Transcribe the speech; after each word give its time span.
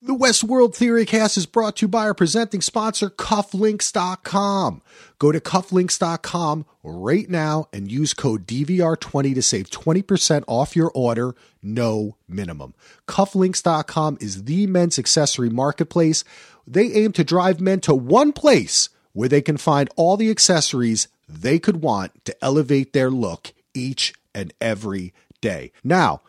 The 0.00 0.14
Westworld 0.14 0.76
Theorycast 0.76 1.36
is 1.36 1.46
brought 1.46 1.78
to 1.78 1.86
you 1.86 1.88
by 1.88 2.02
our 2.04 2.14
presenting 2.14 2.60
sponsor, 2.60 3.10
Cufflinks.com. 3.10 4.80
Go 5.18 5.32
to 5.32 5.40
Cufflinks.com 5.40 6.66
right 6.84 7.28
now 7.28 7.66
and 7.72 7.90
use 7.90 8.14
code 8.14 8.46
DVR20 8.46 9.34
to 9.34 9.42
save 9.42 9.70
20% 9.70 10.44
off 10.46 10.76
your 10.76 10.92
order, 10.94 11.34
no 11.60 12.16
minimum. 12.28 12.74
Cufflinks.com 13.08 14.18
is 14.20 14.44
the 14.44 14.68
men's 14.68 15.00
accessory 15.00 15.50
marketplace. 15.50 16.22
They 16.64 16.92
aim 16.92 17.10
to 17.14 17.24
drive 17.24 17.60
men 17.60 17.80
to 17.80 17.92
one 17.92 18.32
place 18.32 18.90
where 19.14 19.28
they 19.28 19.42
can 19.42 19.56
find 19.56 19.90
all 19.96 20.16
the 20.16 20.30
accessories 20.30 21.08
they 21.28 21.58
could 21.58 21.82
want 21.82 22.24
to 22.24 22.44
elevate 22.44 22.92
their 22.92 23.10
look 23.10 23.52
each 23.74 24.14
and 24.32 24.54
every 24.60 25.12
day. 25.40 25.72
Now, 25.82 26.20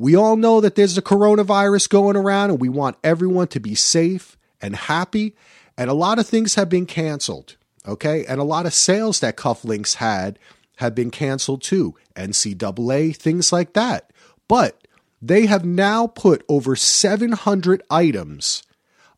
we 0.00 0.16
all 0.16 0.34
know 0.34 0.62
that 0.62 0.76
there's 0.76 0.96
a 0.96 1.02
coronavirus 1.02 1.90
going 1.90 2.16
around 2.16 2.48
and 2.48 2.58
we 2.58 2.70
want 2.70 2.96
everyone 3.04 3.48
to 3.48 3.60
be 3.60 3.74
safe 3.74 4.38
and 4.58 4.74
happy. 4.74 5.36
And 5.76 5.90
a 5.90 5.94
lot 5.94 6.18
of 6.18 6.26
things 6.26 6.54
have 6.54 6.70
been 6.70 6.86
canceled. 6.86 7.56
Okay. 7.86 8.24
And 8.24 8.40
a 8.40 8.44
lot 8.44 8.64
of 8.64 8.72
sales 8.72 9.20
that 9.20 9.36
Cufflinks 9.36 9.96
had 9.96 10.38
have 10.76 10.94
been 10.94 11.10
canceled 11.10 11.60
too. 11.60 11.96
NCAA, 12.16 13.14
things 13.14 13.52
like 13.52 13.74
that. 13.74 14.10
But 14.48 14.86
they 15.20 15.44
have 15.44 15.66
now 15.66 16.06
put 16.06 16.46
over 16.48 16.76
700 16.76 17.82
items 17.90 18.62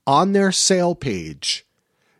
on 0.04 0.32
their 0.32 0.50
sale 0.50 0.96
page 0.96 1.64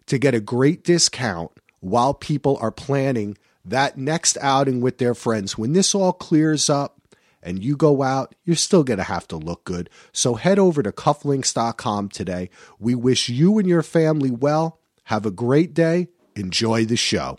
to 0.06 0.18
get 0.18 0.36
a 0.36 0.40
great 0.40 0.84
discount 0.84 1.50
while 1.80 2.14
people 2.14 2.58
are 2.60 2.70
planning 2.70 3.36
that 3.64 3.98
next 3.98 4.38
outing 4.40 4.80
with 4.80 4.98
their 4.98 5.16
friends. 5.16 5.58
When 5.58 5.72
this 5.72 5.96
all 5.96 6.12
clears 6.12 6.70
up, 6.70 7.01
and 7.42 7.62
you 7.62 7.76
go 7.76 8.02
out, 8.02 8.34
you're 8.44 8.56
still 8.56 8.84
going 8.84 8.98
to 8.98 9.04
have 9.04 9.26
to 9.28 9.36
look 9.36 9.64
good. 9.64 9.90
So 10.12 10.34
head 10.34 10.58
over 10.58 10.82
to 10.82 10.92
cufflinks.com 10.92 12.10
today. 12.10 12.50
We 12.78 12.94
wish 12.94 13.28
you 13.28 13.58
and 13.58 13.68
your 13.68 13.82
family 13.82 14.30
well. 14.30 14.78
Have 15.04 15.26
a 15.26 15.30
great 15.30 15.74
day. 15.74 16.08
Enjoy 16.36 16.84
the 16.84 16.96
show. 16.96 17.38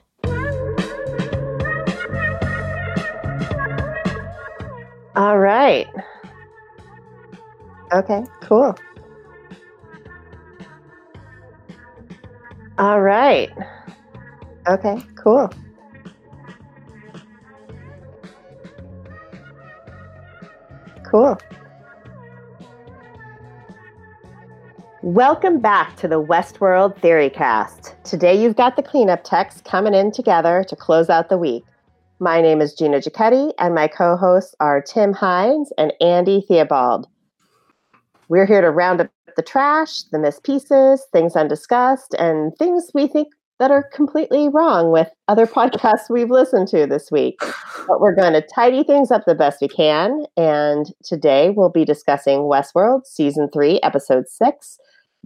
All 5.16 5.38
right. 5.38 5.88
Okay, 7.94 8.23
cool. 8.42 8.75
All 12.80 13.02
right. 13.02 13.52
Okay, 14.67 15.03
cool. 15.16 15.52
Cool. 21.14 21.38
Welcome 25.03 25.59
back 25.59 25.95
to 25.97 26.08
the 26.08 26.20
Westworld 26.20 26.97
Theorycast. 27.02 27.94
Today 28.03 28.42
you've 28.42 28.55
got 28.55 28.78
the 28.78 28.81
cleanup 28.81 29.23
techs 29.23 29.61
coming 29.61 29.94
in 29.94 30.11
together 30.11 30.66
to 30.67 30.75
close 30.75 31.11
out 31.11 31.30
the 31.30 31.38
week. 31.38 31.64
My 32.17 32.42
name 32.42 32.61
is 32.61 32.73
Gina 32.73 32.97
Giacchetti, 32.97 33.53
and 33.59 33.75
my 33.75 33.88
co 33.88 34.17
hosts 34.17 34.55
are 34.59 34.81
Tim 34.81 35.14
Hines 35.14 35.72
and 35.78 35.94
Andy 36.02 36.44
Theobald. 36.47 37.05
We're 38.27 38.48
here 38.48 38.61
to 38.61 38.72
round 38.72 39.02
up 39.02 39.11
the 39.36 39.44
trash, 39.44 40.02
the 40.11 40.17
missed 40.17 40.44
pieces, 40.44 41.05
things 41.14 41.36
undiscussed, 41.36 42.16
and 42.17 42.58
things 42.58 42.89
we 42.95 43.05
think 43.05 43.27
that 43.64 43.72
are 43.72 43.83
completely 43.94 44.50
wrong 44.50 44.92
with 44.92 45.09
other 45.30 45.47
podcasts 45.47 46.09
we've 46.09 46.30
listened 46.30 46.67
to 46.67 46.86
this 46.86 47.09
week. 47.09 47.39
But 47.88 48.02
we're 48.02 48.14
going 48.14 48.33
to 48.33 48.42
tidy 48.42 48.83
things 48.83 49.09
up 49.09 49.23
the 49.25 49.36
best 49.36 49.61
we 49.61 49.70
can. 49.70 50.25
And 50.36 50.88
today 51.02 51.50
we'll 51.50 51.70
be 51.70 51.86
discussing 51.86 52.39
Westworld 52.39 53.05
Season 53.05 53.50
3, 53.53 53.80
Episode 53.81 54.28
6 54.28 54.80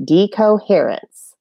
Decoherence. 0.06 1.34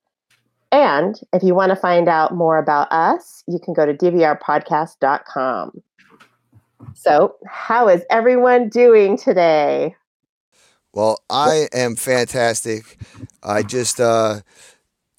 And 0.72 1.20
if 1.34 1.42
you 1.42 1.54
want 1.54 1.68
to 1.68 1.76
find 1.76 2.08
out 2.08 2.34
more 2.34 2.56
about 2.56 2.90
us, 2.90 3.44
you 3.46 3.58
can 3.58 3.74
go 3.74 3.84
to 3.84 3.92
dvrpodcast.com. 3.92 5.82
So, 6.94 7.36
how 7.46 7.88
is 7.88 8.04
everyone 8.08 8.70
doing 8.70 9.18
today? 9.18 9.94
Well, 10.94 11.20
I 11.28 11.68
am 11.74 11.94
fantastic. 11.94 12.96
I 13.42 13.62
just 13.62 14.00
uh, 14.00 14.40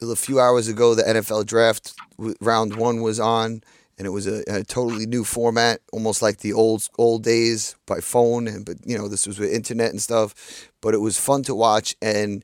a 0.02 0.16
few 0.16 0.40
hours 0.40 0.68
ago, 0.68 0.96
the 0.96 1.03
NFL 1.03 1.46
draft 1.46 1.94
round 2.40 2.75
one 2.75 3.02
was 3.02 3.19
on, 3.19 3.62
and 3.97 4.06
it 4.06 4.12
was 4.12 4.28
a, 4.28 4.44
a, 4.47 4.63
totally 4.63 5.06
new 5.08 5.24
format, 5.24 5.81
almost 5.91 6.22
like 6.22 6.40
the 6.40 6.53
old 6.53 6.88
old 6.97 7.24
days 7.24 7.75
by 7.85 8.00
phone. 8.00 8.47
And 8.47 8.66
but 8.66 8.78
you 8.86 8.97
know, 8.97 9.07
this 9.07 9.25
was 9.25 9.40
with 9.40 9.52
internet 9.52 9.91
and 9.91 10.02
stuff. 10.02 10.69
But 10.81 10.94
it 10.94 11.00
was 11.00 11.19
fun 11.19 11.44
to 11.44 11.56
watch, 11.56 11.96
and 12.02 12.44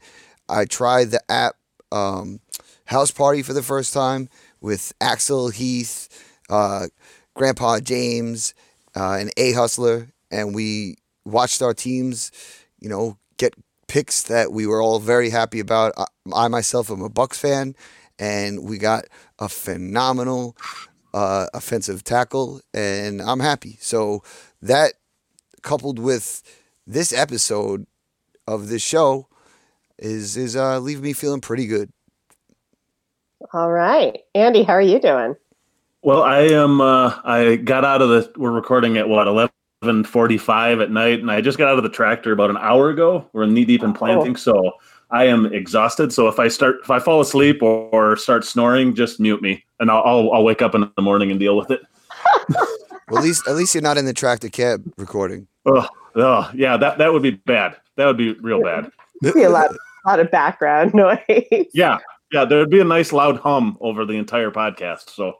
I 0.50 0.66
tried 0.66 1.12
the 1.12 1.22
app 1.32 1.56
um, 1.92 2.40
House 2.86 3.12
Party 3.12 3.44
for 3.44 3.54
the 3.54 3.64
first 3.64 3.94
time 3.94 4.30
with 4.62 4.94
Axel 5.00 5.50
Heath, 5.50 6.10
uh, 6.50 6.88
Grandpa 7.36 7.80
James, 7.80 8.54
uh, 8.96 9.18
and 9.20 9.32
A 9.38 9.54
Hustler, 9.54 10.12
and 10.32 10.56
we 10.56 10.98
watched 11.26 11.62
our 11.62 11.74
teams, 11.74 12.32
you 12.80 12.90
know, 12.90 13.18
get 13.38 13.54
picks 13.88 14.24
that 14.24 14.52
we 14.52 14.68
were 14.68 14.82
all 14.82 15.00
very 15.00 15.30
happy 15.30 15.60
about. 15.60 15.94
I, 15.98 16.06
I 16.34 16.48
myself 16.48 16.90
am 16.90 17.02
a 17.02 17.10
Bucs 17.10 17.38
fan, 17.38 17.76
and 18.20 18.64
we 18.64 18.78
got 18.78 19.06
a 19.40 19.50
phenomenal 19.50 20.56
uh, 21.14 21.48
offensive 21.54 22.04
tackle, 22.04 22.62
and 22.74 23.22
I'm 23.22 23.40
happy. 23.40 23.78
So 23.80 24.24
that 24.62 24.94
coupled 25.62 26.00
with 26.00 26.42
this 26.86 27.14
episode 27.14 27.86
of 28.48 28.68
this 28.68 28.82
show 28.82 29.28
is 29.98 30.36
is 30.36 30.56
uh, 30.56 30.80
leaving 30.80 31.04
me 31.04 31.14
feeling 31.14 31.42
pretty 31.42 31.68
good. 31.68 31.92
All 33.54 33.72
right, 33.72 34.20
Andy, 34.34 34.64
how 34.64 34.74
are 34.74 34.82
you 34.82 35.00
doing? 35.00 35.36
Well, 36.02 36.24
I 36.24 36.40
am. 36.40 36.82
Uh, 36.82 37.18
I 37.24 37.56
got 37.56 37.86
out 37.86 38.02
of 38.02 38.10
the. 38.10 38.32
We're 38.36 38.52
recording 38.52 38.98
at 38.98 39.08
what 39.08 39.28
eleven 39.28 39.53
7:45 39.84 40.82
at 40.82 40.92
night, 40.92 41.20
and 41.20 41.32
I 41.32 41.42
just 41.42 41.58
got 41.58 41.68
out 41.68 41.78
of 41.78 41.84
the 41.84 41.90
tractor 41.90 42.32
about 42.32 42.50
an 42.50 42.58
hour 42.58 42.90
ago. 42.90 43.28
We're 43.34 43.46
knee 43.46 43.66
deep 43.66 43.84
in 43.84 43.92
oh. 43.92 43.94
planting, 43.94 44.34
oh. 44.34 44.38
so 44.38 44.72
I 45.12 45.26
am 45.26 45.46
exhausted. 45.54 46.14
So 46.14 46.28
if 46.28 46.40
I 46.40 46.48
start, 46.48 46.78
if 46.84 46.92
I 46.92 47.00
fall 47.00 47.22
asleep 47.22 47.62
or, 47.62 47.90
or 47.92 48.16
start 48.16 48.46
snoring, 48.46 48.96
just 48.96 49.20
mute 49.20 49.42
me, 49.42 49.64
and 49.80 49.92
I'll, 49.92 50.04
I'll, 50.04 50.32
I'll 50.34 50.44
wake 50.44 50.62
up 50.62 50.76
in 50.76 50.90
the 50.96 51.02
morning 51.02 51.32
and 51.32 51.40
deal 51.40 51.58
with 51.58 51.72
it. 51.72 51.82
well, 53.10 53.18
at 53.18 53.24
least 53.24 53.48
at 53.48 53.56
least 53.56 53.76
you're 53.76 53.82
not 53.82 53.98
in 53.98 54.06
the 54.06 54.14
tractor 54.14 54.50
cab 54.50 54.92
recording. 54.98 55.48
Oh, 55.66 55.88
oh 56.16 56.50
yeah, 56.54 56.78
that 56.78 56.98
that 56.98 57.12
would 57.12 57.24
be 57.24 57.32
bad. 57.32 57.78
That 57.96 58.06
would 58.06 58.18
be 58.18 58.34
real 58.34 58.62
bad. 58.62 58.92
be 59.22 59.44
a 59.44 59.50
lot, 59.50 59.72
a 59.72 60.10
lot 60.10 60.20
of 60.20 60.32
background 60.32 60.94
noise. 60.96 61.68
Yeah, 61.74 62.00
yeah, 62.32 62.46
there 62.46 62.60
would 62.60 62.70
be 62.70 62.80
a 62.80 62.86
nice 62.86 63.12
loud 63.12 63.38
hum 63.38 63.78
over 63.82 64.06
the 64.06 64.14
entire 64.14 64.52
podcast. 64.52 65.10
So. 65.10 65.40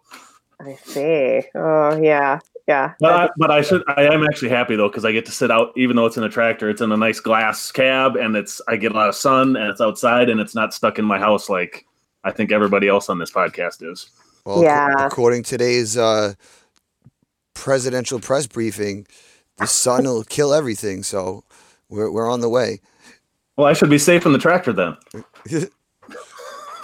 I 0.62 0.76
see. 0.86 1.42
Oh 1.56 2.00
yeah 2.02 2.40
yeah. 2.68 2.94
But 3.00 3.14
I, 3.14 3.30
but 3.38 3.52
I 3.52 3.62
should. 3.62 3.84
I 3.88 4.04
am 4.04 4.24
actually 4.24 4.50
happy 4.50 4.76
though 4.76 4.88
because 4.88 5.06
I 5.06 5.12
get 5.12 5.26
to 5.26 5.32
sit 5.32 5.52
out, 5.52 5.74
even 5.76 5.96
though 5.96 6.06
it's 6.06 6.18
in 6.18 6.24
a 6.24 6.30
tractor. 6.30 6.70
It's 6.70 6.82
in 6.82 6.92
a 6.92 6.98
nice 6.98 7.20
glass 7.20 7.72
cab, 7.72 8.16
and 8.16 8.36
it's 8.36 8.62
I 8.68 8.78
get 8.78 8.92
a 8.92 8.96
lot 8.96 9.10
of 9.10 9.16
sun, 9.16 9.56
and 9.56 9.70
it's 9.70 9.82
outside, 9.82 10.30
and 10.30 10.40
it's 10.40 10.56
not 10.56 10.74
stuck 10.74 10.98
in 10.98 11.06
my 11.06 11.20
house 11.20 11.50
like 11.50 11.86
I 12.24 12.32
think 12.32 12.52
everybody 12.52 12.88
else 12.88 13.10
on 13.10 13.20
this 13.20 13.32
podcast 13.32 13.90
is. 13.90 14.10
Well, 14.46 14.64
yeah. 14.64 15.06
according 15.06 15.44
to 15.44 15.50
today's 15.52 15.98
uh, 15.98 16.34
presidential 17.54 18.20
press 18.20 18.48
briefing, 18.48 19.08
the 19.58 19.68
sun 19.68 20.06
will 20.06 20.24
kill 20.30 20.54
everything. 20.54 21.04
So 21.04 21.44
we're 21.90 22.12
we're 22.12 22.30
on 22.30 22.40
the 22.40 22.50
way. 22.50 22.80
Well, 23.58 23.68
I 23.68 23.74
should 23.74 23.90
be 23.90 24.00
safe 24.00 24.26
in 24.26 24.32
the 24.32 24.40
tractor 24.40 24.74
then. 24.74 24.98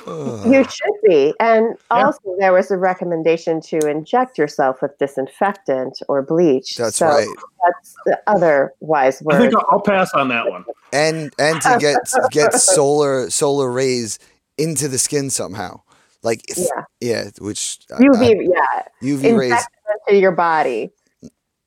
You 0.08 0.64
should 0.64 0.94
be. 1.04 1.34
And 1.40 1.76
also, 1.92 2.36
there 2.40 2.54
was 2.54 2.72
a 2.72 2.78
recommendation 2.78 3.62
to 3.62 3.78
inject 3.90 4.38
yourself 4.38 4.82
with 4.82 4.98
disinfectant 4.98 6.02
or 6.08 6.22
bleach. 6.22 6.76
That's 6.76 6.98
so 6.98 7.08
right. 7.08 7.28
That's 7.66 7.96
the 8.06 8.20
other 8.28 8.74
wise 8.80 9.22
word. 9.22 9.36
I 9.36 9.40
think 9.40 9.54
I'll 9.70 9.82
pass 9.82 10.14
on 10.14 10.30
that 10.30 10.50
one. 10.50 10.66
And 10.92 11.32
and 11.38 11.62
to 11.62 11.78
get 11.80 11.98
get 12.32 12.52
solar 12.56 13.30
solar 13.30 13.72
rays 13.72 14.18
into 14.58 14.88
the 14.88 14.98
skin 14.98 15.30
somehow, 15.30 15.82
like 16.24 16.42
yeah, 16.58 16.66
yeah 17.00 17.30
which 17.38 17.78
UV 17.92 18.18
I, 18.18 18.34
yeah 18.42 18.84
UV 19.04 19.38
rays 19.38 19.68
into 20.08 20.20
your 20.20 20.32
body. 20.32 20.90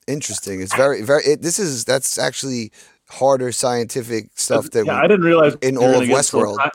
Interesting. 0.08 0.60
It's 0.60 0.74
very 0.74 1.02
very. 1.02 1.22
It, 1.22 1.42
this 1.42 1.60
is 1.60 1.84
that's 1.84 2.18
actually 2.18 2.72
harder 3.10 3.52
scientific 3.52 4.30
stuff 4.34 4.70
that 4.70 4.86
yeah, 4.86 4.98
we, 4.98 5.04
I 5.04 5.06
didn't 5.06 5.24
realize 5.24 5.54
in 5.62 5.76
all 5.76 6.02
of 6.02 6.08
Westworld. 6.08 6.56
So 6.56 6.70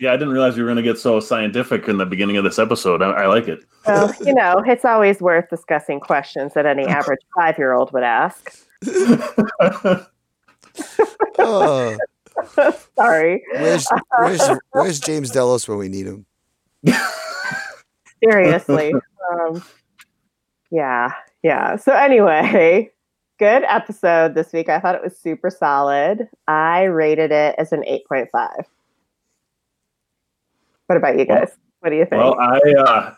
yeah, 0.00 0.12
I 0.12 0.16
didn't 0.16 0.32
realize 0.32 0.56
we 0.56 0.62
were 0.62 0.68
going 0.68 0.76
to 0.76 0.82
get 0.82 0.98
so 0.98 1.20
scientific 1.20 1.86
in 1.86 1.98
the 1.98 2.06
beginning 2.06 2.38
of 2.38 2.44
this 2.44 2.58
episode. 2.58 3.02
I, 3.02 3.10
I 3.10 3.26
like 3.26 3.48
it. 3.48 3.60
Well, 3.86 4.12
you 4.24 4.34
know, 4.34 4.62
it's 4.66 4.86
always 4.86 5.20
worth 5.20 5.50
discussing 5.50 6.00
questions 6.00 6.54
that 6.54 6.64
any 6.64 6.84
average 6.88 7.20
five 7.36 7.58
year 7.58 7.74
old 7.74 7.92
would 7.92 8.02
ask. 8.02 8.66
oh. 11.38 11.98
Sorry. 12.96 13.44
Where's, 13.52 13.86
where's, 14.18 14.40
where's 14.70 15.00
James 15.00 15.30
Delos 15.30 15.68
when 15.68 15.76
we 15.76 15.90
need 15.90 16.06
him? 16.06 16.24
Seriously. 18.24 18.94
Um, 19.30 19.62
yeah. 20.70 21.12
Yeah. 21.42 21.76
So, 21.76 21.92
anyway, 21.92 22.90
good 23.38 23.64
episode 23.64 24.34
this 24.34 24.50
week. 24.54 24.70
I 24.70 24.80
thought 24.80 24.94
it 24.94 25.02
was 25.02 25.18
super 25.18 25.50
solid. 25.50 26.26
I 26.48 26.84
rated 26.84 27.32
it 27.32 27.54
as 27.58 27.72
an 27.72 27.82
8.5. 27.82 28.64
What 30.90 30.96
about 30.96 31.20
you 31.20 31.24
guys? 31.24 31.56
what 31.78 31.90
do 31.90 31.96
you 31.96 32.04
think? 32.04 32.20
Well, 32.20 32.36
I 32.40 32.58
uh, 32.76 33.14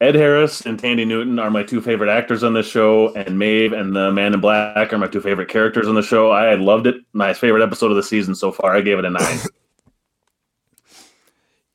Ed 0.00 0.16
Harris 0.16 0.62
and 0.62 0.76
Thandie 0.76 1.06
Newton 1.06 1.38
are 1.38 1.52
my 1.52 1.62
two 1.62 1.80
favorite 1.80 2.10
actors 2.10 2.42
on 2.42 2.52
the 2.52 2.64
show, 2.64 3.14
and 3.14 3.38
Maeve 3.38 3.72
and 3.72 3.94
the 3.94 4.10
Man 4.10 4.34
in 4.34 4.40
Black 4.40 4.92
are 4.92 4.98
my 4.98 5.06
two 5.06 5.20
favorite 5.20 5.48
characters 5.48 5.86
on 5.86 5.94
the 5.94 6.02
show. 6.02 6.32
I 6.32 6.56
loved 6.56 6.88
it. 6.88 6.96
My 7.12 7.32
favorite 7.32 7.62
episode 7.62 7.92
of 7.92 7.96
the 7.96 8.02
season 8.02 8.34
so 8.34 8.50
far. 8.50 8.74
I 8.74 8.80
gave 8.80 8.98
it 8.98 9.04
a 9.04 9.10
nine. 9.10 9.38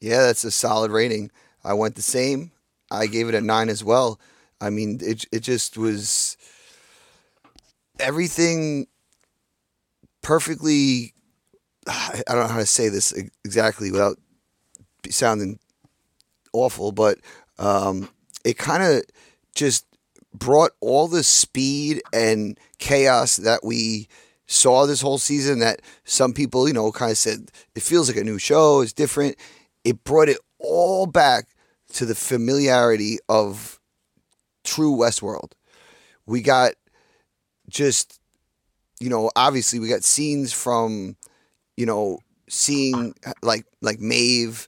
yeah, 0.02 0.24
that's 0.24 0.44
a 0.44 0.52
solid 0.52 0.92
rating. 0.92 1.32
I 1.64 1.76
went 1.76 1.96
the 1.96 2.02
same. 2.02 2.52
I 2.92 3.08
gave 3.08 3.30
it 3.30 3.34
a 3.34 3.40
nine 3.40 3.70
as 3.70 3.86
well. 3.86 4.20
I 4.60 4.70
mean, 4.70 5.00
it 5.02 5.24
it 5.32 5.44
just 5.44 5.78
was 5.78 6.36
everything 8.02 8.88
perfectly. 10.22 11.14
I 11.88 12.22
don't 12.28 12.40
know 12.40 12.48
how 12.48 12.60
to 12.60 12.66
say 12.66 12.90
this 12.90 13.14
exactly 13.46 13.94
without 13.94 14.18
sounding 15.14 15.60
awful, 16.54 16.92
but 16.92 17.20
um, 17.60 18.10
it 18.44 18.58
kind 18.58 18.84
of 18.84 19.04
just 19.56 19.86
brought 20.34 20.72
all 20.80 21.08
the 21.08 21.24
speed 21.24 22.02
and 22.14 22.58
chaos 22.78 23.38
that 23.38 23.64
we 23.64 24.08
saw 24.46 24.86
this 24.86 25.02
whole 25.02 25.18
season 25.18 25.60
that 25.60 25.82
some 26.06 26.34
people, 26.34 26.68
you 26.68 26.74
know, 26.74 26.92
kind 26.92 27.12
of 27.12 27.18
said 27.18 27.52
it 27.76 27.84
feels 27.84 28.08
like 28.08 28.18
a 28.18 28.24
new 28.24 28.40
show, 28.40 28.82
it's 28.82 28.94
different. 28.94 29.36
It 29.84 30.04
brought 30.04 30.30
it 30.30 30.38
all 30.60 31.06
back 31.06 31.48
to 31.94 32.06
the 32.06 32.16
familiarity 32.16 33.18
of 33.30 33.80
true 34.64 34.96
Westworld. 34.96 35.52
We 36.26 36.42
got 36.42 36.74
just, 37.70 38.20
you 39.00 39.10
know, 39.10 39.32
obviously 39.36 39.80
we 39.80 39.90
got 39.90 40.04
scenes 40.04 40.54
from, 40.54 41.16
you 41.76 41.86
know, 41.86 42.20
seeing 42.50 43.14
like 43.42 43.66
like 43.82 44.00
Maeve 44.00 44.68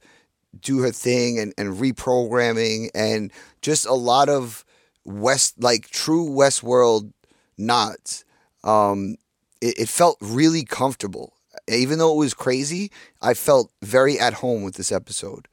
do 0.59 0.79
her 0.79 0.91
thing 0.91 1.39
and, 1.39 1.53
and 1.57 1.75
reprogramming 1.75 2.89
and 2.93 3.31
just 3.61 3.85
a 3.85 3.93
lot 3.93 4.29
of 4.29 4.65
West, 5.05 5.61
like 5.61 5.89
true 5.89 6.29
Westworld 6.29 7.11
nods. 7.57 8.25
Um, 8.63 9.15
it, 9.61 9.79
it 9.79 9.89
felt 9.89 10.17
really 10.21 10.63
comfortable. 10.63 11.33
Even 11.67 11.99
though 11.99 12.13
it 12.13 12.17
was 12.17 12.33
crazy, 12.33 12.91
I 13.21 13.33
felt 13.33 13.71
very 13.81 14.19
at 14.19 14.35
home 14.35 14.63
with 14.63 14.75
this 14.75 14.91
episode. 14.91 15.47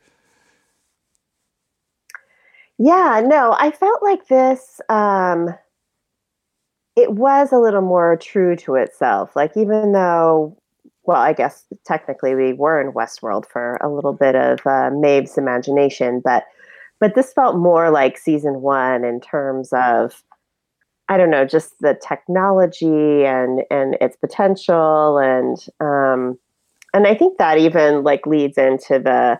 Yeah, 2.79 3.23
no, 3.25 3.57
I 3.59 3.71
felt 3.71 4.03
like 4.03 4.29
this 4.29 4.81
um 4.89 5.55
it 6.95 7.13
was 7.13 7.53
a 7.53 7.59
little 7.59 7.83
more 7.83 8.17
true 8.17 8.57
to 8.57 8.75
itself. 8.75 9.37
Like 9.37 9.57
even 9.57 9.93
though 9.93 10.57
well, 11.07 11.21
I 11.21 11.33
guess 11.33 11.65
technically 11.85 12.35
we 12.35 12.53
were 12.53 12.81
in 12.81 12.93
Westworld 12.93 13.47
for 13.47 13.77
a 13.77 13.89
little 13.89 14.13
bit 14.13 14.35
of 14.35 14.61
uh, 14.67 14.91
Maeve's 14.93 15.39
imagination, 15.39 16.21
but 16.23 16.45
but 16.99 17.15
this 17.15 17.33
felt 17.33 17.57
more 17.57 17.91
like 17.91 18.17
season 18.19 18.63
one 18.63 19.05
in 19.05 19.21
terms 19.21 19.73
of 19.73 20.23
I 21.09 21.17
don't 21.17 21.31
know, 21.31 21.45
just 21.45 21.79
the 21.81 21.95
technology 21.95 23.25
and 23.25 23.63
and 23.71 23.97
its 24.01 24.17
potential, 24.17 25.19
and 25.19 25.57
um, 25.81 26.39
and 26.93 27.07
I 27.07 27.15
think 27.15 27.39
that 27.39 27.59
even 27.59 28.03
like 28.03 28.27
leads 28.27 28.59
into 28.59 28.99
the 28.99 29.39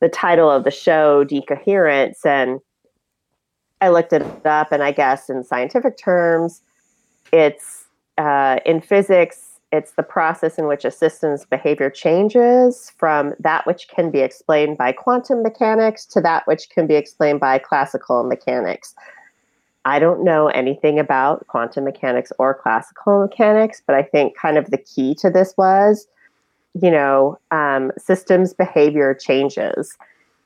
the 0.00 0.10
title 0.10 0.50
of 0.50 0.64
the 0.64 0.70
show, 0.70 1.24
decoherence, 1.24 2.26
and 2.26 2.60
I 3.80 3.88
looked 3.88 4.12
it 4.12 4.22
up, 4.44 4.72
and 4.72 4.82
I 4.82 4.92
guess 4.92 5.30
in 5.30 5.42
scientific 5.42 5.96
terms, 5.96 6.60
it's 7.32 7.86
uh, 8.18 8.58
in 8.66 8.82
physics 8.82 9.45
it's 9.76 9.92
the 9.92 10.02
process 10.02 10.58
in 10.58 10.66
which 10.66 10.84
a 10.84 10.90
system's 10.90 11.44
behavior 11.44 11.90
changes 11.90 12.90
from 12.96 13.34
that 13.38 13.66
which 13.66 13.88
can 13.88 14.10
be 14.10 14.20
explained 14.20 14.78
by 14.78 14.90
quantum 14.90 15.42
mechanics 15.42 16.06
to 16.06 16.20
that 16.22 16.46
which 16.46 16.70
can 16.70 16.86
be 16.86 16.94
explained 16.94 17.40
by 17.40 17.58
classical 17.58 18.24
mechanics. 18.24 18.94
I 19.84 19.98
don't 19.98 20.24
know 20.24 20.48
anything 20.48 20.98
about 20.98 21.46
quantum 21.46 21.84
mechanics 21.84 22.32
or 22.38 22.54
classical 22.54 23.20
mechanics, 23.20 23.82
but 23.86 23.94
I 23.94 24.02
think 24.02 24.36
kind 24.36 24.56
of 24.56 24.70
the 24.70 24.78
key 24.78 25.14
to 25.16 25.30
this 25.30 25.54
was, 25.58 26.08
you 26.80 26.90
know, 26.90 27.38
um, 27.50 27.92
systems 27.98 28.54
behavior 28.54 29.14
changes. 29.14 29.96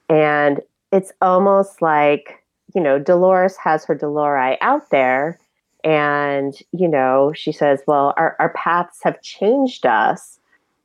And 0.08 0.60
it's 0.92 1.12
almost 1.22 1.80
like, 1.80 2.44
you 2.74 2.80
know, 2.80 2.98
Dolores 2.98 3.56
has 3.56 3.84
her 3.84 3.96
Dolori 3.96 4.58
out 4.60 4.90
there 4.90 5.38
and, 5.84 6.54
you 6.72 6.88
know, 6.88 7.32
she 7.34 7.52
says, 7.52 7.82
well, 7.86 8.14
our, 8.16 8.36
our 8.38 8.50
paths 8.50 9.00
have 9.02 9.20
changed 9.22 9.86
us. 9.86 10.38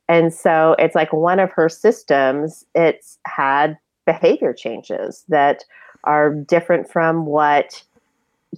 And 0.08 0.34
so 0.34 0.76
it's 0.78 0.96
like 0.96 1.12
one 1.12 1.40
of 1.40 1.52
her 1.52 1.70
systems, 1.70 2.66
it's 2.76 3.18
had 3.26 3.78
behavior 4.06 4.54
changes 4.54 5.24
that 5.30 5.64
are 6.04 6.32
different 6.32 6.90
from 6.90 7.26
what, 7.26 7.84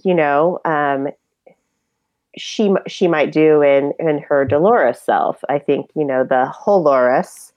you 0.04 0.14
know, 0.14 0.60
um, 0.64 1.08
she 2.36 2.72
she 2.86 3.08
might 3.08 3.32
do 3.32 3.62
in 3.62 3.92
in 3.98 4.18
her 4.18 4.44
Dolores 4.44 5.00
self. 5.00 5.42
I 5.48 5.58
think 5.58 5.90
you 5.94 6.04
know 6.04 6.24
the 6.24 6.52
Halores 6.64 7.52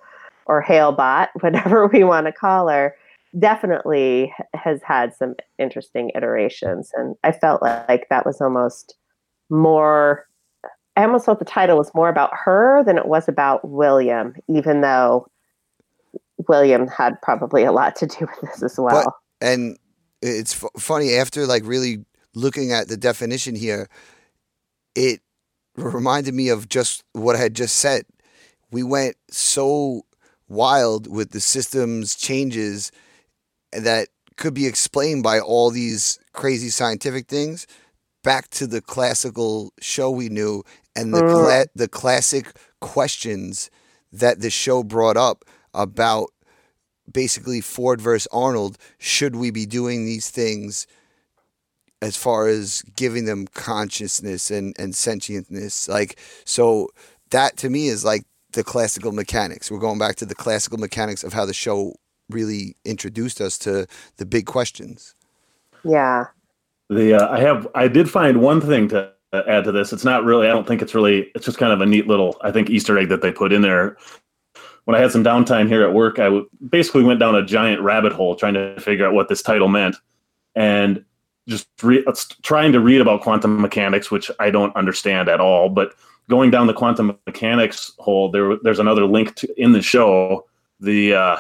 or 0.46 0.64
Halebot, 0.64 1.30
whatever 1.42 1.88
we 1.88 2.04
want 2.04 2.26
to 2.26 2.32
call 2.32 2.68
her, 2.68 2.96
definitely 3.38 4.34
has 4.54 4.82
had 4.84 5.14
some 5.16 5.36
interesting 5.58 6.12
iterations. 6.16 6.92
And 6.96 7.16
I 7.24 7.32
felt 7.32 7.62
like 7.62 8.08
that 8.10 8.26
was 8.26 8.42
almost 8.42 8.96
more, 9.50 10.28
I 10.96 11.04
almost 11.04 11.26
felt 11.26 11.40
the 11.40 11.46
title 11.46 11.78
was 11.78 11.94
more 11.94 12.10
about 12.10 12.32
her 12.34 12.84
than 12.84 12.98
it 12.98 13.08
was 13.08 13.28
about 13.28 13.68
William, 13.68 14.36
even 14.48 14.82
though 14.82 15.28
William 16.48 16.88
had 16.88 17.22
probably 17.22 17.64
a 17.64 17.72
lot 17.72 17.96
to 17.98 18.08
do 18.08 18.28
with 18.28 18.52
this 18.52 18.64
as 18.64 18.78
well. 18.78 19.16
But, 19.40 19.48
and 19.48 19.78
it's 20.22 20.64
f- 20.64 20.70
funny, 20.78 21.16
after 21.16 21.46
like 21.46 21.64
really 21.66 22.04
looking 22.36 22.72
at 22.72 22.88
the 22.88 22.98
definition 22.98 23.56
here, 23.56 23.88
it 24.96 25.22
reminded 25.78 26.34
me 26.34 26.50
of 26.50 26.68
just 26.68 27.04
what 27.14 27.36
I 27.36 27.40
had 27.40 27.54
just 27.54 27.78
said. 27.78 28.04
We 28.72 28.84
went 28.84 29.16
so 29.30 30.04
wild 30.48 31.08
with 31.08 31.32
the 31.32 31.40
systems 31.40 32.16
changes 32.16 32.92
that 33.74 34.10
could 34.38 34.54
be 34.54 34.68
explained 34.68 35.24
by 35.24 35.40
all 35.40 35.70
these 35.70 36.20
crazy 36.34 36.70
scientific 36.70 37.28
things 37.28 37.68
back 38.24 38.50
to 38.50 38.68
the 38.68 38.82
classical 38.82 39.74
show 39.80 40.10
we 40.10 40.30
knew 40.30 40.64
and 40.96 41.14
the 41.14 41.26
uh. 41.26 41.30
cla- 41.30 41.66
the 41.76 41.88
classic 41.88 42.52
questions 42.80 43.70
that 44.12 44.42
the 44.42 44.50
show 44.50 44.84
brought 44.84 45.18
up 45.18 45.46
about 45.74 46.30
basically 47.12 47.62
Ford 47.62 48.02
versus 48.02 48.28
Arnold. 48.32 48.78
Should 48.98 49.36
we 49.36 49.52
be 49.52 49.66
doing 49.66 50.06
these 50.06 50.30
things 50.30 50.88
as 52.02 52.18
far 52.18 52.48
as 52.48 52.82
giving 52.96 53.26
them 53.26 53.48
consciousness 53.48 54.52
and 54.52 54.76
and 54.78 54.94
sentientness? 54.94 55.88
Like 55.88 56.20
so 56.46 56.90
that 57.30 57.58
to 57.58 57.70
me 57.70 57.88
is 57.88 58.04
like 58.04 58.26
the 58.52 58.64
classical 58.64 59.12
mechanics. 59.12 59.72
We're 59.72 59.80
going 59.80 60.00
back 60.00 60.18
to 60.18 60.26
the 60.26 60.36
classical 60.36 60.78
mechanics 60.78 61.24
of 61.24 61.34
how 61.34 61.46
the 61.46 61.54
show 61.54 61.96
really 62.32 62.76
introduced 62.86 63.40
us 63.40 63.58
to 63.60 63.88
the 64.18 64.26
big 64.26 64.46
questions. 64.46 65.16
Yeah. 65.84 66.26
The 66.90 67.14
uh, 67.14 67.30
I 67.30 67.40
have 67.40 67.68
I 67.76 67.88
did 67.88 68.10
find 68.10 68.42
one 68.42 68.60
thing 68.60 68.88
to 68.90 69.12
add 69.34 69.64
to 69.64 69.72
this. 69.72 69.94
It's 69.94 70.04
not 70.04 70.24
really. 70.24 70.48
I 70.48 70.52
don't 70.52 70.68
think 70.68 70.82
it's 70.82 70.94
really. 70.94 71.32
It's 71.36 71.46
just 71.46 71.58
kind 71.58 71.72
of 71.72 71.82
a 71.82 71.86
neat 71.86 72.08
little 72.08 72.38
I 72.42 72.52
think 72.52 72.70
Easter 72.70 72.98
egg 72.98 73.10
that 73.10 73.22
they 73.22 73.32
put 73.32 73.54
in 73.54 73.62
there. 73.62 73.98
When 74.86 74.96
I 74.96 75.00
had 75.00 75.12
some 75.12 75.24
downtime 75.24 75.68
here 75.68 75.84
at 75.84 75.94
work, 75.94 76.20
I 76.20 76.26
w- 76.26 76.50
basically 76.70 77.04
went 77.04 77.20
down 77.20 77.36
a 77.36 77.46
giant 77.46 77.82
rabbit 77.82 78.12
hole 78.12 78.36
trying 78.36 78.56
to 78.56 78.80
figure 78.82 79.06
out 79.06 79.14
what 79.14 79.30
this 79.30 79.42
title 79.42 79.68
meant, 79.68 79.96
and 80.56 81.06
just 81.48 81.68
re- 81.82 82.04
trying 82.42 82.72
to 82.72 82.80
read 82.80 83.00
about 83.00 83.22
quantum 83.22 83.62
mechanics, 83.62 84.10
which 84.12 84.30
I 84.40 84.50
don't 84.50 84.76
understand 84.76 85.30
at 85.30 85.40
all. 85.40 85.70
But 85.70 85.94
going 86.30 86.50
down 86.52 86.68
the 86.68 86.74
quantum 86.74 87.18
mechanics 87.28 87.94
hole, 88.00 88.32
there 88.32 88.58
there's 88.64 88.80
another 88.80 89.06
link 89.06 89.36
to, 89.36 89.62
in 89.62 89.72
the 89.72 89.82
show. 89.82 90.46
The 90.80 91.14
uh, 91.14 91.38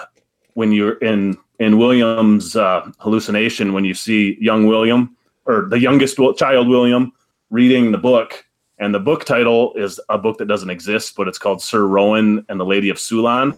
when 0.53 0.71
you're 0.71 0.97
in 0.97 1.37
in 1.59 1.77
William's 1.77 2.55
uh, 2.55 2.89
hallucination 2.99 3.73
when 3.73 3.85
you 3.85 3.93
see 3.93 4.37
young 4.41 4.65
William 4.65 5.15
or 5.45 5.67
the 5.69 5.79
youngest 5.79 6.17
child 6.37 6.67
William 6.67 7.13
reading 7.49 7.91
the 7.91 7.97
book, 7.97 8.45
and 8.79 8.93
the 8.93 8.99
book 8.99 9.25
title 9.25 9.73
is 9.75 9.99
a 10.09 10.17
book 10.17 10.37
that 10.39 10.47
doesn't 10.47 10.69
exist, 10.69 11.15
but 11.15 11.27
it's 11.27 11.37
called 11.37 11.61
Sir 11.61 11.85
Rowan 11.85 12.45
and 12.49 12.59
the 12.59 12.65
Lady 12.65 12.89
of 12.89 12.97
Sulan. 12.97 13.57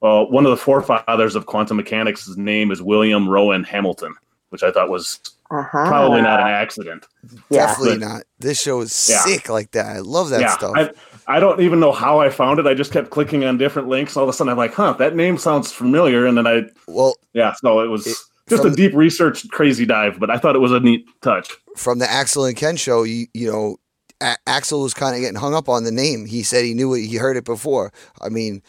Well, 0.00 0.30
one 0.30 0.44
of 0.44 0.50
the 0.50 0.56
forefathers 0.56 1.36
of 1.36 1.46
quantum 1.46 1.76
mechanics' 1.76 2.26
his 2.26 2.36
name 2.36 2.70
is 2.70 2.82
William 2.82 3.28
Rowan 3.28 3.64
Hamilton, 3.64 4.14
which 4.50 4.62
I 4.62 4.72
thought 4.72 4.90
was 4.90 5.20
uh-huh. 5.50 5.86
probably 5.86 6.20
not 6.22 6.40
an 6.40 6.48
accident. 6.48 7.06
Definitely 7.50 7.98
but, 7.98 8.08
not. 8.08 8.22
This 8.40 8.60
show 8.60 8.80
is 8.80 9.08
yeah. 9.08 9.20
sick 9.20 9.48
like 9.48 9.70
that. 9.70 9.86
I 9.86 10.00
love 10.00 10.30
that 10.30 10.40
yeah, 10.40 10.56
stuff. 10.56 10.72
I, 10.74 10.90
I 11.26 11.40
don't 11.40 11.60
even 11.60 11.80
know 11.80 11.92
how 11.92 12.20
I 12.20 12.30
found 12.30 12.58
it. 12.58 12.66
I 12.66 12.74
just 12.74 12.92
kept 12.92 13.10
clicking 13.10 13.44
on 13.44 13.56
different 13.58 13.88
links. 13.88 14.16
All 14.16 14.22
of 14.24 14.28
a 14.28 14.32
sudden, 14.32 14.50
I'm 14.50 14.56
like, 14.56 14.74
"Huh, 14.74 14.92
that 14.94 15.14
name 15.16 15.38
sounds 15.38 15.70
familiar." 15.72 16.26
And 16.26 16.36
then 16.36 16.46
I, 16.46 16.62
well, 16.86 17.14
yeah. 17.32 17.52
So 17.54 17.80
it 17.80 17.88
was 17.88 18.06
it, 18.06 18.16
just 18.48 18.64
a 18.64 18.70
deep 18.70 18.92
research, 18.94 19.48
crazy 19.50 19.86
dive. 19.86 20.18
But 20.18 20.30
I 20.30 20.38
thought 20.38 20.56
it 20.56 20.60
was 20.60 20.72
a 20.72 20.80
neat 20.80 21.06
touch. 21.22 21.50
From 21.76 21.98
the 22.00 22.10
Axel 22.10 22.44
and 22.44 22.56
Ken 22.56 22.76
show, 22.76 23.02
you 23.04 23.26
you 23.34 23.50
know, 23.50 23.76
a- 24.20 24.36
Axel 24.46 24.82
was 24.82 24.94
kind 24.94 25.14
of 25.14 25.20
getting 25.20 25.38
hung 25.38 25.54
up 25.54 25.68
on 25.68 25.84
the 25.84 25.92
name. 25.92 26.26
He 26.26 26.42
said 26.42 26.64
he 26.64 26.74
knew 26.74 26.92
it. 26.94 27.02
He 27.06 27.16
heard 27.16 27.36
it 27.36 27.44
before. 27.44 27.92
I 28.20 28.28
mean, 28.28 28.62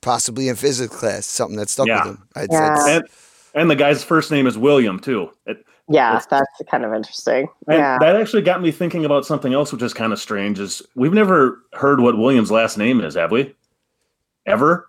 possibly 0.00 0.48
in 0.48 0.56
physics 0.56 0.94
class, 0.96 1.26
something 1.26 1.56
that 1.58 1.68
stuck 1.68 1.86
Yeah. 1.88 2.04
with 2.06 2.16
him. 2.16 2.28
I'd, 2.36 2.48
Yeah. 2.52 2.76
I'd- 2.78 2.90
And 2.96 3.04
and 3.54 3.70
the 3.70 3.76
guy's 3.76 4.04
first 4.04 4.30
name 4.30 4.46
is 4.46 4.56
William 4.56 5.00
too. 5.00 5.30
It, 5.46 5.64
Yeah, 5.90 6.16
It's- 6.16 6.26
that's 6.26 6.70
kind 6.70 6.84
of 6.84 6.92
interesting. 6.92 7.48
yeah. 7.68 7.98
that 7.98 8.16
actually 8.16 8.42
got 8.42 8.60
me 8.60 8.70
thinking 8.70 9.04
about 9.04 9.24
something 9.24 9.54
else, 9.54 9.72
which 9.72 9.82
is 9.82 9.94
kind 9.94 10.12
of 10.12 10.18
strange. 10.20 10.58
Is 10.60 10.82
we've 10.94 11.14
never 11.14 11.62
heard 11.74 12.00
what 12.00 12.18
William's 12.18 12.50
last 12.50 12.76
name 12.76 13.00
is, 13.00 13.14
have 13.14 13.30
we? 13.30 13.54
Ever? 14.46 14.88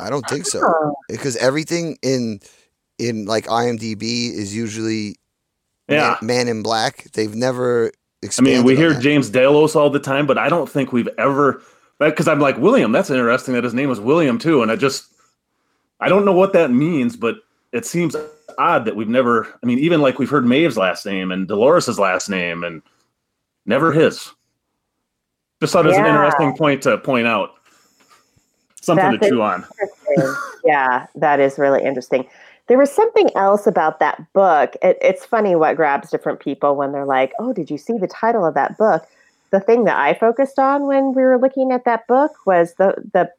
I 0.00 0.10
don't 0.10 0.26
think 0.28 0.44
so 0.46 0.94
because 1.08 1.36
everything 1.36 1.98
in 2.02 2.40
in 2.98 3.26
like 3.26 3.46
IMDb 3.46 4.32
is 4.32 4.54
usually 4.54 5.16
Yeah. 5.88 6.16
man, 6.20 6.26
man 6.46 6.48
in 6.48 6.62
black. 6.62 7.04
They've 7.12 7.34
never 7.34 7.92
I 8.38 8.42
mean, 8.42 8.64
we 8.64 8.74
hear 8.74 8.94
that. 8.94 9.02
James 9.02 9.28
Delos 9.28 9.76
all 9.76 9.90
the 9.90 10.00
time, 10.00 10.26
but 10.26 10.38
I 10.38 10.48
don't 10.48 10.68
think 10.68 10.92
we've 10.92 11.08
ever 11.18 11.62
because 11.98 12.26
I'm 12.26 12.40
like 12.40 12.58
William. 12.58 12.90
That's 12.92 13.10
interesting 13.10 13.54
that 13.54 13.64
his 13.64 13.74
name 13.74 13.90
is 13.90 14.00
William 14.00 14.38
too, 14.38 14.62
and 14.62 14.70
I 14.72 14.76
just 14.76 15.06
I 16.00 16.08
don't 16.08 16.24
know 16.24 16.32
what 16.32 16.52
that 16.54 16.70
means, 16.70 17.16
but 17.16 17.36
it 17.72 17.86
seems 17.86 18.16
odd 18.58 18.84
that 18.84 18.96
we've 18.96 19.08
never. 19.08 19.46
I 19.62 19.66
mean, 19.66 19.78
even 19.78 20.00
like 20.00 20.18
we've 20.18 20.30
heard 20.30 20.46
Maeve's 20.46 20.76
last 20.76 21.06
name 21.06 21.30
and 21.30 21.48
Dolores's 21.48 21.98
last 21.98 22.28
name, 22.28 22.64
and 22.64 22.82
never 23.66 23.92
his. 23.92 24.32
Just 25.60 25.72
thought 25.72 25.86
it 25.86 25.90
was 25.90 25.98
an 25.98 26.06
interesting 26.06 26.56
point 26.56 26.82
to 26.82 26.98
point 26.98 27.26
out. 27.26 27.54
Something 28.82 29.12
That's 29.12 29.22
to 29.22 29.30
chew 29.30 29.42
on. 29.42 29.64
yeah, 30.64 31.06
that 31.14 31.40
is 31.40 31.58
really 31.58 31.82
interesting. 31.82 32.28
There 32.66 32.78
was 32.78 32.90
something 32.92 33.30
else 33.34 33.66
about 33.66 33.98
that 34.00 34.32
book. 34.32 34.76
It, 34.82 34.98
it's 35.00 35.24
funny 35.24 35.54
what 35.54 35.76
grabs 35.76 36.10
different 36.10 36.40
people 36.40 36.76
when 36.76 36.92
they're 36.92 37.06
like, 37.06 37.32
"Oh, 37.38 37.52
did 37.52 37.70
you 37.70 37.78
see 37.78 37.96
the 37.96 38.06
title 38.06 38.44
of 38.44 38.54
that 38.54 38.76
book?" 38.76 39.06
The 39.50 39.60
thing 39.60 39.84
that 39.84 39.96
I 39.96 40.14
focused 40.14 40.58
on 40.58 40.86
when 40.86 41.14
we 41.14 41.22
were 41.22 41.38
looking 41.38 41.72
at 41.72 41.84
that 41.84 42.06
book 42.06 42.32
was 42.46 42.74
the 42.74 42.94
the 43.12 43.30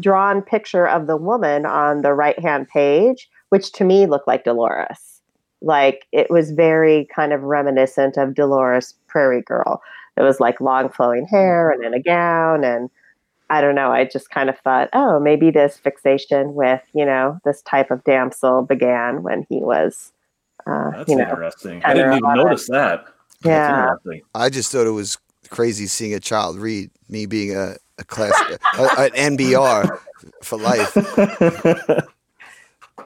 drawn 0.00 0.42
picture 0.42 0.86
of 0.86 1.06
the 1.06 1.16
woman 1.16 1.64
on 1.66 2.02
the 2.02 2.12
right 2.12 2.38
hand 2.38 2.68
page, 2.68 3.28
which 3.54 3.70
to 3.70 3.84
me 3.84 4.06
looked 4.06 4.26
like 4.26 4.42
Dolores. 4.42 5.20
Like 5.62 6.08
it 6.10 6.28
was 6.28 6.50
very 6.50 7.06
kind 7.14 7.32
of 7.32 7.42
reminiscent 7.42 8.16
of 8.16 8.34
Dolores 8.34 8.94
Prairie 9.06 9.42
Girl. 9.42 9.80
It 10.16 10.22
was 10.22 10.40
like 10.40 10.60
long 10.60 10.88
flowing 10.88 11.24
hair 11.24 11.70
and 11.70 11.84
in 11.84 11.94
a 11.94 12.02
gown 12.02 12.64
and 12.64 12.90
I 13.50 13.60
don't 13.60 13.76
know. 13.76 13.92
I 13.92 14.06
just 14.06 14.28
kind 14.30 14.50
of 14.50 14.58
thought, 14.58 14.88
oh, 14.92 15.20
maybe 15.20 15.52
this 15.52 15.78
fixation 15.78 16.54
with, 16.54 16.82
you 16.94 17.04
know, 17.04 17.38
this 17.44 17.62
type 17.62 17.92
of 17.92 18.02
damsel 18.02 18.62
began 18.62 19.22
when 19.22 19.46
he 19.48 19.58
was, 19.58 20.10
uh, 20.66 20.90
That's 20.90 21.08
you 21.08 21.14
know, 21.14 21.22
interesting. 21.22 21.80
I 21.84 21.94
didn't 21.94 22.14
even 22.14 22.24
on 22.24 22.40
it. 22.40 22.42
notice 22.42 22.66
that. 22.70 23.04
Yeah. 23.44 23.90
I 24.34 24.50
just 24.50 24.72
thought 24.72 24.88
it 24.88 24.90
was 24.90 25.16
crazy 25.48 25.86
seeing 25.86 26.12
a 26.12 26.18
child 26.18 26.58
read. 26.58 26.90
Me 27.08 27.26
being 27.26 27.54
a, 27.54 27.76
a 27.98 28.04
class 28.04 28.34
a, 28.76 29.00
an 29.00 29.36
NBR 29.36 29.96
for 30.42 30.58
life. 30.58 32.04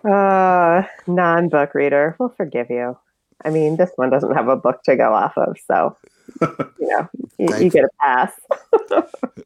Uh, 0.05 0.83
non 1.07 1.49
book 1.49 1.75
reader. 1.75 2.17
We'll 2.19 2.29
forgive 2.31 2.71
you. 2.71 2.97
I 3.45 3.51
mean, 3.51 3.77
this 3.77 3.91
one 3.97 4.11
doesn't 4.11 4.35
have 4.35 4.49
a 4.49 4.57
book 4.57 4.83
to 4.85 4.97
go 4.97 5.13
off 5.13 5.37
of. 5.37 5.57
So, 5.67 5.97
you 6.41 6.67
know, 6.81 7.09
you, 7.39 7.57
you 7.59 7.71
get 7.71 7.85
a 7.85 7.91
pass. 8.01 8.33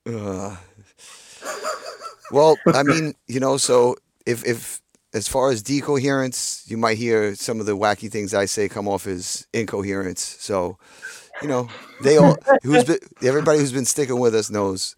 Uh, 0.07 0.57
well, 2.31 2.57
I 2.67 2.83
mean, 2.83 3.15
you 3.29 3.41
know, 3.41 3.57
so 3.57 3.97
if 4.25 4.45
if 4.47 4.81
as 5.15 5.29
far 5.29 5.51
as 5.51 5.63
decoherence, 5.63 6.65
you 6.69 6.77
might 6.79 6.97
hear 6.97 7.35
some 7.35 7.61
of 7.61 7.67
the 7.67 7.77
wacky 7.77 8.11
things 8.11 8.33
I 8.33 8.47
say 8.47 8.69
come 8.69 8.89
off 8.89 9.07
as 9.07 9.47
incoherence. 9.53 10.23
So, 10.41 10.79
you 11.43 11.49
know, 11.49 11.69
they 12.03 12.17
all 12.17 12.37
who's 12.63 12.85
been 12.85 12.99
everybody 13.23 13.59
who's 13.59 13.73
been 13.73 13.85
sticking 13.85 14.19
with 14.19 14.35
us 14.35 14.51
knows. 14.51 14.97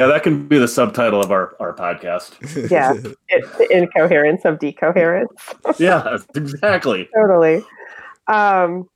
Yeah, 0.00 0.06
that 0.06 0.22
can 0.22 0.48
be 0.48 0.58
the 0.58 0.66
subtitle 0.66 1.20
of 1.22 1.30
our, 1.30 1.54
our 1.60 1.74
podcast. 1.74 2.30
Yeah. 2.70 2.94
It, 3.28 3.58
the 3.58 3.68
incoherence 3.70 4.46
of 4.46 4.58
decoherence. 4.58 5.28
yeah, 5.78 6.16
exactly. 6.34 7.06
totally. 7.14 7.62
Um, 8.26 8.88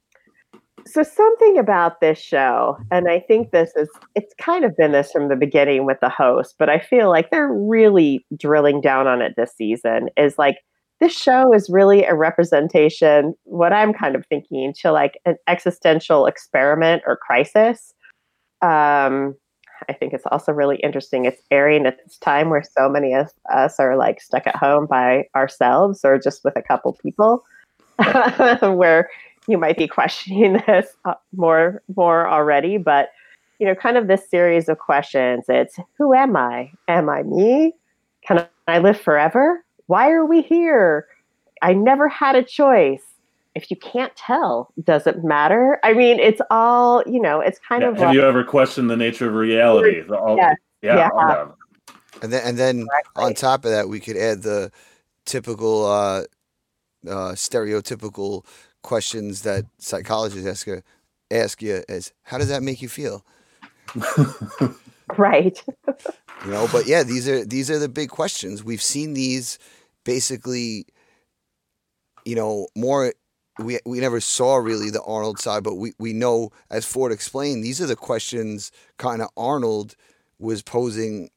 so 0.87 1.03
something 1.03 1.59
about 1.59 2.01
this 2.01 2.19
show, 2.19 2.79
and 2.91 3.07
I 3.11 3.21
think 3.21 3.51
this 3.51 3.71
is 3.77 3.91
it's 4.15 4.33
kind 4.41 4.65
of 4.65 4.75
been 4.79 4.93
this 4.93 5.13
from 5.13 5.29
the 5.29 5.37
beginning 5.37 5.85
with 5.85 5.99
the 6.01 6.09
host, 6.09 6.55
but 6.59 6.71
I 6.71 6.79
feel 6.79 7.11
like 7.11 7.31
they're 7.31 7.53
really 7.53 8.25
drilling 8.39 8.81
down 8.81 9.07
on 9.07 9.21
it 9.21 9.35
this 9.37 9.53
season, 9.55 10.09
is 10.17 10.39
like 10.39 10.57
this 11.01 11.13
show 11.13 11.53
is 11.53 11.69
really 11.69 12.05
a 12.05 12.15
representation, 12.15 13.35
what 13.45 13.75
I'm 13.75 13.93
kind 13.93 14.17
of 14.17 14.25
thinking, 14.29 14.73
to 14.81 14.91
like 14.91 15.21
an 15.27 15.37
existential 15.49 16.25
experiment 16.25 17.03
or 17.07 17.19
crisis. 17.19 17.93
Um, 18.63 19.35
I 19.89 19.93
think 19.93 20.13
it's 20.13 20.27
also 20.31 20.53
really 20.53 20.77
interesting. 20.77 21.25
It's 21.25 21.43
airing 21.51 21.87
at 21.87 22.03
this 22.05 22.19
time 22.19 22.51
where 22.51 22.63
so 22.63 22.89
many 22.89 23.15
of 23.15 23.31
us 23.53 23.79
are 23.79 23.97
like 23.97 24.21
stuck 24.21 24.47
at 24.47 24.57
home 24.57 24.87
by 24.87 25.29
ourselves 25.35 26.05
or 26.05 26.19
just 26.19 26.45
with 26.45 26.57
a 26.57 26.63
couple 26.63 26.95
people, 26.95 27.45
where 28.61 29.11
you 29.47 29.59
might 29.59 29.77
be 29.77 29.89
questioning 29.89 30.55
this 30.67 30.95
uh, 31.05 31.15
more 31.37 31.83
more 31.97 32.29
already. 32.29 32.79
But 32.79 33.11
you 33.59 33.67
know, 33.67 33.75
kind 33.75 33.97
of 33.97 34.09
this 34.09 34.29
series 34.29 34.69
of 34.69 34.79
questions. 34.79 35.45
It's 35.49 35.79
who 35.99 36.15
am 36.15 36.37
I? 36.37 36.73
Am 36.89 37.09
I 37.09 37.23
me? 37.23 37.73
Can 38.27 38.47
I 38.67 38.79
live 38.79 39.01
forever? 39.01 39.65
Why 39.87 40.11
are 40.11 40.25
we 40.25 40.43
here? 40.43 41.07
I 41.63 41.73
never 41.73 42.09
had 42.09 42.37
a 42.37 42.43
choice. 42.43 43.05
If 43.55 43.71
you 43.71 43.77
can't 43.77 44.15
tell, 44.17 44.73
does 44.83 45.07
it 45.07 45.23
matter? 45.25 45.79
I 45.85 45.93
mean, 45.93 46.19
it's 46.19 46.41
all 46.51 47.03
you 47.07 47.21
know. 47.21 47.41
It's 47.41 47.59
kind 47.59 47.83
Yeah, 47.83 47.89
of 47.91 47.97
Have 47.99 48.07
like, 48.09 48.15
you 48.15 48.23
ever 48.23 48.43
questioned 48.45 48.91
the 48.91 48.97
nature 48.97 49.29
of 49.29 49.35
reality? 49.35 50.01
The- 50.01 50.17
all- 50.19 50.37
Yes. 50.37 50.57
yeah, 50.83 50.97
Yeah. 50.97 51.09
all. 51.13 51.57
And 52.23 52.33
then 52.33 52.43
and 52.47 52.59
then 52.59 52.87
on 53.17 53.35
top 53.35 53.65
of 53.65 53.71
that, 53.71 53.89
we 53.89 54.01
could 54.01 54.17
add 54.17 54.43
the 54.43 54.71
typical 55.25 55.87
uh, 55.87 56.23
uh, 57.09 57.33
stereotypical 57.33 58.45
questions 58.83 59.43
that 59.43 59.65
psychologists 59.79 60.47
ask 60.47 60.67
you, 60.67 60.83
ask 61.31 61.63
you 61.63 61.83
as 61.89 62.13
how 62.23 62.39
does 62.39 62.49
that 62.49 62.63
make 62.63 62.83
you 62.83 62.89
feel? 62.89 63.25
right. 65.19 65.63
you 66.45 66.51
know 66.51 66.67
but 66.73 66.87
yeah 66.87 67.03
these 67.03 67.29
are 67.29 67.45
these 67.45 67.71
are 67.71 67.79
the 67.79 67.89
big 67.89 68.09
questions 68.09 68.65
we've 68.65 68.83
seen 68.83 69.15
these 69.15 69.59
basically 70.05 70.87
you 72.25 72.35
know 72.35 72.67
more 72.75 73.13
we 73.59 73.79
we 73.85 74.01
never 74.01 74.21
saw 74.21 74.57
really 74.57 74.91
the 74.91 75.03
Arnold 75.03 75.39
side 75.39 75.63
but 75.63 75.75
we 75.77 75.93
we 75.99 76.13
know 76.13 76.51
as 76.71 76.85
Ford 76.85 77.13
explained 77.13 77.63
these 77.63 77.81
are 77.81 77.87
the 77.87 77.97
questions 77.97 78.73
kind 78.99 79.23
of 79.23 79.29
Arnold 79.37 79.97
was 80.39 80.63
posing. 80.63 81.31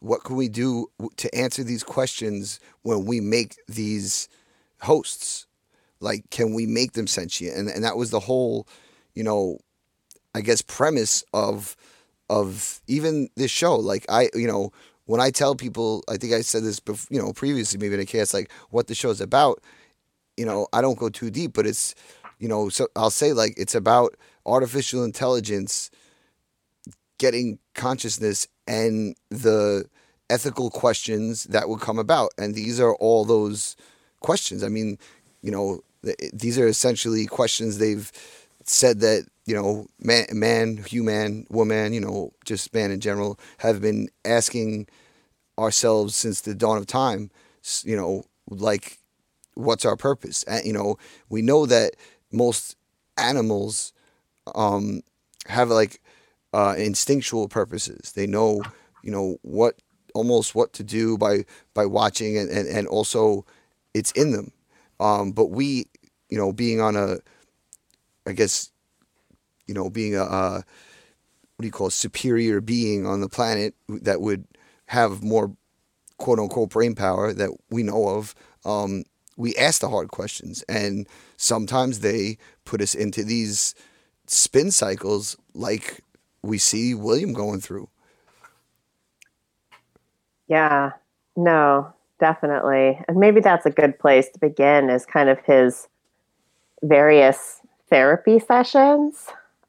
What 0.00 0.22
can 0.22 0.36
we 0.36 0.48
do 0.48 0.86
to 1.16 1.34
answer 1.34 1.64
these 1.64 1.82
questions 1.82 2.60
when 2.82 3.04
we 3.04 3.20
make 3.20 3.56
these 3.66 4.28
hosts? 4.82 5.46
Like 6.00 6.30
can 6.30 6.54
we 6.54 6.66
make 6.66 6.92
them 6.92 7.08
sentient? 7.08 7.56
And 7.56 7.68
and 7.68 7.82
that 7.84 7.96
was 7.96 8.10
the 8.10 8.20
whole 8.20 8.66
you 9.14 9.24
know 9.24 9.58
i 10.34 10.40
guess 10.40 10.62
premise 10.62 11.24
of 11.32 11.76
of 12.30 12.80
even 12.86 13.28
this 13.36 13.50
show. 13.50 13.76
Like 13.76 14.06
i 14.08 14.30
you 14.34 14.46
know 14.46 14.72
when 15.06 15.20
i 15.20 15.30
tell 15.30 15.56
people 15.56 16.04
i 16.08 16.16
think 16.16 16.32
i 16.32 16.42
said 16.42 16.62
this 16.62 16.78
before 16.78 17.08
you 17.10 17.20
know 17.20 17.32
previously 17.32 17.78
maybe 17.80 17.94
in 17.94 18.00
a 18.00 18.06
cast 18.06 18.34
like 18.34 18.52
what 18.70 18.86
the 18.86 18.94
show's 18.94 19.20
about 19.20 19.60
you 20.38 20.46
know 20.46 20.66
i 20.72 20.80
don't 20.80 20.98
go 20.98 21.08
too 21.08 21.30
deep 21.30 21.52
but 21.52 21.66
it's 21.66 21.94
you 22.38 22.48
know 22.48 22.68
so 22.68 22.86
i'll 22.96 23.10
say 23.10 23.32
like 23.32 23.52
it's 23.56 23.74
about 23.74 24.16
artificial 24.46 25.04
intelligence 25.04 25.90
getting 27.18 27.58
consciousness 27.74 28.46
and 28.66 29.16
the 29.30 29.84
ethical 30.30 30.70
questions 30.70 31.44
that 31.44 31.68
would 31.68 31.80
come 31.80 31.98
about. 31.98 32.30
And 32.38 32.54
these 32.54 32.80
are 32.80 32.94
all 32.96 33.24
those 33.24 33.76
questions. 34.20 34.62
I 34.62 34.68
mean 34.68 34.98
you 35.42 35.50
know 35.50 35.80
these 36.32 36.58
are 36.58 36.66
essentially 36.66 37.26
questions 37.26 37.78
they've 37.78 38.10
said 38.64 39.00
that 39.00 39.26
you 39.46 39.54
know 39.54 39.86
man, 40.00 40.26
man 40.32 40.76
human 40.76 41.46
woman 41.50 41.92
you 41.92 42.00
know 42.00 42.32
just 42.44 42.72
man 42.74 42.90
in 42.90 43.00
general 43.00 43.38
have 43.58 43.80
been 43.80 44.08
asking 44.24 44.88
ourselves 45.58 46.14
since 46.14 46.40
the 46.42 46.54
dawn 46.54 46.76
of 46.76 46.86
time 46.86 47.30
you 47.84 47.96
know 47.96 48.24
like 48.48 48.98
what's 49.58 49.84
our 49.84 49.96
purpose? 49.96 50.42
And 50.44 50.64
you 50.64 50.72
know 50.72 50.96
we 51.28 51.42
know 51.42 51.66
that 51.66 51.92
most 52.32 52.76
animals 53.16 53.92
um 54.54 55.00
have 55.46 55.70
like 55.70 56.00
uh 56.52 56.74
instinctual 56.78 57.48
purposes. 57.48 58.12
They 58.12 58.26
know 58.26 58.62
you 59.02 59.10
know 59.10 59.38
what 59.42 59.76
almost 60.14 60.54
what 60.54 60.72
to 60.74 60.84
do 60.84 61.18
by 61.18 61.44
by 61.74 61.86
watching 61.86 62.38
and 62.38 62.48
and, 62.50 62.68
and 62.68 62.86
also 62.86 63.44
it's 63.94 64.12
in 64.12 64.32
them. 64.32 64.52
Um 65.00 65.32
but 65.32 65.46
we 65.46 65.86
you 66.28 66.38
know 66.38 66.52
being 66.52 66.80
on 66.80 66.96
a 66.96 67.18
i 68.26 68.32
guess 68.32 68.70
you 69.66 69.74
know 69.74 69.88
being 69.90 70.14
a 70.16 70.22
uh, 70.22 70.60
what 71.56 71.62
do 71.62 71.66
you 71.66 71.72
call 71.72 71.88
it, 71.88 71.92
superior 71.92 72.60
being 72.60 73.06
on 73.06 73.20
the 73.20 73.28
planet 73.28 73.74
that 73.88 74.20
would 74.20 74.44
have 74.86 75.22
more 75.22 75.52
quote 76.18 76.38
unquote 76.38 76.70
brain 76.70 76.94
power 76.94 77.32
that 77.32 77.50
we 77.70 77.82
know 77.82 78.08
of 78.08 78.34
um 78.64 79.04
we 79.38 79.54
ask 79.54 79.80
the 79.80 79.88
hard 79.88 80.08
questions 80.08 80.62
and 80.68 81.08
sometimes 81.36 82.00
they 82.00 82.36
put 82.64 82.82
us 82.82 82.94
into 82.94 83.24
these 83.24 83.74
spin 84.26 84.70
cycles 84.70 85.36
like 85.54 86.02
we 86.42 86.58
see 86.58 86.92
William 86.92 87.32
going 87.32 87.60
through 87.60 87.88
Yeah, 90.48 90.90
no, 91.36 91.94
definitely. 92.20 93.00
And 93.06 93.16
maybe 93.16 93.40
that's 93.40 93.64
a 93.64 93.70
good 93.70 93.98
place 93.98 94.28
to 94.30 94.38
begin 94.38 94.90
is 94.90 95.06
kind 95.06 95.28
of 95.28 95.38
his 95.46 95.88
various 96.82 97.60
therapy 97.90 98.38
sessions. 98.38 99.26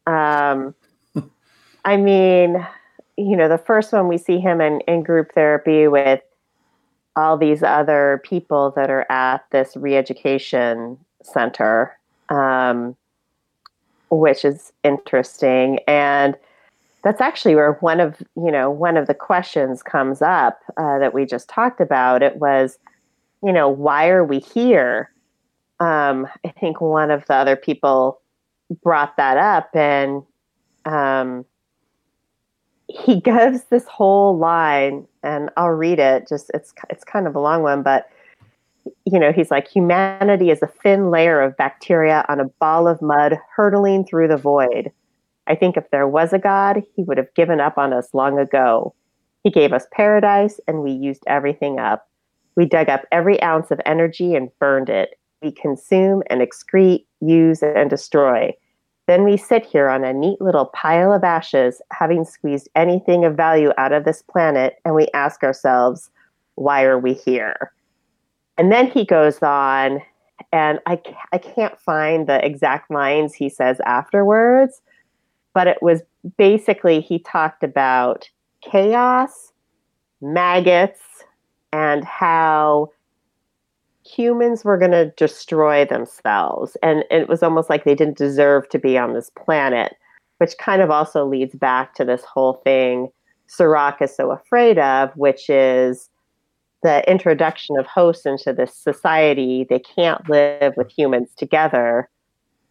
Um, 0.07 0.73
I 1.85 1.97
mean, 1.97 2.65
you 3.17 3.35
know, 3.35 3.47
the 3.47 3.57
first 3.57 3.93
one 3.93 4.07
we 4.07 4.17
see 4.17 4.39
him 4.39 4.61
in, 4.61 4.81
in 4.81 5.03
group 5.03 5.33
therapy 5.33 5.87
with 5.87 6.21
all 7.19 7.37
these 7.37 7.63
other 7.63 8.21
people 8.23 8.71
that 8.71 8.89
are 8.89 9.05
at 9.11 9.45
this 9.51 9.75
re-education 9.75 10.97
center, 11.21 11.97
um, 12.29 12.95
which 14.09 14.45
is 14.45 14.71
interesting. 14.83 15.79
And 15.87 16.35
that's 17.03 17.21
actually 17.21 17.55
where 17.55 17.73
one 17.73 17.99
of 17.99 18.21
you 18.35 18.51
know 18.51 18.69
one 18.69 18.97
of 18.97 19.07
the 19.07 19.13
questions 19.13 19.81
comes 19.81 20.21
up 20.21 20.59
uh, 20.77 20.99
that 20.99 21.13
we 21.13 21.25
just 21.25 21.49
talked 21.49 21.79
about. 21.79 22.23
It 22.23 22.37
was, 22.37 22.77
you 23.43 23.53
know, 23.53 23.69
why 23.69 24.09
are 24.09 24.23
we 24.23 24.39
here? 24.39 25.11
Um, 25.79 26.27
I 26.45 26.49
think 26.49 26.81
one 26.81 27.11
of 27.11 27.25
the 27.27 27.35
other 27.35 27.55
people 27.55 28.19
brought 28.83 29.15
that 29.17 29.37
up, 29.37 29.75
and 29.75 30.23
um, 30.85 31.45
he 32.89 33.19
gives 33.21 33.63
this 33.65 33.85
whole 33.85 34.37
line, 34.37 35.07
and 35.23 35.49
I'll 35.57 35.69
read 35.69 35.99
it. 35.99 36.27
Just 36.27 36.51
it's 36.53 36.73
it's 36.89 37.03
kind 37.03 37.27
of 37.27 37.35
a 37.35 37.39
long 37.39 37.61
one, 37.63 37.83
but 37.83 38.09
you 39.05 39.19
know, 39.19 39.31
he's 39.31 39.51
like, 39.51 39.67
humanity 39.67 40.49
is 40.49 40.61
a 40.61 40.67
thin 40.67 41.11
layer 41.11 41.41
of 41.41 41.57
bacteria 41.57 42.25
on 42.29 42.39
a 42.39 42.49
ball 42.59 42.87
of 42.87 43.01
mud 43.01 43.37
hurtling 43.55 44.05
through 44.05 44.27
the 44.27 44.37
void. 44.37 44.91
I 45.47 45.55
think 45.55 45.77
if 45.77 45.89
there 45.91 46.07
was 46.07 46.33
a 46.33 46.39
God, 46.39 46.83
he 46.95 47.03
would 47.03 47.17
have 47.17 47.33
given 47.35 47.59
up 47.59 47.77
on 47.77 47.93
us 47.93 48.13
long 48.13 48.39
ago. 48.39 48.93
He 49.43 49.49
gave 49.49 49.73
us 49.73 49.87
paradise 49.91 50.59
and 50.67 50.81
we 50.81 50.91
used 50.91 51.23
everything 51.27 51.79
up. 51.79 52.07
We 52.55 52.65
dug 52.65 52.89
up 52.89 53.05
every 53.11 53.41
ounce 53.41 53.71
of 53.71 53.81
energy 53.85 54.35
and 54.35 54.49
burned 54.59 54.89
it. 54.89 55.19
We 55.41 55.51
consume 55.51 56.23
and 56.29 56.41
excrete, 56.41 57.05
use 57.21 57.63
and 57.63 57.89
destroy. 57.89 58.53
Then 59.09 59.23
we 59.23 59.37
sit 59.37 59.65
here 59.65 59.89
on 59.89 60.03
a 60.03 60.13
neat 60.13 60.39
little 60.39 60.67
pile 60.67 61.11
of 61.11 61.23
ashes, 61.23 61.81
having 61.91 62.23
squeezed 62.23 62.69
anything 62.75 63.25
of 63.25 63.35
value 63.35 63.71
out 63.75 63.91
of 63.91 64.05
this 64.05 64.21
planet, 64.21 64.75
and 64.85 64.93
we 64.93 65.07
ask 65.15 65.41
ourselves, 65.41 66.11
why 66.53 66.83
are 66.83 66.99
we 66.99 67.13
here? 67.13 67.73
And 68.59 68.71
then 68.71 68.85
he 68.85 69.03
goes 69.03 69.41
on, 69.41 70.03
and 70.53 70.79
I, 70.85 71.01
I 71.31 71.39
can't 71.39 71.79
find 71.79 72.29
the 72.29 72.45
exact 72.45 72.91
lines 72.91 73.33
he 73.33 73.49
says 73.49 73.81
afterwards, 73.83 74.79
but 75.55 75.65
it 75.65 75.81
was 75.81 76.03
basically 76.37 77.01
he 77.01 77.17
talked 77.17 77.63
about 77.63 78.29
chaos, 78.61 79.53
maggots, 80.21 81.01
and 81.73 82.03
how 82.03 82.91
humans 84.15 84.63
were 84.63 84.77
going 84.77 84.91
to 84.91 85.11
destroy 85.17 85.85
themselves. 85.85 86.75
And 86.81 87.03
it 87.11 87.27
was 87.29 87.43
almost 87.43 87.69
like 87.69 87.83
they 87.83 87.95
didn't 87.95 88.17
deserve 88.17 88.69
to 88.69 88.79
be 88.79 88.97
on 88.97 89.13
this 89.13 89.31
planet, 89.43 89.95
which 90.37 90.57
kind 90.57 90.81
of 90.81 90.89
also 90.89 91.25
leads 91.25 91.55
back 91.55 91.93
to 91.95 92.05
this 92.05 92.23
whole 92.23 92.61
thing 92.63 93.09
Serac 93.47 94.01
is 94.01 94.15
so 94.15 94.31
afraid 94.31 94.77
of, 94.77 95.11
which 95.15 95.49
is 95.49 96.09
the 96.83 97.09
introduction 97.09 97.77
of 97.77 97.87
hosts 97.87 98.25
into 98.25 98.53
this 98.53 98.75
society. 98.75 99.65
They 99.67 99.79
can't 99.79 100.29
live 100.29 100.73
with 100.77 100.91
humans 100.91 101.31
together. 101.35 102.07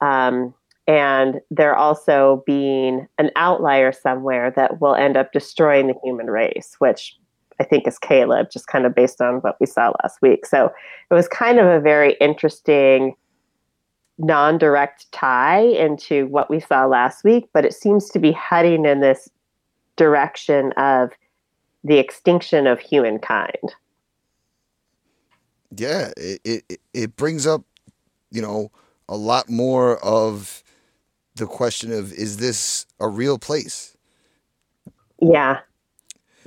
Um, 0.00 0.54
and 0.86 1.40
they're 1.50 1.76
also 1.76 2.42
being 2.46 3.08
an 3.18 3.30
outlier 3.36 3.92
somewhere 3.92 4.52
that 4.52 4.80
will 4.80 4.94
end 4.94 5.16
up 5.16 5.32
destroying 5.32 5.88
the 5.88 5.98
human 6.02 6.28
race, 6.28 6.76
which 6.78 7.18
I 7.60 7.64
think 7.64 7.86
is 7.86 7.98
Caleb, 7.98 8.50
just 8.50 8.66
kind 8.66 8.86
of 8.86 8.94
based 8.94 9.20
on 9.20 9.36
what 9.36 9.56
we 9.60 9.66
saw 9.66 9.92
last 10.02 10.20
week. 10.22 10.46
So 10.46 10.72
it 11.10 11.14
was 11.14 11.28
kind 11.28 11.58
of 11.58 11.66
a 11.66 11.80
very 11.80 12.14
interesting 12.20 13.14
non 14.18 14.58
direct 14.58 15.10
tie 15.12 15.60
into 15.60 16.26
what 16.26 16.50
we 16.50 16.60
saw 16.60 16.86
last 16.86 17.24
week, 17.24 17.48
but 17.52 17.64
it 17.64 17.74
seems 17.74 18.08
to 18.10 18.18
be 18.18 18.32
heading 18.32 18.84
in 18.84 19.00
this 19.00 19.28
direction 19.96 20.72
of 20.76 21.10
the 21.84 21.98
extinction 21.98 22.66
of 22.66 22.80
humankind. 22.80 23.74
Yeah, 25.76 26.12
it, 26.16 26.40
it, 26.44 26.80
it 26.94 27.16
brings 27.16 27.46
up, 27.46 27.62
you 28.30 28.42
know, 28.42 28.70
a 29.08 29.16
lot 29.16 29.48
more 29.48 29.98
of 30.04 30.62
the 31.36 31.46
question 31.46 31.92
of 31.92 32.12
is 32.12 32.38
this 32.38 32.86
a 33.00 33.08
real 33.08 33.38
place? 33.38 33.96
Yeah. 35.20 35.60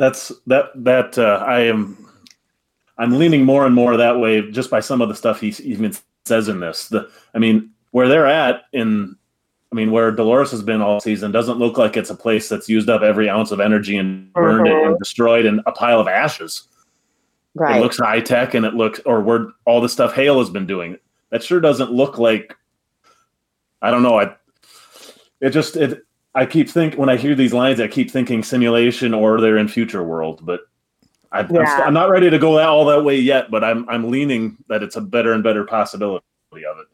That's 0.02 0.32
that 0.48 0.72
that 0.84 1.20
uh, 1.20 1.46
I 1.46 1.60
am 1.60 2.10
I'm 2.98 3.20
leaning 3.20 3.46
more 3.46 3.68
and 3.68 3.76
more 3.76 3.98
that 3.98 4.20
way 4.20 4.50
just 4.50 4.72
by 4.72 4.80
some 4.80 5.00
of 5.00 5.10
the 5.10 5.16
stuff 5.16 5.40
he 5.40 5.50
even 5.64 5.94
says 6.26 6.48
in 6.48 6.60
this. 6.60 6.88
The 6.88 7.08
I 7.36 7.38
mean, 7.38 7.70
where 7.92 8.08
they're 8.08 8.26
at 8.26 8.64
in 8.74 9.16
I 9.72 9.76
mean, 9.76 9.92
where 9.92 10.12
Dolores 10.12 10.50
has 10.50 10.64
been 10.64 10.82
all 10.82 11.00
season 11.02 11.32
doesn't 11.32 11.60
look 11.60 11.78
like 11.78 11.98
it's 11.98 12.10
a 12.10 12.16
place 12.16 12.50
that's 12.50 12.68
used 12.68 12.90
up 12.90 13.04
every 13.04 13.30
ounce 13.30 13.52
of 13.52 13.60
energy 13.60 13.96
and 13.96 14.34
burned 14.34 14.68
mm-hmm. 14.68 14.88
and 14.88 14.98
destroyed 14.98 15.46
in 15.46 15.62
a 15.68 15.72
pile 15.72 16.00
of 16.00 16.08
ashes. 16.08 16.64
Right. 17.54 17.78
It 17.78 17.82
looks 17.82 18.00
high 18.00 18.22
tech 18.22 18.56
and 18.56 18.66
it 18.66 18.74
looks, 18.74 19.02
or 19.06 19.22
where 19.22 19.50
all 19.66 19.82
the 19.82 19.88
stuff 19.88 20.16
Hale 20.16 20.40
has 20.40 20.50
been 20.50 20.66
doing. 20.66 20.98
That 21.30 21.44
sure 21.44 21.60
doesn't 21.60 21.92
look 21.92 22.18
like. 22.18 22.58
I 23.84 23.92
don't 23.92 24.02
know. 24.02 24.20
I 24.20 24.36
it 25.42 25.52
just 25.52 25.76
it 25.76 26.08
I 26.34 26.46
keep 26.46 26.70
think 26.70 26.96
when 26.96 27.10
I 27.10 27.18
hear 27.18 27.36
these 27.36 27.54
lines, 27.54 27.80
I 27.80 27.88
keep 27.88 28.10
thinking 28.10 28.44
simulation 28.44 29.14
or 29.14 29.42
they're 29.42 29.58
in 29.58 29.68
future 29.68 30.04
world, 30.04 30.40
but 30.44 30.62
I, 31.32 31.42
yeah. 31.42 31.46
I'm, 31.60 31.68
st- 31.68 31.88
I'm, 31.88 31.94
not 31.94 32.10
ready 32.10 32.30
to 32.30 32.40
go 32.40 32.56
that, 32.56 32.68
all 32.68 32.86
that 32.86 33.04
way 33.04 33.18
yet. 33.18 33.52
But 33.52 33.64
I'm 33.64 33.88
I'm 33.90 34.10
leaning 34.10 34.58
that 34.68 34.84
it's 34.84 34.96
a 34.96 35.02
better 35.02 35.34
and 35.34 35.44
better 35.44 35.64
possibility 35.64 36.24
of 36.54 36.78
it. 36.80 36.88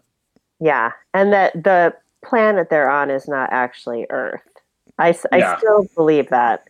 Yeah, 0.60 0.92
and 1.14 1.34
that 1.34 1.54
the 1.64 1.96
planet 2.24 2.70
they're 2.70 2.90
on 2.90 3.10
is 3.10 3.28
not 3.28 3.50
actually 3.52 4.06
Earth. 4.10 4.42
I, 5.00 5.16
I 5.32 5.38
yeah. 5.38 5.58
still 5.58 5.88
believe 5.96 6.30
that. 6.30 6.68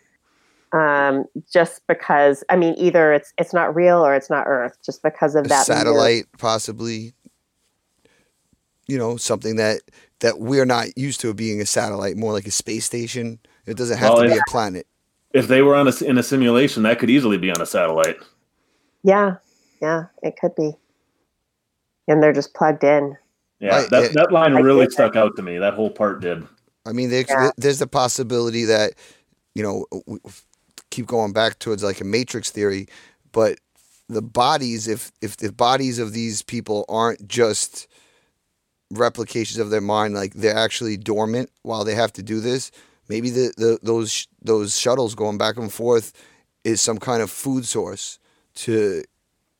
Um, 0.73 1.25
just 1.51 1.87
because 1.87 2.43
I 2.49 2.57
mean, 2.57 2.75
either 2.77 3.13
it's 3.13 3.33
it's 3.37 3.53
not 3.53 3.73
real 3.73 4.05
or 4.05 4.15
it's 4.15 4.29
not 4.29 4.45
Earth. 4.47 4.77
Just 4.85 5.01
because 5.03 5.35
of 5.35 5.45
a 5.45 5.49
that 5.49 5.65
satellite, 5.65 6.25
possibly. 6.37 7.13
You 8.87 8.97
know, 8.97 9.17
something 9.17 9.57
that 9.57 9.81
that 10.19 10.39
we're 10.39 10.65
not 10.65 10.97
used 10.97 11.21
to 11.21 11.33
being 11.33 11.61
a 11.61 11.65
satellite, 11.65 12.17
more 12.17 12.33
like 12.33 12.47
a 12.47 12.51
space 12.51 12.85
station. 12.85 13.39
It 13.65 13.77
doesn't 13.77 13.97
have 13.97 14.13
well, 14.13 14.23
to 14.23 14.29
be 14.29 14.33
if, 14.33 14.39
a 14.39 14.51
planet. 14.51 14.87
If 15.33 15.47
they 15.47 15.61
were 15.61 15.75
on 15.75 15.87
a, 15.87 16.03
in 16.03 16.17
a 16.17 16.23
simulation, 16.23 16.83
that 16.83 16.99
could 16.99 17.09
easily 17.09 17.37
be 17.37 17.51
on 17.51 17.61
a 17.61 17.65
satellite. 17.65 18.17
Yeah, 19.03 19.35
yeah, 19.81 20.05
it 20.23 20.37
could 20.39 20.55
be. 20.55 20.73
And 22.07 22.23
they're 22.23 22.33
just 22.33 22.53
plugged 22.53 22.83
in. 22.83 23.17
Yeah, 23.59 23.75
I, 23.75 23.87
that, 23.87 24.03
it, 24.03 24.13
that 24.13 24.31
line 24.31 24.53
really 24.55 24.89
stuck 24.89 25.15
out 25.15 25.35
to 25.35 25.41
me. 25.41 25.57
That 25.57 25.73
whole 25.73 25.89
part 25.89 26.21
did. 26.21 26.47
I 26.85 26.93
mean, 26.93 27.09
there's, 27.09 27.25
yeah. 27.29 27.51
there's 27.57 27.79
the 27.79 27.87
possibility 27.87 28.63
that, 28.65 28.93
you 29.55 29.63
know, 29.63 30.19
keep 30.89 31.05
going 31.05 31.33
back 31.33 31.59
towards 31.59 31.83
like 31.83 31.99
a 31.99 32.05
matrix 32.05 32.49
theory, 32.49 32.87
but 33.31 33.59
the 34.07 34.21
bodies, 34.21 34.87
if 34.87 35.11
if 35.21 35.35
the 35.37 35.51
bodies 35.51 35.99
of 35.99 36.13
these 36.13 36.41
people 36.41 36.85
aren't 36.87 37.27
just 37.27 37.87
replications 38.91 39.59
of 39.59 39.69
their 39.69 39.81
mind, 39.81 40.13
like 40.13 40.33
they're 40.33 40.55
actually 40.55 40.97
dormant 40.97 41.49
while 41.63 41.83
they 41.83 41.95
have 41.95 42.13
to 42.13 42.23
do 42.23 42.39
this. 42.39 42.71
Maybe 43.09 43.29
the, 43.29 43.53
the 43.57 43.79
those 43.81 44.27
those 44.41 44.77
shuttles 44.77 45.15
going 45.15 45.37
back 45.37 45.57
and 45.57 45.71
forth 45.71 46.13
is 46.63 46.81
some 46.81 46.97
kind 46.97 47.21
of 47.21 47.31
food 47.31 47.65
source 47.65 48.19
to, 48.55 49.03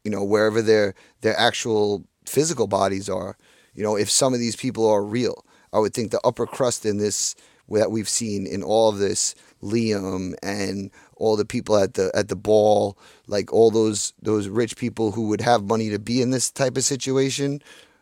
you 0.04 0.12
know, 0.12 0.24
wherever 0.24 0.62
their 0.62 0.96
their 1.22 1.38
actual 1.38 2.06
physical 2.26 2.68
bodies 2.68 3.10
are. 3.10 3.38
You 3.74 3.84
know, 3.84 3.96
if 3.96 4.10
some 4.10 4.34
of 4.34 4.40
these 4.40 4.56
people 4.56 4.90
are 4.90 5.04
real, 5.04 5.46
I 5.72 5.80
would 5.80 5.94
think 5.94 6.12
the 6.12 6.22
upper 6.26 6.46
crust 6.46 6.86
in 6.86 6.98
this 6.98 7.36
that 7.70 7.92
we've 7.92 8.10
seen 8.10 8.48
in 8.48 8.64
all 8.64 8.90
of 8.90 8.98
this, 8.98 9.36
Liam 9.62 10.36
and 10.42 10.90
all 11.16 11.36
the 11.36 11.46
people 11.46 11.78
at 11.78 11.96
the 11.96 12.12
at 12.14 12.30
the 12.30 12.36
ball, 12.36 12.98
like 13.28 13.52
all 13.52 13.72
those 13.72 14.14
those 14.22 14.48
rich 14.48 14.78
people 14.78 15.12
who 15.12 15.28
would 15.28 15.42
have 15.42 15.64
money 15.64 15.90
to 15.90 16.00
be 16.00 16.22
in 16.22 16.32
this 16.32 16.52
type 16.52 16.78
of 16.78 16.84
situation, 16.84 17.62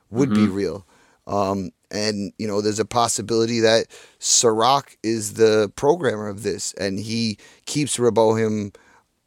would 0.10 0.30
mm-hmm. 0.30 0.46
be 0.46 0.52
real. 0.52 0.86
Um, 1.28 1.72
and 1.92 2.34
you 2.38 2.48
know, 2.48 2.62
there's 2.62 2.80
a 2.80 2.86
possibility 2.86 3.60
that 3.60 3.88
Serac 4.20 4.98
is 5.04 5.34
the 5.34 5.72
programmer 5.76 6.28
of 6.28 6.44
this, 6.44 6.74
and 6.74 7.00
he 7.00 7.38
keeps 7.66 8.00
Rehoboam 8.00 8.72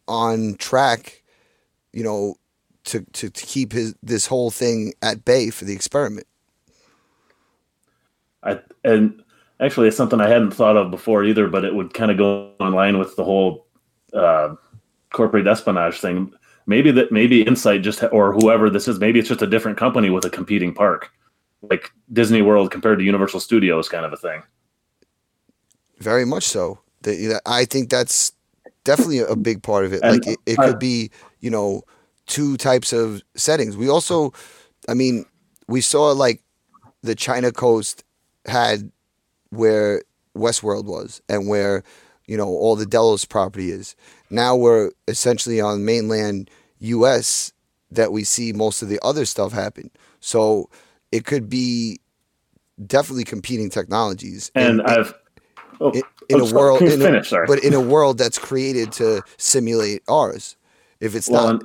on 0.06 0.54
track. 0.56 1.22
You 1.92 2.04
know, 2.04 2.36
to, 2.88 3.00
to, 3.12 3.30
to 3.30 3.46
keep 3.46 3.72
his 3.72 3.94
this 4.02 4.26
whole 4.26 4.50
thing 4.50 4.92
at 5.02 5.24
bay 5.24 5.50
for 5.50 5.64
the 5.64 5.74
experiment. 5.74 6.26
I 8.42 8.60
and 8.84 9.22
actually 9.60 9.88
it's 9.88 9.96
something 9.96 10.20
I 10.20 10.28
hadn't 10.28 10.52
thought 10.52 10.76
of 10.76 10.90
before 10.90 11.24
either, 11.24 11.48
but 11.48 11.64
it 11.64 11.74
would 11.74 11.94
kind 11.94 12.10
of 12.10 12.16
go 12.16 12.52
in 12.60 12.72
line 12.72 12.98
with 12.98 13.14
the 13.16 13.24
whole 13.24 13.66
uh, 14.14 14.54
corporate 15.10 15.46
espionage 15.46 16.00
thing. 16.00 16.32
Maybe 16.66 16.90
that 16.92 17.12
maybe 17.12 17.46
Incite 17.46 17.82
just 17.82 18.02
or 18.12 18.32
whoever 18.32 18.70
this 18.70 18.88
is, 18.88 18.98
maybe 18.98 19.18
it's 19.18 19.28
just 19.28 19.42
a 19.42 19.46
different 19.46 19.78
company 19.78 20.10
with 20.10 20.24
a 20.24 20.30
competing 20.30 20.74
park 20.74 21.10
like 21.62 21.90
Disney 22.12 22.42
World 22.42 22.70
compared 22.70 22.98
to 22.98 23.04
Universal 23.04 23.40
Studios 23.40 23.88
kind 23.88 24.04
of 24.04 24.12
a 24.12 24.16
thing. 24.16 24.42
Very 25.98 26.24
much 26.24 26.44
so. 26.44 26.78
I 27.46 27.64
think 27.64 27.90
that's 27.90 28.32
definitely 28.84 29.20
a 29.20 29.36
big 29.36 29.62
part 29.62 29.84
of 29.84 29.92
it. 29.92 30.02
And 30.02 30.12
like 30.12 30.26
it, 30.26 30.38
it 30.46 30.56
could 30.56 30.78
be, 30.78 31.10
you 31.40 31.50
know, 31.50 31.82
two 32.26 32.56
types 32.56 32.92
of 32.92 33.22
settings. 33.34 33.76
We 33.76 33.88
also, 33.88 34.32
I 34.88 34.94
mean, 34.94 35.24
we 35.66 35.80
saw 35.80 36.12
like 36.12 36.42
the 37.02 37.14
China 37.14 37.52
coast 37.52 38.04
had 38.46 38.90
where 39.50 40.02
Westworld 40.36 40.84
was 40.84 41.20
and 41.28 41.48
where, 41.48 41.82
you 42.26 42.36
know, 42.36 42.48
all 42.48 42.76
the 42.76 42.86
Delos 42.86 43.24
property 43.24 43.70
is. 43.70 43.96
Now 44.30 44.54
we're 44.54 44.90
essentially 45.06 45.60
on 45.60 45.84
mainland 45.84 46.50
US 46.80 47.52
that 47.90 48.12
we 48.12 48.24
see 48.24 48.52
most 48.52 48.82
of 48.82 48.88
the 48.88 49.00
other 49.02 49.24
stuff 49.24 49.52
happen. 49.52 49.90
So 50.20 50.68
it 51.12 51.24
could 51.24 51.48
be 51.48 52.00
definitely 52.86 53.24
competing 53.24 53.70
technologies. 53.70 54.50
And 54.54 54.80
in- 54.80 54.86
I've 54.86 55.14
oh, 55.80 55.90
in, 55.90 56.02
in 56.28 56.40
oh, 56.40 56.48
a 56.48 56.54
world, 56.54 56.82
in 56.82 57.14
a- 57.14 57.24
sorry. 57.24 57.46
but 57.46 57.62
in 57.64 57.74
a 57.74 57.80
world 57.80 58.18
that's 58.18 58.38
created 58.38 58.92
to 58.92 59.22
simulate 59.36 60.02
ours. 60.08 60.56
If 61.00 61.14
it's 61.14 61.28
Well, 61.28 61.54
not, 61.54 61.64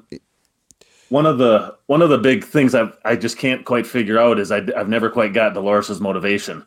one 1.10 1.26
of 1.26 1.38
the 1.38 1.76
one 1.88 2.02
of 2.02 2.10
the 2.10 2.18
big 2.18 2.44
things 2.44 2.74
I've 2.76 2.98
I 3.06 3.16
just 3.16 3.38
can't 3.38 3.66
quite 3.66 3.86
figure 3.86 4.20
out 4.20 4.40
is 4.40 4.52
I, 4.52 4.62
I've 4.76 4.90
never 4.90 5.10
quite 5.10 5.34
got 5.34 5.54
Dolores's 5.54 6.00
motivation, 6.00 6.66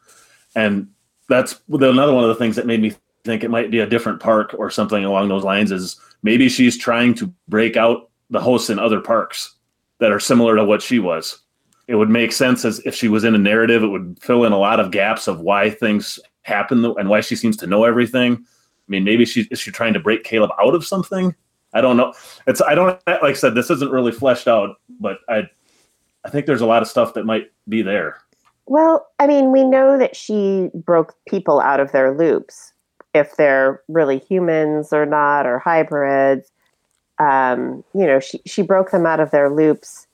and 0.54 0.88
that's 1.28 1.60
another 1.68 2.14
one 2.14 2.24
of 2.24 2.28
the 2.28 2.34
things 2.36 2.56
that 2.56 2.66
made 2.66 2.80
me 2.80 2.92
think 3.24 3.42
it 3.42 3.50
might 3.50 3.70
be 3.70 3.80
a 3.80 3.86
different 3.86 4.20
park 4.20 4.54
or 4.56 4.70
something 4.70 5.04
along 5.04 5.28
those 5.28 5.44
lines. 5.44 5.72
Is 5.72 5.98
maybe 6.22 6.48
she's 6.48 6.76
trying 6.76 7.14
to 7.14 7.32
break 7.48 7.76
out 7.76 8.10
the 8.30 8.40
hosts 8.40 8.70
in 8.70 8.78
other 8.78 9.00
parks 9.00 9.54
that 9.98 10.12
are 10.12 10.20
similar 10.20 10.56
to 10.56 10.64
what 10.64 10.82
she 10.82 10.98
was. 10.98 11.40
It 11.88 11.94
would 11.94 12.10
make 12.10 12.32
sense 12.32 12.64
as 12.64 12.80
if 12.80 12.94
she 12.94 13.08
was 13.08 13.24
in 13.24 13.34
a 13.34 13.38
narrative. 13.38 13.82
It 13.82 13.88
would 13.88 14.18
fill 14.20 14.44
in 14.44 14.52
a 14.52 14.58
lot 14.58 14.80
of 14.80 14.90
gaps 14.90 15.28
of 15.28 15.40
why 15.40 15.70
things 15.70 16.18
happen 16.42 16.84
and 16.84 17.08
why 17.08 17.20
she 17.20 17.36
seems 17.36 17.56
to 17.58 17.66
know 17.66 17.84
everything. 17.84 18.34
I 18.34 18.88
mean, 18.88 19.04
maybe 19.04 19.24
she 19.24 19.42
is 19.50 19.60
she 19.60 19.70
trying 19.70 19.94
to 19.94 20.00
break 20.00 20.24
Caleb 20.24 20.50
out 20.60 20.74
of 20.74 20.86
something? 20.86 21.34
I 21.72 21.80
don't 21.80 21.96
know. 21.96 22.14
It's 22.46 22.60
I 22.60 22.74
don't 22.74 23.00
like 23.06 23.22
I 23.22 23.32
said 23.34 23.54
this 23.54 23.70
isn't 23.70 23.90
really 23.90 24.12
fleshed 24.12 24.48
out, 24.48 24.76
but 25.00 25.18
I 25.28 25.48
I 26.24 26.30
think 26.30 26.46
there's 26.46 26.60
a 26.60 26.66
lot 26.66 26.82
of 26.82 26.88
stuff 26.88 27.14
that 27.14 27.24
might 27.24 27.50
be 27.68 27.82
there. 27.82 28.18
Well, 28.66 29.06
I 29.20 29.26
mean, 29.28 29.52
we 29.52 29.62
know 29.62 29.96
that 29.98 30.16
she 30.16 30.70
broke 30.74 31.14
people 31.28 31.60
out 31.60 31.78
of 31.78 31.92
their 31.92 32.16
loops, 32.16 32.72
if 33.14 33.36
they're 33.36 33.80
really 33.88 34.18
humans 34.18 34.92
or 34.92 35.06
not, 35.06 35.46
or 35.46 35.60
hybrids. 35.60 36.50
Um, 37.18 37.84
you 37.94 38.06
know, 38.06 38.18
she, 38.18 38.40
she 38.44 38.62
broke 38.62 38.90
them 38.90 39.06
out 39.06 39.20
of 39.20 39.30
their 39.30 39.48
loops 39.50 40.05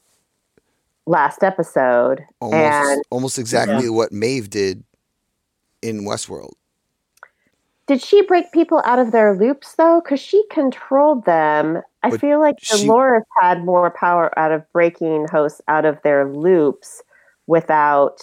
last 1.07 1.43
episode. 1.43 2.25
almost 2.41 2.62
and 2.62 3.03
almost 3.11 3.38
exactly 3.38 3.88
what 3.91 4.12
Maeve 4.12 4.49
did 4.51 4.85
in 5.83 6.03
Westworld. 6.03 6.53
did 7.88 8.01
she 8.01 8.23
break 8.23 8.53
people 8.53 8.81
out 8.85 8.99
of 9.01 9.11
their 9.12 9.35
loops 9.37 9.75
though? 9.75 10.01
Because 10.03 10.21
she 10.21 10.45
controlled 10.51 11.25
them. 11.25 11.83
I 12.05 12.11
But 12.11 12.21
feel 12.21 12.41
like 12.41 12.57
she- 12.62 12.87
Dolores 12.87 13.25
had 13.41 13.65
more 13.65 13.91
power 13.91 14.37
out 14.38 14.53
of 14.53 14.62
breaking 14.73 15.27
hosts 15.31 15.61
out 15.69 15.85
of 15.85 16.01
their 16.03 16.27
loops 16.29 17.03
without 17.49 18.21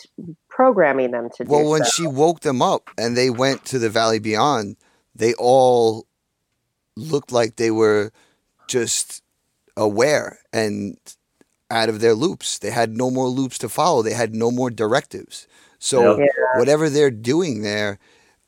programming 0.48 1.12
them 1.12 1.30
to 1.36 1.44
do 1.44 1.52
Well, 1.52 1.70
when 1.70 1.84
so. 1.84 1.90
she 1.92 2.08
woke 2.08 2.40
them 2.40 2.62
up 2.62 2.90
and 2.98 3.16
they 3.18 3.30
went 3.30 3.66
to 3.66 3.78
the 3.80 3.90
Valley 3.90 4.20
Beyond, 4.20 4.78
they 5.14 5.34
all 5.34 6.06
looked 6.96 7.32
like 7.32 7.58
they 7.58 7.72
were 7.72 8.12
just 8.68 9.22
aware 9.76 10.40
and 10.54 10.98
out 11.72 11.90
of 11.90 12.00
their 12.00 12.14
loops. 12.14 12.60
They 12.60 12.72
had 12.72 12.96
no 12.96 13.10
more 13.12 13.28
loops 13.28 13.58
to 13.60 13.70
follow. 13.70 14.02
They 14.02 14.14
had 14.14 14.34
no 14.36 14.52
more 14.52 14.70
directives. 14.70 15.48
So 15.80 16.20
Yeah. 16.20 16.26
whatever 16.56 16.90
they're 16.90 17.12
doing 17.12 17.62
there, 17.62 18.00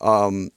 um, 0.01 0.49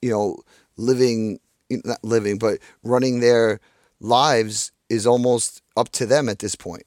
you 0.00 0.10
know, 0.10 0.38
living 0.76 1.38
not 1.84 2.04
living, 2.04 2.36
but 2.38 2.58
running 2.82 3.20
their 3.20 3.58
lives 3.98 4.72
is 4.90 5.06
almost 5.06 5.62
up 5.76 5.88
to 5.90 6.04
them 6.04 6.28
at 6.28 6.40
this 6.40 6.54
point. 6.54 6.84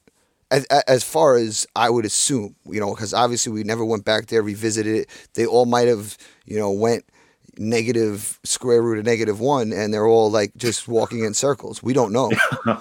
As, 0.50 0.64
as 0.66 1.02
far 1.02 1.34
as 1.34 1.66
I 1.74 1.90
would 1.90 2.04
assume, 2.04 2.54
you 2.66 2.78
know, 2.78 2.94
because 2.94 3.12
obviously 3.12 3.52
we 3.52 3.64
never 3.64 3.84
went 3.84 4.04
back 4.04 4.26
there, 4.26 4.42
revisited 4.42 4.94
it. 4.94 5.10
They 5.34 5.44
all 5.44 5.66
might 5.66 5.88
have, 5.88 6.16
you 6.44 6.56
know, 6.56 6.70
went 6.70 7.04
negative 7.58 8.38
square 8.44 8.80
root 8.80 8.98
of 8.98 9.04
negative 9.06 9.40
one, 9.40 9.72
and 9.72 9.92
they're 9.92 10.06
all 10.06 10.30
like 10.30 10.56
just 10.56 10.86
walking 10.86 11.24
in 11.24 11.34
circles. 11.34 11.82
We 11.82 11.92
don't 11.94 12.12
know. 12.12 12.30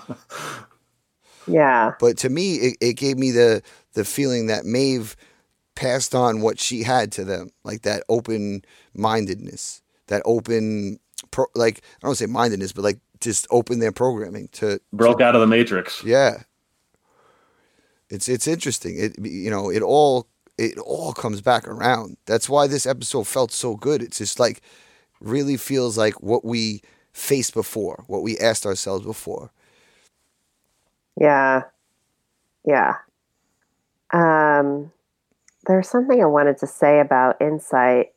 yeah. 1.47 1.93
But 1.99 2.17
to 2.19 2.29
me, 2.29 2.55
it, 2.55 2.77
it 2.81 2.93
gave 2.93 3.17
me 3.17 3.31
the 3.31 3.61
the 3.93 4.05
feeling 4.05 4.47
that 4.47 4.65
Maeve 4.65 5.15
passed 5.75 6.15
on 6.15 6.41
what 6.41 6.59
she 6.59 6.83
had 6.83 7.11
to 7.13 7.23
them, 7.23 7.49
like 7.63 7.81
that 7.83 8.03
open 8.09 8.63
mindedness, 8.93 9.81
that 10.07 10.21
open, 10.25 10.99
pro, 11.31 11.45
like 11.55 11.81
I 12.01 12.07
don't 12.07 12.15
say 12.15 12.25
mindedness, 12.25 12.71
but 12.71 12.83
like 12.83 12.99
just 13.19 13.47
open 13.51 13.79
their 13.79 13.91
programming 13.91 14.49
to 14.53 14.79
Broke 14.93 15.21
out 15.21 15.35
of 15.35 15.41
the 15.41 15.47
matrix. 15.47 16.03
yeah. 16.03 16.43
It's 18.09 18.29
it's 18.29 18.47
interesting. 18.47 18.97
It 18.97 19.17
you 19.25 19.49
know 19.49 19.71
it 19.71 19.81
all 19.81 20.27
it 20.57 20.77
all 20.77 21.11
comes 21.11 21.41
back 21.41 21.67
around. 21.67 22.17
That's 22.25 22.47
why 22.47 22.67
this 22.67 22.85
episode 22.85 23.27
felt 23.27 23.51
so 23.51 23.75
good. 23.75 24.03
It's 24.03 24.19
just 24.19 24.39
like 24.39 24.61
really 25.19 25.57
feels 25.57 25.97
like 25.97 26.21
what 26.21 26.45
we 26.45 26.81
faced 27.13 27.53
before, 27.53 28.03
what 28.07 28.21
we 28.21 28.37
asked 28.37 28.65
ourselves 28.65 29.05
before. 29.05 29.51
Yeah. 31.19 31.63
Yeah. 32.65 32.95
Um, 34.11 34.91
there's 35.67 35.89
something 35.89 36.21
I 36.21 36.25
wanted 36.25 36.57
to 36.59 36.67
say 36.67 36.99
about 36.99 37.39
Incite. 37.41 38.13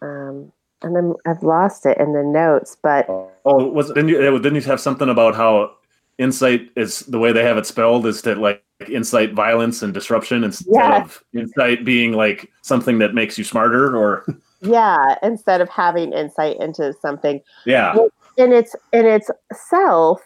Um, 0.00 0.52
and 0.82 0.96
then 0.96 1.14
I've 1.26 1.42
lost 1.42 1.86
it 1.86 1.98
in 1.98 2.12
the 2.12 2.22
notes, 2.22 2.76
but 2.82 3.08
Oh, 3.44 3.66
was 3.68 3.88
didn't 3.88 4.08
you 4.08 4.18
didn't 4.18 4.54
you 4.56 4.62
have 4.62 4.80
something 4.80 5.08
about 5.08 5.34
how 5.36 5.72
Incite 6.18 6.70
is 6.76 7.00
the 7.00 7.18
way 7.18 7.32
they 7.32 7.44
have 7.44 7.56
it 7.56 7.66
spelled 7.66 8.06
is 8.06 8.20
to 8.22 8.34
like 8.34 8.62
incite 8.88 9.32
violence 9.32 9.82
and 9.82 9.94
disruption 9.94 10.42
instead 10.42 10.74
Yeah. 10.74 11.02
of 11.04 11.22
insight 11.34 11.84
being 11.84 12.12
like 12.12 12.50
something 12.62 12.98
that 12.98 13.14
makes 13.14 13.38
you 13.38 13.44
smarter 13.44 13.96
or 13.96 14.24
yeah, 14.60 15.16
instead 15.22 15.60
of 15.60 15.68
having 15.68 16.12
insight 16.12 16.56
into 16.60 16.92
something 17.00 17.40
yeah. 17.64 17.96
in 18.36 18.52
its 18.52 18.74
in 18.92 19.06
itself 19.06 20.20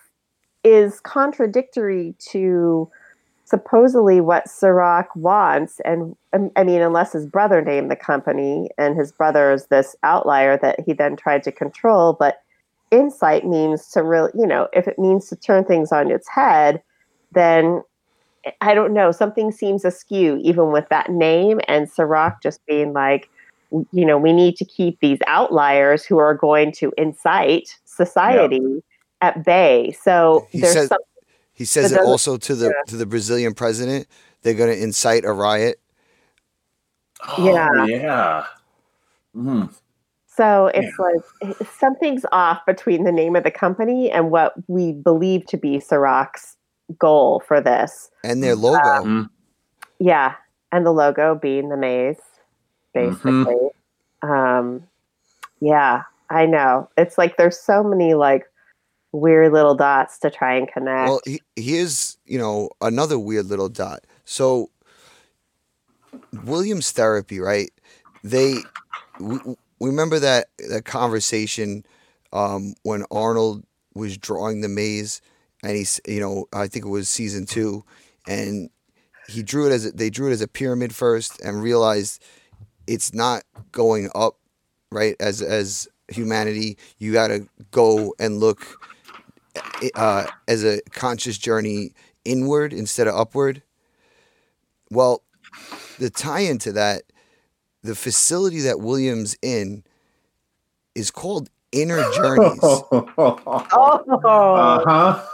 is 0.66 0.98
contradictory 0.98 2.12
to 2.18 2.90
supposedly 3.44 4.20
what 4.20 4.48
Serac 4.48 5.14
wants. 5.14 5.80
And 5.84 6.16
um, 6.32 6.50
I 6.56 6.64
mean 6.64 6.82
unless 6.82 7.12
his 7.12 7.26
brother 7.26 7.62
named 7.62 7.90
the 7.90 7.96
company 7.96 8.68
and 8.76 8.96
his 8.96 9.12
brother 9.12 9.52
is 9.52 9.66
this 9.66 9.94
outlier 10.02 10.58
that 10.58 10.80
he 10.84 10.92
then 10.92 11.16
tried 11.16 11.44
to 11.44 11.52
control. 11.52 12.12
But 12.12 12.42
insight 12.90 13.46
means 13.46 13.88
to 13.90 14.02
really 14.02 14.32
you 14.34 14.46
know 14.46 14.68
if 14.72 14.88
it 14.88 14.98
means 14.98 15.28
to 15.28 15.36
turn 15.36 15.64
things 15.64 15.92
on 15.92 16.10
its 16.10 16.28
head 16.28 16.82
then 17.32 17.82
I 18.60 18.74
don't 18.74 18.94
know. 18.94 19.10
Something 19.10 19.50
seems 19.50 19.84
askew 19.84 20.38
even 20.40 20.70
with 20.70 20.88
that 20.88 21.10
name 21.10 21.60
and 21.66 21.90
Serac 21.90 22.42
just 22.42 22.64
being 22.66 22.92
like 22.92 23.28
you 23.92 24.04
know 24.04 24.18
we 24.18 24.32
need 24.32 24.56
to 24.56 24.64
keep 24.64 24.98
these 25.00 25.18
outliers 25.26 26.04
who 26.04 26.18
are 26.18 26.34
going 26.34 26.72
to 26.72 26.92
incite 26.96 27.76
society 27.84 28.82
at 29.22 29.44
bay 29.44 29.94
so 30.02 30.46
He 30.50 30.60
there's 30.60 30.72
said- 30.74 30.88
some 30.88 30.98
He 31.52 31.64
says 31.64 31.92
It 31.92 31.96
it 31.96 32.04
also 32.04 32.36
to 32.36 32.54
the 32.54 32.74
to 32.88 32.96
the 32.96 33.06
Brazilian 33.06 33.54
president. 33.54 34.06
They're 34.42 34.54
going 34.54 34.70
to 34.76 34.80
incite 34.82 35.24
a 35.24 35.32
riot. 35.32 35.80
Yeah. 37.38 37.68
Oh, 37.72 37.84
yeah. 37.86 38.44
Mm. 39.34 39.72
so 40.26 40.70
it's 40.74 40.98
like 40.98 41.56
something's 41.78 42.24
off 42.32 42.64
between 42.66 43.04
the 43.04 43.12
name 43.12 43.36
of 43.36 43.44
the 43.44 43.50
company 43.50 44.10
and 44.10 44.30
what 44.30 44.54
we 44.68 44.92
believe 44.92 45.44
to 45.46 45.56
be 45.58 45.78
Serac's 45.78 46.56
goal 46.98 47.42
for 47.46 47.60
this 47.60 48.10
and 48.24 48.42
their 48.42 48.54
logo. 48.54 48.78
Mm. 49.04 49.28
yeah 49.98 50.34
and 50.72 50.86
the 50.86 50.92
logo 50.92 51.34
being 51.34 51.68
the 51.68 51.76
maze 51.76 52.20
basically 52.94 53.56
Mm-hmm. 54.24 54.30
um 54.30 54.82
yeah 55.60 56.02
i 56.30 56.46
know 56.46 56.88
it's 56.96 57.18
like 57.18 57.36
there's 57.36 57.58
so 57.58 57.82
many 57.82 58.14
like 58.14 58.44
weird 59.16 59.52
little 59.52 59.74
dots 59.74 60.18
to 60.18 60.30
try 60.30 60.54
and 60.54 60.68
connect 60.68 61.08
well, 61.08 61.20
he, 61.24 61.40
here's 61.56 62.18
you 62.26 62.38
know 62.38 62.70
another 62.80 63.18
weird 63.18 63.46
little 63.46 63.68
dot. 63.68 64.04
So 64.24 64.70
Williams 66.44 66.92
therapy, 66.92 67.40
right? 67.40 67.70
They 68.22 68.58
we, 69.20 69.38
remember 69.80 70.18
that 70.18 70.48
that 70.70 70.84
conversation 70.84 71.84
um, 72.32 72.74
when 72.82 73.04
Arnold 73.10 73.64
was 73.94 74.18
drawing 74.18 74.60
the 74.60 74.68
maze, 74.68 75.20
and 75.62 75.76
he's 75.76 76.00
you 76.06 76.20
know 76.20 76.46
I 76.52 76.68
think 76.68 76.84
it 76.84 76.90
was 76.90 77.08
season 77.08 77.46
two, 77.46 77.84
and 78.26 78.70
he 79.28 79.42
drew 79.42 79.66
it 79.66 79.72
as 79.72 79.86
a, 79.86 79.92
they 79.92 80.10
drew 80.10 80.28
it 80.28 80.32
as 80.32 80.40
a 80.40 80.48
pyramid 80.48 80.94
first, 80.94 81.40
and 81.42 81.62
realized 81.62 82.22
it's 82.86 83.14
not 83.14 83.44
going 83.72 84.10
up, 84.14 84.36
right? 84.90 85.16
As 85.20 85.42
as 85.42 85.88
humanity, 86.08 86.78
you 86.98 87.12
got 87.12 87.28
to 87.28 87.48
go 87.70 88.14
and 88.18 88.38
look 88.38 88.78
uh, 89.94 90.26
as 90.48 90.64
a 90.64 90.80
conscious 90.92 91.38
journey 91.38 91.92
inward 92.24 92.72
instead 92.72 93.06
of 93.06 93.14
upward. 93.14 93.62
Well, 94.90 95.22
the 95.98 96.10
tie 96.10 96.40
into 96.40 96.72
that, 96.72 97.02
the 97.82 97.94
facility 97.94 98.60
that 98.60 98.80
Williams 98.80 99.36
in 99.42 99.84
is 100.94 101.10
called 101.10 101.48
inner 101.72 102.02
journeys. 102.12 102.58
Oh, 102.62 103.06
Uh-huh. 104.24 105.24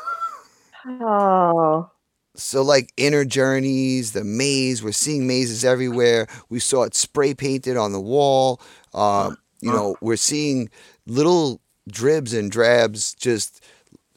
oh, 0.87 1.90
So 2.35 2.62
like 2.62 2.92
inner 2.96 3.24
journeys, 3.24 4.12
the 4.12 4.24
maze. 4.24 4.82
We're 4.82 4.92
seeing 4.92 5.26
mazes 5.26 5.64
everywhere. 5.64 6.26
We 6.48 6.58
saw 6.61 6.82
it 6.85 6.94
spray 6.94 7.35
painted 7.35 7.76
on 7.76 7.92
the 7.92 8.00
wall. 8.00 8.61
Um, 8.94 9.37
you 9.61 9.70
know, 9.70 9.96
we're 10.00 10.16
seeing 10.16 10.68
little 11.06 11.61
dribs 11.88 12.32
and 12.32 12.50
drabs 12.50 13.14
just 13.14 13.62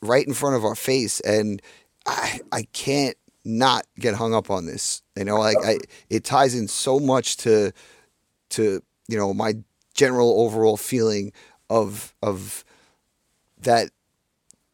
right 0.02 0.26
in 0.26 0.34
front 0.34 0.56
of 0.56 0.66
our 0.66 0.76
face, 0.76 1.20
and 1.22 1.62
I 2.06 2.40
I 2.52 2.64
can't 2.74 3.18
not 3.44 3.86
get 4.00 4.16
hung 4.16 4.34
up 4.34 4.50
on 4.50 4.66
this. 4.66 5.02
You 5.16 5.26
know, 5.26 5.38
like 5.38 5.58
I 5.64 5.78
it 6.10 6.24
ties 6.24 6.56
in 6.56 6.68
so 6.68 7.00
much 7.00 7.38
to 7.38 7.72
to 8.52 8.82
you 9.08 9.18
know 9.18 9.34
my 9.34 9.56
general 9.94 10.42
overall 10.42 10.78
feeling 10.78 11.32
of 11.70 12.14
of 12.22 12.64
that 13.62 13.90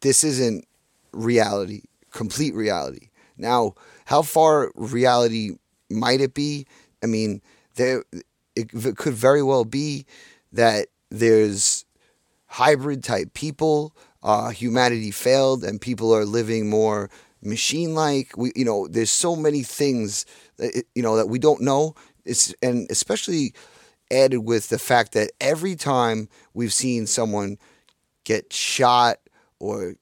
this 0.00 0.24
isn't 0.24 0.66
reality, 1.12 1.82
complete 2.10 2.54
reality. 2.54 3.08
Now, 3.36 3.74
how 4.04 4.22
far 4.22 4.72
reality 4.74 5.52
might 5.90 6.20
it 6.20 6.34
be? 6.34 6.66
I 7.02 7.06
mean, 7.06 7.40
there 7.76 8.04
it, 8.12 8.24
it 8.74 8.96
could 8.96 9.14
very 9.14 9.42
well 9.42 9.64
be 9.64 10.06
that 10.52 10.88
there's 11.10 11.84
hybrid 12.46 13.02
type 13.02 13.32
people. 13.34 13.94
Uh, 14.22 14.50
humanity 14.50 15.10
failed, 15.10 15.64
and 15.64 15.80
people 15.80 16.14
are 16.14 16.24
living 16.24 16.68
more 16.70 17.10
machine-like. 17.42 18.36
We, 18.36 18.52
you 18.54 18.64
know, 18.64 18.86
there's 18.86 19.10
so 19.10 19.34
many 19.34 19.62
things 19.62 20.26
that 20.58 20.84
you 20.94 21.02
know 21.02 21.16
that 21.16 21.28
we 21.28 21.38
don't 21.38 21.60
know. 21.60 21.94
It's 22.24 22.54
and 22.62 22.86
especially 22.90 23.52
added 24.10 24.40
with 24.40 24.68
the 24.68 24.78
fact 24.78 25.12
that 25.12 25.32
every 25.40 25.74
time 25.74 26.28
we've 26.54 26.72
seen 26.72 27.06
someone 27.06 27.58
get 28.24 28.52
shot 28.52 29.18
or 29.58 29.94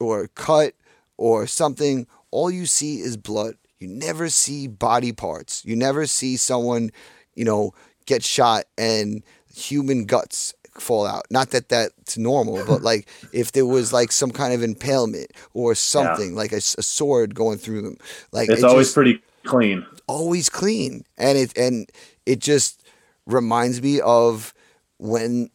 or 0.00 0.28
cut 0.28 0.74
or 1.16 1.46
something, 1.46 2.06
all 2.30 2.50
you 2.50 2.66
see 2.66 3.00
is 3.00 3.16
blood. 3.16 3.56
You 3.78 3.88
never 3.88 4.28
see 4.28 4.68
body 4.68 5.12
parts. 5.12 5.64
You 5.64 5.76
never 5.76 6.06
see 6.06 6.36
someone, 6.36 6.90
you 7.34 7.44
know, 7.44 7.74
get 8.06 8.22
shot 8.22 8.64
and 8.78 9.22
human 9.52 10.06
guts 10.06 10.54
fall 10.78 11.06
out. 11.06 11.24
Not 11.30 11.50
that 11.50 11.68
that's 11.68 12.16
normal, 12.18 12.64
but 12.66 12.82
like 12.90 13.08
if 13.32 13.52
there 13.52 13.66
was 13.66 13.92
like 13.92 14.12
some 14.12 14.30
kind 14.30 14.52
of 14.54 14.62
impalement 14.62 15.30
or 15.54 15.74
something, 15.74 16.34
like 16.34 16.52
a 16.52 16.60
sword 16.60 17.34
going 17.34 17.58
through 17.58 17.82
them, 17.82 17.96
like 18.32 18.48
It's 18.48 18.62
it 18.62 18.64
always 18.66 18.86
just- 18.88 18.94
pretty 18.94 19.22
clean. 19.44 19.84
always 20.06 20.48
clean 20.48 21.04
and 21.18 21.36
it 21.36 21.56
and 21.58 21.90
it 22.26 22.38
just 22.38 22.84
reminds 23.26 23.82
me 23.82 24.00
of 24.00 24.54
when 24.98 25.50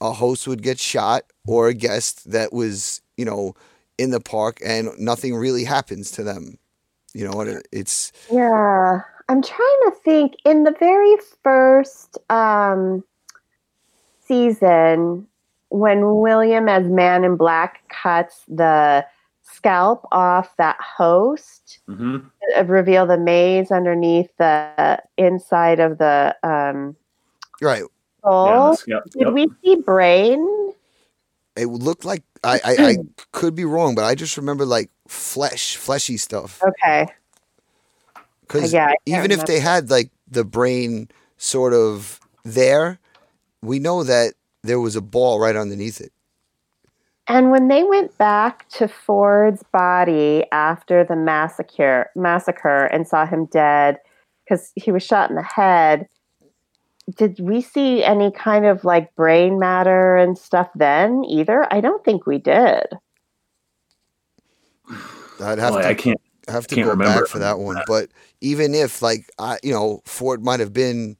a 0.00 0.12
host 0.12 0.46
would 0.46 0.62
get 0.62 0.78
shot 0.78 1.22
or 1.46 1.68
a 1.68 1.74
guest 1.74 2.30
that 2.30 2.52
was 2.52 3.00
you 3.16 3.24
know 3.24 3.54
in 3.96 4.10
the 4.10 4.20
park 4.20 4.58
and 4.64 4.90
nothing 4.98 5.34
really 5.34 5.64
happens 5.64 6.10
to 6.10 6.22
them 6.22 6.58
you 7.14 7.26
know 7.26 7.40
and 7.40 7.50
it- 7.50 7.68
it's 7.72 8.12
yeah. 8.30 9.00
I'm 9.30 9.42
trying 9.42 9.80
to 9.84 9.92
think. 10.04 10.34
In 10.44 10.64
the 10.64 10.74
very 10.80 11.14
first 11.44 12.18
um, 12.30 13.04
season, 14.30 15.26
when 15.70 16.20
William, 16.20 16.68
as 16.68 16.86
Man 16.86 17.24
in 17.24 17.36
Black, 17.36 17.82
cuts 17.88 18.44
the 18.46 19.04
scalp 19.42 20.06
off 20.12 20.56
that 20.56 20.76
host, 20.80 21.80
hmm 21.88 22.18
uh, 22.56 22.64
reveal 22.64 23.06
the 23.06 23.18
maze 23.18 23.70
underneath 23.70 24.30
the 24.38 25.02
inside 25.18 25.80
of 25.80 25.98
the 25.98 26.34
um, 26.42 26.96
right 27.60 27.82
skull. 28.18 28.78
Yeah, 28.86 29.00
Did 29.10 29.26
yep. 29.26 29.32
we 29.34 29.48
see 29.62 29.76
brain? 29.82 30.72
it 31.56 31.66
looked 31.66 32.04
like 32.04 32.22
I, 32.44 32.60
I 32.64 32.76
i 32.90 32.96
could 33.32 33.56
be 33.56 33.64
wrong 33.64 33.96
but 33.96 34.04
i 34.04 34.14
just 34.14 34.36
remember 34.36 34.64
like 34.64 34.88
flesh 35.08 35.76
fleshy 35.76 36.16
stuff 36.16 36.62
Okay. 36.62 37.08
because 38.42 38.72
Yeah, 38.72 38.86
I 38.86 38.96
can't 39.04 39.24
even 39.24 39.30
if 39.32 39.46
they 39.46 39.58
had 39.58 39.90
like 39.90 40.10
the 40.30 40.44
brain 40.44 41.08
sort 41.36 41.74
of 41.74 42.20
there 42.44 42.98
we 43.62 43.78
know 43.78 44.04
that 44.04 44.34
there 44.64 44.80
was 44.80 44.96
a 44.96 45.00
ball 45.02 45.40
right 45.40 45.56
underneath 45.56 46.00
it 46.00 46.12
And 47.28 47.50
when 47.50 47.68
they 47.68 47.84
went 47.84 48.16
back 48.18 48.68
to 48.70 48.88
Ford's 48.88 49.62
body 49.72 50.44
after 50.52 51.04
the 51.04 51.16
massacre, 51.16 52.10
massacre, 52.16 52.86
and 52.86 53.06
saw 53.08 53.26
him 53.26 53.46
dead 53.46 53.98
because 54.44 54.72
he 54.76 54.92
was 54.92 55.02
shot 55.04 55.30
in 55.30 55.36
the 55.36 55.42
head, 55.42 56.06
did 57.16 57.40
we 57.40 57.60
see 57.62 58.04
any 58.04 58.30
kind 58.32 58.66
of 58.66 58.84
like 58.84 59.14
brain 59.16 59.58
matter 59.58 60.16
and 60.16 60.38
stuff 60.38 60.70
then 60.76 61.24
either? 61.28 61.66
I 61.72 61.80
don't 61.80 62.04
think 62.04 62.26
we 62.26 62.38
did. 62.38 62.86
i'd 65.40 65.58
have 65.58 65.74
Boy, 65.74 65.82
to 65.82 65.88
I 65.88 65.94
can't. 65.94 66.20
Have 66.48 66.66
to 66.68 66.76
Can't 66.76 66.86
go 66.86 66.92
remember 66.92 67.02
back 67.02 67.26
for 67.26 67.38
that 67.38 67.58
one. 67.60 67.82
But 67.86 68.10
even 68.40 68.74
if 68.74 69.02
like 69.02 69.30
I, 69.38 69.58
you 69.62 69.72
know, 69.72 70.02
Ford 70.06 70.44
might 70.44 70.60
have 70.60 70.72
been 70.72 71.16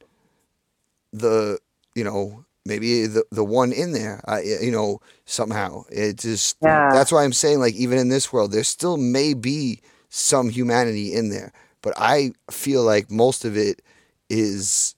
the, 1.13 1.59
you 1.95 2.05
know, 2.05 2.45
maybe 2.65 3.07
the 3.07 3.25
the 3.31 3.45
one 3.45 3.73
in 3.73 3.93
there. 3.93 4.23
I, 4.27 4.43
you 4.43 4.71
know, 4.71 5.01
somehow 5.25 5.85
it 5.91 6.19
just. 6.19 6.57
Yeah. 6.63 6.91
That's 6.93 7.13
why 7.13 7.25
I'm 7.25 7.33
saying 7.33 7.61
like 7.61 7.75
even 7.75 7.99
in 7.99 8.09
this 8.09 8.33
world, 8.33 8.53
there 8.53 8.65
still 8.65 8.97
may 8.97 9.35
be 9.35 9.81
some 10.09 10.49
humanity 10.49 11.15
in 11.15 11.31
there, 11.31 11.53
but 11.83 11.95
I 11.97 12.33
feel 12.51 12.83
like 12.83 13.11
most 13.11 13.45
of 13.45 13.57
it 13.57 13.81
is 14.29 14.95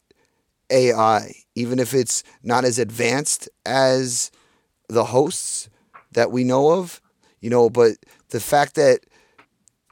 AI, 0.70 1.34
even 1.54 1.78
if 1.78 1.94
it's 1.94 2.24
not 2.42 2.64
as 2.64 2.78
advanced 2.78 3.48
as 3.66 4.30
the 4.88 5.04
hosts 5.04 5.68
that 6.12 6.30
we 6.30 6.44
know 6.44 6.72
of, 6.72 7.00
you 7.40 7.50
know, 7.50 7.70
but 7.70 7.92
the 8.30 8.40
fact 8.40 8.74
that 8.74 9.00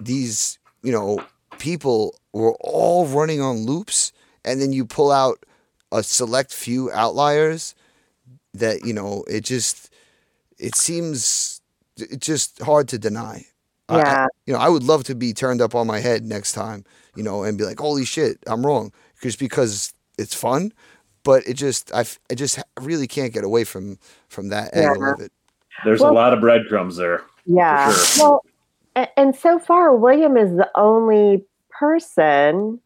these, 0.01 0.59
you 0.83 0.93
know, 0.93 1.23
people 1.59 2.15
were 2.33 2.55
all 2.61 3.07
running 3.07 3.41
on 3.41 3.67
loops 3.67 4.13
and 4.45 4.61
then 4.61 4.73
you 4.73 4.85
pull 4.85 5.11
out 5.11 5.45
a 5.93 6.03
select 6.03 6.53
few 6.53 6.91
outliers 6.93 7.75
that, 8.55 8.85
you 8.85 8.93
know, 8.93 9.25
it 9.29 9.45
just 9.45 9.91
it 10.59 10.75
seems 10.75 11.61
it's 11.97 12.27
just 12.27 12.61
hard 12.63 12.89
to 12.89 12.99
deny. 12.99 13.47
I- 13.89 13.95
I- 13.95 13.99
Yeah. 13.99 14.27
you 14.47 14.53
know, 14.55 14.61
I 14.61 14.69
would 14.69 14.83
love 14.85 15.05
to 15.05 15.15
be 15.15 15.33
turned 15.33 15.61
up 15.61 15.75
on 15.75 15.87
my 15.87 15.99
head 16.01 16.25
next 16.25 16.53
time, 16.53 16.85
you 17.17 17.23
know, 17.23 17.43
and 17.45 17.57
be 17.59 17.65
like, 17.65 17.79
"Holy 17.81 18.05
shit, 18.05 18.39
I'm 18.47 18.65
wrong," 18.65 18.93
just 19.23 19.39
because 19.39 19.93
it's 20.19 20.35
fun. 20.35 20.73
But 21.23 21.47
it 21.47 21.55
just, 21.55 21.93
I, 21.95 22.05
I 22.31 22.35
just 22.35 22.59
really 22.81 23.07
can't 23.07 23.33
get 23.33 23.45
away 23.45 23.65
from 23.65 23.99
from 24.29 24.49
that 24.51 24.75
angle 24.75 25.13
of 25.13 25.21
it. 25.21 25.33
There's 25.85 26.01
Well- 26.01 26.13
a 26.13 26.15
lot 26.15 26.33
of 26.33 26.41
breadcrumbs 26.41 26.97
there. 26.97 27.23
Yeah. 27.47 27.93
sure. 27.93 28.25
Well, 28.97 29.07
and 29.17 29.35
so 29.35 29.59
far, 29.59 29.95
William 29.97 30.37
is 30.37 30.51
the 30.57 30.71
only 30.77 31.45
person 31.71 32.81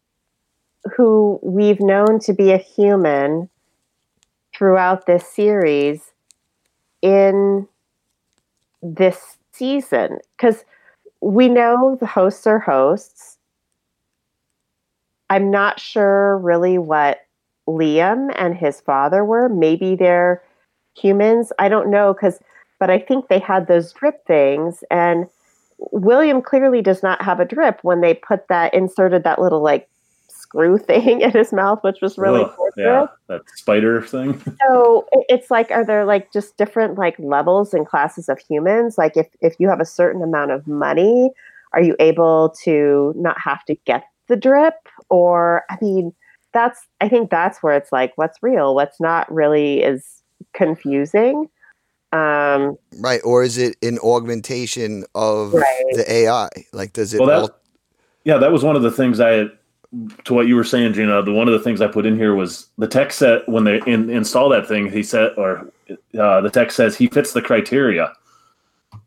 who 0.95 1.39
we've 1.41 1.81
known 1.81 2.19
to 2.19 2.33
be 2.33 2.51
a 2.51 2.57
human 2.57 3.49
throughout 4.55 5.05
this 5.05 5.27
series 5.27 6.11
in 7.01 7.67
this 8.81 9.37
season. 9.51 10.19
Because 10.37 10.63
we 11.21 11.49
know 11.49 11.97
the 11.99 12.05
hosts 12.05 12.45
are 12.45 12.59
hosts. 12.59 13.37
I'm 15.29 15.49
not 15.49 15.79
sure 15.79 16.37
really 16.37 16.77
what 16.77 17.25
Liam 17.67 18.31
and 18.35 18.55
his 18.55 18.79
father 18.81 19.25
were. 19.25 19.49
Maybe 19.49 19.95
they're 19.95 20.43
humans. 20.95 21.51
I 21.59 21.67
don't 21.69 21.89
know 21.89 22.13
because 22.13 22.39
but 22.79 22.89
I 22.89 22.99
think 22.99 23.27
they 23.27 23.39
had 23.39 23.67
those 23.67 23.93
drip 23.93 24.25
things 24.25 24.83
and 24.91 25.27
William 25.77 26.41
clearly 26.41 26.81
does 26.81 27.01
not 27.03 27.21
have 27.21 27.39
a 27.39 27.45
drip 27.45 27.79
when 27.83 28.01
they 28.01 28.13
put 28.13 28.47
that 28.47 28.73
inserted 28.73 29.23
that 29.23 29.41
little 29.41 29.61
like 29.61 29.89
screw 30.55 30.77
thing 30.77 31.21
in 31.21 31.31
his 31.31 31.51
mouth, 31.51 31.79
which 31.83 31.97
was 32.01 32.17
really 32.17 32.43
Ugh, 32.43 32.53
torturous. 32.55 32.73
yeah, 32.77 33.07
that 33.27 33.41
spider 33.55 34.01
thing. 34.01 34.41
So 34.67 35.05
it's 35.29 35.51
like, 35.51 35.69
are 35.71 35.85
there 35.85 36.05
like 36.05 36.31
just 36.31 36.57
different 36.57 36.97
like 36.97 37.15
levels 37.19 37.73
and 37.73 37.85
classes 37.85 38.29
of 38.29 38.39
humans? 38.39 38.97
Like 38.97 39.15
if 39.17 39.27
if 39.41 39.55
you 39.59 39.67
have 39.69 39.79
a 39.79 39.85
certain 39.85 40.21
amount 40.23 40.51
of 40.51 40.65
money, 40.67 41.31
are 41.73 41.81
you 41.81 41.95
able 41.99 42.55
to 42.63 43.13
not 43.17 43.39
have 43.39 43.63
to 43.65 43.75
get 43.85 44.05
the 44.27 44.35
drip? 44.35 44.73
Or 45.09 45.63
I 45.69 45.77
mean, 45.81 46.13
that's 46.53 46.79
I 47.01 47.09
think 47.09 47.29
that's 47.29 47.61
where 47.61 47.75
it's 47.75 47.91
like 47.91 48.13
what's 48.15 48.41
real, 48.41 48.73
what's 48.75 48.99
not 48.99 49.31
really 49.31 49.83
is 49.83 50.23
confusing. 50.53 51.49
Um, 52.11 52.77
Right. 53.01 53.19
Or 53.25 53.43
is 53.43 53.57
it 53.57 53.75
an 53.83 53.99
augmentation 53.99 55.03
of 55.15 55.53
Right. 55.53 55.83
the 55.91 56.05
AI? 56.11 56.47
Like, 56.71 56.93
does 56.93 57.13
it 57.13 57.19
Well, 57.19 57.27
that- 57.27 57.41
all, 57.41 57.49
Yeah, 58.23 58.37
that 58.37 58.51
was 58.53 58.63
one 58.63 58.75
of 58.77 58.81
the 58.83 58.91
things 58.91 59.19
I, 59.19 59.49
to 60.25 60.33
what 60.33 60.47
you 60.47 60.55
were 60.55 60.63
saying, 60.63 60.93
Gina. 60.93 61.21
The 61.23 61.31
one 61.31 61.47
of 61.47 61.53
the 61.53 61.59
things 61.59 61.81
I 61.81 61.87
put 61.87 62.05
in 62.05 62.15
here 62.17 62.35
was 62.35 62.67
the 62.77 62.87
text 62.87 63.19
set 63.19 63.47
when 63.47 63.63
they 63.63 63.81
in, 63.85 64.09
install 64.09 64.49
that 64.49 64.67
thing, 64.67 64.91
he 64.91 65.03
said, 65.03 65.33
or 65.37 65.71
uh, 66.19 66.41
the 66.41 66.49
text 66.49 66.75
says 66.77 66.95
he 66.97 67.07
fits 67.07 67.33
the 67.33 67.41
criteria. 67.41 68.13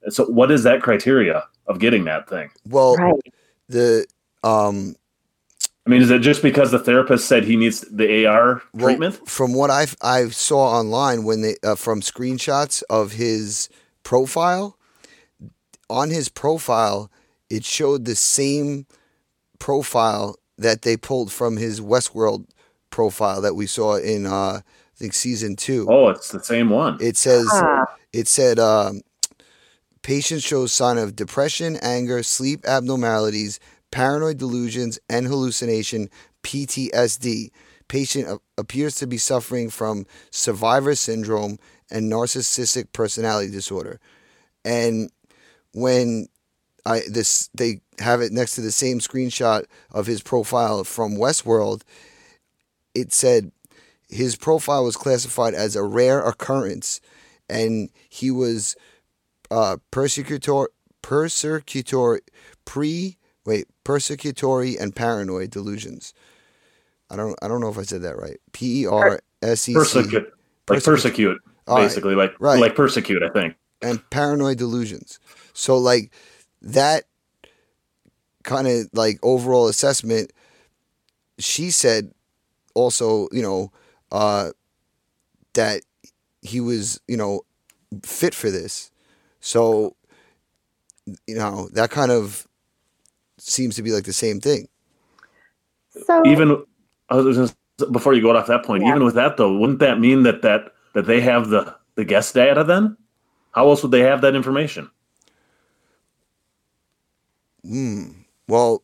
So, 0.08 0.26
what 0.26 0.50
is 0.50 0.62
that 0.62 0.82
criteria 0.82 1.44
of 1.66 1.78
getting 1.78 2.04
that 2.04 2.28
thing? 2.28 2.50
well, 2.66 2.96
right. 2.96 3.14
the, 3.68 4.06
um, 4.44 4.94
I 5.86 5.90
mean, 5.90 6.02
is 6.02 6.10
it 6.10 6.20
just 6.20 6.42
because 6.42 6.70
the 6.70 6.78
therapist 6.78 7.26
said 7.26 7.44
he 7.44 7.56
needs 7.56 7.80
the 7.90 8.26
AR 8.26 8.62
Well, 8.72 8.86
treatment? 8.88 9.28
from 9.28 9.54
what 9.54 9.70
I 9.70 9.86
I 10.02 10.28
saw 10.28 10.78
online 10.78 11.24
when 11.24 11.42
they 11.42 11.56
uh, 11.62 11.74
from 11.74 12.00
screenshots 12.00 12.82
of 12.88 13.12
his 13.12 13.68
profile, 14.02 14.78
on 15.90 16.10
his 16.10 16.28
profile 16.28 17.10
it 17.50 17.64
showed 17.64 18.04
the 18.04 18.14
same 18.14 18.86
profile 19.58 20.36
that 20.58 20.82
they 20.82 20.96
pulled 20.96 21.32
from 21.32 21.56
his 21.56 21.80
Westworld 21.80 22.46
profile 22.90 23.40
that 23.42 23.54
we 23.54 23.66
saw 23.66 23.96
in 23.96 24.26
uh, 24.26 24.60
I 24.60 24.62
think 24.96 25.14
season 25.14 25.56
two. 25.56 25.86
oh, 25.88 26.08
it's 26.08 26.30
the 26.32 26.42
same 26.42 26.70
one. 26.70 26.98
It 27.00 27.16
says 27.16 27.46
Ah. 27.52 27.84
it 28.12 28.26
said 28.28 28.58
um, 28.58 29.00
patient 30.02 30.42
shows 30.42 30.72
sign 30.72 30.98
of 30.98 31.14
depression, 31.16 31.76
anger, 31.82 32.22
sleep 32.22 32.64
abnormalities, 32.66 33.60
paranoid 33.90 34.38
delusions, 34.38 34.98
and 35.08 35.26
hallucination, 35.26 36.08
PTSD. 36.42 37.50
Patient 37.88 38.28
a- 38.28 38.40
appears 38.58 38.96
to 38.96 39.06
be 39.06 39.16
suffering 39.18 39.70
from 39.70 40.04
survivor 40.30 40.94
syndrome 40.94 41.58
and 41.90 42.10
narcissistic 42.12 42.92
personality 42.92 43.50
disorder. 43.50 43.98
And 44.64 45.10
when 45.72 46.26
I 46.88 47.02
this 47.10 47.50
they 47.54 47.80
have 47.98 48.20
it 48.20 48.32
next 48.32 48.54
to 48.54 48.60
the 48.60 48.72
same 48.72 48.98
screenshot 49.00 49.64
of 49.90 50.06
his 50.06 50.22
profile 50.22 50.84
from 50.84 51.16
Westworld, 51.16 51.82
it 52.94 53.12
said 53.12 53.52
his 54.08 54.36
profile 54.36 54.84
was 54.84 54.96
classified 54.96 55.54
as 55.54 55.76
a 55.76 55.82
rare 55.82 56.20
occurrence 56.20 57.00
and 57.48 57.90
he 58.08 58.30
was 58.30 58.74
uh, 59.50 59.76
persecutor 59.90 60.68
persecutor 61.02 62.20
pre 62.64 63.16
wait 63.44 63.66
persecutory 63.84 64.80
and 64.80 64.94
paranoid 64.94 65.50
delusions. 65.50 66.14
I 67.10 67.16
don't 67.16 67.36
I 67.42 67.48
don't 67.48 67.60
know 67.60 67.68
if 67.70 67.78
I 67.78 67.82
said 67.82 68.02
that 68.02 68.18
right. 68.18 68.38
P 68.52 68.82
E 68.82 68.86
R 68.86 69.20
S 69.42 69.68
E 69.68 69.72
C 69.72 69.74
persecute, 69.74 70.32
like 70.68 70.84
Persecute. 70.84 71.38
All 71.66 71.76
right. 71.76 71.84
basically, 71.84 72.14
like 72.14 72.34
Right. 72.40 72.60
like 72.60 72.74
persecute. 72.74 73.22
I 73.22 73.28
think. 73.30 73.56
and 73.82 74.00
paranoid 74.10 74.58
delusions. 74.58 75.18
So 75.52 75.76
like 75.78 76.12
that 76.62 77.04
kind 78.44 78.66
of 78.66 78.88
like 78.92 79.18
overall 79.22 79.68
assessment 79.68 80.32
she 81.38 81.70
said 81.70 82.12
also, 82.74 83.28
you 83.32 83.42
know, 83.42 83.72
uh 84.12 84.50
that 85.54 85.82
he 86.42 86.60
was, 86.60 87.00
you 87.08 87.16
know, 87.16 87.42
fit 88.02 88.34
for 88.34 88.50
this. 88.50 88.90
So 89.40 89.94
you 91.26 91.36
know, 91.36 91.68
that 91.72 91.90
kind 91.90 92.10
of 92.10 92.46
seems 93.38 93.76
to 93.76 93.82
be 93.82 93.92
like 93.92 94.04
the 94.04 94.12
same 94.12 94.40
thing. 94.40 94.68
So 95.90 96.22
Even 96.26 96.64
just, 97.10 97.56
before 97.92 98.14
you 98.14 98.22
go 98.22 98.36
off 98.36 98.46
that 98.46 98.64
point, 98.64 98.82
Yeah. 98.82 98.90
even 98.90 99.04
with 99.04 99.14
that 99.14 99.36
though, 99.36 99.56
wouldn't 99.56 99.78
that 99.80 100.00
mean 100.00 100.22
that 100.24 100.42
that 100.42 100.72
that 100.94 101.06
they 101.06 101.20
have 101.20 101.48
the 101.48 101.74
the 101.94 102.04
guest 102.04 102.34
data 102.34 102.64
then? 102.64 102.96
How 103.52 103.68
else 103.68 103.82
would 103.82 103.92
they 103.92 104.00
have 104.00 104.20
that 104.22 104.34
information? 104.34 104.90
Well, 108.48 108.82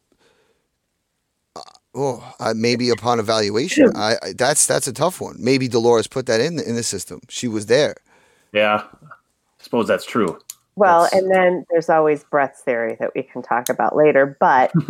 uh, 1.56 1.60
oh, 1.94 2.34
uh, 2.40 2.54
maybe 2.56 2.90
upon 2.90 3.18
evaluation, 3.20 3.90
I, 3.96 4.14
I 4.22 4.32
that's 4.36 4.66
that's 4.66 4.86
a 4.86 4.92
tough 4.92 5.20
one. 5.20 5.36
Maybe 5.38 5.68
Dolores 5.68 6.06
put 6.06 6.26
that 6.26 6.40
in 6.40 6.56
the, 6.56 6.68
in 6.68 6.74
the 6.76 6.82
system. 6.82 7.20
She 7.28 7.48
was 7.48 7.66
there. 7.66 7.94
Yeah, 8.52 8.82
I 9.02 9.62
suppose 9.62 9.86
that's 9.88 10.04
true. 10.06 10.38
well, 10.76 11.04
that's- 11.04 11.20
and 11.22 11.30
then 11.30 11.64
there's 11.70 11.88
always 11.88 12.24
Brett's 12.24 12.60
theory 12.60 12.96
that 13.00 13.12
we 13.14 13.22
can 13.22 13.42
talk 13.42 13.68
about 13.68 13.96
later. 13.96 14.36
But 14.38 14.72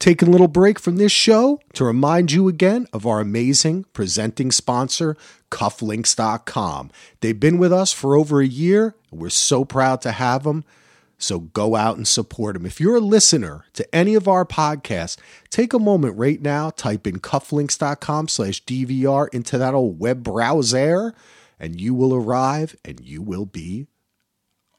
Taking 0.00 0.28
a 0.28 0.30
little 0.32 0.48
break 0.48 0.78
from 0.80 0.96
this 0.96 1.12
show 1.12 1.60
to 1.74 1.84
remind 1.84 2.30
you 2.32 2.48
again 2.48 2.86
of 2.92 3.06
our 3.06 3.20
amazing 3.20 3.84
presenting 3.94 4.50
sponsor, 4.50 5.16
cufflinks.com. 5.50 6.90
They've 7.20 7.38
been 7.38 7.56
with 7.58 7.72
us 7.72 7.92
for 7.92 8.16
over 8.16 8.40
a 8.40 8.46
year, 8.46 8.96
and 9.10 9.20
we're 9.20 9.30
so 9.30 9.64
proud 9.64 10.02
to 10.02 10.10
have 10.12 10.42
them. 10.42 10.64
So 11.24 11.40
go 11.40 11.74
out 11.74 11.96
and 11.96 12.06
support 12.06 12.54
them. 12.54 12.66
If 12.66 12.80
you're 12.80 12.96
a 12.96 13.00
listener 13.00 13.64
to 13.72 13.94
any 13.94 14.14
of 14.14 14.28
our 14.28 14.44
podcasts, 14.44 15.16
take 15.48 15.72
a 15.72 15.78
moment 15.78 16.18
right 16.18 16.40
now, 16.40 16.70
type 16.70 17.06
in 17.06 17.18
cufflinks.com 17.18 18.28
slash 18.28 18.62
DVR 18.64 19.28
into 19.32 19.56
that 19.56 19.74
old 19.74 19.98
web 19.98 20.22
browser, 20.22 21.14
and 21.58 21.80
you 21.80 21.94
will 21.94 22.14
arrive 22.14 22.76
and 22.84 23.00
you 23.00 23.22
will 23.22 23.46
be 23.46 23.86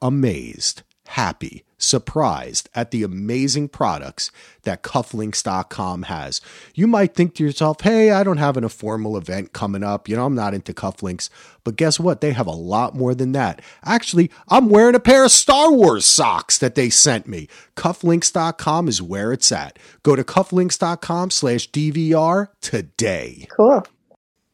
amazed, 0.00 0.82
happy, 1.08 1.64
surprised 1.78 2.68
at 2.74 2.90
the 2.90 3.02
amazing 3.02 3.68
products 3.68 4.30
that 4.62 4.82
cufflinks.com 4.82 6.04
has. 6.04 6.40
You 6.74 6.86
might 6.86 7.14
think 7.14 7.34
to 7.34 7.44
yourself, 7.44 7.80
hey, 7.80 8.10
I 8.10 8.22
don't 8.24 8.36
have 8.38 8.56
an, 8.56 8.64
a 8.64 8.68
formal 8.68 9.16
event 9.16 9.52
coming 9.52 9.82
up. 9.82 10.08
You 10.08 10.16
know, 10.16 10.26
I'm 10.26 10.34
not 10.34 10.54
into 10.54 10.72
cufflinks. 10.72 11.28
But 11.64 11.76
guess 11.76 11.98
what? 11.98 12.20
They 12.20 12.32
have 12.32 12.46
a 12.46 12.52
lot 12.52 12.94
more 12.94 13.14
than 13.14 13.32
that. 13.32 13.60
Actually, 13.84 14.30
I'm 14.48 14.68
wearing 14.68 14.94
a 14.94 15.00
pair 15.00 15.24
of 15.24 15.32
Star 15.32 15.72
Wars 15.72 16.04
socks 16.04 16.58
that 16.58 16.74
they 16.74 16.90
sent 16.90 17.26
me. 17.26 17.48
Cufflinks.com 17.76 18.88
is 18.88 19.02
where 19.02 19.32
it's 19.32 19.50
at. 19.50 19.78
Go 20.02 20.14
to 20.16 20.24
cufflinks.com 20.24 21.30
slash 21.30 21.70
DVR 21.70 22.48
today. 22.60 23.46
cool. 23.50 23.84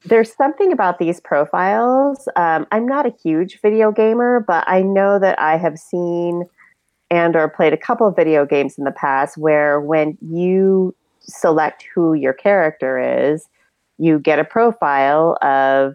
There's 0.04 0.34
something 0.34 0.72
about 0.72 0.98
these 0.98 1.20
profiles. 1.20 2.28
Um, 2.36 2.66
I'm 2.72 2.86
not 2.86 3.06
a 3.06 3.14
huge 3.22 3.60
video 3.60 3.92
gamer, 3.92 4.40
but 4.46 4.64
I 4.66 4.82
know 4.82 5.18
that 5.18 5.38
I 5.38 5.56
have 5.56 5.78
seen 5.78 6.44
and 7.10 7.36
or 7.36 7.48
played 7.48 7.72
a 7.72 7.76
couple 7.76 8.06
of 8.06 8.16
video 8.16 8.44
games 8.46 8.76
in 8.78 8.84
the 8.84 8.90
past 8.92 9.36
where 9.36 9.80
when 9.80 10.16
you 10.20 10.94
select 11.20 11.86
who 11.94 12.14
your 12.14 12.32
character 12.32 12.98
is, 12.98 13.46
you 13.98 14.18
get 14.18 14.38
a 14.38 14.44
profile 14.44 15.36
of, 15.42 15.94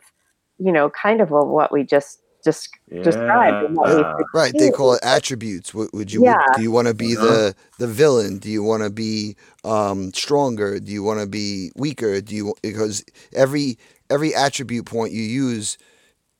you 0.58 0.72
know, 0.72 0.89
kind 0.91 1.20
of 1.20 1.30
what 1.30 1.72
we 1.72 1.84
just 1.84 2.22
just 2.46 2.70
described. 3.04 3.65
and 3.65 3.76
what 3.76 3.93
we 3.93 4.04
Right, 4.34 4.54
they 4.58 4.70
call 4.70 4.93
it 4.93 5.04
attributes. 5.04 5.74
Would, 5.74 5.89
would 5.91 6.13
you? 6.13 6.24
Yeah. 6.24 6.36
do 6.56 6.62
you 6.62 6.72
want 6.72 6.88
to 6.88 6.93
be 6.93 7.15
Uh-huh. 7.15 7.26
the 7.26 7.56
the 7.80 7.88
villain? 7.88 8.38
Do 8.38 8.50
you 8.50 8.63
want 8.63 8.84
to 8.84 8.89
be 8.89 9.36
um, 9.65 10.13
stronger? 10.13 10.80
Do 10.80 10.91
you 10.91 11.04
want 11.04 11.20
to 11.20 11.28
be 11.28 11.72
weaker? 11.76 12.22
Do 12.22 12.36
you 12.36 12.54
because 12.62 13.04
every 13.36 13.78
every 14.10 14.34
attribute 14.34 14.86
point 14.86 15.12
you 15.12 15.22
use, 15.22 15.78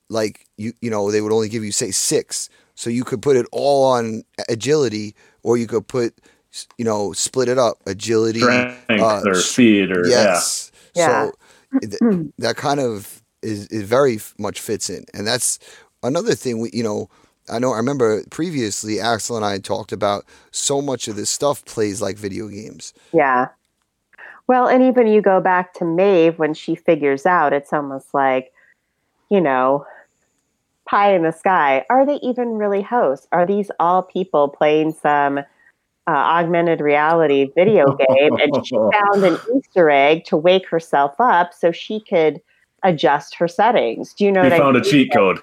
like 0.08 0.46
you 0.56 0.72
you 0.80 0.90
know, 0.90 1.10
they 1.10 1.20
would 1.20 1.32
only 1.32 1.48
give 1.48 1.64
you 1.64 1.72
say 1.72 1.90
six, 1.90 2.48
so 2.74 2.90
you 2.90 3.04
could 3.04 3.22
put 3.22 3.36
it 3.36 3.46
all 3.52 3.84
on 3.84 4.22
agility, 4.48 5.14
or 5.42 5.56
you 5.56 5.66
could 5.66 5.86
put 5.86 6.14
you 6.76 6.84
know 6.84 7.12
split 7.12 7.48
it 7.48 7.58
up 7.58 7.78
agility, 7.86 8.40
Strength 8.40 8.90
uh, 8.90 9.22
or 9.24 9.34
speed 9.34 9.90
or 9.90 10.06
Yes. 10.06 10.72
Yeah. 10.94 11.30
So 11.72 11.78
th- 11.80 12.30
that 12.38 12.56
kind 12.56 12.80
of 12.80 13.22
is, 13.42 13.66
is 13.68 13.82
very 13.82 14.16
f- 14.16 14.34
much 14.38 14.60
fits 14.60 14.90
in, 14.90 15.04
and 15.14 15.26
that's 15.26 15.58
another 16.02 16.34
thing. 16.34 16.60
We 16.60 16.70
you 16.72 16.82
know. 16.82 17.08
I 17.50 17.58
know. 17.58 17.72
I 17.72 17.78
remember 17.78 18.22
previously, 18.28 19.00
Axel 19.00 19.34
and 19.34 19.42
I 19.42 19.56
talked 19.56 19.90
about 19.90 20.26
so 20.50 20.82
much 20.82 21.08
of 21.08 21.16
this 21.16 21.30
stuff 21.30 21.64
plays 21.64 22.02
like 22.02 22.18
video 22.18 22.48
games. 22.48 22.92
Yeah. 23.10 23.48
Well, 24.48 24.66
and 24.66 24.82
even 24.82 25.06
you 25.06 25.20
go 25.20 25.40
back 25.40 25.74
to 25.74 25.84
Maeve 25.84 26.38
when 26.38 26.54
she 26.54 26.74
figures 26.74 27.26
out, 27.26 27.52
it's 27.52 27.72
almost 27.72 28.14
like, 28.14 28.50
you 29.30 29.42
know, 29.42 29.86
pie 30.88 31.14
in 31.14 31.22
the 31.22 31.32
sky. 31.32 31.84
Are 31.90 32.06
they 32.06 32.16
even 32.16 32.56
really 32.56 32.82
hosts? 32.82 33.28
Are 33.30 33.46
these 33.46 33.70
all 33.78 34.02
people 34.02 34.48
playing 34.48 34.94
some 34.94 35.38
uh, 35.38 35.42
augmented 36.06 36.80
reality 36.80 37.50
video 37.54 37.94
game? 37.94 38.32
And 38.40 38.66
she 38.66 38.74
found 38.92 39.22
an 39.22 39.38
Easter 39.54 39.90
egg 39.90 40.24
to 40.24 40.36
wake 40.36 40.66
herself 40.66 41.14
up 41.18 41.52
so 41.52 41.70
she 41.70 42.00
could 42.00 42.40
adjust 42.82 43.34
her 43.34 43.48
settings. 43.48 44.14
Do 44.14 44.24
you 44.24 44.32
know 44.32 44.42
He 44.42 44.46
what 44.46 44.54
I 44.54 44.58
found 44.58 44.76
a 44.78 44.82
cheat 44.82 45.12
code. 45.12 45.40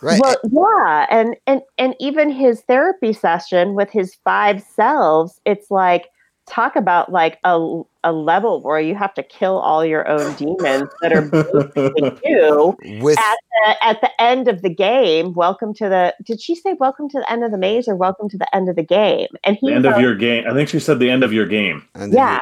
Right. 0.00 0.20
Well, 0.20 0.36
yeah, 0.50 1.06
and 1.10 1.36
and 1.46 1.60
and 1.76 1.94
even 1.98 2.30
his 2.30 2.60
therapy 2.62 3.12
session 3.12 3.74
with 3.74 3.90
his 3.90 4.14
five 4.24 4.62
selves, 4.62 5.40
it's 5.44 5.72
like 5.72 6.08
talk 6.48 6.76
about 6.76 7.12
like 7.12 7.38
a 7.44 7.82
a 8.04 8.12
level 8.12 8.62
where 8.62 8.80
you 8.80 8.94
have 8.94 9.12
to 9.14 9.22
kill 9.22 9.58
all 9.58 9.84
your 9.84 10.08
own 10.08 10.34
demons 10.36 10.88
that 11.02 11.12
are 11.12 11.22
basically 11.22 12.18
you 12.24 12.76
With 13.02 13.18
at 13.18 13.36
the 13.52 13.84
at 13.84 14.00
the 14.00 14.20
end 14.20 14.48
of 14.48 14.62
the 14.62 14.70
game. 14.70 15.34
Welcome 15.34 15.74
to 15.74 15.88
the. 15.88 16.14
Did 16.24 16.40
she 16.40 16.54
say 16.54 16.74
welcome 16.74 17.08
to 17.10 17.18
the 17.18 17.30
end 17.30 17.44
of 17.44 17.50
the 17.50 17.58
maze 17.58 17.88
or 17.88 17.96
welcome 17.96 18.28
to 18.30 18.38
the 18.38 18.54
end 18.54 18.68
of 18.68 18.76
the 18.76 18.82
game? 18.82 19.28
And 19.44 19.56
The 19.56 19.66
he's 19.68 19.76
end 19.76 19.86
of 19.86 20.00
your 20.00 20.14
game. 20.14 20.44
I 20.48 20.52
think 20.54 20.68
she 20.68 20.80
said 20.80 20.98
the 20.98 21.10
end 21.10 21.22
of 21.24 21.32
your 21.32 21.46
game. 21.46 21.84
and 21.94 22.12
then, 22.12 22.16
yeah, 22.18 22.40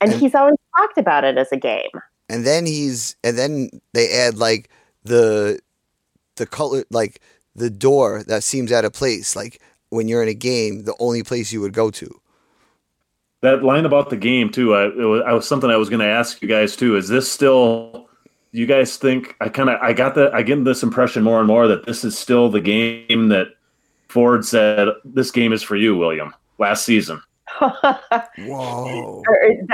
and 0.00 0.12
and- 0.12 0.20
he's 0.20 0.34
always 0.34 0.56
talked 0.76 0.98
about 0.98 1.24
it 1.24 1.36
as 1.38 1.52
a 1.52 1.56
game. 1.56 1.90
and 2.28 2.46
then 2.46 2.66
he's 2.66 3.16
and 3.24 3.38
then 3.38 3.70
they 3.94 4.12
add 4.12 4.36
like 4.38 4.68
the 5.04 5.60
the 6.36 6.46
color 6.46 6.84
like 6.90 7.20
the 7.54 7.70
door 7.70 8.22
that 8.28 8.42
seems 8.44 8.70
out 8.72 8.84
of 8.84 8.92
place. 8.92 9.34
Like 9.36 9.60
when 9.90 10.06
you're 10.08 10.22
in 10.22 10.28
a 10.28 10.34
game, 10.34 10.84
the 10.84 10.94
only 11.00 11.22
place 11.22 11.52
you 11.52 11.60
would 11.60 11.72
go 11.72 11.90
to. 11.90 12.08
That 13.40 13.62
line 13.62 13.86
about 13.86 14.10
the 14.10 14.16
game 14.16 14.50
too. 14.50 14.74
I, 14.74 14.86
it 14.86 14.96
was, 14.96 15.22
I 15.26 15.32
was 15.32 15.46
something 15.46 15.70
I 15.70 15.76
was 15.76 15.88
going 15.88 16.00
to 16.00 16.06
ask 16.06 16.42
you 16.42 16.48
guys 16.48 16.74
too. 16.74 16.96
Is 16.96 17.08
this 17.08 17.30
still? 17.30 18.08
You 18.50 18.66
guys 18.66 18.96
think 18.96 19.36
I 19.40 19.48
kind 19.48 19.68
of 19.68 19.78
I 19.80 19.92
got 19.92 20.14
that 20.14 20.34
I 20.34 20.42
get 20.42 20.64
this 20.64 20.82
impression 20.82 21.22
more 21.22 21.38
and 21.38 21.46
more 21.46 21.68
that 21.68 21.84
this 21.86 22.02
is 22.02 22.18
still 22.18 22.48
the 22.48 22.60
game 22.60 23.28
that 23.28 23.48
Ford 24.08 24.44
said 24.44 24.88
this 25.04 25.30
game 25.30 25.52
is 25.52 25.62
for 25.62 25.76
you, 25.76 25.96
William. 25.96 26.34
Last 26.58 26.84
season. 26.84 27.22
Whoa. 28.38 29.22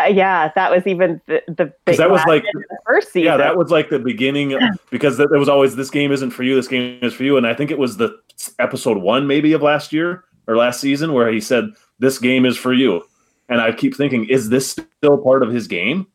Yeah, 0.08 0.50
that 0.54 0.70
was 0.70 0.86
even 0.86 1.20
the, 1.26 1.42
the 1.46 1.72
big 1.84 1.96
that 1.96 2.10
was 2.10 2.22
like- 2.26 2.44
the 2.52 2.78
first 2.86 3.12
season. 3.12 3.26
Yeah, 3.26 3.36
that 3.36 3.56
was 3.56 3.70
like 3.70 3.90
the 3.90 3.98
beginning 3.98 4.54
of- 4.54 4.62
because 4.90 5.16
there 5.16 5.28
was 5.30 5.48
always 5.48 5.76
this 5.76 5.90
game 5.90 6.12
isn't 6.12 6.30
for 6.30 6.42
you, 6.42 6.54
this 6.54 6.68
game 6.68 6.98
is 7.02 7.14
for 7.14 7.24
you, 7.24 7.36
and 7.36 7.46
I 7.46 7.54
think 7.54 7.70
it 7.70 7.78
was 7.78 7.96
the 7.96 8.18
episode 8.58 8.98
one 8.98 9.26
maybe 9.26 9.52
of 9.52 9.62
last 9.62 9.92
year 9.92 10.24
or 10.46 10.56
last 10.56 10.80
season 10.80 11.12
where 11.12 11.30
he 11.30 11.40
said 11.40 11.70
this 11.98 12.18
game 12.18 12.44
is 12.44 12.56
for 12.56 12.72
you, 12.72 13.02
and 13.48 13.60
I 13.60 13.72
keep 13.72 13.96
thinking, 13.96 14.28
is 14.28 14.48
this 14.48 14.70
still 14.70 15.18
part 15.18 15.42
of 15.42 15.50
his 15.50 15.66
game? 15.66 16.06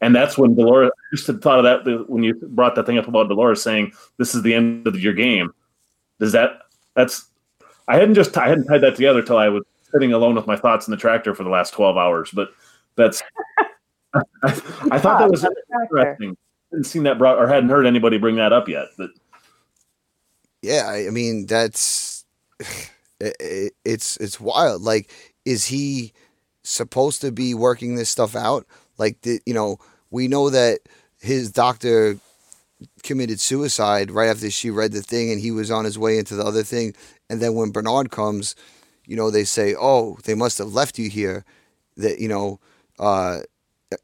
And 0.00 0.14
that's 0.14 0.36
when 0.36 0.54
Dolores 0.54 0.90
I 0.94 1.16
just 1.16 1.26
had 1.26 1.40
thought 1.40 1.64
of 1.64 1.84
that 1.84 2.08
when 2.10 2.22
you 2.22 2.34
brought 2.34 2.74
that 2.74 2.86
thing 2.86 2.98
up 2.98 3.08
about 3.08 3.28
Dolores 3.28 3.62
saying 3.62 3.92
this 4.18 4.34
is 4.34 4.42
the 4.42 4.52
end 4.54 4.86
of 4.86 5.00
your 5.00 5.14
game. 5.14 5.52
Does 6.20 6.32
that 6.32 6.62
that's 6.94 7.26
I 7.88 7.96
hadn't 7.96 8.14
just 8.14 8.36
I 8.36 8.48
hadn't 8.48 8.66
tied 8.66 8.82
that 8.82 8.96
together 8.96 9.22
till 9.22 9.38
I 9.38 9.48
was 9.48 9.64
sitting 9.92 10.12
alone 10.12 10.34
with 10.34 10.46
my 10.46 10.56
thoughts 10.56 10.86
in 10.86 10.90
the 10.90 10.96
tractor 10.96 11.34
for 11.34 11.44
the 11.44 11.50
last 11.50 11.72
twelve 11.72 11.96
hours, 11.96 12.30
but 12.32 12.50
that's 12.96 13.22
I, 14.14 14.22
I 14.44 14.98
thought 14.98 15.18
that 15.20 15.30
was 15.30 15.42
Thoughts 15.42 15.44
on 15.44 15.54
the 15.54 15.62
tractor. 15.70 15.98
interesting. 15.98 16.36
Hadn't 16.70 16.84
seen 16.84 17.02
that 17.04 17.18
brought 17.18 17.38
or 17.38 17.46
hadn't 17.46 17.70
heard 17.70 17.86
anybody 17.86 18.18
bring 18.18 18.36
that 18.36 18.52
up 18.52 18.68
yet. 18.68 18.88
But 18.98 19.10
Yeah, 20.60 20.84
I 20.86 21.06
I 21.06 21.10
mean 21.10 21.46
that's 21.46 22.24
it, 23.20 23.36
it, 23.40 23.72
it's 23.84 24.16
it's 24.18 24.40
wild. 24.40 24.82
Like, 24.82 25.10
is 25.44 25.64
he 25.66 26.12
supposed 26.64 27.20
to 27.20 27.30
be 27.30 27.54
working 27.54 27.94
this 27.94 28.08
stuff 28.08 28.34
out? 28.34 28.66
Like, 28.98 29.20
the, 29.22 29.40
you 29.46 29.54
know, 29.54 29.78
we 30.10 30.28
know 30.28 30.50
that 30.50 30.80
his 31.20 31.50
doctor 31.50 32.18
committed 33.02 33.40
suicide 33.40 34.10
right 34.10 34.28
after 34.28 34.50
she 34.50 34.70
read 34.70 34.92
the 34.92 35.02
thing, 35.02 35.30
and 35.30 35.40
he 35.40 35.50
was 35.50 35.70
on 35.70 35.84
his 35.84 35.98
way 35.98 36.18
into 36.18 36.34
the 36.34 36.44
other 36.44 36.62
thing. 36.62 36.94
And 37.30 37.40
then 37.40 37.54
when 37.54 37.70
Bernard 37.70 38.10
comes, 38.10 38.54
you 39.06 39.16
know, 39.16 39.30
they 39.30 39.44
say, 39.44 39.74
"Oh, 39.78 40.18
they 40.24 40.34
must 40.34 40.58
have 40.58 40.74
left 40.74 40.98
you 40.98 41.08
here." 41.08 41.44
That 41.96 42.18
you 42.18 42.28
know, 42.28 42.60
uh, 42.98 43.40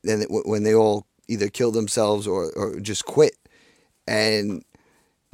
and 0.04 0.26
when 0.28 0.62
they 0.62 0.74
all 0.74 1.06
either 1.28 1.48
kill 1.48 1.72
themselves 1.72 2.26
or 2.26 2.50
or 2.52 2.80
just 2.80 3.04
quit, 3.04 3.36
and 4.06 4.64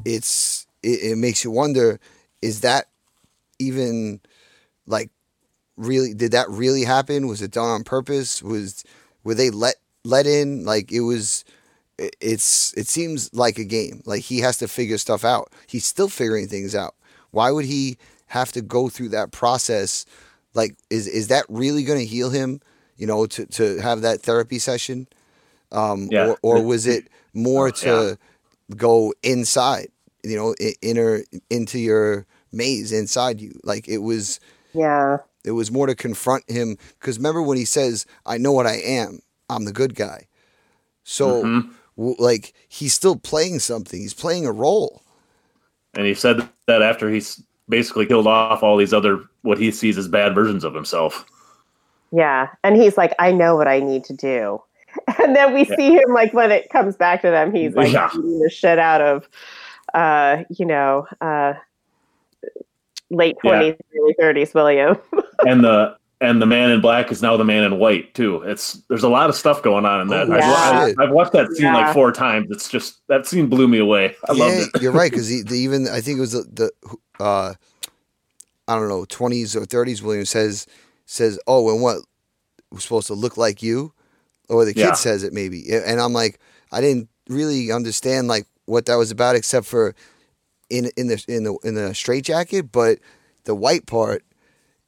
it's 0.05 0.66
it, 0.83 1.12
it 1.12 1.18
makes 1.18 1.45
you 1.45 1.51
wonder 1.51 1.99
is 2.43 2.61
that 2.61 2.87
even 3.59 4.20
like 4.87 5.11
really 5.77 6.14
did 6.14 6.33
that 6.33 6.49
really 6.51 6.85
happen? 6.85 7.27
Was 7.29 7.43
it 7.43 7.51
done 7.51 7.68
on 7.68 7.85
purpose? 7.85 8.43
Was 8.43 8.85
were 9.24 9.35
they 9.35 9.51
let 9.51 9.77
let 10.05 10.27
in? 10.27 10.64
Like 10.64 10.93
it 10.93 11.01
was 11.01 11.45
it- 11.99 12.16
it's 12.20 12.72
it 12.77 12.87
seems 12.87 13.33
like 13.35 13.59
a 13.59 13.64
game. 13.64 14.03
Like 14.07 14.22
he 14.22 14.41
has 14.41 14.59
to 14.59 14.68
figure 14.68 14.99
stuff 14.99 15.24
out. 15.24 15.53
He's 15.66 15.87
still 15.87 16.09
figuring 16.09 16.49
things 16.49 16.74
out. 16.74 16.95
Why 17.31 17.51
would 17.51 17.64
he 17.66 17.99
have 18.29 18.53
to 18.53 18.62
go 18.62 18.89
through 18.89 19.11
that 19.11 19.33
process? 19.33 20.05
Like 20.55 20.77
is 20.91 21.07
is 21.07 21.29
that 21.29 21.45
really 21.49 21.85
going 21.85 21.99
to 21.99 22.05
heal 22.07 22.31
him 22.31 22.61
you 22.97 23.07
know 23.07 23.27
to 23.27 23.47
to 23.47 23.79
have 23.81 24.01
that 24.03 24.22
therapy 24.22 24.59
session? 24.59 25.07
Um 25.72 26.09
Yeah. 26.11 26.29
or, 26.29 26.39
or 26.59 26.62
was 26.62 26.87
it 26.87 27.09
more 27.35 27.70
to 27.72 28.16
go 28.77 29.12
inside 29.22 29.89
you 30.24 30.37
know 30.37 30.55
inner 30.83 31.22
into 31.51 31.79
your 31.79 32.24
maze 32.53 32.93
inside 32.93 33.41
you? 33.41 33.59
Like 33.64 33.89
it 33.89 33.99
was 33.99 34.41
Yeah. 34.72 35.18
It 35.47 35.53
was 35.53 35.71
more 35.71 35.87
to 35.87 35.95
confront 35.95 36.49
him 36.51 36.77
because 37.01 37.17
remember 37.19 37.41
when 37.41 37.57
he 37.57 37.65
says 37.65 38.05
i 38.27 38.37
know 38.37 38.53
what 38.53 38.67
i 38.67 38.75
am 38.77 39.21
i'm 39.49 39.65
the 39.65 39.73
good 39.73 39.95
guy 39.95 40.27
so 41.05 41.43
Mhm. 41.45 41.71
w- 41.97 42.17
like 42.19 42.53
he's 42.69 42.93
still 42.93 43.17
playing 43.17 43.59
something 43.61 44.01
he's 44.01 44.13
playing 44.15 44.45
a 44.47 44.53
role 44.53 45.03
and 45.95 46.05
he 46.07 46.13
said 46.15 46.47
that 46.67 46.83
after 46.83 47.09
he's 47.11 47.43
basically 47.69 48.07
killed 48.07 48.27
off 48.27 48.63
all 48.63 48.77
these 48.77 48.93
other 48.93 49.21
what 49.43 49.59
he 49.59 49.71
sees 49.71 49.97
as 49.99 50.07
bad 50.09 50.35
versions 50.35 50.63
of 50.63 50.75
himself. 50.75 51.25
Yeah. 52.13 52.49
And 52.63 52.77
he's 52.77 52.97
like, 52.97 53.13
I 53.19 53.33
know 53.33 53.57
what 53.57 53.67
I 53.67 53.81
need 53.81 54.05
to 54.05 54.13
do. 54.15 54.63
And 55.23 55.35
then 55.35 55.53
we 55.53 55.67
Yeah. 55.67 55.75
see 55.77 55.91
him 55.95 56.13
like 56.13 56.33
when 56.33 56.51
it 56.53 56.69
comes 56.71 56.97
back 56.97 57.23
to 57.23 57.31
them, 57.31 57.53
he's 57.53 57.75
like 57.75 57.93
Yeah. 57.93 58.09
beating 58.15 58.39
the 58.41 58.51
shit 58.51 58.79
out 58.79 59.01
of 59.01 59.29
uh, 59.95 60.45
you 60.51 60.67
know, 60.67 61.07
uh 61.21 61.55
late 63.11 63.37
Yeah. 63.45 63.51
twenties, 63.51 63.75
early 64.01 64.15
thirties 64.19 64.55
William. 64.55 64.97
and 65.47 65.63
the 65.65 65.97
and 66.23 66.41
the 66.41 66.47
man 66.47 66.71
in 66.71 66.81
black 66.81 67.13
is 67.13 67.21
now 67.21 67.37
the 67.37 67.45
man 67.45 67.63
in 67.65 67.79
white 67.79 68.15
too. 68.15 68.41
It's 68.43 68.75
there's 68.89 69.03
a 69.03 69.09
lot 69.09 69.29
of 69.29 69.37
stuff 69.37 69.63
going 69.63 69.85
on 69.85 70.01
in 70.01 70.09
that. 70.09 70.29
Oh, 70.29 70.33
I've, 70.33 70.39
yeah. 70.41 70.81
I've, 70.81 70.95
I've 71.09 71.11
watched 71.15 71.33
that 71.33 71.49
scene 71.53 71.67
Yeah. 71.67 71.75
like 71.75 71.93
four 71.95 72.11
times. 72.11 72.49
It's 72.51 72.69
just 72.71 73.01
that 73.09 73.27
scene 73.27 73.49
blew 73.49 73.69
me 73.69 73.79
away. 73.79 74.17
I 74.29 74.33
loved 74.33 74.71
it. 74.75 74.83
you're 74.83 74.93
right 74.93 75.11
because 75.13 75.31
even 75.53 75.89
i 75.89 76.01
think 76.01 76.17
it 76.19 76.21
was 76.21 76.33
the, 76.33 76.71
the 77.21 77.23
uh 77.23 77.53
i 78.69 78.75
don't 78.75 78.89
know 78.89 79.05
20s 79.05 79.55
or 79.57 79.61
30s 79.65 80.03
william 80.03 80.25
says 80.25 80.67
says 81.07 81.39
oh 81.47 81.73
and 81.73 81.81
what 81.83 81.99
was 82.73 82.83
supposed 82.83 83.07
to 83.07 83.15
look 83.15 83.37
like 83.37 83.63
you 83.63 83.93
or 84.49 84.65
the 84.65 84.75
kid 84.75 84.81
Yeah. 84.81 84.93
says 84.95 85.23
it 85.23 85.33
maybe 85.33 85.65
and 85.73 86.01
i'm 86.01 86.13
like 86.13 86.39
i 86.73 86.81
didn't 86.81 87.09
really 87.29 87.71
understand 87.71 88.27
like 88.29 88.47
what 88.67 88.87
that 88.87 88.97
was 88.97 89.11
about 89.11 89.37
except 89.37 89.67
for 89.67 89.95
in 90.71 90.91
in 90.97 91.07
the 91.09 91.25
in 91.29 91.45
the 91.45 91.57
in 91.64 91.75
the 91.75 91.95
straight 91.95 92.25
jacket 92.25 92.71
but 92.73 92.99
the 93.45 93.55
white 93.55 93.87
part 93.87 94.23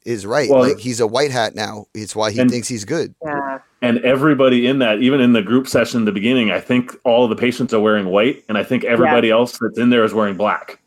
is 0.04 0.24
right 0.26 0.48
Well- 0.50 0.62
like 0.62 0.78
he's 0.78 1.00
a 1.00 1.06
white 1.06 1.30
hat 1.30 1.54
now 1.54 1.86
it's 1.94 2.14
why 2.16 2.30
he 2.30 2.40
And- 2.40 2.50
thinks 2.50 2.68
he's 2.68 2.84
good 2.84 3.14
yeah. 3.24 3.58
And 3.80 3.98
everybody 4.00 4.66
in 4.66 4.80
that, 4.80 4.98
even 5.02 5.20
in 5.20 5.34
the 5.34 5.40
group 5.42 5.68
session 5.68 6.00
in 6.00 6.04
the 6.04 6.10
beginning, 6.10 6.50
I 6.50 6.58
think 6.58 6.96
all 7.04 7.22
of 7.22 7.30
the 7.30 7.36
patients 7.36 7.72
are 7.72 7.78
wearing 7.78 8.06
white, 8.06 8.42
and 8.48 8.58
I 8.58 8.64
think 8.64 8.82
everybody 8.82 9.30
else 9.30 9.56
that's 9.56 9.78
in 9.78 9.90
there 9.90 10.02
is 10.02 10.12
wearing 10.12 10.36
black. 10.36 10.80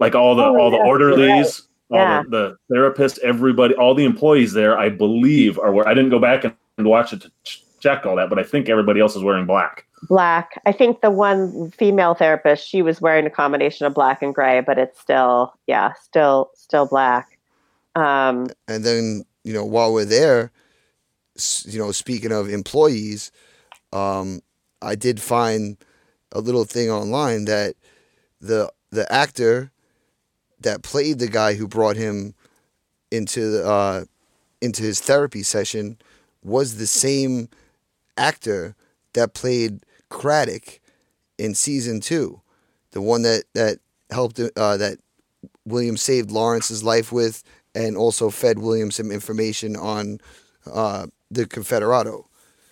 Like 0.00 0.16
all 0.16 0.34
the 0.34 0.42
Oh, 0.42 0.58
all 0.58 0.70
the 0.72 0.76
yeah, 0.76 0.82
you're 0.82 0.92
orderlies, 0.92 1.62
all 1.92 1.98
Yeah. 2.00 2.22
the, 2.28 2.56
the 2.68 2.74
therapists, 2.74 3.20
everybody, 3.20 3.74
all 3.74 3.94
the 3.94 4.04
employees 4.04 4.52
there, 4.54 4.76
I 4.76 4.88
believe 4.88 5.56
are. 5.60 5.70
wear- 5.70 5.86
I 5.86 5.94
didn't 5.94 6.10
go 6.10 6.18
back 6.18 6.42
and, 6.42 6.52
and 6.78 6.88
watch 6.88 7.12
it 7.12 7.20
to 7.20 7.30
check 7.78 8.04
all 8.06 8.16
that, 8.16 8.28
but 8.28 8.40
I 8.40 8.42
think 8.42 8.68
everybody 8.68 8.98
else 8.98 9.14
is 9.14 9.22
wearing 9.22 9.46
black. 9.46 9.86
Black. 10.08 10.60
I 10.66 10.72
think 10.72 11.00
the 11.00 11.10
one 11.10 11.70
female 11.70 12.14
therapist, 12.14 12.66
she 12.66 12.82
was 12.82 13.00
wearing 13.00 13.26
a 13.26 13.30
combination 13.30 13.86
of 13.86 13.94
black 13.94 14.22
and 14.22 14.34
gray, 14.34 14.60
but 14.60 14.78
it's 14.78 15.00
still, 15.00 15.54
yeah, 15.66 15.92
still, 16.02 16.50
still 16.54 16.86
black. 16.86 17.38
Um, 17.94 18.48
And 18.68 18.84
then, 18.84 19.24
you 19.44 19.52
know, 19.52 19.64
while 19.64 19.92
we're 19.92 20.04
there, 20.04 20.50
you 21.64 21.78
know, 21.78 21.92
speaking 21.92 22.32
of 22.32 22.48
employees, 22.48 23.32
um, 23.92 24.40
I 24.82 24.94
did 24.94 25.20
find 25.20 25.76
a 26.32 26.40
little 26.40 26.64
thing 26.64 26.90
online 26.90 27.44
that 27.46 27.74
the 28.40 28.70
the 28.90 29.10
actor 29.12 29.72
that 30.60 30.82
played 30.82 31.18
the 31.18 31.28
guy 31.28 31.54
who 31.54 31.66
brought 31.66 31.96
him 31.96 32.34
into 33.10 33.50
the, 33.50 33.66
uh, 33.66 34.04
into 34.60 34.82
his 34.82 35.00
therapy 35.00 35.42
session 35.42 35.98
was 36.42 36.76
the 36.76 36.86
same 36.86 37.48
actor 38.16 38.76
that 39.14 39.34
played 39.34 39.84
Craddock 40.14 40.80
in 41.38 41.54
season 41.54 42.00
two, 42.00 42.40
the 42.92 43.02
one 43.02 43.22
that 43.22 43.44
that 43.54 43.78
helped 44.10 44.38
uh, 44.38 44.76
that 44.76 44.98
William 45.66 45.96
saved 45.96 46.30
Lawrence's 46.30 46.84
life 46.84 47.10
with, 47.10 47.42
and 47.74 47.96
also 47.96 48.30
fed 48.30 48.60
William 48.60 48.92
some 48.92 49.10
information 49.10 49.74
on 49.74 50.20
uh, 50.72 51.06
the 51.32 51.46
Confederado. 51.46 52.26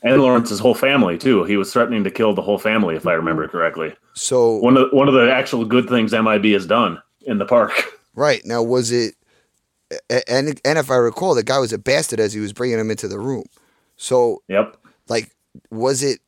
And 0.05 0.20
Lawrence's 0.20 0.61
whole 0.61 0.74
family 0.74 1.18
too. 1.18 1.43
He 1.45 1.57
was 1.57 1.72
threatening 1.72 2.05
to 2.05 2.11
kill 2.11 2.32
the 2.32 2.43
whole 2.43 2.59
family, 2.59 2.95
if 2.95 3.07
I 3.07 3.12
remember 3.14 3.47
correctly. 3.49 3.95
So 4.14 4.57
One 4.57 4.76
of 4.76 4.93
one 4.93 5.09
of 5.09 5.14
the 5.14 5.32
actual 5.32 5.64
good 5.64 5.88
things 5.88 6.12
MIB 6.12 6.45
has 6.53 6.64
done 6.66 7.03
in 7.22 7.38
the 7.38 7.45
park. 7.45 7.72
right 8.14 8.40
now, 8.45 8.62
was 8.62 8.93
it? 8.93 9.16
And 10.28 10.61
and 10.64 10.78
if 10.78 10.90
I 10.93 10.97
recall, 10.97 11.34
the 11.34 11.43
guy 11.43 11.59
was 11.59 11.72
a 11.72 11.78
bastard 11.78 12.20
as 12.20 12.32
he 12.32 12.40
was 12.40 12.53
bringing 12.53 12.78
him 12.78 12.90
into 12.90 13.09
the 13.09 13.18
room. 13.18 13.45
So 13.97 14.43
Yep. 14.49 14.76
like, 15.09 15.30
was 15.70 16.03
it 16.05 16.20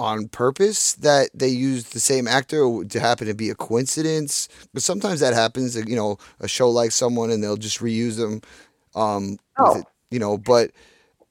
on 0.00 0.28
purpose 0.28 0.94
that 0.94 1.28
they 1.34 1.48
used 1.48 1.92
the 1.92 2.00
same 2.00 2.26
actor 2.26 2.64
to 2.88 3.00
happen 3.00 3.26
to 3.26 3.34
be 3.34 3.50
a 3.50 3.54
coincidence? 3.54 4.48
But 4.72 4.82
sometimes 4.82 5.20
that 5.20 5.34
happens. 5.34 5.76
You 5.76 5.94
know, 5.96 6.18
a 6.40 6.48
show 6.48 6.70
like 6.70 6.90
someone 6.92 7.30
and 7.30 7.42
they'll 7.44 7.56
just 7.56 7.78
reuse 7.80 8.16
them. 8.16 8.40
Um, 8.94 9.38
Oh. 9.58 9.78
it, 9.78 9.84
you 10.10 10.18
know, 10.18 10.38
but 10.38 10.70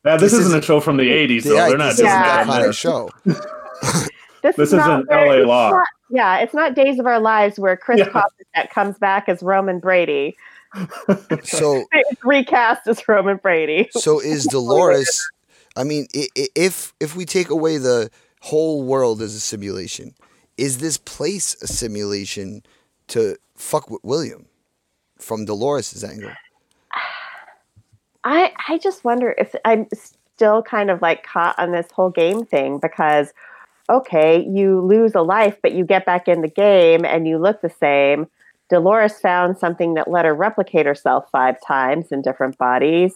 Now, 0.05 0.13
this, 0.15 0.31
This 0.31 0.33
isn't 0.39 0.45
isn't- 0.51 0.59
a 0.63 0.65
show 0.65 0.79
from 0.79 0.95
the 0.97 1.09
'80s, 1.09 1.43
though. 1.43 1.55
yeah, 1.55 1.67
They're 1.69 1.77
not 1.77 1.87
this 1.89 1.97
doing 1.97 2.09
Yeah. 2.09 2.23
that 2.23 2.47
that. 2.47 2.53
kind 2.53 2.65
of 2.67 2.75
show. 2.75 3.09
this, 3.25 4.55
This 4.55 4.57
is 4.69 4.73
not 4.73 5.01
isn't 5.01 5.09
where- 5.09 5.25
LA 5.27 5.33
it's 5.39 5.47
Law. 5.47 5.69
not- 5.71 5.87
yeah, 6.09 6.37
it's 6.39 6.53
not 6.53 6.73
Days 6.75 6.99
of 6.99 7.05
Our 7.05 7.19
Lives 7.19 7.59
where 7.59 7.75
Chris 7.75 7.99
Yeah. 7.99 8.07
Coppercat 8.09 8.69
comes 8.69 8.97
back 8.97 9.27
as 9.27 9.41
Roman 9.43 9.79
Brady. 9.79 10.37
So 11.43 11.83
It's 11.91 12.23
recast 12.23 12.87
as 12.87 13.05
Roman 13.07 13.37
Brady. 13.37 13.89
So 13.91 14.19
is 14.21 14.45
Dolores? 14.45 15.21
I 15.75 15.83
mean, 15.83 16.07
i- 16.15 16.27
i- 16.37 16.47
if 16.55 16.93
if 16.99 17.15
we 17.15 17.25
take 17.25 17.49
away 17.49 17.77
the 17.77 18.09
whole 18.39 18.83
world 18.83 19.21
is 19.21 19.35
a 19.35 19.39
simulation, 19.39 20.13
is 20.57 20.79
this 20.79 20.97
place 20.97 21.61
a 21.61 21.67
simulation 21.67 22.63
to 23.07 23.37
fuck 23.55 23.89
with 23.89 24.03
William 24.03 24.45
from 25.17 25.45
Dolores's 25.45 26.03
angle? 26.03 26.31
I 28.23 28.51
I 28.67 28.77
just 28.77 29.03
wonder 29.03 29.33
if 29.37 29.55
I'm 29.65 29.87
still 29.93 30.61
kind 30.61 30.89
of 30.89 31.01
like 31.01 31.23
caught 31.23 31.57
on 31.57 31.71
this 31.71 31.87
whole 31.91 32.09
game 32.09 32.45
thing 32.45 32.77
because 32.79 33.33
okay, 33.89 34.45
you 34.47 34.81
lose 34.81 35.15
a 35.15 35.21
life, 35.21 35.57
but 35.63 35.73
you 35.73 35.83
get 35.83 36.05
back 36.05 36.27
in 36.27 36.41
the 36.41 36.47
game 36.47 37.03
and 37.03 37.27
you 37.27 37.39
look 37.39 37.61
the 37.61 37.69
same. 37.69 38.27
Dolores 38.69 39.19
found 39.19 39.57
something 39.57 39.95
that 39.95 40.09
let 40.09 40.25
her 40.25 40.35
replicate 40.35 40.85
herself 40.85 41.27
five 41.31 41.55
times 41.65 42.11
in 42.11 42.21
different 42.21 42.57
bodies. 42.59 43.15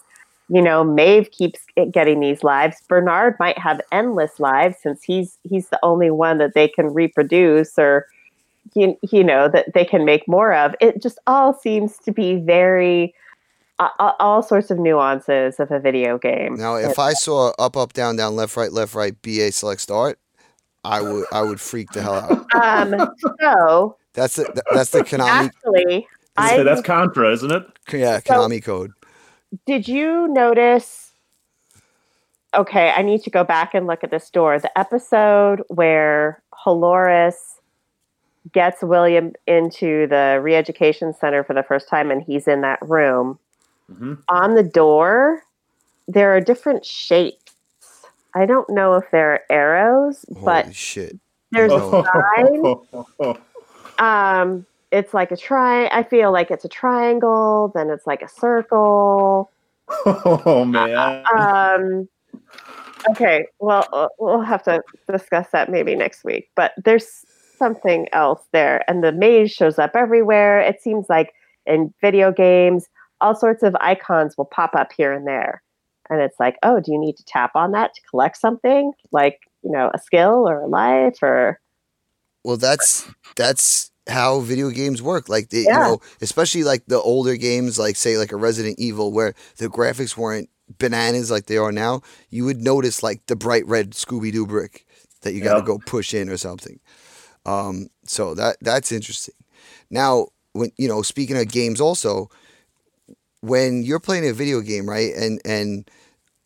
You 0.50 0.62
know, 0.62 0.84
Maeve 0.84 1.32
keeps 1.32 1.62
getting 1.92 2.20
these 2.20 2.44
lives. 2.44 2.78
Bernard 2.88 3.36
might 3.40 3.58
have 3.58 3.82
endless 3.92 4.40
lives 4.40 4.78
since 4.82 5.04
he's 5.04 5.38
he's 5.44 5.70
the 5.70 5.80
only 5.84 6.12
one 6.12 6.38
that 6.38 6.54
they 6.54 6.68
can 6.68 6.94
reproduce 6.94 7.78
or 7.78 8.08
you, 8.76 8.98
you 9.12 9.24
know 9.24 9.48
that 9.50 9.74
they 9.74 9.86
can 9.86 10.06
make 10.06 10.28
more 10.28 10.54
of. 10.54 10.76
It 10.82 11.02
just 11.02 11.20
all 11.28 11.54
seems 11.54 11.98
to 12.00 12.12
be 12.12 12.36
very 12.36 13.14
uh, 13.80 13.90
all 14.20 14.44
sorts 14.44 14.72
of 14.72 14.80
nuances 14.80 15.60
of 15.60 15.72
a 15.72 15.80
video 15.80 16.18
game. 16.18 16.56
Now, 16.56 16.76
if 16.76 17.00
I 17.00 17.14
saw 17.14 17.54
up, 17.60 17.76
up, 17.76 17.94
down, 17.94 18.16
down, 18.16 18.36
left, 18.36 18.56
right, 18.56 18.72
left, 18.72 18.96
right, 18.96 19.20
BA 19.22 19.52
select 19.52 19.82
start, 19.82 20.20
I 20.84 21.02
would 21.02 21.26
I 21.32 21.42
would 21.42 21.60
freak 21.62 21.92
the 21.92 22.02
hell 22.02 22.16
out. 22.16 22.46
Um, 22.54 23.10
so 23.42 23.98
that's 24.14 24.36
the 24.36 24.64
that's 24.74 24.92
the 24.92 25.00
Konami. 25.00 25.48
Actually, 25.48 26.08
I, 26.38 26.62
that's 26.62 26.82
Contra, 26.82 27.32
isn't 27.34 27.52
it? 27.52 27.64
Yeah, 27.92 28.20
Konami 28.20 28.64
so, 28.64 28.66
code. 28.66 28.92
Did 29.66 29.88
you 29.88 30.28
notice? 30.28 31.12
Okay, 32.56 32.92
I 32.96 33.02
need 33.02 33.24
to 33.24 33.30
go 33.30 33.44
back 33.44 33.74
and 33.74 33.88
look 33.88 34.04
at 34.04 34.12
this 34.12 34.30
door. 34.30 34.60
The 34.60 34.78
episode 34.78 35.64
where 35.70 36.42
Halores 36.66 37.36
gets 38.52 38.82
William 38.82 39.34
into 39.48 40.08
the 40.08 40.40
re-education 40.42 41.14
center 41.14 41.44
for 41.44 41.54
the 41.54 41.64
first 41.64 41.88
time, 41.88 42.12
and 42.12 42.22
he's 42.22 42.48
in 42.48 42.62
that 42.62 42.80
room. 42.82 43.40
Mm-hmm. 43.92 44.14
On 44.30 44.56
the 44.56 44.64
door, 44.64 45.44
there 46.08 46.36
are 46.36 46.42
different 46.42 46.86
shapes. 46.86 47.52
I 48.36 48.46
don't 48.46 48.70
know 48.70 48.96
if 48.96 49.06
they're 49.12 49.52
arrows, 49.52 50.26
Holy 50.34 50.46
but 50.46 50.76
shit. 50.76 51.18
there's 51.52 51.72
a 51.76 52.04
sign. 53.20 53.38
um, 54.00 54.66
it's 54.94 55.14
like 55.14 55.32
a 55.32 55.38
try. 55.38 55.88
I 55.88 56.04
feel 56.04 56.32
like 56.32 56.52
it's 56.52 56.64
a 56.64 56.70
triangle. 56.70 57.72
Then 57.74 57.90
it's 57.90 58.06
like 58.06 58.22
a 58.22 58.30
circle. 58.30 59.52
Oh 60.06 60.64
man. 60.64 61.26
Um. 61.36 62.08
Okay. 63.10 63.48
Well, 63.60 63.88
uh, 63.92 64.08
we'll 64.18 64.42
have 64.42 64.64
to 64.64 64.82
discuss 65.12 65.48
that 65.52 65.70
maybe 65.70 65.96
next 65.96 66.24
week. 66.24 66.50
But 66.56 66.72
there's 66.86 67.26
something 67.58 68.08
else 68.14 68.42
there, 68.54 68.84
and 68.88 69.04
the 69.04 69.12
maze 69.12 69.52
shows 69.52 69.80
up 69.80 69.92
everywhere. 69.96 70.62
It 70.62 70.82
seems 70.82 71.08
like 71.10 71.34
in 71.66 71.94
video 72.00 72.32
games, 72.32 72.88
all 73.20 73.36
sorts 73.36 73.64
of 73.64 73.76
icons 73.82 74.38
will 74.38 74.46
pop 74.46 74.76
up 74.76 74.92
here 74.96 75.12
and 75.12 75.28
there. 75.28 75.62
And 76.10 76.22
it's 76.22 76.40
like, 76.40 76.58
oh, 76.64 76.80
do 76.80 76.92
you 76.92 77.00
need 77.00 77.18
to 77.18 77.26
tap 77.26 77.52
on 77.56 77.72
that 77.72 77.94
to 77.96 78.02
collect 78.10 78.38
something 78.38 78.92
like, 79.12 79.40
you 79.64 79.72
know, 79.72 79.90
a 79.94 80.00
skill 80.00 80.48
or 80.48 80.62
a 80.62 80.68
life 80.68 81.18
or 81.22 81.60
Well, 82.44 82.58
that's 82.58 83.10
that's 83.36 83.93
how 84.08 84.40
video 84.40 84.70
games 84.70 85.02
work. 85.02 85.30
Like 85.30 85.50
the, 85.50 85.62
yeah. 85.62 85.74
you 85.74 85.80
know, 85.80 86.02
especially 86.22 86.64
like 86.64 86.86
the 86.88 87.00
older 87.00 87.36
games 87.36 87.80
like 87.80 87.96
say 87.96 88.18
like 88.18 88.32
a 88.32 88.38
Resident 88.38 88.80
Evil 88.80 89.12
where 89.12 89.34
the 89.58 89.68
graphics 89.68 90.18
weren't 90.18 90.50
bananas 90.78 91.32
like 91.32 91.46
they 91.46 91.58
are 91.58 91.72
now, 91.72 92.02
you 92.30 92.46
would 92.46 92.62
notice 92.62 93.04
like 93.04 93.26
the 93.28 93.36
bright 93.36 93.66
red 93.66 93.92
Scooby 93.92 94.32
Doo 94.32 94.46
brick 94.46 94.86
that 95.22 95.34
you 95.34 95.42
got 95.42 95.54
to 95.54 95.60
yep. 95.60 95.66
go 95.66 95.80
push 95.80 96.14
in 96.14 96.30
or 96.30 96.38
something. 96.38 96.80
Um, 97.46 97.88
so 98.06 98.34
that 98.36 98.58
that's 98.62 98.92
interesting. 98.92 99.36
Now, 99.90 100.28
when 100.54 100.72
you 100.78 100.88
know, 100.88 101.02
speaking 101.02 101.38
of 101.38 101.50
games, 101.50 101.82
also 101.82 102.30
when 103.42 103.84
you're 103.84 104.00
playing 104.00 104.28
a 104.28 104.34
video 104.34 104.62
game, 104.62 104.90
right, 104.90 105.14
and 105.14 105.42
and 105.46 105.90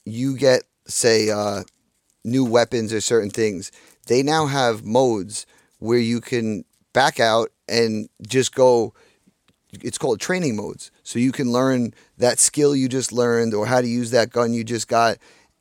you 0.06 0.36
get 0.36 0.64
say 0.88 1.30
uh, 1.30 1.64
new 2.24 2.46
weapons 2.46 2.92
or 2.94 3.02
certain 3.02 3.30
things, 3.30 3.72
they 4.08 4.24
now 4.24 4.48
have 4.48 4.84
modes 4.84 5.46
where 5.80 6.00
you 6.00 6.20
can 6.20 6.66
back 6.98 7.20
out 7.20 7.52
and 7.68 8.10
just 8.28 8.56
go. 8.56 8.96
It's 9.84 10.00
called 10.00 10.20
training 10.20 10.56
modes, 10.56 10.90
so 11.04 11.20
you 11.20 11.32
can 11.32 11.52
learn 11.52 11.94
that 12.18 12.40
skill 12.40 12.76
you 12.76 12.90
just 12.90 13.12
learned 13.12 13.54
or 13.54 13.68
how 13.68 13.82
to 13.82 13.88
use 13.88 14.10
that 14.12 14.32
gun 14.32 14.52
you 14.52 14.64
just 14.64 14.88
got. 14.88 15.18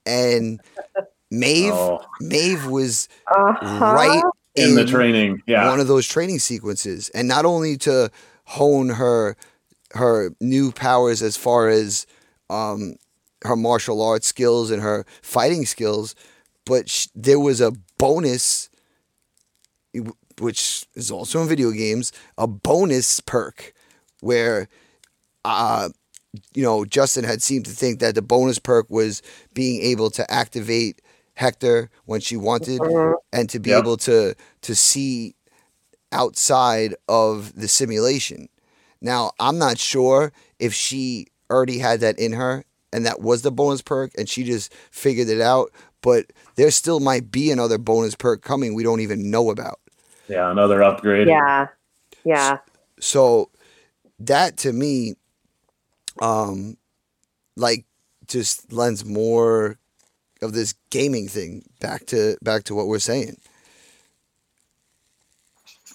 And 0.06 0.60
Maeve, 1.30 1.74
oh. 1.74 2.02
Maeve 2.20 2.64
was 2.64 3.10
uh-huh. 3.26 3.84
right 3.84 4.22
in, 4.54 4.70
in 4.70 4.74
the 4.76 4.86
training, 4.86 5.42
yeah, 5.46 5.68
one 5.68 5.78
of 5.78 5.88
those 5.88 6.06
training 6.06 6.38
sequences, 6.38 7.10
and 7.10 7.28
not 7.28 7.44
only 7.44 7.76
to 7.78 8.10
hone 8.44 8.88
her 8.88 9.36
her 9.92 10.30
new 10.40 10.72
powers 10.72 11.20
as 11.20 11.36
far 11.36 11.68
as 11.68 12.06
um, 12.48 12.96
her 13.42 13.56
martial 13.56 14.00
arts 14.00 14.26
skills 14.26 14.70
and 14.70 14.82
her 14.82 15.04
fighting 15.20 15.66
skills, 15.66 16.14
but 16.64 16.88
sh- 16.88 17.08
there 17.14 17.40
was 17.40 17.60
a 17.60 17.72
bonus, 17.98 18.70
which 20.40 20.86
is 20.94 21.10
also 21.10 21.42
in 21.42 21.48
video 21.48 21.70
games, 21.70 22.12
a 22.38 22.46
bonus 22.46 23.20
perk 23.20 23.72
where, 24.20 24.68
uh, 25.44 25.88
you 26.54 26.62
know, 26.62 26.84
Justin 26.84 27.24
had 27.24 27.42
seemed 27.42 27.64
to 27.66 27.70
think 27.70 28.00
that 28.00 28.14
the 28.14 28.22
bonus 28.22 28.58
perk 28.58 28.90
was 28.90 29.22
being 29.54 29.82
able 29.82 30.10
to 30.10 30.30
activate 30.30 31.00
Hector 31.34 31.90
when 32.06 32.20
she 32.20 32.36
wanted, 32.36 32.80
uh-huh. 32.80 33.14
and 33.32 33.48
to 33.50 33.58
be 33.58 33.70
yep. 33.70 33.80
able 33.80 33.96
to 33.98 34.34
to 34.62 34.74
see 34.74 35.34
outside 36.12 36.94
of 37.08 37.54
the 37.54 37.68
simulation. 37.68 38.48
Now, 39.00 39.32
I'm 39.38 39.58
not 39.58 39.78
sure 39.78 40.32
if 40.58 40.72
she 40.72 41.26
already 41.50 41.78
had 41.78 42.00
that 42.00 42.18
in 42.18 42.32
her 42.32 42.64
and 42.92 43.04
that 43.04 43.20
was 43.20 43.42
the 43.42 43.52
bonus 43.52 43.82
perk 43.82 44.12
and 44.16 44.28
she 44.28 44.44
just 44.44 44.72
figured 44.90 45.28
it 45.28 45.40
out, 45.40 45.70
but 46.00 46.32
there 46.56 46.70
still 46.70 47.00
might 47.00 47.30
be 47.30 47.50
another 47.50 47.78
bonus 47.78 48.14
perk 48.14 48.42
coming 48.42 48.74
we 48.74 48.82
don't 48.82 49.00
even 49.00 49.30
know 49.30 49.50
about. 49.50 49.80
Yeah, 50.28 50.50
another 50.50 50.82
upgrade. 50.82 51.28
Yeah. 51.28 51.68
Yeah. 52.24 52.58
So 53.00 53.50
that 54.18 54.56
to 54.58 54.72
me 54.72 55.14
um 56.20 56.76
like 57.56 57.84
just 58.26 58.72
lends 58.72 59.04
more 59.04 59.78
of 60.42 60.52
this 60.52 60.74
gaming 60.90 61.28
thing 61.28 61.62
back 61.80 62.06
to 62.06 62.36
back 62.42 62.64
to 62.64 62.74
what 62.74 62.86
we're 62.86 62.98
saying. 62.98 63.36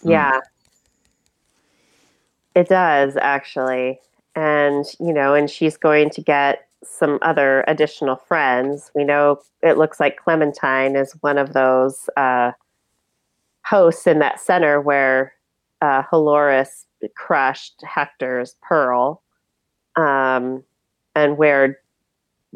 Yeah. 0.03 0.39
It 2.55 2.67
does 2.67 3.15
actually. 3.17 3.99
And, 4.35 4.85
you 4.99 5.13
know, 5.13 5.33
and 5.33 5.49
she's 5.49 5.75
going 5.77 6.09
to 6.11 6.21
get 6.21 6.67
some 6.83 7.19
other 7.21 7.63
additional 7.67 8.15
friends. 8.15 8.89
We 8.95 9.03
know 9.03 9.41
it 9.61 9.77
looks 9.77 9.99
like 9.99 10.17
Clementine 10.17 10.95
is 10.95 11.11
one 11.21 11.37
of 11.37 11.53
those 11.53 12.09
uh, 12.15 12.51
hosts 13.63 14.07
in 14.07 14.19
that 14.19 14.39
center 14.39 14.81
where 14.81 15.33
uh, 15.81 16.03
crushed 17.15 17.81
Hector's 17.83 18.55
pearl, 18.61 19.21
um, 19.95 20.63
and 21.15 21.37
where 21.37 21.79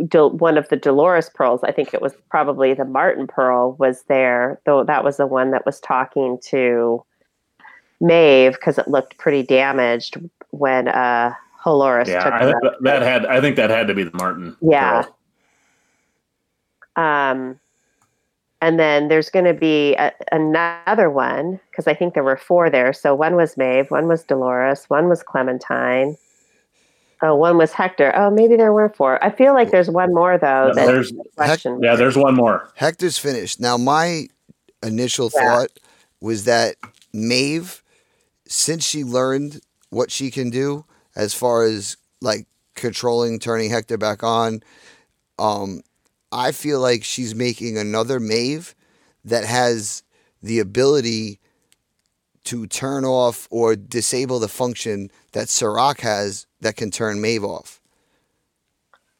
Del- 0.08 0.32
one 0.32 0.58
of 0.58 0.68
the 0.68 0.76
Dolores 0.76 1.30
pearls, 1.30 1.64
I 1.64 1.72
think 1.72 1.94
it 1.94 2.02
was 2.02 2.14
probably 2.30 2.74
the 2.74 2.84
Martin 2.84 3.28
pearl, 3.28 3.78
was 3.80 4.04
there. 4.10 4.60
Though 4.66 4.84
that 4.84 5.06
was 5.06 5.16
the 5.18 5.26
one 5.26 5.52
that 5.52 5.66
was 5.66 5.80
talking 5.80 6.38
to 6.48 7.04
Maeve 8.02 8.54
because 8.54 8.78
it 8.78 8.90
looked 8.90 9.18
pretty 9.18 9.44
damaged 9.44 10.18
when 10.52 10.90
uh 10.90 11.34
Halores 11.64 12.08
yeah, 12.08 12.24
took 12.24 12.34
I, 12.34 12.46
that, 12.46 12.76
that 12.82 13.02
had 13.02 13.26
I 13.26 13.40
think 13.40 13.56
that 13.56 13.70
had 13.70 13.88
to 13.88 13.94
be 13.94 14.04
the 14.04 14.12
Martin. 14.16 14.56
Yeah. 14.62 15.06
Girl. 16.96 17.06
Um 17.06 17.60
and 18.62 18.80
then 18.80 19.08
there's 19.10 19.30
going 19.30 19.46
to 19.46 19.54
be 19.54 19.96
a, 19.96 20.12
another 20.32 21.10
one 21.10 21.60
because 21.70 21.88
I 21.88 21.94
think 21.94 22.14
there 22.14 22.24
were 22.24 22.38
four 22.38 22.70
there. 22.70 22.94
So 22.94 23.14
one 23.14 23.36
was 23.36 23.58
Maeve, 23.58 23.92
one 23.92 24.08
was 24.08 24.24
Dolores, 24.24 24.86
one 24.88 25.10
was 25.10 25.24
Clementine. 25.24 26.18
Oh, 27.22 27.36
one 27.36 27.58
was 27.58 27.72
Hector. 27.72 28.14
Oh, 28.16 28.30
maybe 28.30 28.56
there 28.56 28.74
were 28.74 28.90
four. 28.90 29.24
I 29.24 29.30
feel 29.30 29.54
like 29.54 29.72
there's 29.72 29.90
one 29.90 30.14
more 30.14 30.38
though. 30.38 30.74
Yeah, 30.76 30.86
there's, 30.86 31.14
question. 31.36 31.80
yeah, 31.82 31.96
there's 31.96 32.18
one 32.18 32.36
more. 32.36 32.70
Hector's 32.76 33.18
finished. 33.18 33.60
Now, 33.60 33.78
my 33.78 34.28
initial 34.84 35.32
yeah. 35.34 35.42
thought 35.42 35.70
was 36.20 36.44
that 36.44 36.76
Maeve 37.14 37.82
since 38.48 38.86
she 38.86 39.04
learned 39.04 39.62
what 39.90 40.12
she 40.12 40.30
can 40.30 40.50
do 40.50 40.86
as 41.16 41.34
far 41.34 41.64
as 41.64 41.98
like 42.22 42.48
controlling 42.76 43.40
turning 43.40 43.70
Hector 43.70 43.98
back 43.98 44.24
on, 44.24 44.62
um, 45.40 45.82
I 46.36 46.52
feel 46.52 46.82
like 46.82 47.06
she's 47.06 47.34
making 47.34 47.78
another 47.78 48.20
Maeve 48.20 48.76
that 49.24 49.46
has 49.46 50.04
the 50.44 50.60
ability 50.60 51.40
to 52.44 52.68
turn 52.68 53.06
off 53.06 53.48
or 53.50 53.78
disable 53.78 54.40
the 54.40 54.50
function 54.50 55.10
that 55.32 55.48
Serac 55.48 56.02
has 56.02 56.46
that 56.60 56.76
can 56.76 56.92
turn 56.92 57.22
Maeve 57.22 57.46
off. 57.46 57.80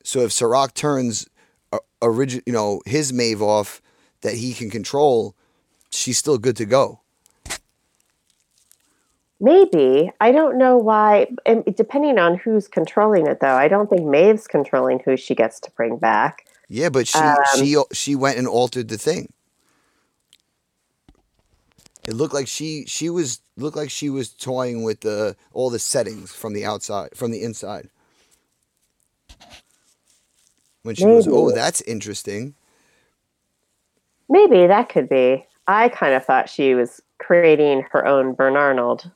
So 0.04 0.20
if 0.20 0.34
Serac 0.34 0.74
turns 0.74 1.26
uh, 1.72 1.80
origin, 2.02 2.42
you 2.46 2.52
know, 2.52 2.82
his 2.86 3.14
Maeve 3.14 3.42
off 3.42 3.82
that 4.20 4.34
he 4.34 4.54
can 4.54 4.70
control, 4.70 5.38
she's 5.92 6.18
still 6.18 6.38
good 6.38 6.58
to 6.58 6.66
go. 6.66 7.00
Maybe. 9.40 10.12
I 10.20 10.34
don't 10.34 10.58
know 10.58 10.78
why. 10.78 11.28
depending 11.76 12.20
on 12.20 12.38
who's 12.38 12.68
controlling 12.68 13.26
it, 13.26 13.40
though, 13.40 13.56
I 13.56 13.70
don't 13.70 13.90
think 13.90 14.06
Maeve's 14.06 14.48
controlling 14.48 15.00
who 15.06 15.16
she 15.16 15.34
gets 15.34 15.62
to 15.62 15.72
bring 15.72 15.98
back. 15.98 16.46
Yeah, 16.68 16.90
but 16.90 17.08
she 17.08 17.20
um, 17.20 17.38
she 17.58 17.78
she 17.94 18.16
went 18.16 18.38
and 18.38 18.48
altered 18.48 18.88
the 18.88 18.98
thing. 18.98 19.32
It 22.08 22.14
looked 22.14 22.34
like 22.34 22.48
she 22.48 22.86
she 22.88 23.10
was 23.10 23.40
looked 23.58 23.78
like 23.78 23.90
she 23.90 24.10
was 24.10 24.30
toying 24.30 24.84
with 24.84 25.02
the 25.02 25.36
all 25.54 25.70
the 25.70 25.80
settings 25.80 26.32
from 26.32 26.54
the 26.54 26.66
outside 26.66 27.10
from 27.16 27.32
the 27.32 27.44
inside. 27.44 27.90
when 30.86 30.96
she 30.96 31.06
Maybe. 31.06 31.26
"Oh, 31.32 31.52
that's 31.52 31.82
interesting." 31.82 32.54
Maybe 34.30 34.68
that 34.68 34.90
could 34.90 35.10
be. 35.10 35.46
I 35.68 35.90
kind 35.90 36.14
of 36.14 36.24
thought 36.24 36.50
she 36.50 36.76
was 36.76 37.02
creating 37.18 37.86
her 37.92 38.06
own 38.06 38.36
Bernarnold 38.36 39.12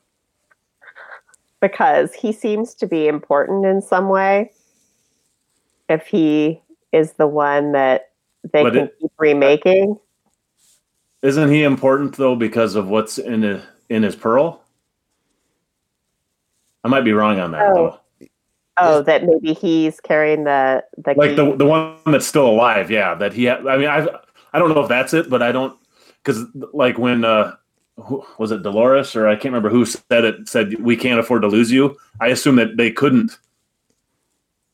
because 1.62 2.14
he 2.14 2.32
seems 2.32 2.74
to 2.76 2.88
be 2.88 3.08
important 3.08 3.66
in 3.66 3.82
some 3.82 4.10
way. 4.10 4.52
If 5.90 6.08
he 6.08 6.62
is 6.92 7.14
the 7.14 7.28
one 7.28 7.72
that 7.74 8.12
they 8.52 8.64
But 8.64 8.74
can 8.74 8.84
it- 8.86 8.96
keep 9.00 9.12
remaking, 9.18 9.98
Isn't 11.22 11.52
he 11.52 11.64
important 11.64 12.16
though 12.16 12.36
because 12.36 12.76
of 12.76 12.88
what's 12.90 13.18
in 13.18 13.44
a, 13.44 13.62
in 13.90 14.04
his 14.04 14.16
pearl? 14.16 14.64
I 16.84 16.88
might 16.88 17.02
be 17.04 17.12
wrong 17.14 17.40
on 17.40 17.52
that 17.52 17.72
Oh. 17.72 18.00
though. 18.20 18.28
oh, 18.82 19.02
that 19.02 19.26
maybe 19.26 19.54
he's 19.54 20.00
carrying 20.00 20.46
the 20.46 20.84
the 20.98 21.14
Like 21.18 21.32
key. 21.32 21.36
the 21.36 21.56
the 21.58 21.66
one 21.66 21.98
that's 22.06 22.26
still 22.26 22.48
alive, 22.48 22.90
yeah. 22.90 23.14
That 23.16 23.34
he, 23.34 23.48
ha- 23.48 23.60
I 23.68 23.78
mean, 23.78 23.90
I 23.90 24.08
I 24.54 24.60
don't 24.60 24.74
know 24.74 24.82
if 24.82 24.88
that's 24.88 25.14
it, 25.14 25.30
but 25.30 25.42
I 25.44 25.52
don't 25.52 25.78
because 26.24 26.46
like 26.74 26.98
when 26.98 27.26
uh, 27.26 27.56
who, 27.98 28.24
was 28.38 28.52
it 28.52 28.64
Dolores 28.64 29.14
or 29.18 29.28
I 29.28 29.36
can't 29.36 29.46
remember 29.54 29.70
who 29.70 29.84
said 29.86 30.24
it 30.24 30.48
said 30.48 30.80
we 30.80 30.96
can't 30.96 31.20
afford 31.20 31.42
to 31.42 31.50
lose 31.50 31.70
you. 31.72 31.98
I 32.22 32.28
assume 32.28 32.56
that 32.56 32.78
they 32.78 32.92
couldn't 32.92 33.38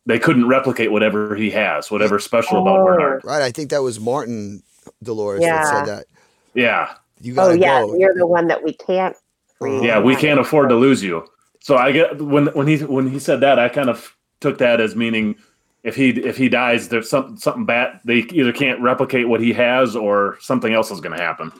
they 0.05 0.19
couldn't 0.19 0.47
replicate 0.47 0.91
whatever 0.91 1.35
he 1.35 1.49
has, 1.51 1.89
whatever 1.89 2.19
special 2.19 2.61
about 2.61 2.79
Oh. 2.79 2.85
Bernard. 2.85 3.23
Right? 3.23 3.41
I 3.41 3.51
think 3.51 3.69
that 3.71 3.81
was 3.81 3.99
Martin 3.99 4.61
Dolores 5.03 5.41
Yeah. 5.41 5.63
that 5.63 5.67
said 5.67 5.85
that. 5.97 6.05
Yeah, 6.53 6.93
You 7.19 7.33
oh 7.33 7.35
gotta 7.35 7.59
yeah, 7.59 7.81
go. 7.81 7.97
you're 7.97 8.13
the 8.15 8.27
one 8.27 8.47
that 8.47 8.63
we 8.63 8.73
can't. 8.73 9.15
Uh-huh. 9.61 9.81
yeah, 9.81 9.99
we 9.99 10.15
can't 10.15 10.39
afford 10.39 10.69
to 10.69 10.75
lose 10.75 11.01
you. 11.03 11.25
So 11.59 11.75
I 11.77 11.91
get 11.91 12.21
when 12.21 12.47
when 12.47 12.67
he 12.67 12.77
when 12.83 13.09
he 13.09 13.19
said 13.19 13.39
that, 13.41 13.57
I 13.57 13.69
kind 13.69 13.89
of 13.89 14.15
took 14.41 14.57
that 14.59 14.79
as 14.79 14.95
meaning 14.95 15.35
if 15.83 15.95
he 15.95 16.09
if 16.09 16.37
he 16.37 16.49
dies, 16.49 16.89
there's 16.89 17.09
something 17.09 17.37
something 17.37 17.65
bad. 17.65 17.99
They 18.05 18.17
either 18.31 18.51
can't 18.53 18.79
replicate 18.81 19.27
what 19.27 19.41
he 19.41 19.51
has, 19.53 19.95
or 19.95 20.37
something 20.39 20.73
else 20.73 20.91
is 20.91 21.01
going 21.01 21.17
to 21.17 21.23
happen. 21.23 21.51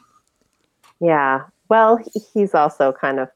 Yeah. 1.00 1.41
Well, 1.70 2.00
he's 2.34 2.54
also 2.54 2.91
kind 2.91 3.20
of 3.20 3.30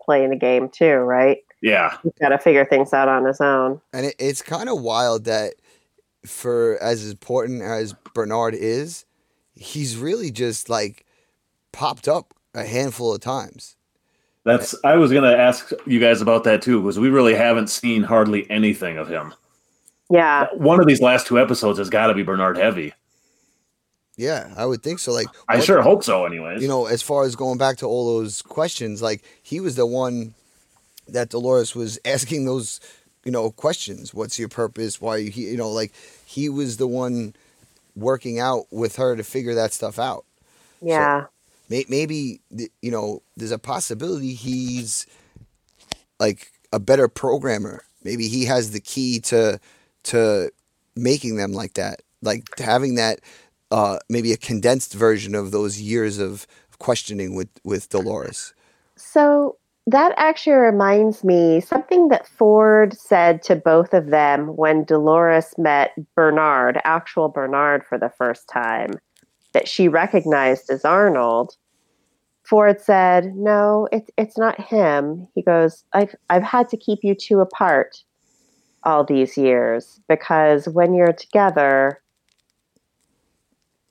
playing 0.00 0.32
a 0.32 0.36
game 0.36 0.68
too, 0.70 0.94
right? 0.96 1.43
Yeah, 1.60 1.96
He's 2.02 2.12
got 2.20 2.28
to 2.28 2.38
figure 2.38 2.64
things 2.64 2.92
out 2.92 3.08
on 3.08 3.24
his 3.24 3.40
own. 3.40 3.80
And 3.92 4.06
it, 4.06 4.14
it's 4.18 4.42
kind 4.42 4.68
of 4.68 4.82
wild 4.82 5.24
that 5.24 5.54
for 6.26 6.78
as 6.82 7.08
important 7.10 7.62
as 7.62 7.94
Bernard 8.14 8.54
is, 8.54 9.06
he's 9.54 9.96
really 9.96 10.30
just 10.30 10.68
like 10.68 11.06
popped 11.72 12.06
up 12.06 12.34
a 12.54 12.64
handful 12.64 13.14
of 13.14 13.20
times. 13.20 13.76
that's. 14.44 14.74
I 14.84 14.96
was 14.96 15.10
going 15.10 15.24
to 15.24 15.36
ask 15.36 15.72
you 15.86 15.98
guys 16.00 16.20
about 16.20 16.44
that 16.44 16.60
too, 16.60 16.82
because 16.82 16.98
we 16.98 17.08
really 17.08 17.34
haven't 17.34 17.68
seen 17.68 18.02
hardly 18.02 18.48
anything 18.50 18.98
of 18.98 19.08
him. 19.08 19.32
Yeah. 20.10 20.48
One 20.54 20.80
of 20.80 20.86
these 20.86 21.00
last 21.00 21.26
two 21.26 21.40
episodes 21.40 21.78
has 21.78 21.88
got 21.88 22.08
to 22.08 22.14
be 22.14 22.22
Bernard 22.22 22.58
Heavy. 22.58 22.92
Yeah, 24.16 24.52
I 24.56 24.64
would 24.66 24.82
think 24.82 25.00
so. 25.00 25.12
Like, 25.12 25.26
I 25.48 25.56
what- 25.56 25.64
sure 25.64 25.82
hope 25.82 26.04
so. 26.04 26.24
Anyways, 26.26 26.62
you 26.62 26.68
know, 26.68 26.86
as 26.86 27.02
far 27.02 27.24
as 27.24 27.34
going 27.34 27.58
back 27.58 27.78
to 27.78 27.86
all 27.86 28.18
those 28.18 28.42
questions, 28.42 29.02
like 29.02 29.24
he 29.42 29.60
was 29.60 29.76
the 29.76 29.86
one 29.86 30.34
that 31.08 31.30
Dolores 31.30 31.74
was 31.74 31.98
asking 32.04 32.44
those, 32.44 32.80
you 33.24 33.32
know, 33.32 33.50
questions. 33.50 34.12
What's 34.14 34.38
your 34.38 34.48
purpose? 34.48 35.00
Why 35.00 35.16
are 35.16 35.18
you 35.18 35.30
here? 35.30 35.50
You 35.50 35.56
know, 35.56 35.70
like 35.70 35.92
he 36.24 36.48
was 36.48 36.76
the 36.76 36.86
one 36.88 37.34
working 37.96 38.38
out 38.38 38.66
with 38.70 38.96
her 38.96 39.14
to 39.16 39.22
figure 39.24 39.54
that 39.54 39.72
stuff 39.72 39.98
out. 39.98 40.24
Yeah. 40.80 41.26
May- 41.68 41.86
Maybe 41.88 42.40
you 42.82 42.90
know, 42.90 43.22
there's 43.36 43.52
a 43.52 43.58
possibility 43.58 44.34
he's 44.34 45.06
like 46.18 46.52
a 46.72 46.78
better 46.80 47.08
programmer. 47.08 47.84
Maybe 48.02 48.28
he 48.28 48.44
has 48.46 48.72
the 48.72 48.80
key 48.80 49.20
to 49.20 49.58
to 50.04 50.50
making 50.96 51.36
them 51.36 51.52
like 51.52 51.74
that, 51.74 52.02
like 52.22 52.44
having 52.58 52.96
that. 52.96 53.20
Uh, 53.70 53.98
maybe 54.08 54.32
a 54.32 54.36
condensed 54.36 54.92
version 54.94 55.34
of 55.34 55.50
those 55.50 55.80
years 55.80 56.18
of 56.18 56.46
questioning 56.78 57.34
with 57.34 57.48
with 57.64 57.88
Dolores. 57.88 58.54
So 58.94 59.56
that 59.86 60.14
actually 60.16 60.56
reminds 60.56 61.24
me 61.24 61.60
something 61.60 62.08
that 62.08 62.26
Ford 62.26 62.94
said 62.94 63.42
to 63.44 63.56
both 63.56 63.92
of 63.92 64.06
them 64.06 64.56
when 64.56 64.84
Dolores 64.84 65.54
met 65.58 65.92
Bernard, 66.14 66.80
actual 66.84 67.28
Bernard, 67.28 67.84
for 67.84 67.98
the 67.98 68.12
first 68.16 68.48
time, 68.48 68.92
that 69.52 69.68
she 69.68 69.88
recognized 69.88 70.70
as 70.70 70.84
Arnold. 70.84 71.56
Ford 72.44 72.80
said, 72.80 73.34
"No, 73.36 73.88
it's 73.92 74.10
it's 74.16 74.38
not 74.38 74.60
him." 74.60 75.28
He 75.34 75.42
goes, 75.42 75.84
"I've 75.92 76.14
I've 76.30 76.42
had 76.42 76.68
to 76.70 76.76
keep 76.76 77.00
you 77.02 77.14
two 77.14 77.40
apart 77.40 78.02
all 78.84 79.04
these 79.04 79.36
years 79.36 80.00
because 80.08 80.68
when 80.68 80.94
you're 80.94 81.12
together." 81.12 82.00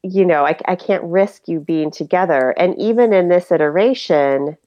You 0.05 0.25
know, 0.25 0.45
I, 0.45 0.57
I 0.65 0.75
can't 0.75 1.03
risk 1.05 1.47
you 1.47 1.61
being 1.61 1.89
together. 1.89 2.53
And 2.57 2.77
even 2.77 3.13
in 3.13 3.29
this 3.29 3.53
iteration, 3.53 4.57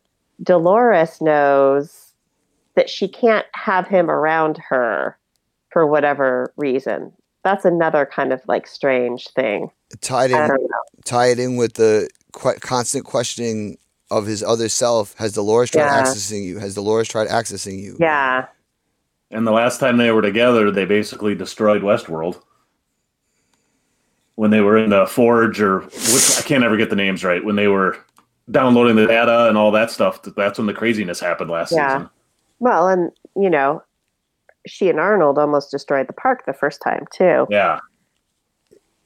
Dolores 0.42 1.20
knows 1.20 2.12
that 2.74 2.90
she 2.90 3.08
can't 3.08 3.46
have 3.54 3.86
him 3.88 4.10
around 4.10 4.58
her 4.68 5.18
for 5.70 5.86
whatever 5.86 6.52
reason. 6.56 7.12
That's 7.42 7.64
another 7.64 8.06
kind 8.06 8.32
of 8.32 8.42
like 8.48 8.66
strange 8.66 9.28
thing. 9.28 9.70
Tied 10.00 10.30
in, 10.30 10.50
tie 11.04 11.28
it 11.28 11.38
in 11.38 11.56
with 11.56 11.74
the 11.74 12.08
que- 12.32 12.58
constant 12.60 13.04
questioning 13.04 13.78
of 14.10 14.26
his 14.26 14.42
other 14.42 14.68
self. 14.68 15.14
Has 15.16 15.32
Dolores 15.32 15.70
tried 15.70 15.84
Yeah. 15.84 16.02
accessing 16.02 16.44
you? 16.44 16.58
Has 16.58 16.74
Dolores 16.74 17.08
tried 17.08 17.28
accessing 17.28 17.78
you? 17.78 17.96
Yeah. 18.00 18.46
And 19.30 19.46
the 19.46 19.52
last 19.52 19.80
time 19.80 19.96
they 19.96 20.10
were 20.12 20.22
together, 20.22 20.70
they 20.70 20.84
basically 20.84 21.34
destroyed 21.34 21.82
Westworld. 21.82 22.40
When 24.34 24.50
they 24.50 24.60
were 24.60 24.76
in 24.76 24.90
the 24.90 25.06
Forge, 25.06 25.60
or 25.60 25.80
which 25.80 26.38
I 26.38 26.42
can't 26.42 26.62
ever 26.62 26.76
get 26.76 26.90
the 26.90 26.96
names 26.96 27.24
right. 27.24 27.42
When 27.44 27.56
they 27.56 27.68
were 27.68 27.96
downloading 28.50 28.96
the 28.96 29.06
data 29.06 29.48
and 29.48 29.58
all 29.58 29.70
that 29.72 29.90
stuff, 29.90 30.22
that's 30.22 30.58
when 30.58 30.66
the 30.66 30.74
craziness 30.74 31.20
happened 31.20 31.50
last 31.50 31.72
Yeah. 31.72 31.88
season. 31.98 32.10
Well, 32.58 32.88
and 32.88 33.10
you 33.36 33.50
know, 33.50 33.82
she 34.66 34.88
and 34.88 34.98
Arnold 34.98 35.38
almost 35.38 35.70
destroyed 35.70 36.06
the 36.08 36.12
park 36.12 36.46
the 36.46 36.52
first 36.52 36.80
time 36.82 37.04
too. 37.12 37.46
Yeah, 37.50 37.80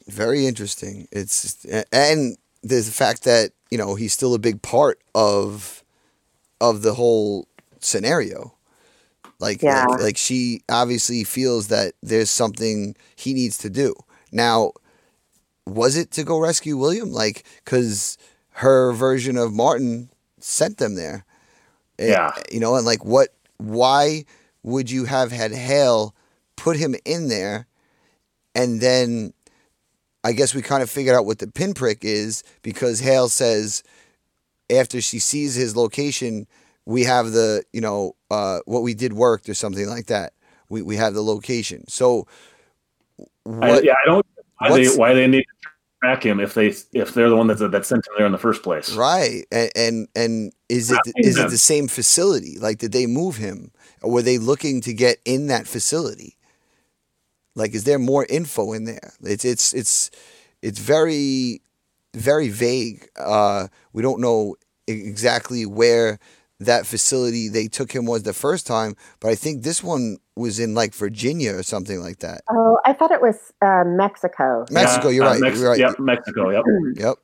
Very 0.06 0.46
interesting. 0.46 1.06
It's 1.12 1.64
and 1.92 2.36
there's 2.62 2.86
the 2.86 2.92
fact 2.92 3.24
that 3.24 3.52
you 3.70 3.78
know 3.78 3.94
he's 3.94 4.12
still 4.12 4.34
a 4.34 4.38
big 4.38 4.60
part 4.62 5.00
of 5.14 5.82
of 6.60 6.82
the 6.82 6.94
whole 6.94 7.46
scenario. 7.80 8.52
Like, 9.38 9.62
Yeah. 9.62 9.86
like, 9.86 10.00
like 10.00 10.16
she 10.18 10.62
obviously 10.68 11.24
feels 11.24 11.68
that 11.68 11.94
there's 12.02 12.28
something 12.30 12.94
he 13.16 13.32
needs 13.32 13.56
to 13.58 13.70
do. 13.70 13.94
Now, 14.32 14.72
was 15.66 15.96
it 15.96 16.10
to 16.12 16.24
go 16.24 16.38
rescue 16.38 16.76
William? 16.76 17.10
Like, 17.10 17.44
because 17.64 18.18
her 18.60 18.92
version 18.92 19.38
of 19.38 19.54
Martin 19.54 20.10
sent 20.38 20.76
them 20.76 20.94
there. 20.94 21.24
Eh, 21.98 22.08
Yeah. 22.08 22.32
You 22.50 22.60
know, 22.60 22.76
and 22.76 22.84
like, 22.84 23.04
what? 23.04 23.30
Why 23.56 24.24
would 24.62 24.90
you 24.90 25.04
have 25.06 25.32
had 25.32 25.52
Hale 25.52 26.14
put 26.56 26.76
him 26.76 26.94
in 27.04 27.28
there, 27.28 27.66
and 28.54 28.80
then 28.80 29.32
I 30.24 30.32
guess 30.32 30.54
we 30.54 30.62
kind 30.62 30.82
of 30.82 30.90
figured 30.90 31.14
out 31.16 31.24
what 31.24 31.38
the 31.38 31.46
pinprick 31.46 32.04
is 32.04 32.42
because 32.62 33.00
Hale 33.00 33.28
says 33.28 33.82
after 34.70 35.00
she 35.00 35.18
sees 35.18 35.54
his 35.54 35.74
location, 35.74 36.46
we 36.84 37.04
have 37.04 37.32
the 37.32 37.64
you 37.72 37.80
know 37.80 38.14
uh, 38.30 38.60
what 38.66 38.82
we 38.82 38.92
did 38.94 39.14
worked 39.14 39.48
or 39.48 39.54
something 39.54 39.88
like 39.88 40.06
that. 40.06 40.34
We 40.68 40.82
we 40.82 40.96
have 40.96 41.14
the 41.14 41.22
location. 41.22 41.86
So 41.88 42.26
I, 43.62 43.80
yeah. 43.80 43.94
I 44.02 44.06
don't 44.06 44.26
why 44.58 44.70
they 44.70 44.88
why 44.96 45.14
they 45.14 45.26
need 45.26 45.42
to 45.42 45.59
track 46.02 46.24
him 46.24 46.40
if 46.40 46.54
they 46.54 46.68
if 46.92 47.14
they're 47.14 47.28
the 47.28 47.36
one 47.36 47.46
that 47.48 47.56
that 47.56 47.86
sent 47.86 48.06
him 48.06 48.14
there 48.16 48.26
in 48.26 48.32
the 48.32 48.38
first 48.38 48.62
place. 48.62 48.94
Right, 48.94 49.46
and 49.50 49.70
and, 49.76 50.08
and 50.16 50.52
is 50.68 50.90
it 50.90 51.00
is 51.16 51.38
it 51.38 51.50
the 51.50 51.58
same 51.58 51.88
facility? 51.88 52.58
Like, 52.58 52.78
did 52.78 52.92
they 52.92 53.06
move 53.06 53.36
him, 53.36 53.70
or 54.02 54.10
were 54.10 54.22
they 54.22 54.38
looking 54.38 54.80
to 54.82 54.92
get 54.92 55.18
in 55.24 55.48
that 55.48 55.66
facility? 55.66 56.36
Like, 57.54 57.74
is 57.74 57.84
there 57.84 57.98
more 57.98 58.26
info 58.28 58.72
in 58.72 58.84
there? 58.84 59.12
It's 59.22 59.44
it's 59.44 59.72
it's 59.74 60.10
it's 60.62 60.78
very 60.78 61.62
very 62.14 62.48
vague. 62.48 63.08
Uh, 63.16 63.68
we 63.92 64.02
don't 64.02 64.20
know 64.20 64.56
exactly 64.86 65.66
where 65.66 66.18
that 66.60 66.86
facility 66.86 67.48
they 67.48 67.66
took 67.66 67.92
him 67.92 68.04
was 68.04 68.22
the 68.22 68.34
first 68.34 68.66
time, 68.66 68.94
but 69.18 69.28
I 69.28 69.34
think 69.34 69.62
this 69.62 69.82
one 69.82 70.18
was 70.36 70.60
in 70.60 70.74
like 70.74 70.94
Virginia 70.94 71.54
or 71.54 71.62
something 71.62 72.00
like 72.00 72.18
that. 72.18 72.42
Oh, 72.50 72.78
I 72.84 72.92
thought 72.92 73.10
it 73.10 73.22
was 73.22 73.52
uh, 73.62 73.84
Mexico. 73.86 74.66
Mexico, 74.70 75.08
you're 75.08 75.24
uh, 75.24 75.32
right. 75.32 75.40
Mex- 75.40 75.58
you're 75.58 75.70
right. 75.70 75.78
Yep, 75.78 75.98
Mexico. 75.98 76.50
Yep. 76.50 76.64
Yep. 76.96 77.16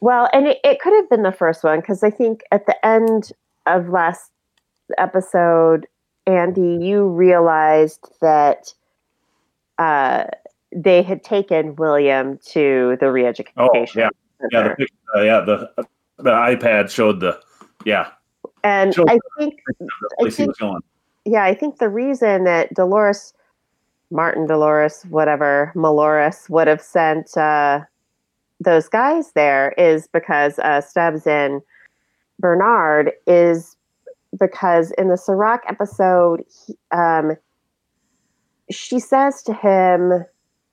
Well, 0.00 0.28
and 0.32 0.46
it, 0.46 0.58
it 0.62 0.80
could 0.80 0.92
have 0.94 1.10
been 1.10 1.24
the 1.24 1.32
first 1.32 1.64
one 1.64 1.80
because 1.80 2.04
I 2.04 2.10
think 2.10 2.42
at 2.52 2.66
the 2.66 2.86
end 2.86 3.32
of 3.66 3.88
last 3.88 4.30
episode, 4.96 5.86
Andy, 6.26 6.78
you 6.80 7.08
realized 7.08 8.08
that 8.20 8.72
uh, 9.78 10.24
they 10.74 11.02
had 11.02 11.24
taken 11.24 11.74
William 11.76 12.38
to 12.46 12.96
the 13.00 13.10
re-education. 13.10 13.54
Oh, 13.56 13.86
yeah. 13.96 14.08
Yeah. 14.52 14.74
The 14.78 14.88
uh, 15.16 15.22
yeah. 15.22 15.40
The 15.40 15.86
the 16.18 16.30
iPad 16.30 16.90
showed 16.90 17.20
the 17.20 17.40
yeah 17.84 18.10
and. 18.64 18.94
I 19.08 19.18
think 19.38 19.60
he 20.18 20.30
think- 20.30 20.56
yeah, 21.24 21.44
I 21.44 21.54
think 21.54 21.78
the 21.78 21.88
reason 21.88 22.44
that 22.44 22.72
Dolores 22.74 23.34
Martin 24.10 24.46
Dolores, 24.46 25.04
whatever, 25.10 25.72
Maloris 25.76 26.48
would 26.48 26.66
have 26.66 26.80
sent 26.80 27.36
uh, 27.36 27.80
those 28.60 28.88
guys 28.88 29.32
there 29.32 29.72
is 29.76 30.08
because 30.08 30.58
uh, 30.60 30.80
Stubbs 30.80 31.26
and 31.26 31.60
Bernard 32.40 33.12
is 33.26 33.76
because 34.38 34.92
in 34.92 35.08
the 35.08 35.16
Serac 35.16 35.62
episode, 35.68 36.42
he, 36.66 36.74
um, 36.90 37.36
she 38.70 38.98
says 38.98 39.42
to 39.42 39.52
him, 39.52 40.24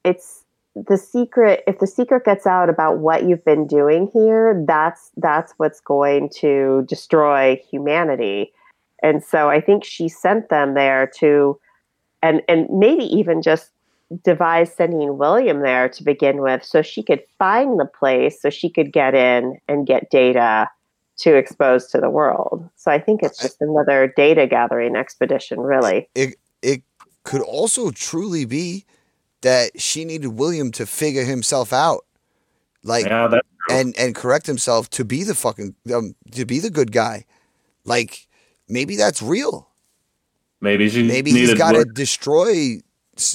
"It's 0.03 0.44
the 0.75 0.97
secret. 0.97 1.63
If 1.67 1.79
the 1.79 1.87
secret 1.87 2.25
gets 2.25 2.45
out 2.45 2.69
about 2.69 2.99
what 2.99 3.27
you've 3.27 3.45
been 3.45 3.67
doing 3.67 4.09
here, 4.13 4.63
that's 4.67 5.11
that's 5.17 5.53
what's 5.57 5.79
going 5.79 6.29
to 6.41 6.85
destroy 6.87 7.61
humanity." 7.69 8.53
And 9.01 9.23
so 9.23 9.49
I 9.49 9.61
think 9.61 9.83
she 9.83 10.09
sent 10.09 10.49
them 10.49 10.73
there 10.73 11.11
to, 11.19 11.59
and 12.21 12.41
and 12.47 12.67
maybe 12.69 13.03
even 13.03 13.41
just 13.41 13.71
devise 14.23 14.73
sending 14.73 15.17
William 15.17 15.61
there 15.61 15.89
to 15.89 16.03
begin 16.03 16.41
with, 16.41 16.63
so 16.63 16.81
she 16.81 17.01
could 17.01 17.23
find 17.39 17.79
the 17.79 17.85
place, 17.85 18.41
so 18.41 18.49
she 18.49 18.69
could 18.69 18.91
get 18.91 19.15
in 19.15 19.57
and 19.67 19.87
get 19.87 20.09
data 20.09 20.69
to 21.17 21.35
expose 21.35 21.87
to 21.87 21.99
the 21.99 22.09
world. 22.09 22.69
So 22.75 22.91
I 22.91 22.99
think 22.99 23.23
it's 23.23 23.41
just 23.41 23.61
another 23.61 24.13
data 24.15 24.47
gathering 24.47 24.95
expedition, 24.95 25.59
really. 25.61 26.09
It 26.15 26.35
it 26.61 26.83
could 27.23 27.41
also 27.41 27.91
truly 27.91 28.45
be 28.45 28.85
that 29.45 29.79
she 29.79 30.05
needed 30.05 30.29
William 30.29 30.71
to 30.71 30.87
figure 30.87 31.23
himself 31.23 31.71
out, 31.71 32.03
like 32.83 33.05
Yeah, 33.05 33.27
that 33.27 33.43
and 33.69 33.95
and 33.95 34.15
correct 34.15 34.47
himself 34.47 34.89
to 34.89 35.05
be 35.05 35.23
the 35.23 35.35
fucking 35.35 35.75
um, 35.93 36.15
to 36.31 36.45
be 36.45 36.57
the 36.59 36.71
good 36.71 36.91
guy. 36.91 37.25
Like 37.83 38.25
maybe 38.67 38.95
that's 38.95 39.21
real. 39.21 39.69
maybe 40.61 40.89
she 40.89 41.03
Maybe 41.03 41.29
he's 41.29 41.41
needed 41.41 41.57
got 41.59 41.73
to 41.73 41.85
destroy, 41.85 42.49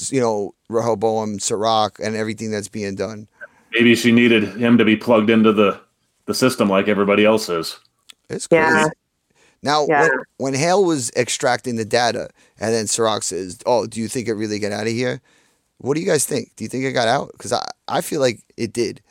you 0.09 0.19
know, 0.19 0.53
Rehoboam, 0.67 1.39
Serac, 1.39 1.97
and 2.03 2.13
everything 2.17 2.51
that's 2.51 2.67
being 2.67 2.95
done. 2.95 3.29
maybe 3.71 3.95
she 3.95 4.11
needed 4.11 4.43
him 4.57 4.77
to 4.77 4.83
be 4.83 4.97
plugged 4.97 5.29
into 5.29 5.53
the 5.53 5.79
the 6.25 6.33
system 6.33 6.67
like 6.69 6.89
everybody 6.89 7.23
else 7.23 7.47
is. 7.47 7.79
It's 8.29 8.47
crazy. 8.47 8.65
Yeah. 8.65 8.89
Now, 9.63 9.85
Yeah. 9.87 10.01
when, 10.01 10.11
when 10.37 10.53
Hale 10.55 10.83
was 10.83 11.09
extracting 11.15 11.75
the 11.77 11.85
data, 11.85 12.29
and 12.59 12.73
then 12.73 12.87
Serac 12.87 13.23
says, 13.23 13.59
"Oh, 13.65 13.85
do 13.87 14.01
you 14.01 14.07
think 14.09 14.27
it 14.27 14.33
really 14.33 14.59
got 14.59 14.71
out 14.73 14.87
of 14.87 14.93
here?" 14.93 15.21
What 15.81 15.95
do 15.95 15.99
you 16.01 16.05
guys 16.07 16.25
think? 16.25 16.55
Do 16.55 16.63
you 16.63 16.69
think 16.69 16.83
it 16.83 16.91
got 16.91 17.07
out? 17.07 17.31
Because 17.31 17.51
I, 17.51 17.65
I 17.87 18.01
feel 18.01 18.21
like 18.21 18.39
it 18.55 18.71
did. 18.71 19.01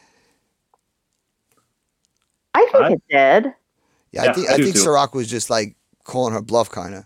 I 2.54 2.66
think 2.72 2.84
I- 2.84 2.92
it 2.92 3.02
did. 3.10 3.54
Yeah, 4.12 4.24
Yeah, 4.24 4.30
I 4.30 4.32
think 4.34 4.50
I 4.50 4.54
I, 4.54 4.56
think 4.56 4.74
too. 4.74 4.80
Serac 4.80 5.14
was 5.14 5.28
just 5.28 5.50
like 5.50 5.76
calling 6.04 6.32
her 6.32 6.40
bluff, 6.42 6.70
kind 6.70 6.94
of. 6.94 7.04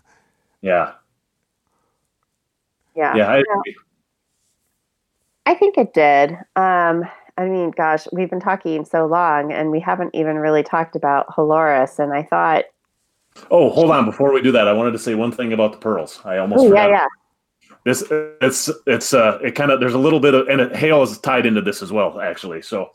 Yeah, 0.61 0.93
Yeah. 2.95 3.15
yeah, 3.15 3.27
I 3.27 3.37
agree. 3.37 3.75
I 5.47 5.53
think 5.55 5.77
it 5.77 5.93
did. 5.93 6.31
Um, 6.55 7.03
I 7.37 7.45
mean, 7.45 7.71
gosh, 7.71 8.07
we've 8.11 8.29
been 8.29 8.39
talking 8.39 8.85
so 8.85 9.05
long 9.05 9.51
and 9.51 9.69
we 9.69 9.79
haven't 9.79 10.15
even 10.15 10.37
really 10.37 10.63
talked 10.63 10.95
about 10.95 11.27
Halores. 11.27 11.99
And 11.99 12.13
I 12.13 12.23
thought, 12.23 12.65
Oh, 13.51 13.69
hold 13.69 13.91
on! 13.91 14.05
Before 14.05 14.31
we 14.31 14.41
do 14.41 14.51
that, 14.53 14.67
I 14.67 14.73
wanted 14.73 14.91
to 14.91 14.99
say 14.99 15.13
one 15.13 15.31
thing 15.31 15.51
about 15.53 15.73
the 15.73 15.77
pearls. 15.77 16.21
I 16.23 16.37
almost 16.37 16.61
oh, 16.63 16.69
forgot. 16.69 16.89
yeah, 16.89 16.95
yeah. 16.95 17.07
This 17.85 18.03
it's 18.41 18.69
it's 18.87 19.13
uh 19.13 19.39
it 19.43 19.51
kind 19.51 19.71
of 19.71 19.79
there's 19.79 19.93
a 19.93 19.99
little 19.99 20.19
bit 20.19 20.33
of 20.33 20.47
and 20.47 20.59
it, 20.59 20.75
Hale 20.75 21.03
is 21.03 21.19
tied 21.19 21.45
into 21.45 21.61
this 21.61 21.81
as 21.81 21.91
well 21.91 22.19
actually. 22.19 22.61
So 22.63 22.89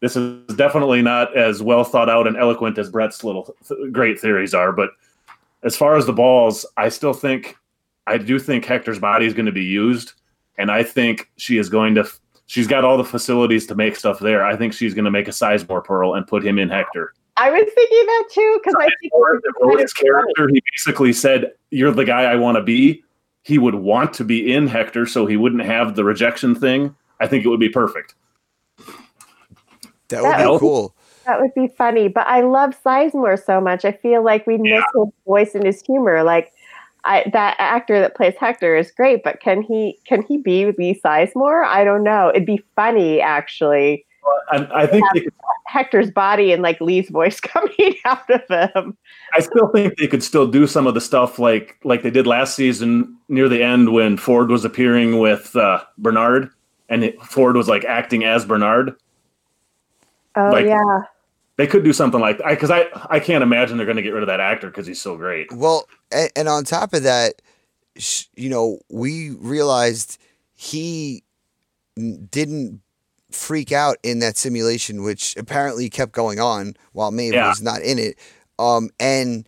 this 0.00 0.16
is 0.16 0.54
definitely 0.56 1.00
not 1.02 1.36
as 1.36 1.62
well 1.62 1.84
thought 1.84 2.10
out 2.10 2.26
and 2.26 2.36
eloquent 2.36 2.76
as 2.76 2.90
Brett's 2.90 3.24
little 3.24 3.54
th- 3.66 3.92
great 3.92 4.20
theories 4.20 4.52
are. 4.52 4.72
But 4.72 4.90
as 5.62 5.76
far 5.76 5.96
as 5.96 6.04
the 6.04 6.12
balls, 6.12 6.66
I 6.76 6.88
still 6.88 7.14
think 7.14 7.56
I 8.06 8.18
do 8.18 8.38
think 8.38 8.64
Hector's 8.64 8.98
body 8.98 9.24
is 9.24 9.34
going 9.34 9.46
to 9.46 9.52
be 9.52 9.64
used, 9.64 10.12
and 10.58 10.70
I 10.70 10.82
think 10.82 11.30
she 11.36 11.58
is 11.58 11.68
going 11.68 11.94
to. 11.94 12.06
She's 12.46 12.66
got 12.66 12.84
all 12.84 12.98
the 12.98 13.04
facilities 13.04 13.66
to 13.68 13.74
make 13.74 13.96
stuff 13.96 14.18
there. 14.18 14.44
I 14.44 14.56
think 14.56 14.74
she's 14.74 14.92
going 14.92 15.06
to 15.06 15.10
make 15.10 15.28
a 15.28 15.30
Sizemore 15.30 15.82
pearl 15.82 16.14
and 16.14 16.26
put 16.26 16.44
him 16.44 16.58
in 16.58 16.68
Hector. 16.68 17.14
I 17.36 17.50
was 17.50 17.64
thinking 17.74 18.06
that 18.06 18.28
too 18.30 18.60
because 18.62 18.74
I 18.78 18.84
think 18.84 18.96
it 19.04 19.12
Or 19.14 19.40
was 19.68 19.80
his 19.80 19.92
character, 19.92 20.48
he 20.48 20.62
basically 20.72 21.12
said, 21.12 21.52
"You're 21.70 21.92
the 21.92 22.04
guy 22.04 22.24
I 22.24 22.36
want 22.36 22.56
to 22.56 22.62
be." 22.62 23.02
He 23.44 23.58
would 23.58 23.76
want 23.76 24.12
to 24.14 24.24
be 24.24 24.52
in 24.52 24.66
Hector, 24.66 25.06
so 25.06 25.26
he 25.26 25.36
wouldn't 25.36 25.62
have 25.64 25.94
the 25.94 26.02
rejection 26.04 26.54
thing. 26.54 26.94
I 27.20 27.26
think 27.28 27.44
it 27.44 27.48
would 27.48 27.60
be 27.60 27.68
perfect. 27.68 28.14
That 30.08 30.22
would 30.22 30.30
That 30.32 30.44
be 30.44 30.50
would- 30.50 30.60
cool. 30.60 30.94
That 31.26 31.40
would 31.40 31.54
be 31.54 31.68
funny. 31.68 32.08
But 32.08 32.26
I 32.26 32.42
love 32.42 32.76
Sizemore 32.84 33.42
so 33.42 33.58
much. 33.60 33.84
I 33.86 33.92
feel 33.92 34.22
like 34.22 34.46
we 34.46 34.58
miss 34.58 34.84
his 34.94 35.08
voice 35.26 35.54
and 35.54 35.64
his 35.64 35.80
humor. 35.82 36.22
Like 36.22 36.52
I, 37.04 37.24
that 37.32 37.56
actor 37.58 37.98
that 38.00 38.14
plays 38.14 38.34
Hector 38.38 38.76
is 38.76 38.90
great, 38.90 39.22
but 39.24 39.40
can 39.40 39.62
he 39.62 39.98
can 40.06 40.22
he 40.22 40.36
be 40.36 40.66
Lee 40.72 41.00
Sizemore? 41.02 41.64
I 41.64 41.82
don't 41.84 42.02
know. 42.02 42.28
It'd 42.28 42.44
be 42.46 42.62
funny 42.76 43.20
actually. 43.22 44.04
I, 44.50 44.68
I 44.82 44.86
think 44.86 45.04
they 45.14 45.20
could, 45.22 45.32
Hector's 45.66 46.10
body 46.10 46.52
and 46.52 46.62
like 46.62 46.80
Lee's 46.80 47.08
voice 47.10 47.40
coming 47.40 47.96
out 48.04 48.28
of 48.30 48.42
him. 48.74 48.96
I 49.34 49.40
still 49.40 49.68
think 49.68 49.96
they 49.96 50.06
could 50.06 50.22
still 50.22 50.46
do 50.46 50.66
some 50.66 50.86
of 50.86 50.94
the 50.94 51.00
stuff 51.00 51.38
like 51.38 51.78
like 51.84 52.02
they 52.02 52.10
did 52.10 52.26
last 52.26 52.54
season 52.54 53.16
near 53.28 53.48
the 53.48 53.62
end 53.62 53.92
when 53.92 54.16
Ford 54.16 54.50
was 54.50 54.64
appearing 54.64 55.18
with 55.18 55.54
uh, 55.56 55.82
Bernard, 55.98 56.50
and 56.88 57.04
it, 57.04 57.20
Ford 57.22 57.56
was 57.56 57.68
like 57.68 57.84
acting 57.84 58.24
as 58.24 58.44
Bernard. 58.44 58.94
Oh 60.36 60.50
Like- 60.50 60.66
yeah. 60.66 61.00
They 61.56 61.68
could 61.68 61.84
do 61.84 61.92
something 61.92 62.18
like 62.20 62.38
that 62.38 62.48
because 62.48 62.72
I 62.72 62.86
I 63.10 63.20
can't 63.20 63.42
imagine 63.44 63.76
they're 63.76 63.86
going 63.86 63.94
to 63.94 64.02
get 64.02 64.12
rid 64.12 64.24
of 64.24 64.26
that 64.26 64.40
actor 64.40 64.66
because 64.66 64.88
he's 64.88 65.00
so 65.00 65.16
great. 65.16 65.52
Well, 65.52 65.86
and, 66.10 66.28
and 66.34 66.48
on 66.48 66.64
top 66.64 66.92
of 66.94 67.04
that, 67.04 67.34
sh- 67.96 68.24
you 68.34 68.48
know, 68.48 68.80
we 68.90 69.30
realized 69.30 70.18
he 70.56 71.22
n- 71.96 72.26
didn't 72.32 72.80
freak 73.34 73.72
out 73.72 73.96
in 74.02 74.18
that 74.20 74.36
simulation, 74.36 75.02
which 75.02 75.36
apparently 75.36 75.90
kept 75.90 76.12
going 76.12 76.40
on 76.40 76.74
while 76.92 77.10
Maeve 77.10 77.34
Yeah. 77.34 77.48
was 77.48 77.60
not 77.62 77.82
in 77.82 77.98
it. 77.98 78.16
Um, 78.58 78.90
and 79.00 79.46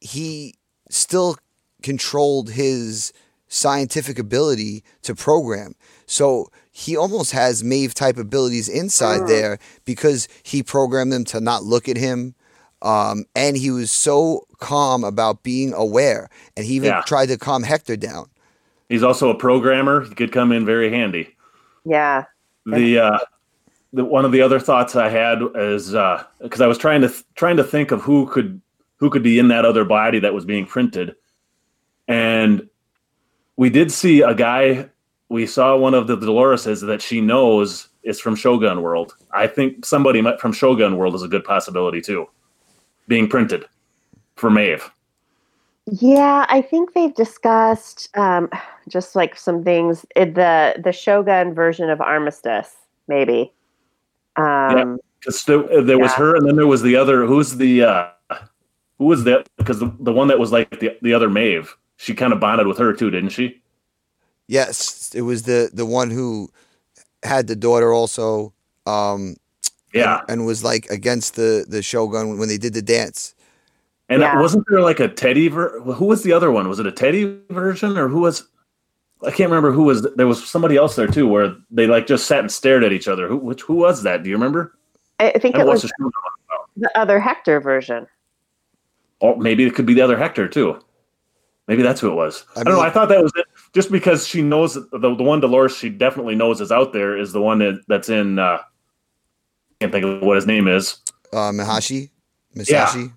he 0.00 0.54
still 0.90 1.36
controlled 1.82 2.50
his 2.50 3.12
scientific 3.48 4.18
ability 4.18 4.84
to 5.02 5.14
program. 5.14 5.74
So 6.06 6.50
he 6.70 6.96
almost 6.96 7.32
has 7.32 7.62
Maeve 7.62 7.94
type 7.94 8.16
abilities 8.16 8.68
inside 8.68 9.22
Mm. 9.22 9.28
there 9.28 9.58
because 9.84 10.28
he 10.42 10.62
programmed 10.62 11.12
them 11.12 11.24
to 11.26 11.40
not 11.40 11.64
look 11.64 11.88
at 11.88 11.96
him. 11.96 12.34
Um, 12.80 13.24
and 13.36 13.56
he 13.56 13.70
was 13.70 13.92
so 13.92 14.46
calm 14.58 15.04
about 15.04 15.42
being 15.42 15.72
aware. 15.72 16.28
And 16.56 16.66
he 16.66 16.74
even 16.74 16.88
Yeah. 16.88 17.02
tried 17.06 17.26
to 17.26 17.36
calm 17.38 17.62
Hector 17.62 17.96
down. 17.96 18.26
He's 18.88 19.02
also 19.02 19.28
a 19.30 19.34
programmer. 19.34 20.02
He 20.04 20.14
could 20.14 20.32
come 20.32 20.50
in 20.52 20.66
very 20.66 20.90
handy. 20.90 21.34
Yeah. 21.84 22.24
The 22.66 22.98
uh 22.98 23.18
the 23.92 24.04
one 24.04 24.24
of 24.24 24.32
the 24.32 24.40
other 24.40 24.58
thoughts 24.58 24.96
I 24.96 25.08
had 25.08 25.40
is 25.54 25.94
uh 25.94 26.24
because 26.40 26.60
I 26.60 26.66
was 26.66 26.78
trying 26.78 27.02
to 27.02 27.12
trying 27.34 27.56
to 27.56 27.64
think 27.64 27.90
of 27.90 28.02
who 28.02 28.26
could 28.26 28.60
who 28.96 29.10
could 29.10 29.22
be 29.22 29.38
in 29.38 29.48
that 29.48 29.64
other 29.64 29.84
body 29.84 30.20
that 30.20 30.34
was 30.34 30.44
being 30.44 30.66
printed, 30.66 31.16
and 32.08 32.68
we 33.56 33.70
did 33.70 33.90
see 33.90 34.22
a 34.22 34.34
guy. 34.34 34.88
We 35.28 35.46
saw 35.46 35.76
one 35.76 35.94
of 35.94 36.06
the 36.06 36.16
Doloreses 36.16 36.86
that 36.86 37.00
she 37.00 37.20
knows 37.20 37.88
is 38.02 38.20
from 38.20 38.36
Shogun 38.36 38.82
World. 38.82 39.14
I 39.32 39.46
think 39.46 39.86
somebody 39.86 40.22
from 40.38 40.52
Shogun 40.52 40.96
World 40.96 41.14
is 41.14 41.22
a 41.22 41.28
good 41.28 41.44
possibility 41.44 42.00
too, 42.00 42.28
being 43.08 43.28
printed 43.28 43.64
for 44.36 44.50
Maeve. 44.50 44.90
Yeah, 45.86 46.46
I 46.48 46.62
think 46.62 46.94
they've 46.94 47.14
discussed 47.14 48.08
um, 48.16 48.48
just 48.88 49.16
like 49.16 49.36
some 49.36 49.64
things. 49.64 50.04
The 50.14 50.80
the 50.82 50.92
Shogun 50.92 51.54
version 51.54 51.90
of 51.90 52.00
Armistice, 52.00 52.74
maybe. 53.08 53.52
Um, 54.36 54.98
Because 55.18 55.44
there, 55.44 55.82
there 55.82 55.98
was 55.98 56.12
her, 56.14 56.36
and 56.36 56.46
then 56.46 56.56
there 56.56 56.66
was 56.66 56.82
the 56.82 56.96
other. 56.96 57.26
Who's 57.26 57.56
the 57.56 57.82
uh 57.82 58.08
who 58.98 59.06
was 59.06 59.24
that? 59.24 59.48
Because 59.56 59.80
the, 59.80 59.92
the 60.00 60.12
one 60.12 60.28
that 60.28 60.38
was 60.38 60.52
like 60.52 60.80
the 60.80 60.96
the 61.02 61.12
other 61.12 61.28
Maeve, 61.28 61.76
she 61.96 62.14
kind 62.14 62.32
of 62.32 62.40
bonded 62.40 62.66
with 62.66 62.78
her 62.78 62.92
too, 62.92 63.10
didn't 63.10 63.30
she? 63.30 63.60
Yes, 64.46 65.12
it 65.14 65.22
was 65.22 65.42
the 65.42 65.70
the 65.72 65.86
one 65.86 66.10
who 66.10 66.50
had 67.22 67.46
the 67.46 67.56
daughter 67.56 67.92
also. 67.92 68.52
Um, 68.86 69.36
Yeah, 69.92 70.20
and, 70.20 70.40
and 70.40 70.46
was 70.46 70.64
like 70.64 70.86
against 70.90 71.34
the 71.34 71.66
the 71.68 71.82
shogun 71.82 72.38
when 72.38 72.48
they 72.48 72.58
did 72.58 72.74
the 72.74 72.82
dance. 72.82 73.34
And 74.12 74.20
Yeah. 74.22 74.40
wasn't 74.40 74.64
there 74.68 74.80
like 74.80 75.00
a 75.00 75.08
Teddy? 75.08 75.48
Ver- 75.48 75.80
who 75.80 76.06
was 76.06 76.22
the 76.22 76.32
other 76.32 76.50
one? 76.50 76.68
Was 76.68 76.78
it 76.78 76.86
a 76.86 76.92
Teddy 76.92 77.38
version 77.50 77.96
or 77.98 78.08
who 78.08 78.20
was? 78.20 78.46
I 79.24 79.30
can't 79.30 79.50
remember 79.50 79.70
who 79.72 79.84
was. 79.84 80.02
There 80.16 80.26
was 80.26 80.44
somebody 80.48 80.76
else 80.76 80.96
there 80.96 81.06
too, 81.06 81.26
where 81.28 81.54
they 81.70 81.86
like 81.86 82.06
just 82.06 82.26
sat 82.26 82.40
and 82.40 82.50
stared 82.50 82.84
at 82.84 82.92
each 82.92 83.08
other. 83.08 83.28
Who 83.28 83.36
which 83.36 83.62
who 83.62 83.74
was 83.74 84.02
that? 84.02 84.22
Do 84.22 84.30
you 84.30 84.36
remember? 84.36 84.76
I 85.20 85.30
I 85.30 85.38
think 85.38 85.56
I 85.56 85.60
it 85.60 85.66
was 85.66 85.82
the 85.82 85.88
show. 85.88 86.10
the 86.76 86.90
other 86.98 87.20
Hector 87.20 87.60
version. 87.60 88.06
Or 89.20 89.36
maybe 89.36 89.64
it 89.64 89.74
could 89.74 89.86
be 89.86 89.94
the 89.94 90.00
other 90.02 90.16
Hector 90.18 90.48
too. 90.48 90.78
Maybe 91.68 91.82
that's 91.82 92.00
who 92.00 92.10
it 92.10 92.14
was. 92.14 92.44
I, 92.56 92.60
I 92.60 92.64
don't 92.64 92.74
know. 92.74 92.80
I 92.80 92.90
thought 92.90 93.08
that 93.10 93.22
was 93.22 93.32
it. 93.36 93.46
Just 93.72 93.92
because 93.92 94.26
she 94.26 94.42
knows 94.42 94.74
the 94.74 94.98
the 94.98 95.22
one 95.22 95.38
Dolores 95.40 95.76
she 95.76 95.88
definitely 95.88 96.34
knows 96.34 96.60
is 96.60 96.72
out 96.72 96.92
there 96.92 97.16
is 97.16 97.32
the 97.32 97.40
one 97.40 97.58
that, 97.60 97.80
that's 97.86 98.08
in. 98.08 98.38
uh 98.40 98.58
Can't 99.80 99.92
think 99.92 100.04
of 100.04 100.22
what 100.22 100.34
his 100.34 100.46
name 100.46 100.66
is. 100.66 100.98
Uh, 101.32 101.50
Mahashi, 101.52 102.10
Masashi, 102.56 103.12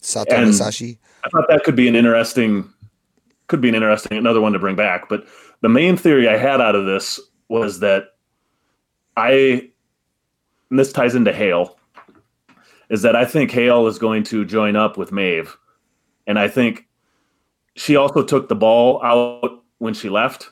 Sato 0.00 0.34
And- 0.34 0.50
Masashi. 0.50 0.98
I 1.24 1.28
thought 1.30 1.48
that 1.48 1.64
could 1.64 1.76
be 1.76 1.88
an 1.88 1.96
interesting, 1.96 2.68
could 3.48 3.60
be 3.60 3.68
an 3.68 3.74
interesting 3.74 4.16
another 4.16 4.40
one 4.40 4.52
to 4.52 4.58
bring 4.58 4.76
back. 4.76 5.08
But 5.08 5.26
the 5.60 5.68
main 5.68 5.96
theory 5.96 6.28
I 6.28 6.36
had 6.36 6.60
out 6.60 6.74
of 6.76 6.86
this 6.86 7.18
was 7.48 7.80
that 7.80 8.14
I, 9.16 9.68
and 10.70 10.78
this 10.78 10.92
ties 10.92 11.14
into 11.14 11.32
Hale, 11.32 11.76
is 12.88 13.02
that 13.02 13.16
I 13.16 13.24
think 13.24 13.50
Hale 13.50 13.86
is 13.88 13.98
going 13.98 14.22
to 14.24 14.44
join 14.44 14.76
up 14.76 14.96
with 14.96 15.10
Maeve. 15.12 15.56
And 16.26 16.38
I 16.38 16.46
think 16.48 16.86
she 17.74 17.96
also 17.96 18.22
took 18.22 18.48
the 18.48 18.54
ball 18.54 19.02
out 19.02 19.62
when 19.78 19.94
she 19.94 20.08
left 20.08 20.50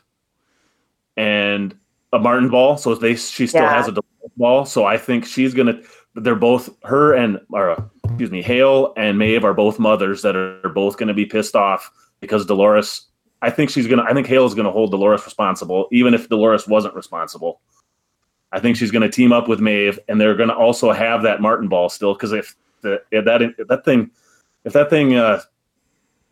and 1.16 1.74
a 2.12 2.18
Martin 2.18 2.48
ball. 2.48 2.76
So 2.76 2.94
they, 2.94 3.14
she 3.14 3.46
still 3.46 3.62
Yeah. 3.62 3.72
has 3.74 3.88
a 3.88 3.94
ball. 4.36 4.66
So 4.66 4.84
I 4.84 4.98
think 4.98 5.24
she's 5.24 5.54
going 5.54 5.68
to, 5.68 5.82
they're 6.16 6.34
both, 6.34 6.70
her 6.84 7.14
and, 7.14 7.40
or 7.50 7.90
excuse 8.04 8.30
me, 8.30 8.42
Hale 8.42 8.92
and 8.96 9.18
Maeve 9.18 9.44
are 9.44 9.54
both 9.54 9.78
mothers 9.78 10.22
that 10.22 10.34
are 10.34 10.68
both 10.74 10.96
going 10.96 11.08
to 11.08 11.14
be 11.14 11.26
pissed 11.26 11.54
off 11.54 11.90
because 12.20 12.46
Dolores, 12.46 13.06
I 13.42 13.50
think 13.50 13.70
she's 13.70 13.86
going 13.86 13.98
to, 13.98 14.10
I 14.10 14.14
think 14.14 14.26
Hale 14.26 14.46
is 14.46 14.54
going 14.54 14.64
to 14.64 14.72
hold 14.72 14.90
Dolores 14.90 15.24
responsible, 15.24 15.88
even 15.92 16.14
if 16.14 16.28
Dolores 16.28 16.66
wasn't 16.66 16.94
responsible. 16.94 17.60
I 18.52 18.60
think 18.60 18.76
she's 18.76 18.90
going 18.90 19.02
to 19.02 19.10
team 19.10 19.32
up 19.32 19.48
with 19.48 19.60
Maeve, 19.60 19.98
and 20.08 20.20
they're 20.20 20.36
going 20.36 20.48
to 20.48 20.54
also 20.54 20.92
have 20.92 21.22
that 21.22 21.40
Martin 21.42 21.68
ball 21.68 21.88
still. 21.88 22.14
Because 22.14 22.32
if 22.32 22.56
the 22.80 23.02
if 23.10 23.24
that 23.24 23.42
if 23.42 23.68
that 23.68 23.84
thing 23.84 24.10
if 24.64 24.72
that 24.72 24.88
thing 24.88 25.14
uh, 25.14 25.42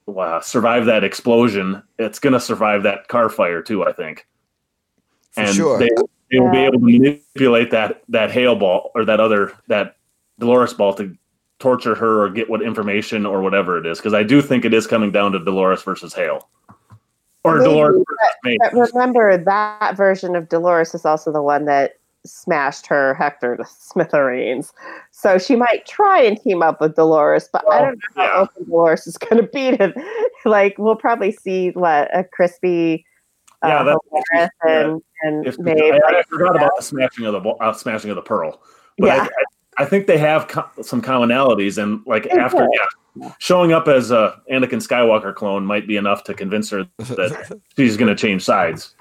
wow, 0.06 0.40
survived 0.40 0.86
that 0.88 1.04
explosion, 1.04 1.82
it's 1.98 2.18
going 2.18 2.32
to 2.32 2.40
survive 2.40 2.84
that 2.84 3.08
car 3.08 3.28
fire 3.28 3.60
too. 3.60 3.84
I 3.84 3.92
think, 3.92 4.26
For 5.32 5.40
and 5.42 5.54
sure. 5.54 5.78
they 5.78 5.90
they 6.30 6.40
will 6.40 6.50
be 6.50 6.58
able 6.58 6.78
to 6.78 6.84
manipulate 6.84 7.70
that 7.70 8.02
that 8.08 8.30
Hale 8.30 8.56
ball 8.56 8.90
or 8.94 9.04
that 9.04 9.20
other 9.20 9.52
that 9.68 9.96
Dolores 10.38 10.74
ball 10.74 10.94
to 10.94 11.16
torture 11.58 11.94
her 11.94 12.22
or 12.24 12.30
get 12.30 12.50
what 12.50 12.62
information 12.62 13.24
or 13.24 13.40
whatever 13.42 13.78
it 13.78 13.86
is. 13.86 13.98
Because 13.98 14.14
I 14.14 14.22
do 14.22 14.42
think 14.42 14.64
it 14.64 14.74
is 14.74 14.86
coming 14.86 15.12
down 15.12 15.32
to 15.32 15.38
Dolores 15.38 15.82
versus 15.82 16.12
Hale, 16.12 16.48
or 17.44 17.58
Maybe, 17.58 17.70
Dolores 17.70 18.04
versus. 18.44 18.58
But 18.72 18.92
remember, 18.92 19.36
that 19.36 19.96
version 19.96 20.34
of 20.34 20.48
Dolores 20.48 20.94
is 20.94 21.04
also 21.04 21.32
the 21.32 21.42
one 21.42 21.66
that 21.66 21.98
smashed 22.26 22.86
her 22.86 23.12
Hector 23.14 23.54
to 23.56 23.64
smithereens. 23.66 24.72
So 25.10 25.36
she 25.36 25.56
might 25.56 25.86
try 25.86 26.22
and 26.22 26.40
team 26.40 26.62
up 26.62 26.80
with 26.80 26.96
Dolores, 26.96 27.50
but 27.52 27.70
I 27.70 27.82
don't 27.82 27.96
know 28.16 28.22
how 28.22 28.32
open 28.42 28.64
Dolores 28.64 29.06
is 29.06 29.18
going 29.18 29.42
to 29.42 29.48
be 29.48 29.76
to. 29.76 29.92
Like, 30.46 30.76
we'll 30.78 30.96
probably 30.96 31.32
see 31.32 31.70
what 31.70 32.08
a 32.16 32.24
crispy. 32.24 33.04
Uh, 33.64 33.68
Yeah, 33.68 33.82
that's- 33.82 33.98
Dolores 34.10 34.50
and 34.68 35.02
and 35.22 35.46
If, 35.46 35.58
Maeve. 35.58 35.76
I, 35.94 36.00
I 36.08 36.12
like, 36.12 36.28
forgot 36.28 36.56
about 36.56 36.72
the 36.76 36.82
smashing 36.82 37.24
of 37.26 37.32
the 37.42 37.48
uh, 37.48 37.72
smashing 37.72 38.10
of 38.10 38.16
the 38.16 38.22
pearl, 38.22 38.60
but 38.98 39.06
Yeah. 39.06 39.22
I, 39.22 39.24
I, 39.26 39.82
I 39.82 39.84
think 39.86 40.06
they 40.06 40.18
have 40.18 40.46
co- 40.48 40.68
some 40.82 41.02
commonalities, 41.02 41.82
and 41.82 42.00
like 42.06 42.24
They 42.24 42.30
after 42.38 42.68
yeah, 43.18 43.30
showing 43.38 43.72
up 43.72 43.88
as 43.88 44.10
a 44.12 44.40
Anakin 44.52 44.80
Skywalker 44.86 45.34
clone 45.34 45.64
might 45.66 45.88
be 45.88 45.96
enough 45.96 46.22
to 46.24 46.34
convince 46.34 46.70
her 46.70 46.86
that 46.98 47.60
she's 47.76 47.96
going 47.96 48.08
to 48.08 48.14
change 48.14 48.42
sides. 48.44 48.94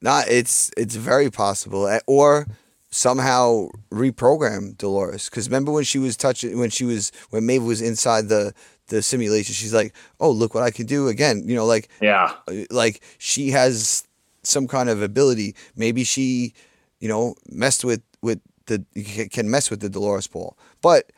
Not 0.00 0.28
it's 0.28 0.70
it's 0.76 0.94
very 0.96 1.30
possible, 1.30 1.88
Eh, 1.88 2.00
or 2.06 2.46
somehow 2.90 3.68
reprogram 3.90 4.76
Dolores. 4.76 5.28
Because 5.30 5.48
remember 5.48 5.72
when 5.72 5.84
she 5.84 5.98
was 5.98 6.16
touching 6.16 6.58
when 6.58 6.70
she 6.70 6.84
was 6.84 7.10
when 7.30 7.46
Maeve 7.46 7.62
was 7.64 7.80
inside 7.80 8.28
the 8.28 8.52
the 8.92 9.02
simulation, 9.02 9.54
she's 9.54 9.72
like, 9.72 9.94
"Oh, 10.20 10.30
look 10.30 10.54
what 10.54 10.62
I 10.62 10.70
can 10.70 10.86
do 10.86 11.08
again." 11.08 11.48
You 11.48 11.56
know, 11.56 11.64
like 11.66 11.88
Yeah, 12.00 12.34
like 12.70 13.02
she 13.18 13.50
has 13.50 14.06
some 14.42 14.68
kind 14.68 14.88
of 14.90 15.02
ability. 15.02 15.54
Maybe 15.74 16.04
she, 16.04 16.52
you 17.00 17.08
know, 17.08 17.34
messed 17.50 17.84
with 17.84 18.02
with 18.20 18.40
the 18.66 18.84
can 19.30 19.50
mess 19.50 19.70
with 19.70 19.80
the 19.80 19.88
Dolores 19.88 20.26
ball, 20.26 20.56
but 20.82 21.10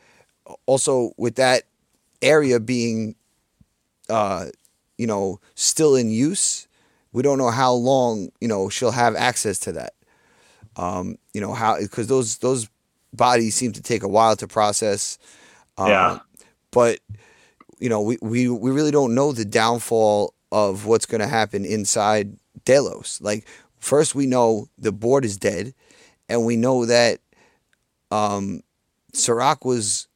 also 0.65 1.11
with 1.17 1.35
that 1.35 1.63
area 2.21 2.59
being, 2.59 3.15
uh, 4.09 4.45
you 4.97 5.05
know, 5.07 5.39
still 5.55 5.95
in 5.95 6.09
use, 6.09 6.67
we 7.11 7.21
don't 7.23 7.37
know 7.37 7.51
how 7.51 7.73
long 7.73 8.29
you 8.39 8.47
know 8.47 8.69
she'll 8.69 8.91
have 8.91 9.15
access 9.15 9.59
to 9.59 9.71
that. 9.73 9.93
Um, 10.77 11.17
you 11.33 11.41
know 11.41 11.53
how 11.53 11.77
because 11.79 12.07
those 12.07 12.37
those 12.37 12.69
bodies 13.13 13.55
seem 13.55 13.73
to 13.73 13.81
take 13.81 14.03
a 14.03 14.07
while 14.07 14.35
to 14.37 14.47
process. 14.47 15.17
Um, 15.77 15.89
Yeah. 15.89 16.19
but 16.71 16.99
you 17.79 17.89
know 17.89 18.01
we, 18.01 18.17
we 18.21 18.49
we 18.49 18.71
really 18.71 18.91
don't 18.91 19.15
know 19.15 19.31
the 19.31 19.45
downfall 19.45 20.33
of 20.51 20.85
what's 20.85 21.05
going 21.05 21.21
to 21.21 21.27
happen 21.27 21.65
inside 21.65 22.37
Delos. 22.65 23.19
Like 23.21 23.47
first 23.79 24.15
we 24.15 24.25
know 24.25 24.67
the 24.77 24.91
board 24.91 25.25
is 25.25 25.37
dead, 25.37 25.73
and 26.29 26.45
we 26.45 26.55
know 26.55 26.85
that 26.85 27.19
um, 28.11 28.61
Serac 29.13 29.65
was 29.65 30.07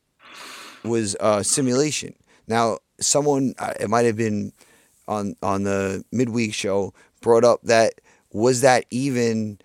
was 0.83 1.15
a 1.19 1.43
simulation. 1.43 2.13
Now 2.47 2.79
someone 2.99 3.53
uh, 3.59 3.73
it 3.79 3.89
might 3.89 4.05
have 4.05 4.17
been 4.17 4.51
on 5.07 5.35
on 5.41 5.63
the 5.63 6.03
midweek 6.11 6.53
show 6.53 6.93
brought 7.21 7.43
up 7.43 7.61
that 7.63 7.93
was 8.31 8.61
that 8.61 8.85
even 8.91 9.59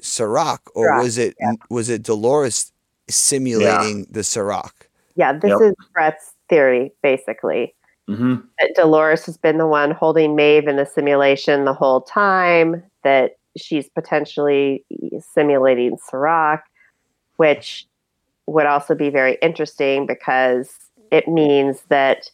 Serac 0.00 0.60
or 0.74 0.84
Serac, 0.84 1.02
was 1.02 1.18
it 1.18 1.36
was 1.70 1.88
it 1.88 2.02
Dolores 2.02 2.72
simulating 3.08 4.06
the 4.10 4.22
Serac? 4.22 4.88
yeah, 5.16 5.32
this 5.32 5.50
Yep. 5.50 5.60
is 5.60 5.74
Brett's 5.92 6.32
theory, 6.48 6.92
basically. 7.02 7.74
hmm 8.06 8.36
that 8.58 8.74
Dolores 8.74 9.26
has 9.26 9.36
been 9.36 9.58
the 9.58 9.66
one 9.66 9.92
holding 9.92 10.34
Maeve 10.34 10.66
in 10.66 10.76
the 10.76 10.86
simulation 10.86 11.64
the 11.64 11.72
whole 11.74 12.00
time, 12.00 12.82
that 13.04 13.32
she's 13.56 13.88
potentially 13.88 14.84
simulating 15.20 15.96
Serac, 15.96 16.64
which 17.36 17.86
would 18.46 18.66
also 18.66 18.94
be 18.94 19.10
very 19.10 19.36
interesting 19.42 20.06
because 20.06 20.70
it 21.10 21.28
means 21.28 21.82
that 21.88 22.30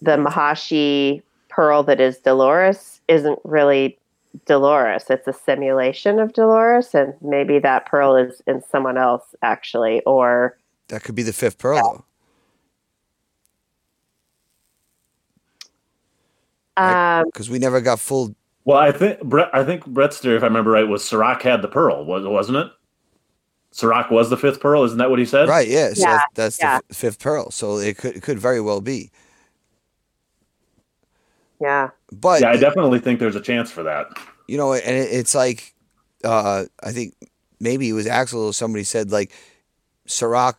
the 0.00 0.16
Mahashi 0.16 1.22
pearl 1.48 1.82
that 1.82 2.00
is 2.00 2.18
Dolores 2.18 3.00
isn't 3.08 3.38
really 3.44 3.98
Dolores. 4.46 5.04
It's 5.10 5.28
a 5.28 5.32
simulation 5.32 6.18
of 6.18 6.32
Dolores, 6.32 6.94
and 6.94 7.14
maybe 7.20 7.58
that 7.58 7.86
pearl 7.86 8.16
is 8.16 8.40
in 8.46 8.62
someone 8.70 8.96
else, 8.96 9.34
actually, 9.42 10.00
or 10.06 10.56
That 10.88 11.02
could 11.02 11.14
be 11.14 11.22
the 11.22 11.32
fifth 11.32 11.58
pearl. 11.58 11.76
though. 11.76 12.04
Um, 16.76 17.24
because 17.26 17.50
we 17.50 17.58
never 17.58 17.80
got 17.80 18.00
full. 18.00 18.34
Well, 18.64 18.78
I 18.78 18.92
think 18.92 19.20
Brett. 19.22 19.50
I 19.52 19.64
think 19.64 19.86
Brett's 19.86 20.18
theory, 20.18 20.36
if 20.36 20.42
I 20.42 20.46
remember 20.46 20.70
right, 20.70 20.86
was 20.86 21.04
Serac 21.04 21.42
had 21.42 21.62
the 21.62 21.68
pearl, 21.68 22.04
was 22.04 22.24
wasn't 22.24 22.58
it? 22.58 22.66
Serac 23.72 24.10
was 24.10 24.28
the 24.30 24.36
fifth 24.36 24.60
pearl, 24.60 24.84
isn't 24.84 24.98
that 24.98 25.08
what 25.08 25.18
he 25.18 25.24
said? 25.24 25.48
Right, 25.48 25.66
yeah. 25.66 25.94
So 25.94 26.02
Yeah, 26.02 26.16
that's, 26.34 26.34
that's 26.34 26.58
yeah. 26.60 26.78
the 26.78 26.84
f- 26.90 26.96
fifth 26.96 27.18
pearl. 27.20 27.50
So 27.50 27.78
it 27.78 27.96
could 27.96 28.16
it 28.16 28.22
could 28.22 28.38
very 28.38 28.60
well 28.60 28.80
be. 28.80 29.10
yeah. 31.60 31.90
But 32.12 32.42
Yeah, 32.42 32.50
I 32.50 32.56
definitely 32.56 32.98
think 32.98 33.18
there's 33.20 33.36
a 33.36 33.40
chance 33.40 33.70
for 33.70 33.82
that. 33.84 34.08
you 34.46 34.56
know, 34.58 34.74
and 34.74 34.82
it, 34.96 35.10
it's 35.12 35.34
like 35.34 35.74
uh, 36.24 36.64
I 36.82 36.92
think 36.92 37.14
maybe 37.60 37.88
it 37.88 37.94
was 37.94 38.06
Axel 38.06 38.44
or 38.44 38.52
somebody 38.52 38.84
said 38.84 39.10
like 39.10 39.32
Serac 40.06 40.58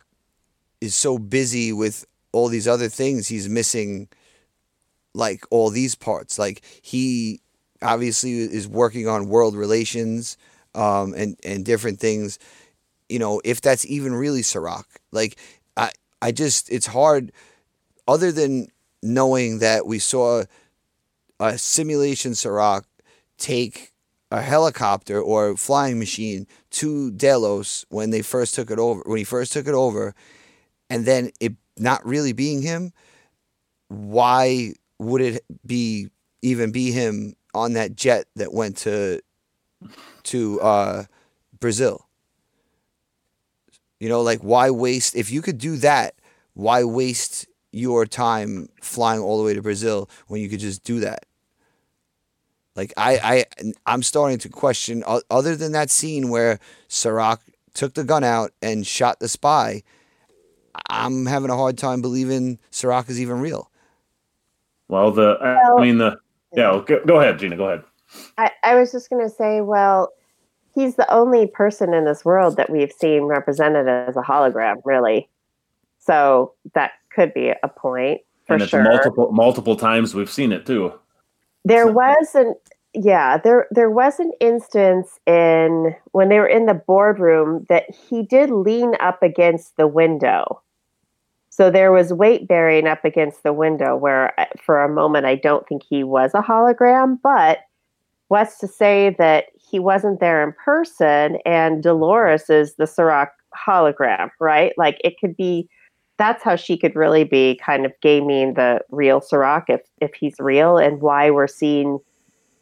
is 0.80 0.94
so 0.94 1.16
busy 1.18 1.72
with 1.72 2.04
all 2.32 2.48
these 2.48 2.66
other 2.66 2.88
things, 2.88 3.28
he's 3.28 3.48
missing 3.48 4.08
like 5.14 5.44
all 5.50 5.70
these 5.70 5.94
parts. 5.94 6.38
Like 6.38 6.62
he 6.82 7.40
obviously 7.82 8.32
is 8.40 8.66
working 8.68 9.08
on 9.08 9.28
world 9.28 9.54
relations 9.56 10.36
um, 10.74 11.14
and 11.14 11.36
and 11.44 11.64
different 11.64 12.00
things. 12.00 12.38
You 13.08 13.18
know, 13.18 13.40
if 13.44 13.60
that's 13.60 13.86
even 13.86 14.14
really 14.14 14.42
Serac, 14.42 14.86
like 15.12 15.36
I 15.76 15.90
I 16.20 16.32
just 16.32 16.70
it's 16.70 16.86
hard. 16.86 17.32
Other 18.06 18.32
than 18.32 18.68
knowing 19.02 19.60
that 19.60 19.86
we 19.86 19.98
saw 19.98 20.44
a 21.40 21.58
simulation 21.58 22.34
Serac 22.34 22.84
take 23.38 23.92
a 24.30 24.42
helicopter 24.42 25.20
or 25.20 25.56
flying 25.56 25.98
machine 25.98 26.46
to 26.70 27.10
Delos 27.12 27.86
when 27.88 28.10
they 28.10 28.22
first 28.22 28.54
took 28.54 28.70
it 28.70 28.78
over, 28.78 29.02
when 29.06 29.18
he 29.18 29.24
first 29.24 29.52
took 29.52 29.68
it 29.68 29.74
over, 29.74 30.14
and 30.90 31.06
then 31.06 31.30
it 31.40 31.52
not 31.78 32.04
really 32.04 32.32
being 32.32 32.62
him, 32.62 32.92
why 33.88 34.74
would 34.98 35.20
it 35.20 35.44
be 35.66 36.08
even 36.42 36.70
be 36.70 36.90
him 36.90 37.34
on 37.54 37.72
that 37.74 37.96
jet 37.96 38.26
that 38.36 38.52
went 38.52 38.76
to 38.78 39.20
to 40.24 40.60
uh, 40.60 41.04
Brazil? 41.60 42.06
You 44.00 44.08
know, 44.08 44.22
like 44.22 44.40
why 44.40 44.70
waste 44.70 45.16
if 45.16 45.30
you 45.30 45.42
could 45.42 45.58
do 45.58 45.76
that? 45.78 46.14
Why 46.54 46.84
waste 46.84 47.46
your 47.72 48.06
time 48.06 48.68
flying 48.80 49.20
all 49.20 49.38
the 49.38 49.44
way 49.44 49.54
to 49.54 49.62
Brazil 49.62 50.08
when 50.28 50.40
you 50.40 50.48
could 50.48 50.60
just 50.60 50.84
do 50.84 51.00
that? 51.00 51.26
Like 52.76 52.92
I, 52.96 53.46
I, 53.62 53.72
I'm 53.86 54.02
starting 54.02 54.38
to 54.38 54.48
question. 54.48 55.04
Other 55.30 55.56
than 55.56 55.72
that 55.72 55.90
scene 55.90 56.28
where 56.28 56.58
Serac 56.88 57.40
took 57.72 57.94
the 57.94 58.04
gun 58.04 58.24
out 58.24 58.52
and 58.60 58.86
shot 58.86 59.20
the 59.20 59.28
spy, 59.28 59.82
I'm 60.88 61.26
having 61.26 61.50
a 61.50 61.56
hard 61.56 61.78
time 61.78 62.02
believing 62.02 62.58
Serac 62.70 63.08
is 63.08 63.20
even 63.20 63.40
real. 63.40 63.70
Well, 64.88 65.10
the 65.10 65.38
I 65.40 65.80
mean 65.80 65.98
the 65.98 66.18
yeah. 66.52 66.82
Go, 66.86 67.00
go 67.06 67.20
ahead, 67.20 67.38
Gina. 67.38 67.56
Go 67.56 67.66
ahead. 67.66 67.84
I, 68.38 68.50
I 68.62 68.74
was 68.76 68.92
just 68.92 69.10
going 69.10 69.22
to 69.22 69.34
say, 69.34 69.60
well, 69.60 70.12
he's 70.74 70.96
the 70.96 71.12
only 71.12 71.46
person 71.46 71.94
in 71.94 72.04
this 72.04 72.24
world 72.24 72.56
that 72.56 72.70
we've 72.70 72.92
seen 72.92 73.22
represented 73.24 73.88
as 73.88 74.16
a 74.16 74.20
hologram, 74.20 74.76
really. 74.84 75.28
So 75.98 76.52
that 76.74 76.92
could 77.10 77.32
be 77.32 77.52
a 77.62 77.68
point 77.68 78.20
for 78.46 78.54
and 78.54 78.62
it's 78.62 78.70
sure. 78.70 78.82
multiple 78.82 79.32
multiple 79.32 79.76
times 79.76 80.14
we've 80.14 80.30
seen 80.30 80.52
it 80.52 80.66
too. 80.66 80.92
There 81.64 81.90
was 81.90 82.34
an 82.34 82.54
yeah, 82.92 83.38
there 83.38 83.66
there 83.70 83.90
was 83.90 84.20
an 84.20 84.32
instance 84.40 85.18
in 85.26 85.94
when 86.12 86.28
they 86.28 86.38
were 86.38 86.46
in 86.46 86.66
the 86.66 86.74
boardroom 86.74 87.64
that 87.68 87.84
he 87.90 88.22
did 88.22 88.50
lean 88.50 88.94
up 89.00 89.22
against 89.22 89.76
the 89.76 89.86
window. 89.86 90.60
So 91.56 91.70
there 91.70 91.92
was 91.92 92.12
weight 92.12 92.48
bearing 92.48 92.88
up 92.88 93.04
against 93.04 93.44
the 93.44 93.52
window 93.52 93.96
where 93.96 94.38
uh, 94.40 94.46
for 94.60 94.82
a 94.82 94.92
moment 94.92 95.24
I 95.24 95.36
don't 95.36 95.64
think 95.68 95.84
he 95.88 96.02
was 96.02 96.32
a 96.34 96.42
hologram, 96.42 97.16
but 97.22 97.58
what's 98.26 98.58
to 98.58 98.66
say 98.66 99.14
that 99.18 99.44
he 99.70 99.78
wasn't 99.78 100.18
there 100.18 100.42
in 100.42 100.52
person 100.64 101.38
and 101.46 101.80
Dolores 101.80 102.50
is 102.50 102.74
the 102.74 102.88
Serac 102.88 103.30
hologram, 103.56 104.30
right? 104.40 104.72
Like 104.76 104.98
it 105.04 105.14
could 105.20 105.36
be 105.36 105.68
that's 106.18 106.42
how 106.42 106.56
she 106.56 106.76
could 106.76 106.96
really 106.96 107.22
be 107.22 107.60
kind 107.64 107.86
of 107.86 107.92
gaming 108.02 108.54
the 108.54 108.80
real 108.90 109.20
Serac 109.20 109.66
if 109.68 109.82
if 110.00 110.12
he's 110.12 110.34
real 110.40 110.76
and 110.76 111.00
why 111.00 111.30
we're 111.30 111.46
seeing 111.46 112.00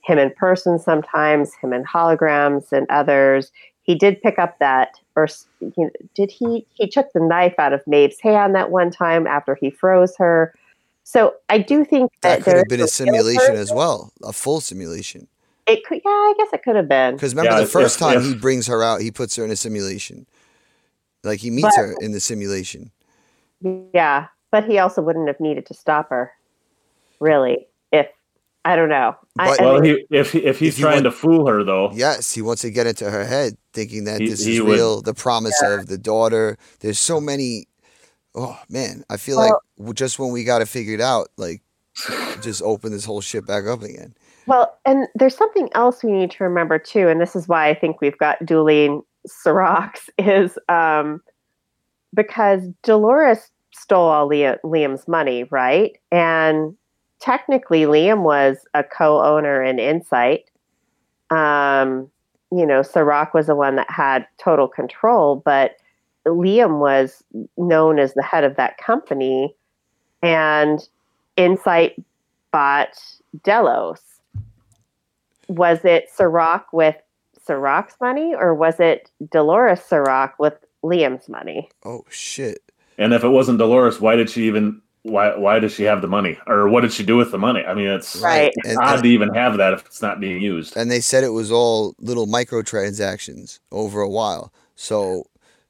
him 0.05 0.19
in 0.19 0.35
person 0.35 0.79
sometimes, 0.79 1.55
him 1.63 1.73
in 1.73 1.83
holograms 1.85 2.71
and 2.73 2.87
others. 2.91 3.53
He 3.85 3.95
did 3.95 4.21
pick 4.21 4.39
up 4.39 4.59
that, 4.59 5.01
or 5.17 5.29
you 5.61 5.73
know, 5.77 5.91
did 6.15 6.31
he? 6.31 6.67
He 6.75 6.89
took 6.89 7.13
the 7.13 7.21
knife 7.21 7.55
out 7.59 7.73
of 7.73 7.87
Maeve's 7.87 8.21
hand 8.21 8.55
that 8.55 8.71
one 8.71 8.91
time 8.91 9.27
after 9.27 9.55
he 9.55 9.71
froze 9.71 10.15
her. 10.19 10.55
So 11.05 11.35
I 11.49 11.59
do 11.59 11.85
think 11.85 12.13
that, 12.23 12.39
that 12.39 12.45
could 12.45 12.57
have 12.57 12.69
been 12.69 12.81
a 12.81 12.89
simulation 12.89 13.57
as 13.57 13.73
well, 13.73 14.13
a 14.23 14.33
full 14.33 14.61
simulation. 14.61 15.27
It 15.67 15.85
could, 15.85 16.01
yeah, 16.05 16.11
I 16.11 16.35
guess 16.39 16.49
it 16.53 16.63
could 16.63 16.77
have 16.77 16.89
been. 16.89 17.15
Because 17.15 17.35
remember 17.35 17.57
Yeah, 17.57 17.65
the 17.65 17.71
first 17.71 17.97
if- 17.97 18.01
time 18.01 18.19
if- 18.19 18.25
he 18.25 18.35
brings 18.35 18.67
her 18.67 18.83
out, 18.83 19.01
he 19.01 19.11
puts 19.11 19.37
her 19.37 19.45
in 19.45 19.51
a 19.51 19.57
simulation. 19.57 20.27
Like 21.25 21.41
he 21.41 21.51
meets 21.51 21.77
But- 21.77 21.83
her 21.83 21.95
in 22.01 22.13
the 22.13 22.21
simulation. 22.21 22.91
Yeah, 23.95 24.27
but 24.51 24.65
he 24.65 24.79
also 24.79 25.03
wouldn't 25.03 25.29
have 25.29 25.39
needed 25.39 25.67
to 25.67 25.75
stop 25.75 26.11
her, 26.11 26.33
really. 27.21 27.67
If 28.65 28.71
I 28.73 28.77
don't 28.77 28.89
know. 28.89 29.17
I, 29.39 29.49
But- 29.49 29.61
I 29.61 29.65
Well, 29.65 29.81
mean, 29.81 29.97
he, 30.11 30.17
if 30.17 30.35
if 30.35 30.59
he's 30.59 30.75
If 30.75 30.77
he 30.77 30.83
trying 30.83 30.95
want- 30.95 31.05
to 31.05 31.11
fool 31.13 31.47
her 31.49 31.65
though, 31.65 31.91
Yes, 31.93 32.33
he 32.33 32.43
wants 32.43 32.63
to 32.63 32.71
get 32.71 32.87
into 32.87 33.11
her 33.11 33.25
head, 33.25 33.57
thinking 33.73 34.05
that 34.05 34.21
He- 34.21 34.29
this 34.29 34.45
he 34.45 34.55
is 34.57 34.63
would- 34.63 34.73
real. 34.75 35.03
The 35.03 35.15
promise 35.15 35.61
of 35.63 35.87
the 35.87 35.99
daughter. 35.99 36.57
There's 36.81 36.99
so 36.99 37.21
many. 37.21 37.67
Oh 38.35 38.59
man, 38.71 39.05
I 39.11 39.17
feel 39.19 39.37
like 39.37 39.53
just 39.95 40.19
when 40.19 40.33
we 40.33 40.45
got 40.45 40.63
it 40.63 40.69
figured 40.69 41.01
out, 41.01 41.29
like 41.37 41.61
just 42.41 42.63
open 42.63 42.93
this 42.93 43.05
whole 43.05 43.21
shit 43.21 43.47
back 43.47 43.67
up 43.67 43.83
again. 43.83 44.15
Well, 44.47 44.77
and 44.87 45.07
there's 45.15 45.37
something 45.37 45.69
else 45.75 46.03
we 46.03 46.11
need 46.13 46.31
to 46.33 46.45
remember 46.45 46.79
too, 46.79 47.09
and 47.09 47.21
this 47.21 47.37
is 47.37 47.47
why 47.49 47.69
I 47.69 47.75
think 47.75 48.01
we've 48.01 48.17
got 48.19 48.45
dueling 48.47 49.03
Seracs 49.29 50.09
is 50.19 50.59
um, 50.69 51.21
because 52.15 52.63
Dolores 52.83 53.51
stole 53.75 54.09
all 54.09 54.29
Liam, 54.29 54.59
Liam's 54.65 55.07
money, 55.07 55.45
right? 55.45 55.97
And 56.11 56.75
technically, 57.23 57.83
Liam 57.83 58.23
was 58.23 58.67
a 58.75 58.83
co-owner 58.85 59.63
in 59.63 59.79
Incite. 59.79 60.51
Um, 61.31 62.11
you 62.51 62.67
know, 62.67 62.83
Serac 62.83 63.33
was 63.33 63.47
the 63.47 63.55
one 63.55 63.77
that 63.77 63.91
had 63.91 64.27
total 64.39 64.69
control, 64.69 65.37
but 65.37 65.77
Liam 66.27 66.81
was 66.81 67.25
known 67.57 67.99
as 67.99 68.15
the 68.15 68.23
head 68.23 68.45
of 68.45 68.57
that 68.57 68.77
company, 68.77 69.55
and 70.23 70.87
Incite 71.37 72.03
bought 72.51 72.99
Delos 73.43 74.13
was 75.49 75.85
it 75.85 76.09
Serac 76.11 76.73
with 76.73 76.97
Serac's 77.47 77.97
money 78.01 78.35
or 78.35 78.55
was 78.55 78.81
it 78.81 79.11
Dolores 79.31 79.81
Serac 79.81 80.39
with 80.39 80.55
Liam's 80.83 81.29
money? 81.29 81.69
Oh 81.85 82.05
shit! 82.11 82.63
and 82.99 83.13
if 83.13 83.25
it 83.25 83.29
wasn't 83.29 83.59
Dolores, 83.59 84.01
why 84.01 84.17
did 84.17 84.31
she 84.31 84.47
even? 84.47 84.82
Why 85.05 85.35
why 85.37 85.59
does 85.59 85.73
she 85.73 85.83
have 85.85 86.01
the 86.01 86.07
money, 86.07 86.39
or 86.47 86.69
what 86.69 86.83
did 86.83 86.93
she 86.93 87.03
do 87.05 87.17
with 87.17 87.33
the 87.33 87.39
money? 87.39 87.65
I 87.65 87.75
mean, 87.75 87.89
it's 87.89 88.17
Right. 88.17 88.53
it's 88.55 88.69
And, 88.69 88.79
odd 88.79 88.95
and, 88.95 89.03
to 89.03 89.09
even 89.09 89.35
have 89.35 89.57
that 89.57 89.73
if 89.73 89.85
it's 89.85 90.01
not 90.01 90.21
being 90.21 90.41
used. 90.41 90.77
and 90.77 90.91
they 90.91 91.01
said 91.01 91.25
it 91.25 91.31
was 91.31 91.51
all 91.51 91.95
little 91.99 92.27
microtransactions 92.29 93.59
over 93.73 94.01
a 94.01 94.09
while. 94.09 94.53
So 94.77 95.25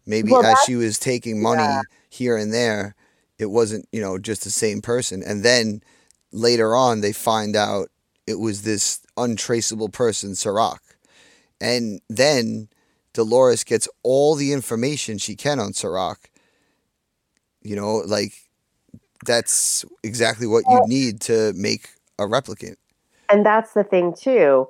maybe 0.05 0.33
Well, 0.33 0.45
as 0.45 0.59
she 0.67 0.77
was 0.77 0.99
taking 0.99 1.41
money 1.41 1.63
yeah. 1.63 1.83
here 2.11 2.37
and 2.37 2.53
there, 2.53 2.95
it 3.39 3.47
wasn't 3.47 3.89
you 3.91 4.03
know 4.03 4.19
just 4.19 4.45
the 4.45 4.51
same 4.51 4.83
person. 4.83 5.23
And 5.23 5.43
then 5.43 5.83
later 6.33 6.77
on, 6.77 7.01
they 7.01 7.13
find 7.13 7.57
out 7.57 7.89
it 8.27 8.39
was 8.39 8.63
this 8.63 9.01
untraceable 9.17 9.89
person, 9.89 10.35
Serac. 10.35 10.81
And 11.61 12.01
then 12.09 12.69
Dolores 13.15 13.65
gets 13.65 13.89
all 14.03 14.35
the 14.35 14.53
information 14.53 15.17
she 15.19 15.37
can 15.37 15.59
on 15.59 15.73
Serac. 15.73 16.31
You 17.63 17.77
know, 17.77 17.97
like 18.07 18.33
that's 19.25 19.85
exactly 20.03 20.47
what 20.47 20.65
you 20.69 20.81
need 20.87 21.21
to 21.23 21.53
make 21.55 21.91
a 22.19 22.25
replicant. 22.25 22.77
And 23.31 23.45
that's 23.47 23.73
the 23.73 23.85
thing 23.85 24.15
too 24.15 24.69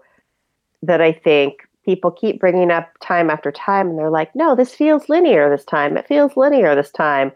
that 0.82 1.00
I 1.00 1.12
think 1.12 1.68
people 1.84 2.10
keep 2.10 2.40
bringing 2.40 2.70
up 2.70 2.90
time 3.00 3.30
after 3.30 3.50
time 3.50 3.90
and 3.90 3.98
they're 3.98 4.10
like, 4.10 4.34
"No, 4.34 4.54
this 4.54 4.74
feels 4.74 5.08
linear 5.08 5.50
this 5.50 5.64
time. 5.64 5.96
It 5.96 6.06
feels 6.06 6.36
linear 6.36 6.74
this 6.74 6.90
time." 6.90 7.32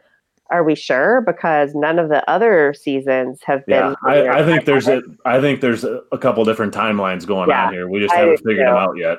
Are 0.49 0.63
we 0.63 0.77
sure? 0.77 1.23
Because 1.23 1.75
none 1.75 1.99
of 1.99 2.09
the 2.09 2.29
other 2.31 2.73
seasons 2.73 3.41
have 3.45 3.67
been. 3.67 3.79
Yeah, 3.79 3.95
I. 4.05 4.29
I 4.41 4.45
think 4.45 4.65
there's 4.65 4.87
a 4.87 5.03
I 5.25 5.41
think 5.41 5.61
there's 5.61 5.83
a, 5.83 6.03
a 6.13 6.19
couple 6.19 6.45
different 6.45 6.73
timelines 6.73 7.27
going 7.27 7.49
Yeah, 7.49 7.67
on 7.67 7.73
here. 7.73 7.89
We 7.89 7.99
just 7.99 8.15
I 8.15 8.19
haven't 8.19 8.37
do 8.37 8.51
figured 8.51 8.69
them 8.69 8.77
out 8.77 8.97
yet. 8.97 9.19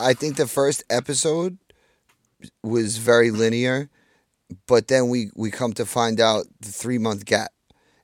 I 0.00 0.14
think 0.14 0.36
the 0.36 0.48
first 0.48 0.82
episode 0.90 1.58
was 2.64 2.98
very 2.98 3.30
linear, 3.30 3.88
but 4.66 4.88
then 4.88 5.08
we 5.08 5.30
we 5.34 5.50
come 5.50 5.72
to 5.74 5.86
find 5.86 6.20
out 6.20 6.46
the 6.60 6.68
three 6.68 6.98
month 6.98 7.24
gap, 7.24 7.52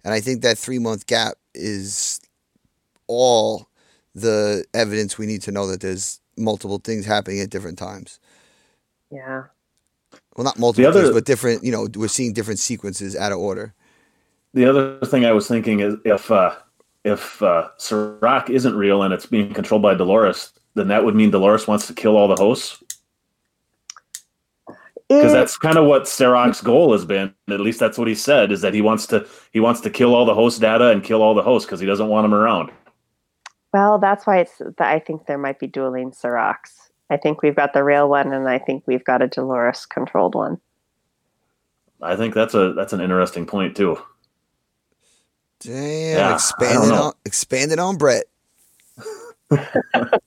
and 0.05 0.15
I 0.15 0.21
think 0.21 0.43
that 0.43 0.59
three 0.59 0.79
month 0.79 1.07
gap 1.07 1.35
is 1.55 2.21
all 3.07 3.69
the 4.15 4.65
evidence 4.75 5.19
we 5.19 5.27
need 5.27 5.43
to 5.43 5.53
know 5.53 5.67
that 5.67 5.81
there's 5.81 6.21
multiple 6.37 6.79
things 6.79 7.07
happening 7.07 7.41
at 7.41 7.51
different 7.51 7.79
times. 7.79 8.19
Yeah. 9.11 9.45
Well, 10.37 10.45
not 10.45 10.59
multiple 10.59 10.89
other- 10.89 11.03
things, 11.03 11.15
but 11.15 11.25
different. 11.25 11.65
You 11.65 11.73
know, 11.73 11.89
we're 11.95 12.09
seeing 12.09 12.33
different 12.33 12.61
sequences 12.61 13.17
out 13.17 13.33
of 13.33 13.39
order. 13.39 13.75
The 14.55 14.67
other 14.67 14.99
thing 15.07 15.25
I 15.25 15.33
was 15.33 15.47
thinking 15.47 15.81
is 15.81 15.95
if 16.05 16.31
uh, 16.31 16.55
if 17.05 17.43
uh, 17.43 17.69
Serac 17.79 18.51
isn't 18.51 18.77
real 18.77 19.03
and 19.03 19.15
it's 19.15 19.27
being 19.27 19.55
controlled 19.55 19.83
by 19.83 19.95
Dolores, 19.95 20.53
then 20.75 20.89
that 20.89 21.05
would 21.05 21.15
mean 21.15 21.31
Dolores 21.31 21.67
wants 21.67 21.87
to 21.87 21.95
kill 21.95 22.17
all 22.17 22.29
the 22.29 22.37
hosts 22.37 22.83
because 25.11 25.33
that's 25.33 25.59
kind 25.59 25.77
of 25.77 25.87
what 25.87 26.07
Serac's 26.07 26.61
goal 26.61 26.93
has 26.93 27.05
been. 27.05 27.35
At 27.49 27.59
least 27.59 27.81
that's 27.81 27.99
what 27.99 28.07
he 28.07 28.15
said 28.15 28.53
is 28.53 28.61
that 28.61 28.75
he 28.75 28.81
wants 28.81 29.07
to 29.09 29.27
he 29.51 29.59
wants 29.59 29.81
to 29.81 29.91
kill 29.91 30.15
all 30.15 30.25
the 30.25 30.35
host 30.35 30.61
data 30.61 30.91
and 30.91 31.03
kill 31.03 31.21
all 31.21 31.35
the 31.35 31.43
hosts 31.43 31.67
because 31.67 31.81
he 31.81 31.87
doesn't 31.87 32.09
want 32.09 32.25
them 32.25 32.33
around. 32.35 32.71
Well, 33.73 33.99
that's 33.99 34.25
why 34.27 34.39
it's. 34.39 34.59
that 34.59 34.81
I 34.81 35.01
think 35.01 35.27
there 35.27 35.39
might 35.39 35.59
be 35.59 35.67
dueling 35.67 36.13
Seracs. 36.13 36.91
I 37.11 37.17
think 37.17 37.43
we've 37.43 37.57
got 37.57 37.73
the 37.73 37.83
real 37.83 38.09
one, 38.09 38.33
and 38.33 38.49
I 38.49 38.61
think 38.61 38.85
we've 38.87 39.05
got 39.05 39.21
a 39.21 39.27
Dolores 39.27 39.85
controlled 39.85 40.37
one. 40.37 40.61
I 42.01 42.15
think 42.15 42.33
that's 42.33 42.55
a 42.55 42.73
that's 42.73 42.93
an 42.93 43.01
interesting 43.01 43.47
point 43.47 43.77
too. 43.77 43.99
Damn, 45.59 46.17
Yeah, 46.17 46.27
I 46.27 46.29
don't 46.29 46.37
expanding 46.37 46.93
on 46.93 47.13
expanding 47.25 47.79
on 47.81 47.97
Brett. 47.97 48.25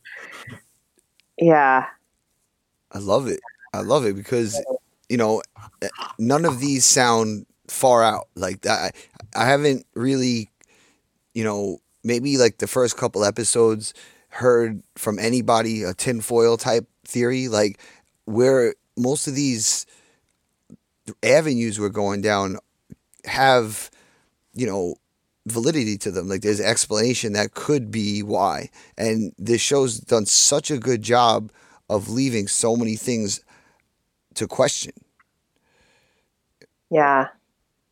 Yeah, 1.39 1.87
I 2.91 2.97
love 2.99 3.27
it. 3.27 3.39
I 3.73 3.81
love 3.81 4.05
it 4.05 4.15
because 4.15 4.61
you 5.09 5.17
know 5.17 5.41
eh, 5.81 5.89
none 6.19 6.45
of 6.45 6.59
these 6.59 6.85
sound 6.85 7.45
far 7.67 8.03
out. 8.03 8.27
Like 8.35 8.65
I, 8.65 8.91
I 9.35 9.45
haven't 9.45 9.85
really, 9.95 10.49
you 11.33 11.43
know, 11.43 11.79
maybe 12.03 12.37
like 12.37 12.59
the 12.59 12.67
first 12.67 12.97
couple 12.97 13.23
episodes 13.25 13.93
heard 14.29 14.83
from 14.95 15.19
anybody 15.19 15.83
a 15.83 15.93
tinfoil 15.93 16.57
type 16.57 16.87
theory. 17.05 17.47
Like 17.47 17.79
where 18.25 18.75
most 18.97 19.27
of 19.27 19.35
these 19.35 19.85
avenues 21.23 21.79
we're 21.79 21.89
going 21.89 22.21
down 22.21 22.57
have, 23.25 23.89
you 24.53 24.65
know, 24.67 24.95
validity 25.47 25.97
to 25.99 26.11
them. 26.11 26.29
Like 26.29 26.41
there's 26.41 26.61
explanation 26.61 27.33
that 27.33 27.53
could 27.53 27.91
be 27.91 28.23
why. 28.23 28.69
And 28.97 29.33
this 29.37 29.61
show's 29.61 29.99
done 29.99 30.25
such 30.25 30.71
a 30.71 30.77
good 30.77 31.01
job 31.01 31.51
of 31.89 32.09
leaving 32.09 32.47
so 32.47 32.75
many 32.75 32.95
things 32.95 33.41
to 34.35 34.47
question. 34.47 34.93
yeah, 36.89 37.27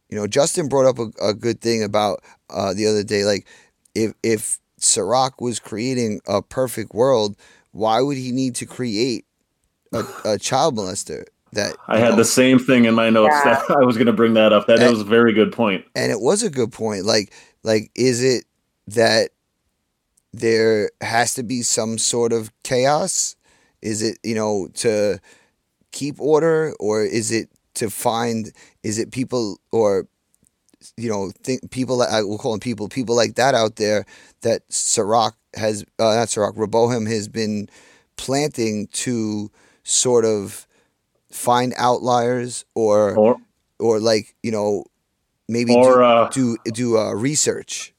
You 0.09 0.17
know, 0.17 0.27
Justin 0.27 0.67
brought 0.67 0.85
up 0.87 0.99
a, 0.99 1.29
a 1.29 1.33
good 1.33 1.61
thing 1.61 1.83
about 1.83 2.21
uh, 2.49 2.73
the 2.73 2.85
other 2.87 3.03
day. 3.03 3.23
Like, 3.23 3.47
if 3.95 4.13
if 4.23 4.59
Serac 4.77 5.41
was 5.41 5.59
creating 5.59 6.21
a 6.27 6.41
perfect 6.41 6.93
world, 6.93 7.35
why 7.71 8.01
would 8.01 8.17
he 8.17 8.31
need 8.31 8.55
to 8.55 8.65
create 8.65 9.25
a, 9.93 10.03
a 10.25 10.37
child 10.37 10.75
molester? 10.75 11.25
That 11.53 11.75
I 11.87 11.99
had 11.99 12.11
know- 12.11 12.15
the 12.17 12.25
same 12.25 12.59
thing 12.59 12.85
in 12.85 12.93
my 12.95 13.09
notes. 13.09 13.33
Yeah. 13.43 13.63
That 13.67 13.77
I 13.81 13.83
was 13.85 13.97
going 13.97 14.07
to 14.07 14.13
bring 14.13 14.35
that 14.35 14.53
up. 14.53 14.67
That 14.67 14.79
And- 14.79 14.89
was 14.91 15.01
a 15.01 15.05
very 15.05 15.33
good 15.33 15.51
point. 15.51 15.85
and 15.95 16.11
it 16.11 16.21
was 16.21 16.43
a 16.43 16.49
good 16.49 16.71
point. 16.71 17.05
Like, 17.05 17.33
like 17.63 17.91
is 17.95 18.23
it 18.23 18.45
that 18.87 19.31
there 20.33 20.91
has 21.01 21.33
to 21.33 21.43
be 21.43 21.61
some 21.61 21.97
sort 21.97 22.31
of 22.31 22.51
chaos? 22.63 23.35
Is 23.81 24.01
it 24.01 24.17
you 24.23 24.35
know 24.35 24.69
to 24.75 25.19
keep 25.91 26.19
order, 26.19 26.73
or 26.79 27.03
is 27.03 27.31
it 27.31 27.49
to 27.75 27.89
find? 27.89 28.51
Is 28.83 28.97
it 28.99 29.11
people 29.11 29.59
or 29.71 30.07
you 30.97 31.09
know, 31.09 31.31
think 31.43 31.69
people 31.71 31.97
that 31.97 32.09
I 32.09 32.23
will 32.23 32.37
call 32.37 32.51
them 32.51 32.59
people, 32.59 32.89
people 32.89 33.15
like 33.15 33.35
that 33.35 33.53
out 33.53 33.75
there 33.75 34.05
that 34.41 34.63
Serac 34.69 35.33
has, 35.53 35.83
uh, 35.99 36.15
not 36.15 36.29
Serac, 36.29 36.53
Rehoboam 36.55 37.05
has 37.05 37.27
been 37.27 37.69
planting 38.17 38.87
to 38.87 39.51
sort 39.83 40.25
of 40.25 40.67
find 41.31 41.73
outliers 41.77 42.65
or 42.75 43.15
or, 43.15 43.37
or 43.79 43.99
like 43.99 44.35
you 44.43 44.51
know 44.51 44.83
maybe 45.47 45.73
Or, 45.73 45.95
do 45.95 46.03
uh, 46.03 46.29
do, 46.29 46.57
do 46.65 46.97
uh, 46.97 47.13
research. 47.13 47.93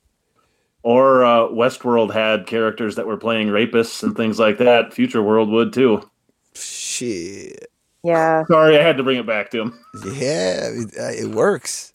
or 0.82 1.24
uh, 1.24 1.48
Westworld 1.48 2.12
had 2.12 2.46
characters 2.46 2.96
that 2.96 3.06
were 3.06 3.16
playing 3.16 3.48
rapists 3.48 4.02
and 4.02 4.16
things 4.16 4.38
like 4.38 4.58
that. 4.58 4.92
Future 4.92 5.22
World 5.22 5.48
would 5.50 5.72
too. 5.72 6.08
Shit, 6.54 7.70
Yeah. 8.02 8.44
Sorry, 8.46 8.78
I 8.78 8.82
had 8.82 8.96
to 8.96 9.02
bring 9.02 9.18
it 9.18 9.26
back 9.26 9.50
to 9.52 9.60
him. 9.62 9.78
yeah, 10.06 10.68
it, 10.68 10.94
uh, 10.98 11.10
it 11.26 11.30
works. 11.34 11.92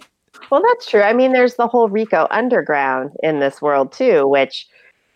Well, 0.49 0.61
that's 0.63 0.89
true. 0.89 1.01
I 1.01 1.11
mean, 1.13 1.33
there's 1.33 1.55
the 1.55 1.67
whole 1.67 1.89
Rico 1.89 2.27
underground 2.31 3.11
in 3.21 3.39
this 3.39 3.61
world 3.61 3.91
too, 3.91 4.27
which 4.27 4.67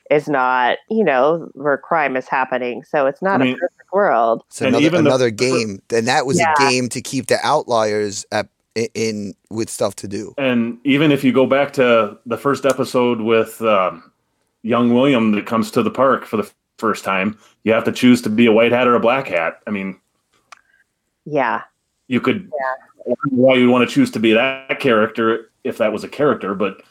is 0.09 0.27
not, 0.27 0.77
you 0.89 1.03
know, 1.05 1.49
where 1.53 1.77
crime 1.77 2.17
is 2.17 2.27
happening. 2.27 2.83
So 2.83 3.05
it's 3.05 3.21
not 3.21 3.41
I 3.41 3.45
mean- 3.45 3.55
a 3.55 3.57
perfect 3.59 3.93
world. 3.93 4.43
It's 4.47 4.59
And 4.61 4.69
another 4.75 4.85
even 4.85 5.03
the- 5.05 5.31
game. 5.31 5.81
Then 5.87 6.05
that 6.05 6.25
was 6.25 6.37
Yeah. 6.37 6.53
a 6.53 6.69
game 6.69 6.89
to 6.89 7.01
keep 7.01 7.27
the 7.27 7.37
outliers 7.43 8.25
at, 8.33 8.47
in, 8.75 8.87
in 8.93 9.33
with 9.49 9.69
stuff 9.69 9.95
to 9.97 10.07
do. 10.09 10.33
And 10.37 10.77
even 10.83 11.11
if 11.13 11.23
you 11.23 11.31
go 11.31 11.45
back 11.45 11.71
to 11.73 12.17
the 12.25 12.37
first 12.37 12.65
episode 12.65 13.21
with 13.21 13.61
um, 13.61 14.11
young 14.63 14.93
William 14.93 15.31
that 15.33 15.45
comes 15.45 15.71
to 15.71 15.83
the 15.83 15.91
park 15.91 16.25
for 16.25 16.35
the 16.35 16.49
first 16.77 17.05
time, 17.05 17.37
you 17.63 17.71
have 17.71 17.85
to 17.85 17.91
choose 17.93 18.21
to 18.23 18.29
be 18.29 18.45
a 18.47 18.51
white 18.51 18.73
hat 18.73 18.87
or 18.87 18.95
a 18.95 18.99
black 18.99 19.27
hat. 19.27 19.59
I 19.65 19.71
mean, 19.71 19.97
Yeah. 21.25 21.61
you 22.07 22.19
could 22.21 22.51
I 23.07 23.13
why 23.29 23.55
you 23.55 23.69
want 23.69 23.87
to 23.87 23.93
choose 23.93 24.11
to 24.11 24.19
be 24.19 24.33
that 24.33 24.79
character 24.79 25.51
if 25.63 25.77
that 25.77 25.91
was 25.93 26.03
a 26.03 26.07
character, 26.07 26.53
but 26.55 26.81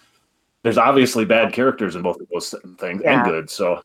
there's 0.62 0.78
obviously 0.78 1.24
bad 1.24 1.52
characters 1.52 1.96
in 1.96 2.02
both 2.02 2.20
of 2.20 2.26
those 2.32 2.54
things 2.78 3.02
Yeah. 3.04 3.22
and 3.22 3.24
good. 3.30 3.50
So 3.50 3.82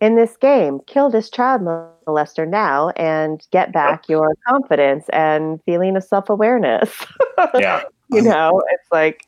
In 0.00 0.16
this 0.16 0.36
game, 0.36 0.80
kill 0.86 1.10
this 1.10 1.28
child 1.30 1.62
molester 1.62 2.48
now 2.48 2.90
and 2.90 3.46
get 3.50 3.72
back 3.72 4.08
your 4.08 4.34
confidence 4.48 5.04
and 5.12 5.60
feeling 5.64 5.96
of 5.96 6.04
self 6.04 6.28
awareness. 6.30 6.90
yeah, 7.54 7.82
you 8.10 8.22
know, 8.22 8.62
it's 8.70 8.90
like, 8.90 9.26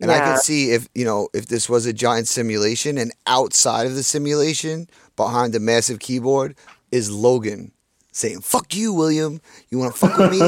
And 0.00 0.10
I 0.10 0.16
yeah. 0.16 0.24
can 0.32 0.38
see 0.38 0.72
if 0.72 0.88
you 0.94 1.04
know 1.04 1.28
if 1.32 1.46
this 1.46 1.68
was 1.68 1.86
a 1.86 1.92
giant 1.92 2.28
simulation, 2.28 2.98
and 2.98 3.12
outside 3.26 3.86
of 3.86 3.94
the 3.94 4.02
simulation, 4.02 4.88
behind 5.16 5.52
the 5.54 5.60
massive 5.60 5.98
keyboard, 6.00 6.54
is 6.92 7.10
Logan 7.10 7.72
saying 8.16 8.40
"fuck 8.40 8.74
you, 8.74 8.92
William. 8.92 9.40
You 9.70 9.78
want 9.78 9.94
to 9.94 9.98
fuck 9.98 10.16
with 10.18 10.30
me? 10.30 10.38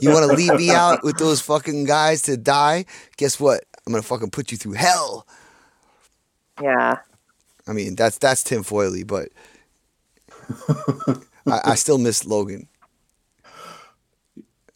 You 0.00 0.10
want 0.10 0.30
to 0.30 0.36
leave 0.36 0.54
me 0.54 0.70
out 0.70 1.02
with 1.04 1.18
those 1.18 1.40
fucking 1.40 1.84
guys 1.84 2.22
to 2.22 2.36
die? 2.36 2.86
Guess 3.16 3.38
what? 3.38 3.64
I'm 3.86 3.92
gonna 3.92 4.02
fucking 4.02 4.30
put 4.30 4.50
you 4.50 4.56
through 4.58 4.72
hell." 4.72 5.26
yeah. 6.62 6.98
I 7.66 7.72
mean, 7.72 7.94
that's 7.94 8.18
that's 8.18 8.42
tinfoily, 8.42 9.06
but 9.06 9.28
I, 11.46 11.72
I 11.72 11.74
still 11.76 11.98
miss 11.98 12.24
Logan. 12.24 12.68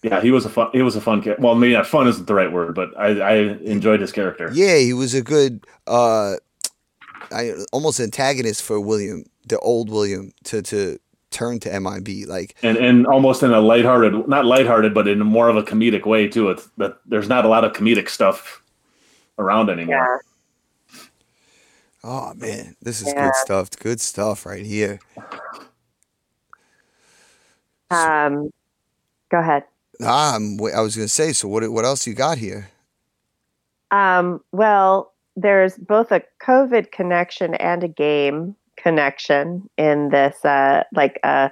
yeah, 0.02 0.20
he 0.20 0.30
was 0.30 0.44
a 0.44 0.50
fun. 0.50 0.68
He 0.72 0.82
was 0.82 0.94
a 0.96 1.00
fun 1.00 1.22
kid. 1.22 1.36
Well, 1.38 1.54
maybe 1.54 1.72
not 1.72 1.86
fun 1.86 2.06
isn't 2.06 2.26
the 2.26 2.34
right 2.34 2.52
word, 2.52 2.74
but 2.74 2.96
I, 2.98 3.20
I 3.20 3.34
enjoyed 3.62 4.00
his 4.00 4.12
character. 4.12 4.50
Yeah, 4.52 4.76
he 4.76 4.92
was 4.92 5.14
a 5.14 5.22
good, 5.22 5.66
uh, 5.86 6.34
I 7.32 7.54
almost 7.72 8.00
antagonist 8.00 8.62
for 8.62 8.78
William, 8.80 9.24
the 9.48 9.58
old 9.58 9.90
William, 9.90 10.32
to 10.44 10.62
to 10.62 10.98
turn 11.34 11.58
to 11.60 11.80
MIB. 11.80 12.26
Like, 12.26 12.54
and 12.62 12.76
and 12.78 13.06
almost 13.06 13.42
in 13.42 13.52
a 13.52 13.60
lighthearted, 13.60 14.28
not 14.28 14.46
lighthearted, 14.46 14.94
but 14.94 15.06
in 15.08 15.18
more 15.18 15.48
of 15.48 15.56
a 15.56 15.62
comedic 15.62 16.06
way 16.06 16.28
too. 16.28 16.48
It's 16.50 16.66
that 16.78 16.98
there's 17.04 17.28
not 17.28 17.44
a 17.44 17.48
lot 17.48 17.64
of 17.64 17.72
comedic 17.72 18.08
stuff 18.08 18.62
around 19.38 19.68
anymore. 19.68 20.22
oh 22.04 22.32
man, 22.34 22.76
this 22.80 23.00
is 23.02 23.08
Yeah. 23.08 23.24
good 23.26 23.34
stuff. 23.36 23.70
Good 23.78 24.00
stuff 24.00 24.46
right 24.46 24.64
here. 24.64 25.00
Um, 27.90 28.50
go 29.30 29.38
ahead. 29.38 29.64
Ah, 30.02 30.36
I'm, 30.36 30.58
I 30.74 30.80
was 30.80 30.96
gonna 30.96 31.08
say. 31.08 31.32
So 31.32 31.48
what? 31.48 31.68
What 31.70 31.84
else 31.84 32.06
you 32.06 32.14
got 32.14 32.38
here? 32.38 32.70
Um, 33.90 34.40
well, 34.52 35.12
there's 35.36 35.76
both 35.76 36.10
a 36.10 36.22
COVID 36.42 36.90
connection 36.90 37.54
and 37.54 37.84
a 37.84 37.88
game 37.88 38.56
connection 38.84 39.68
in 39.78 40.10
this, 40.10 40.44
uh, 40.44 40.84
like, 40.92 41.18
uh, 41.24 41.48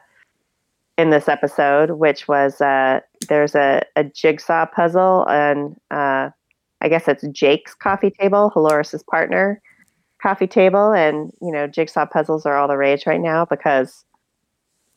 in 0.98 1.10
this 1.10 1.28
episode, 1.28 1.92
which 1.92 2.28
was 2.28 2.60
uh, 2.60 3.00
there's 3.28 3.54
a, 3.54 3.82
a 3.96 4.04
jigsaw 4.04 4.66
puzzle, 4.66 5.26
and 5.28 5.74
uh, 5.90 6.28
I 6.80 6.88
guess 6.88 7.08
it's 7.08 7.26
Jake's 7.28 7.74
coffee 7.74 8.10
table, 8.10 8.52
Halores's 8.54 9.02
partner 9.02 9.60
coffee 10.22 10.46
table, 10.46 10.92
and 10.92 11.32
you 11.40 11.50
know, 11.50 11.66
jigsaw 11.66 12.06
puzzles 12.06 12.44
are 12.46 12.56
all 12.56 12.68
the 12.68 12.76
rage 12.76 13.06
right 13.06 13.20
now 13.20 13.46
because 13.46 14.04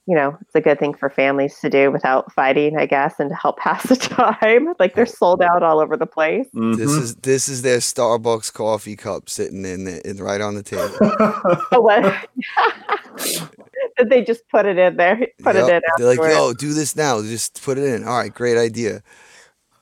you 0.07 0.15
know 0.15 0.37
it's 0.41 0.53
a 0.55 0.61
good 0.61 0.79
thing 0.79 0.93
for 0.93 1.09
families 1.09 1.57
to 1.61 1.69
do 1.69 1.91
without 1.91 2.31
fighting, 2.31 2.77
I 2.77 2.85
guess, 2.85 3.19
and 3.19 3.29
to 3.29 3.35
help 3.35 3.57
pass 3.65 3.83
the 3.89 3.95
time. 3.95 4.73
like 4.79 4.95
they're 4.95 5.05
sold 5.05 5.41
out 5.41 5.63
all 5.63 5.79
over 5.79 5.97
the 5.97 6.05
place. 6.05 6.45
This 6.53 6.91
Mhm. 6.91 7.01
is 7.01 7.15
this 7.15 7.47
is 7.49 7.61
their 7.61 7.79
Starbucks 7.79 8.53
coffee 8.53 8.95
cup 8.95 9.29
sitting 9.29 9.65
in, 9.65 9.85
the, 9.85 10.07
in 10.09 10.17
right 10.17 10.41
on 10.41 10.55
the 10.55 10.63
table. 10.63 10.89
Oh, 11.71 11.81
what? 11.81 12.27
Did 13.97 14.09
they 14.09 14.23
just 14.23 14.47
put 14.49 14.65
it 14.65 14.77
in 14.77 14.97
there? 14.97 15.15
Put 15.41 15.55
Yep. 15.55 15.69
it 15.69 15.73
in 15.75 15.81
They're 15.97 16.07
like, 16.07 16.19
afterwards. 16.19 16.35
yo, 16.35 16.53
do 16.53 16.73
this 16.73 16.95
now. 16.95 17.21
Just 17.21 17.63
put 17.63 17.77
it 17.77 17.85
in. 17.85 18.03
All 18.05 18.17
right, 18.17 18.33
great 18.33 18.57
idea. 18.57 19.01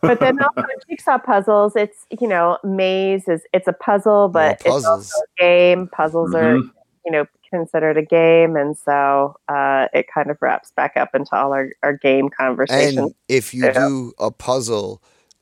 But 0.01 0.19
then 0.19 0.37
also 0.43 0.67
jigsaw 0.89 1.17
puzzles. 1.17 1.75
It's 1.75 2.05
you 2.21 2.27
know 2.27 2.57
maze 2.63 3.27
is 3.27 3.41
it's 3.53 3.67
a 3.67 3.73
puzzle, 3.73 4.27
but 4.29 4.61
it's 4.65 4.85
also 4.85 5.17
a 5.19 5.41
game. 5.41 5.87
Puzzles 5.87 6.35
are 6.35 6.55
Mhm. 6.57 6.69
you 7.05 7.11
know 7.11 7.25
considered 7.53 7.97
a 7.97 8.01
game, 8.01 8.55
and 8.55 8.75
so 8.77 9.35
uh, 9.47 9.87
it 9.93 10.07
kind 10.13 10.31
of 10.31 10.37
wraps 10.41 10.71
back 10.75 10.97
up 10.97 11.13
into 11.13 11.35
all 11.35 11.53
our, 11.53 11.69
our 11.83 11.93
game 11.93 12.29
conversations. 12.29 12.97
And 12.97 13.15
if 13.29 13.53
you 13.53 13.65
Yeah. 13.65 13.73
do 13.73 14.13
a 14.19 14.31
puzzle 14.31 15.01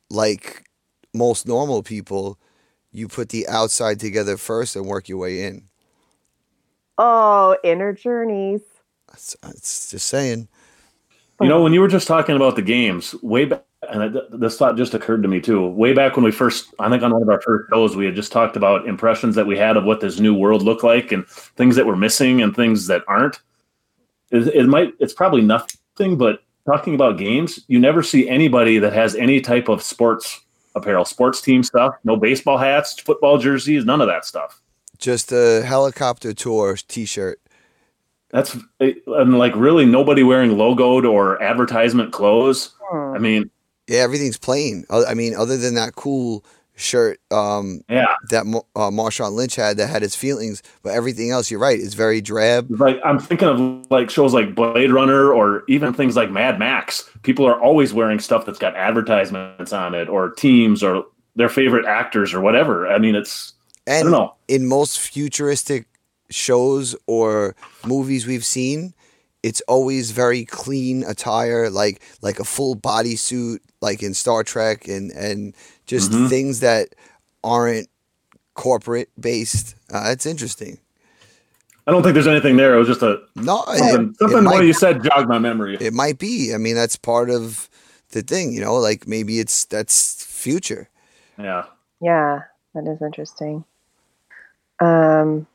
like 0.10 0.66
most 1.14 1.48
normal 1.48 1.84
people, 1.84 2.38
you 2.92 3.08
put 3.08 3.30
the 3.30 3.48
outside 3.48 4.00
together 4.00 4.38
first 4.38 4.76
and 4.76 4.86
work 4.86 5.08
your 5.08 5.20
way 5.20 5.44
in. 5.44 5.70
oh, 6.98 7.58
inner 7.64 7.94
journeys. 7.94 8.62
It's, 9.14 9.36
it's 9.44 9.92
just 9.92 10.08
saying. 10.08 10.48
You 11.42 11.48
know, 11.50 11.64
when 11.64 11.74
you 11.74 11.82
were 11.82 11.88
just 11.88 12.08
talking 12.08 12.36
about 12.36 12.56
the 12.56 12.62
games, 12.62 13.16
way 13.24 13.46
back, 13.46 13.66
and 13.90 14.04
I, 14.04 14.22
this 14.32 14.58
thought 14.58 14.78
just 14.78 14.94
occurred 14.94 15.24
to 15.24 15.28
me 15.28 15.42
too. 15.42 15.68
Way 15.68 15.94
back 15.94 16.16
when 16.16 16.24
we 16.24 16.32
first, 16.32 16.74
I 16.80 16.90
think 16.90 17.02
on 17.04 17.12
one 17.12 17.24
of 17.24 17.30
our 17.30 17.42
first 17.42 17.70
shows, 17.70 17.96
we 17.96 18.06
had 18.06 18.16
just 18.16 18.32
talked 18.32 18.56
about 18.56 18.88
impressions 18.88 19.36
that 19.36 19.48
we 19.48 19.58
had 19.58 19.78
of 19.78 19.86
what 19.86 20.02
this 20.02 20.20
new 20.20 20.36
world 20.36 20.62
looked 20.62 20.84
like, 20.84 21.12
and 21.12 21.28
things 21.28 21.76
that 21.76 21.86
were 21.86 21.96
missing 21.96 22.42
and 22.42 22.56
things 22.56 22.88
that 22.88 23.04
aren't. 23.08 23.40
It, 24.30 24.48
it 24.48 24.68
might, 24.68 24.94
it's 25.00 25.14
probably 25.14 25.42
nothing, 25.42 26.18
but 26.18 26.44
talking 26.66 26.96
about 26.96 27.18
games, 27.18 27.60
you 27.68 27.80
never 27.80 28.04
see 28.04 28.30
anybody 28.30 28.78
that 28.80 28.94
has 28.94 29.16
any 29.16 29.42
type 29.42 29.68
of 29.68 29.82
sports 29.82 30.42
apparel, 30.76 31.06
sports 31.06 31.42
team 31.42 31.64
stuff. 31.64 31.96
No 32.04 32.16
baseball 32.16 32.58
hats, 32.58 33.00
football 33.00 33.38
jerseys, 33.38 33.84
none 33.84 34.02
of 34.02 34.08
that 34.08 34.26
stuff. 34.26 34.62
Just 34.98 35.32
a 35.32 35.64
helicopter 35.64 36.34
tour 36.34 36.78
T-shirt. 36.88 37.40
That's 38.30 38.56
and 38.80 39.38
like 39.38 39.56
really 39.56 39.86
nobody 39.86 40.24
wearing 40.24 40.52
logoed 40.52 41.10
or 41.10 41.42
advertisement 41.44 42.14
clothes. 42.14 42.74
Hmm. 42.82 43.16
I 43.16 43.20
mean, 43.20 43.50
Yeah, 43.92 44.00
everything's 44.00 44.38
plain. 44.38 44.86
I 44.90 45.14
mean, 45.14 45.36
other 45.36 45.58
than 45.58 45.76
that 45.76 45.96
cool 45.96 46.46
shirt 46.76 47.20
um, 47.30 47.82
yeah. 47.90 48.16
that 48.30 48.46
uh, 48.74 48.90
Marshawn 48.90 49.34
Lynch 49.34 49.56
had 49.56 49.76
that 49.76 49.88
had 49.88 50.02
his 50.02 50.16
feelings, 50.16 50.64
but 50.82 50.94
everything 50.94 51.30
else, 51.30 51.52
you're 51.52 51.60
right, 51.60 51.78
is 51.78 51.94
very 51.94 52.22
drab. 52.22 52.68
like 52.80 53.02
I'm 53.04 53.20
thinking 53.20 53.50
of 53.50 53.92
like 53.92 54.10
shows 54.10 54.34
like 54.34 54.56
Blade 54.56 54.92
Runner 54.92 55.34
or 55.34 55.64
even 55.68 55.94
things 55.94 56.16
like 56.16 56.32
Mad 56.32 56.58
Max. 56.58 57.10
People 57.24 57.46
are 57.46 57.60
always 57.60 57.94
wearing 57.94 58.20
stuff 58.20 58.46
that's 58.46 58.60
got 58.60 58.78
advertisements 58.78 59.74
on 59.74 59.94
it 59.94 60.08
or 60.08 60.30
teams 60.30 60.82
or 60.82 61.06
their 61.36 61.50
favorite 61.50 61.86
actors 61.86 62.34
or 62.34 62.40
whatever. 62.40 62.88
I 62.88 62.98
mean, 62.98 63.16
it's 63.16 63.52
I 63.88 64.04
don't 64.04 64.12
know. 64.12 64.36
in 64.48 64.68
most 64.68 65.02
futuristic 65.02 65.86
shows 66.30 66.96
or 67.08 67.58
movies 67.86 68.26
we've 68.26 68.46
seen, 68.46 68.94
it's 69.44 69.62
always 69.68 70.12
very 70.12 70.46
clean 70.46 71.04
attire, 71.04 71.70
like 71.70 72.02
like 72.22 72.40
a 72.40 72.44
full 72.44 72.76
bodysuit, 72.76 73.60
like 73.82 74.04
in 74.04 74.14
Star 74.14 74.44
Trek, 74.44 74.88
and 74.88 75.12
and 75.12 75.56
just 75.86 76.12
Mhm. 76.12 76.30
things 76.30 76.60
that 76.60 76.90
aren't 77.44 77.88
corporate 78.54 79.10
based. 79.20 79.76
Uh, 79.92 80.10
it's 80.12 80.26
interesting. 80.26 80.78
I 81.88 81.92
don't 81.92 82.04
think 82.04 82.14
there's 82.14 82.28
anything 82.28 82.58
there. 82.58 82.76
It 82.76 82.78
was 82.78 82.88
just 82.88 83.02
a 83.02 83.20
No, 83.36 83.64
it, 83.70 83.78
something, 83.80 84.10
it 84.12 84.18
something 84.18 84.36
what 84.46 84.58
might, 84.60 84.66
you 84.66 84.74
said 84.74 85.04
jogged 85.04 85.28
my 85.28 85.40
memory. 85.40 85.78
it 85.82 85.94
might 85.94 86.20
be. 86.20 86.54
I 86.54 86.58
mean, 86.58 86.76
that's 86.76 86.96
part 86.96 87.30
of 87.32 87.68
the 88.12 88.22
thing, 88.22 88.54
you 88.54 88.62
know. 88.62 88.76
Like 88.76 89.08
maybe 89.08 89.40
it's 89.40 89.66
that's 89.66 90.24
future. 90.24 90.90
Yeah. 91.40 91.66
Yeah, 92.00 92.42
that 92.76 92.88
is 92.88 93.02
interesting. 93.02 93.64
Um, 94.80 95.48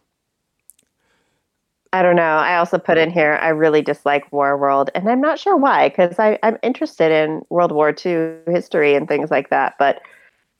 I 1.97 2.03
don't 2.03 2.17
know. 2.17 2.23
I 2.23 2.59
also 2.59 2.77
put 2.77 2.99
in 2.99 3.11
here. 3.11 3.39
I 3.41 3.49
really 3.49 3.81
dislike 3.81 4.31
War 4.31 4.59
World, 4.59 4.91
and 4.95 5.09
I'm 5.09 5.21
not 5.23 5.39
sure 5.39 5.57
why. 5.57 5.89
Because 5.89 6.15
I'm 6.19 6.59
interested 6.63 7.11
in 7.11 7.41
World 7.49 7.73
War 7.73 7.95
II 8.05 8.37
history 8.47 8.95
and 8.95 9.09
things 9.09 9.31
like 9.31 9.49
that. 9.49 9.77
But 9.79 10.03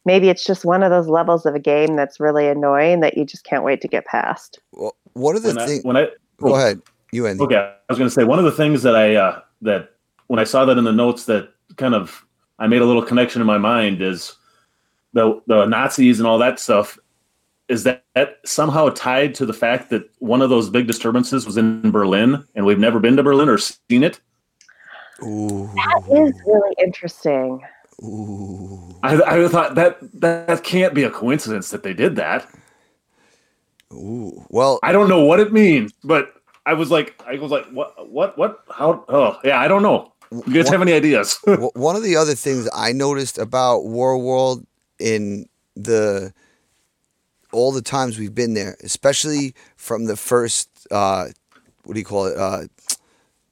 maybe 0.07 0.31
it's 0.31 0.45
just 0.45 0.65
one 0.65 0.83
of 0.83 0.89
those 0.89 1.09
levels 1.09 1.45
of 1.45 1.55
a 1.55 1.59
game 1.59 1.95
that's 1.95 2.19
really 2.19 2.49
annoying 2.49 3.01
that 3.01 3.19
you 3.19 3.27
just 3.27 3.45
can't 3.45 3.65
wait 3.65 3.83
to 3.83 3.89
get 3.89 4.07
past. 4.07 4.61
Well, 4.73 4.97
what 5.13 5.37
are 5.37 5.41
the 5.41 5.53
things? 5.53 5.85
when 5.85 5.99
I 5.99 6.09
Go 6.39 6.55
ahead, 6.55 6.81
you 7.13 7.27
Andy. 7.27 7.43
Okay, 7.43 7.57
I 7.57 7.93
was 7.93 7.99
going 7.99 8.09
to 8.09 8.15
say 8.15 8.25
one 8.25 8.39
of 8.39 8.47
the 8.47 8.53
things 8.53 8.83
that 8.83 8.97
I 8.97 9.17
uh, 9.17 9.41
that 9.61 9.91
when 10.29 10.41
I 10.41 10.45
saw 10.45 10.65
that 10.65 10.79
in 10.79 10.85
the 10.85 10.93
notes 10.93 11.27
that 11.27 11.53
kind 11.77 11.95
of 11.95 12.25
I 12.59 12.67
made 12.67 12.81
a 12.81 12.87
little 12.87 13.03
connection 13.03 13.43
in 13.43 13.47
my 13.47 13.59
mind 13.59 14.01
is 14.01 14.35
the 15.13 15.39
the 15.49 15.67
Nazis 15.67 16.19
and 16.19 16.27
all 16.27 16.39
that 16.39 16.59
stuff. 16.59 16.99
Is 17.69 17.83
that, 17.85 18.05
that 18.15 18.39
somehow 18.45 18.91
tied 18.91 19.35
to 19.37 19.47
the 19.47 19.53
fact 19.53 19.91
that 19.91 20.09
one 20.21 20.41
of 20.41 20.51
those 20.51 20.71
big 20.71 20.87
disturbances 20.87 21.45
was 21.47 21.57
in 21.57 21.91
Berlin, 21.91 22.45
and 22.55 22.65
we've 22.65 22.79
never 22.79 23.01
been 23.01 23.17
to 23.17 23.23
Berlin 23.23 23.49
or 23.49 23.59
seen 23.59 24.05
it? 24.05 24.21
Ooh, 25.23 25.69
That 25.75 26.03
is 26.11 26.41
really 26.47 26.75
interesting. 26.79 27.61
ooh, 28.05 28.95
I, 29.03 29.21
I 29.23 29.49
thought 29.49 29.75
that 29.75 29.99
that 30.21 30.63
can't 30.63 30.95
be 30.95 31.03
a 31.03 31.11
coincidence 31.11 31.71
that 31.71 31.83
they 31.83 31.95
did 31.95 32.17
that. 32.17 32.47
ooh. 33.93 34.45
Well, 34.51 34.79
I 34.83 34.93
don't 34.93 35.09
know 35.09 35.25
what 35.25 35.41
it 35.41 35.53
means, 35.53 35.93
but 36.05 36.35
I 36.67 36.75
was 36.75 36.91
like, 36.91 37.21
I 37.27 37.37
was 37.37 37.51
like, 37.51 37.67
what, 37.71 38.11
what, 38.11 38.37
what? 38.37 38.65
How? 38.71 39.05
Oh, 39.09 39.39
yeah, 39.43 39.61
I 39.61 39.69
don't 39.69 39.83
know. 39.83 40.13
You 40.31 40.55
guys 40.55 40.69
have 40.69 40.83
any 40.83 40.93
ideas? 40.93 41.39
one 41.75 41.97
of 41.97 42.03
the 42.03 42.17
other 42.17 42.35
things 42.35 42.69
I 42.75 42.93
noticed 42.93 43.39
about 43.39 43.85
War 43.85 44.19
World 44.19 44.67
in 44.99 45.49
the 45.77 46.33
all 47.57 47.73
the 47.73 47.83
times 47.83 48.19
we've 48.19 48.35
been 48.35 48.55
there, 48.55 48.77
especially 48.85 49.55
from 49.77 50.05
the 50.07 50.17
first 50.17 50.69
uh, 50.91 51.27
what 51.85 51.95
do 51.95 52.01
you 52.01 52.07
call 52.07 52.27
it 52.27 52.37
uh, 52.39 52.65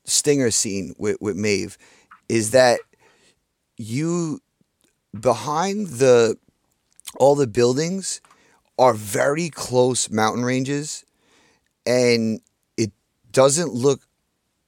stinger 0.04 0.50
scene 0.50 0.94
with 0.98 1.16
with 1.20 1.36
Maeve, 1.36 1.78
is 2.28 2.50
that 2.50 2.80
you 3.76 4.40
behind 5.18 5.88
the 6.02 6.36
all 7.18 7.34
the 7.36 7.46
buildings 7.46 8.20
are 8.78 8.94
very 8.94 9.48
close 9.50 10.10
mountain 10.10 10.44
ranges, 10.44 11.04
and 11.86 12.40
it 12.76 12.92
doesn't 13.32 13.72
look 13.72 14.00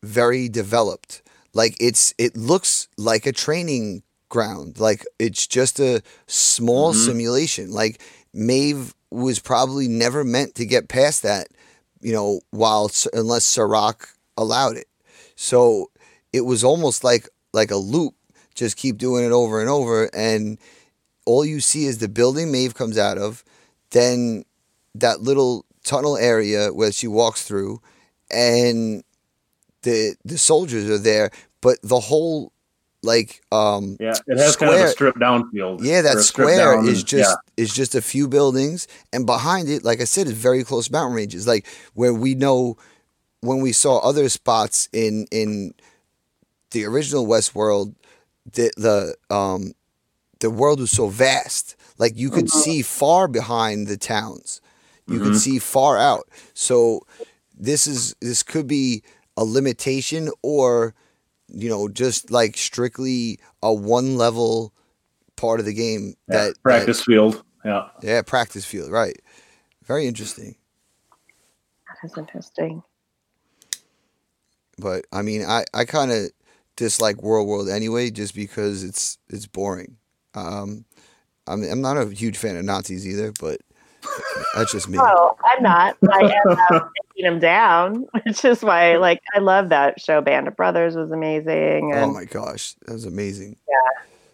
very 0.02 0.48
developed. 0.48 1.22
Like 1.54 1.76
it's 1.80 2.14
it 2.18 2.36
looks 2.36 2.88
like 2.96 3.26
a 3.26 3.32
training 3.32 4.02
ground. 4.28 4.78
Like 4.80 5.04
it's 5.18 5.46
just 5.46 5.80
a 5.80 6.02
small 6.26 6.92
Mhm. 6.92 7.06
simulation. 7.06 7.70
Like 7.72 8.00
Maeve 8.34 8.94
was 9.10 9.38
probably 9.38 9.88
never 9.88 10.24
meant 10.24 10.54
to 10.56 10.66
get 10.66 10.88
past 10.88 11.22
that, 11.22 11.48
you 12.00 12.12
know, 12.12 12.40
while 12.50 12.90
unless 13.12 13.44
Serac 13.44 14.08
allowed 14.36 14.76
it. 14.76 14.88
So 15.36 15.90
it 16.32 16.42
was 16.42 16.64
almost 16.64 17.04
like 17.04 17.28
like 17.52 17.70
a 17.70 17.76
loop. 17.76 18.14
Just 18.54 18.76
keep 18.76 18.96
doing 18.96 19.24
it 19.24 19.32
over 19.32 19.60
and 19.60 19.68
over, 19.68 20.08
and 20.14 20.58
all 21.26 21.44
you 21.44 21.60
see 21.60 21.84
is 21.84 21.98
the 21.98 22.08
building 22.08 22.50
Maeve 22.50 22.74
comes 22.74 22.96
out 22.96 23.18
of, 23.18 23.44
then 23.90 24.44
that 24.94 25.20
little 25.20 25.66
tunnel 25.84 26.16
area 26.16 26.72
where 26.72 26.90
she 26.90 27.06
walks 27.06 27.42
through, 27.42 27.82
and 28.30 29.04
the 29.82 30.16
the 30.24 30.38
soldiers 30.38 30.88
are 30.88 30.98
there, 30.98 31.30
but 31.60 31.78
the 31.82 32.00
whole 32.00 32.52
like 33.02 33.42
um 33.52 33.96
yeah, 34.00 34.14
it 34.26 34.38
has 34.38 34.56
kind 34.56 34.74
of 34.74 34.80
a 34.80 34.88
stripped 34.88 35.18
down 35.20 35.50
field. 35.50 35.84
yeah 35.84 36.00
that 36.02 36.18
square 36.20 36.74
down- 36.76 36.88
is 36.88 37.02
just 37.04 37.30
yeah. 37.56 37.62
is 37.62 37.72
just 37.72 37.94
a 37.94 38.02
few 38.02 38.26
buildings 38.26 38.88
and 39.12 39.26
behind 39.26 39.68
it 39.68 39.84
like 39.84 40.00
i 40.00 40.04
said 40.04 40.26
is 40.26 40.32
very 40.32 40.64
close 40.64 40.90
mountain 40.90 41.14
ranges 41.14 41.46
like 41.46 41.66
where 41.94 42.12
we 42.14 42.34
know 42.34 42.76
when 43.42 43.60
we 43.60 43.70
saw 43.72 43.98
other 43.98 44.28
spots 44.28 44.88
in 44.92 45.26
in 45.30 45.72
the 46.72 46.84
original 46.84 47.26
westworld 47.26 47.94
the 48.52 48.70
the 48.76 49.14
um 49.34 49.72
the 50.40 50.50
world 50.50 50.80
was 50.80 50.90
so 50.90 51.08
vast 51.08 51.76
like 51.98 52.16
you 52.16 52.30
could 52.30 52.50
see 52.50 52.82
far 52.82 53.28
behind 53.28 53.86
the 53.86 53.96
towns 53.96 54.60
you 55.06 55.18
could 55.20 55.32
Mhm. 55.32 55.36
see 55.38 55.58
far 55.58 55.96
out 55.98 56.28
so 56.54 57.06
this 57.56 57.86
is 57.86 58.14
this 58.20 58.42
could 58.42 58.66
be 58.66 59.02
a 59.36 59.44
limitation 59.44 60.30
or 60.42 60.94
you 61.48 61.68
know 61.68 61.88
just 61.88 62.30
like 62.30 62.56
strictly 62.56 63.38
a 63.62 63.72
one 63.72 64.16
level 64.16 64.72
part 65.36 65.60
of 65.60 65.66
the 65.66 65.74
game 65.74 66.14
Yeah, 66.28 66.36
that 66.36 66.46
that- 66.54 66.62
practice 66.62 67.02
field. 67.02 67.42
Yeah, 67.64 67.88
yeah, 68.02 68.22
practice 68.22 68.64
field, 68.64 68.90
right. 68.92 69.20
Very 69.84 70.06
interesting. 70.06 70.54
That 71.88 72.08
is 72.10 72.16
interesting. 72.16 72.82
But 74.78 75.06
I 75.12 75.22
mean, 75.22 75.42
I, 75.44 75.64
I 75.74 75.84
kind 75.84 76.12
of 76.12 76.30
dislike 76.76 77.22
World 77.22 77.48
World 77.48 77.68
anyway, 77.68 78.10
just 78.10 78.34
because 78.34 78.84
it's 78.84 79.18
it's 79.28 79.46
boring. 79.46 79.96
Um, 80.34 80.84
I'm 81.46 81.62
I'm 81.64 81.80
not 81.80 81.96
a 81.96 82.06
huge 82.10 82.36
fan 82.36 82.56
of 82.56 82.64
Nazis 82.64 83.06
either, 83.06 83.32
but 83.40 83.60
that's 84.54 84.72
just 84.72 84.88
me. 84.88 84.98
Oh, 85.00 85.36
I'm 85.44 85.62
not. 85.62 85.96
I 86.12 86.32
am 86.46 86.90
taking 87.16 87.30
them 87.30 87.40
down, 87.40 88.06
which 88.24 88.44
is 88.44 88.62
why, 88.62 88.96
like, 88.98 89.20
I 89.34 89.38
love 89.38 89.68
that 89.70 90.00
show. 90.00 90.20
Band 90.20 90.48
of 90.48 90.56
Brothers 90.56 90.96
was 90.96 91.10
amazing, 91.10 91.92
Oh 91.94 92.12
my 92.12 92.24
gosh, 92.24 92.74
that 92.86 92.92
was 92.92 93.04
amazing. 93.04 93.56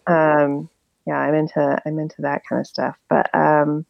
Yeah, 0.07 0.43
um, 0.43 0.69
yeah, 1.05 1.17
I'm 1.17 1.33
into 1.33 1.81
I'm 1.85 1.99
into 1.99 2.21
that 2.21 2.43
kind 2.47 2.59
of 2.59 2.67
stuff. 2.67 2.97
But 3.09 3.33
um, 3.33 3.85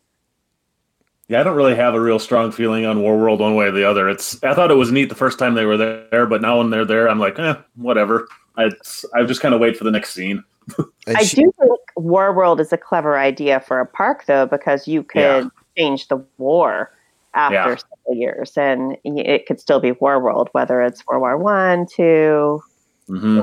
yeah. 1.28 1.40
I 1.40 1.44
don't 1.44 1.56
really 1.56 1.76
have 1.76 1.94
a 1.94 2.02
real 2.02 2.20
strong 2.20 2.52
feeling 2.52 2.86
on 2.86 3.02
War 3.02 3.18
World 3.18 3.40
one 3.40 3.56
way 3.56 3.66
or 3.66 3.72
the 3.72 3.90
other. 3.90 4.10
It's 4.10 4.42
I 4.44 4.54
thought 4.54 4.72
it 4.72 4.76
was 4.76 4.92
neat 4.92 5.10
the 5.10 5.16
first 5.16 5.40
time 5.40 5.54
they 5.54 5.66
were 5.66 5.78
there, 5.78 6.26
but 6.26 6.42
now 6.42 6.58
when 6.58 6.70
they're 6.70 6.86
there, 6.86 7.10
I'm 7.10 7.20
like, 7.20 7.40
eh, 7.40 7.56
whatever. 7.76 8.28
I 8.58 8.70
I 9.14 9.24
just 9.24 9.42
kind 9.42 9.54
of 9.54 9.60
wait 9.62 9.78
for 9.78 9.84
the 9.84 9.92
next 9.92 10.14
scene. 10.14 10.44
And 11.06 11.18
I 11.18 11.24
do 11.26 11.52
think 11.60 11.80
War 11.98 12.34
World 12.34 12.62
is 12.62 12.72
a 12.72 12.78
clever 12.78 13.18
idea 13.18 13.60
for 13.60 13.82
a 13.82 13.86
park, 13.86 14.24
though, 14.26 14.46
because 14.46 14.88
you 14.88 15.04
could 15.04 15.20
Yeah. 15.20 15.50
change 15.78 16.08
the 16.08 16.24
war 16.38 16.90
after 17.36 17.56
Yeah. 17.56 17.76
several 17.78 18.16
years, 18.20 18.54
and 18.58 18.98
it 19.04 19.46
could 19.46 19.60
still 19.60 19.80
be 19.80 19.92
War 19.94 20.20
World, 20.24 20.50
whether 20.54 20.82
it's 20.82 21.04
World 21.08 21.22
War 21.22 21.38
One, 21.38 21.86
two. 21.88 22.62
hmm 23.08 23.42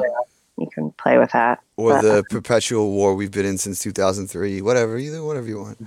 You 0.58 0.68
can 0.74 0.90
play 0.92 1.16
with 1.18 1.30
that. 1.32 1.60
or 1.76 1.92
but- 1.94 2.02
the 2.02 2.24
perpetual 2.30 2.90
war 2.90 3.14
we've 3.14 3.30
been 3.30 3.46
in 3.46 3.56
since 3.58 3.80
2003. 3.80 4.60
Whatever, 4.62 4.98
either 4.98 5.22
whatever 5.24 5.46
you 5.48 5.60
want. 5.60 5.78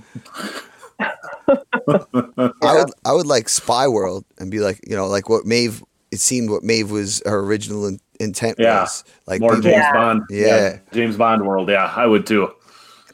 I 1.88 2.74
would 2.76 2.90
I 3.04 3.12
would 3.12 3.26
like 3.26 3.48
Spy 3.48 3.86
World 3.88 4.24
and 4.38 4.50
be 4.50 4.60
like 4.60 4.80
you 4.88 4.96
know 4.96 5.06
like 5.06 5.28
what 5.28 5.44
Maeve. 5.44 5.82
It 6.10 6.20
seemed 6.20 6.48
what 6.50 6.62
Maeve 6.62 6.92
was 6.92 7.20
her 7.26 7.40
original 7.40 7.86
in, 7.86 7.98
intent 8.20 8.56
Yeah. 8.60 8.82
was 8.82 9.02
like 9.26 9.40
More 9.40 9.50
people- 9.56 9.62
James 9.70 9.76
Yeah. 9.82 9.92
Bond. 9.92 10.22
Yeah. 10.30 10.78
James 10.92 11.16
Bond 11.16 11.44
world. 11.46 11.68
Yeah, 11.68 11.92
I 11.96 12.06
would 12.06 12.24
too. 12.26 12.50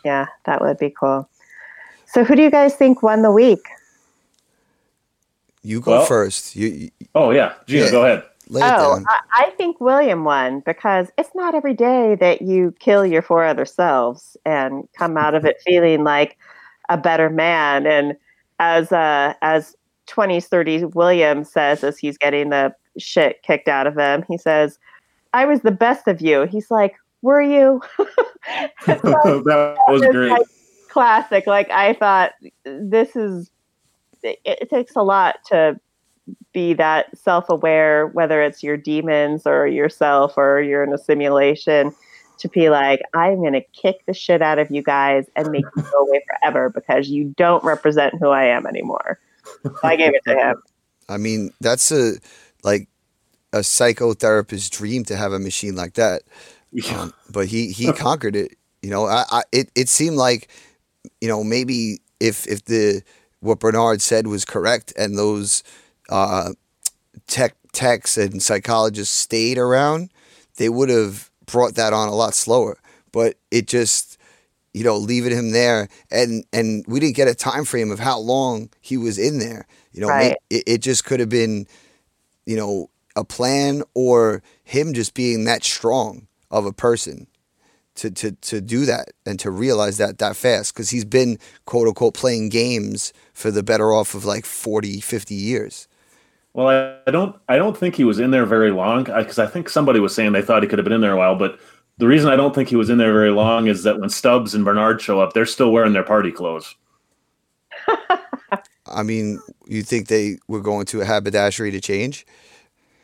Yeah, 0.05 0.27
that 0.45 0.61
would 0.61 0.77
be 0.79 0.91
cool. 0.99 1.27
So, 2.07 2.25
who 2.25 2.35
do 2.37 2.43
you 2.43 2.51
guys 2.51 2.75
think 2.75 3.03
won 3.03 3.23
the 3.23 3.31
week? 3.31 3.61
You 5.63 5.81
go 5.81 5.93
Well- 5.93 6.07
first. 6.07 6.57
You, 6.57 6.69
you 6.69 6.91
Oh 7.15 7.31
yeah, 7.31 7.55
Gina, 7.67 7.85
Yeah. 7.87 7.91
go 7.91 8.05
ahead. 8.05 8.23
lay 8.49 8.63
Oh. 8.65 9.03
I, 9.09 9.21
I 9.47 9.51
think 9.57 9.81
William 9.81 10.25
won 10.25 10.61
because 10.61 11.09
it's 11.19 11.31
not 11.35 11.55
every 11.55 11.75
day 11.75 12.17
that 12.17 12.43
you 12.43 12.75
kill 12.81 13.05
your 13.07 13.23
four 13.23 13.45
other 13.45 13.65
selves 13.65 14.37
and 14.45 14.89
come 14.99 15.17
out 15.17 15.35
of 15.35 15.45
it 15.45 15.57
feeling 15.67 16.05
like 16.05 16.37
a 16.89 16.97
better 16.97 17.31
man. 17.31 17.87
And 17.87 18.17
as 18.59 18.91
uh, 18.93 19.35
as 19.43 19.77
twenties, 20.07 20.47
thirties, 20.47 20.85
William 20.95 21.45
says 21.45 21.85
as 21.85 21.99
he's 21.99 22.17
getting 22.19 22.51
the 22.51 22.75
shit 22.99 23.43
kicked 23.43 23.69
out 23.69 23.87
of 23.87 23.97
him, 23.97 24.25
he 24.29 24.37
says, 24.39 24.79
"I 25.33 25.45
was 25.47 25.61
the 25.61 25.71
best 25.71 26.09
of 26.09 26.21
you." 26.21 26.43
He's 26.47 26.71
like, 26.71 26.95
"Were 27.23 27.43
you?" 27.43 27.81
It's 28.89 29.03
that 29.03 29.77
was 29.89 30.01
great. 30.03 30.31
like 30.31 30.47
classic. 30.89 31.47
Like 31.47 31.71
I 31.71 31.93
thought, 31.95 32.33
this 32.65 33.15
is. 33.17 33.51
It, 34.23 34.39
it 34.45 34.71
takes 34.71 34.97
a 34.97 35.03
lot 35.03 35.37
to 35.47 35.79
be 36.53 36.75
that 36.75 37.17
self-aware, 37.17 38.09
whether 38.09 38.43
it's 38.43 38.63
your 38.63 38.77
demons 38.77 39.47
or 39.47 39.67
yourself 39.67 40.35
or 40.37 40.61
you're 40.61 40.85
in 40.85 40.93
a 40.93 40.99
simulation, 40.99 41.95
to 42.39 42.49
be 42.49 42.71
like, 42.71 43.01
I'm 43.15 43.37
going 43.37 43.53
to 43.53 43.65
kick 43.73 44.05
the 44.07 44.15
shit 44.15 44.43
out 44.43 44.59
of 44.59 44.71
you 44.71 44.83
guys 44.83 45.27
and 45.37 45.51
make 45.51 45.65
you 45.77 45.83
go 45.83 46.07
away 46.07 46.23
forever 46.27 46.71
because 46.71 47.09
you 47.09 47.35
don't 47.37 47.63
represent 47.63 48.15
who 48.19 48.29
I 48.29 48.45
am 48.45 48.67
anymore. 48.67 49.19
So 49.63 49.75
I 49.83 49.97
gave 49.97 50.15
it 50.15 50.23
to 50.27 50.35
him. 50.35 50.63
I 51.09 51.17
mean, 51.17 51.51
that's 51.61 51.91
a 51.91 52.15
like 52.63 52.89
a 53.53 53.59
psychotherapist's 53.59 54.71
dream 54.71 55.05
to 55.05 55.17
have 55.17 55.33
a 55.33 55.39
machine 55.39 55.75
like 55.75 55.95
that. 55.95 56.23
Um, 56.95 57.13
but 57.31 57.47
he 57.47 57.73
he 57.73 57.93
conquered 57.93 58.37
it. 58.37 58.57
You 58.83 58.91
know, 58.91 59.07
I, 59.07 59.25
I 59.31 59.43
it 59.53 59.71
it 59.75 59.89
seemed 59.89 60.17
like 60.17 60.49
you 61.21 61.29
know 61.29 61.45
maybe 61.45 61.99
if 62.21 62.47
if 62.47 62.65
the 62.65 63.03
what 63.41 63.61
Bernard 63.61 64.01
said 64.03 64.27
was 64.27 64.45
correct 64.45 64.93
and 64.97 65.17
those 65.19 65.63
uh, 66.11 66.53
tech 67.27 67.55
techs 67.73 68.17
and 68.17 68.43
psychologists 68.43 69.17
stayed 69.17 69.59
around, 69.59 70.11
they 70.57 70.69
would 70.69 70.89
have 70.89 71.31
brought 71.47 71.75
that 71.75 71.93
on 71.93 72.09
a 72.09 72.15
lot 72.15 72.35
slower. 72.35 72.79
But 73.13 73.37
it 73.51 73.67
just 73.67 74.19
you 74.73 74.85
know 74.85 74.97
leaving 74.97 75.33
him 75.33 75.51
there 75.53 75.89
and 76.11 76.45
and 76.53 76.85
we 76.89 77.01
didn't 77.01 77.17
get 77.17 77.29
a 77.29 77.35
time 77.35 77.65
frame 77.65 77.91
of 77.91 77.99
how 78.01 78.19
long 78.19 78.71
he 78.81 78.97
was 78.97 79.19
in 79.19 79.39
there. 79.39 79.67
You 79.93 80.01
know, 80.01 80.09
Right. 80.09 80.37
it, 80.51 80.65
it 80.67 80.79
just 80.79 81.05
could 81.05 81.21
have 81.21 81.29
been 81.31 81.67
you 82.47 82.57
know 82.57 82.91
a 83.17 83.25
plan 83.25 83.83
or 83.95 84.43
him 84.65 84.93
just 84.95 85.15
being 85.15 85.45
that 85.45 85.65
strong 85.65 86.27
of 86.51 86.67
a 86.67 86.73
person 86.73 87.27
to 88.01 88.11
to 88.11 88.33
to 88.33 88.61
do 88.61 88.87
that 88.87 89.13
and 89.27 89.39
to 89.39 89.51
realize 89.51 89.99
that 89.99 90.19
that 90.19 90.35
fast 90.35 90.75
because 90.75 90.91
he's 90.91 91.05
been 91.05 91.39
quote 91.67 91.87
unquote 91.87 92.15
playing 92.15 92.49
games 92.49 93.13
for 93.35 93.51
the 93.51 93.63
better 93.63 93.93
off 93.93 94.15
of 94.15 94.25
like 94.25 94.47
40 94.47 95.01
50 95.01 95.35
years 95.35 95.87
Well, 96.55 96.69
I, 96.69 96.97
I 97.07 97.11
don't. 97.11 97.37
I 97.49 97.57
don't 97.57 97.77
think 97.77 97.95
he 97.95 98.05
was 98.05 98.19
in 98.19 98.31
there 98.31 98.47
very 98.47 98.71
long 98.71 99.05
because 99.05 99.39
I, 99.39 99.47
think 99.47 99.69
somebody 99.69 100.01
was 100.01 100.15
saying 100.15 100.33
they 100.33 100.43
thought 100.43 100.63
he 100.63 100.69
could 100.69 100.79
have 100.79 100.85
been 100.85 100.93
in 100.93 101.01
there 101.01 101.13
a 101.13 101.17
while. 101.17 101.37
But 101.37 101.61
the 101.99 102.09
reason 102.09 102.29
I 102.29 102.37
don't 102.37 102.55
think 102.55 102.69
he 102.69 102.77
was 102.77 102.91
in 102.91 102.99
there 102.99 103.13
very 103.13 103.31
long 103.31 103.69
is 103.69 103.85
that 103.85 104.01
when 104.01 104.11
Stubbs 104.11 104.55
and 104.55 104.65
Bernard 104.65 105.01
show 105.01 105.21
up, 105.21 105.33
they're 105.33 105.47
still 105.47 105.71
wearing 105.71 105.93
their 105.93 106.03
party 106.03 106.33
clothes. 106.33 106.75
i 108.93 109.03
mean 109.03 109.39
you 109.67 109.83
think 109.83 110.09
they 110.09 110.37
were 110.49 110.61
going 110.61 110.85
to 110.85 111.01
a 111.01 111.05
haberdashery 111.05 111.71
to 111.71 111.81
change 111.81 112.27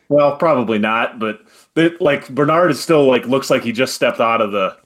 Well, 0.08 0.36
probably 0.36 0.78
not, 0.78 1.18
but 1.18 1.40
they, 1.74 1.90
like 2.00 2.28
Bernard 2.28 2.70
is 2.70 2.80
still 2.80 3.06
like 3.06 3.26
looks 3.26 3.50
like 3.50 3.62
he 3.62 3.72
just 3.72 3.94
stepped 3.94 4.20
out 4.20 4.40
of 4.40 4.52
the 4.52 4.76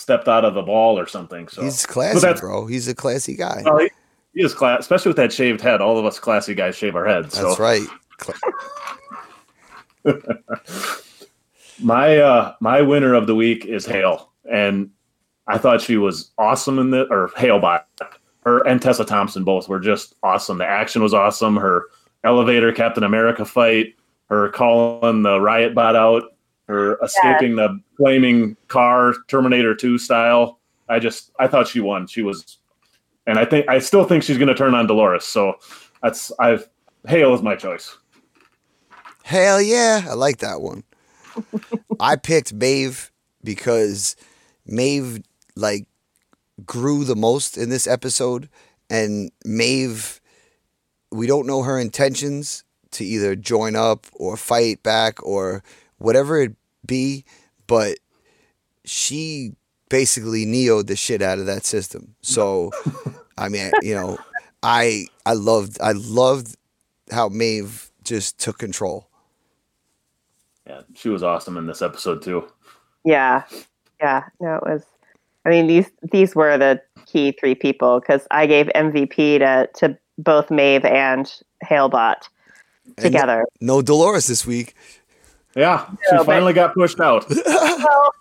stepped 0.00 0.28
out 0.28 0.44
of 0.44 0.54
the 0.54 0.62
ball 0.62 0.98
or 0.98 1.06
something. 1.06 1.46
So 1.48 1.62
he's 1.62 1.84
classy 1.86 2.20
that's- 2.20 2.40
bro 2.40 2.66
he's 2.66 2.88
a 2.88 2.94
classy 2.94 3.36
guy 3.36 3.62
Well, 3.64 3.78
he, 3.78 3.90
he 4.34 4.42
is 4.42 4.54
class, 4.54 4.80
especially 4.80 5.10
with 5.10 5.16
that 5.18 5.32
shaved 5.32 5.60
head. 5.60 5.80
All 5.80 5.98
of 5.98 6.04
us 6.04 6.18
classy 6.18 6.54
guys 6.54 6.76
shave 6.76 6.96
our 6.96 7.06
heads. 7.06 7.34
that's 7.38 7.56
so. 7.56 7.62
right 7.62 7.86
My 11.82 12.18
uh 12.18 12.54
my 12.60 12.82
winner 12.82 13.14
of 13.14 13.26
the 13.26 13.34
week 13.34 13.64
is 13.64 13.86
Hale, 13.86 14.30
and 14.50 14.90
I 15.46 15.56
thought 15.56 15.80
she 15.80 15.96
was 15.96 16.30
awesome 16.36 16.78
in 16.78 16.90
the 16.90 17.06
or 17.10 17.28
Halebot. 17.30 17.84
Her 18.44 18.66
and 18.66 18.80
Tessa 18.82 19.04
Thompson 19.04 19.44
both 19.44 19.68
were 19.68 19.80
just 19.80 20.14
awesome. 20.22 20.58
The 20.58 20.66
action 20.66 21.02
was 21.02 21.14
awesome. 21.14 21.56
Her 21.56 21.86
elevator 22.22 22.70
Captain 22.72 23.02
America 23.04 23.46
fight, 23.46 23.94
her 24.28 24.50
calling 24.50 25.22
the 25.22 25.40
riot 25.40 25.74
bot 25.74 25.96
out, 25.96 26.29
her 26.70 26.98
escaping 27.02 27.56
the 27.56 27.80
flaming 27.96 28.56
car 28.68 29.14
Terminator 29.28 29.74
2 29.74 29.98
style. 29.98 30.58
I 30.88 30.98
just 30.98 31.32
I 31.38 31.46
thought 31.46 31.68
she 31.68 31.80
won. 31.80 32.06
She 32.06 32.22
was 32.22 32.58
and 33.26 33.38
I 33.38 33.44
think 33.44 33.68
I 33.68 33.78
still 33.78 34.04
think 34.04 34.22
she's 34.22 34.38
gonna 34.38 34.54
turn 34.54 34.74
on 34.74 34.86
Dolores. 34.86 35.24
So 35.24 35.54
that's 36.02 36.32
I've 36.38 36.68
Hale 37.06 37.34
is 37.34 37.42
my 37.42 37.56
choice. 37.56 37.96
Hell 39.22 39.60
yeah, 39.60 40.04
I 40.08 40.14
like 40.14 40.38
that 40.38 40.60
one. 40.60 40.82
I 42.00 42.16
picked 42.16 42.52
Maeve 42.52 43.12
because 43.44 44.16
Maeve 44.66 45.22
like 45.56 45.86
grew 46.64 47.04
the 47.04 47.16
most 47.16 47.56
in 47.56 47.68
this 47.68 47.86
episode, 47.86 48.48
and 48.88 49.30
Maeve, 49.44 50.20
we 51.12 51.26
don't 51.26 51.46
know 51.46 51.62
her 51.62 51.78
intentions 51.78 52.64
to 52.92 53.04
either 53.04 53.36
join 53.36 53.76
up 53.76 54.06
or 54.14 54.36
fight 54.36 54.82
back 54.82 55.24
or 55.24 55.62
whatever 55.98 56.40
it 56.40 56.56
be, 56.86 57.24
but 57.66 57.98
she 58.84 59.52
basically 59.88 60.46
neoed 60.46 60.86
the 60.86 60.96
shit 60.96 61.22
out 61.22 61.38
of 61.38 61.46
that 61.46 61.64
system. 61.64 62.14
So, 62.22 62.70
I 63.38 63.48
mean, 63.48 63.70
you 63.82 63.94
know, 63.94 64.18
I 64.62 65.06
I 65.26 65.34
loved 65.34 65.80
I 65.80 65.92
loved 65.92 66.56
how 67.10 67.28
Maeve 67.28 67.90
just 68.04 68.38
took 68.38 68.58
control. 68.58 69.08
Yeah, 70.66 70.82
she 70.94 71.08
was 71.08 71.22
awesome 71.22 71.56
in 71.56 71.66
this 71.66 71.82
episode 71.82 72.22
too. 72.22 72.46
Yeah, 73.04 73.44
yeah. 74.00 74.24
No, 74.40 74.56
it 74.56 74.62
was. 74.62 74.84
I 75.44 75.50
mean, 75.50 75.66
these 75.66 75.90
these 76.12 76.34
were 76.34 76.56
the 76.58 76.80
key 77.06 77.32
three 77.32 77.54
people 77.54 78.00
because 78.00 78.26
I 78.30 78.46
gave 78.46 78.66
MVP 78.74 79.38
to 79.38 79.68
to 79.74 79.98
both 80.18 80.50
Maeve 80.50 80.84
and 80.84 81.32
Halebot 81.64 82.16
And 82.84 82.96
together. 82.98 83.44
No 83.60 83.82
Dolores 83.82 84.26
this 84.26 84.46
week. 84.46 84.74
Yeah, 85.56 85.86
she 85.88 85.96
Yeah, 86.12 86.18
but- 86.18 86.26
finally 86.26 86.52
got 86.52 86.74
pushed 86.74 87.00
out. 87.00 87.24
well, 87.46 88.12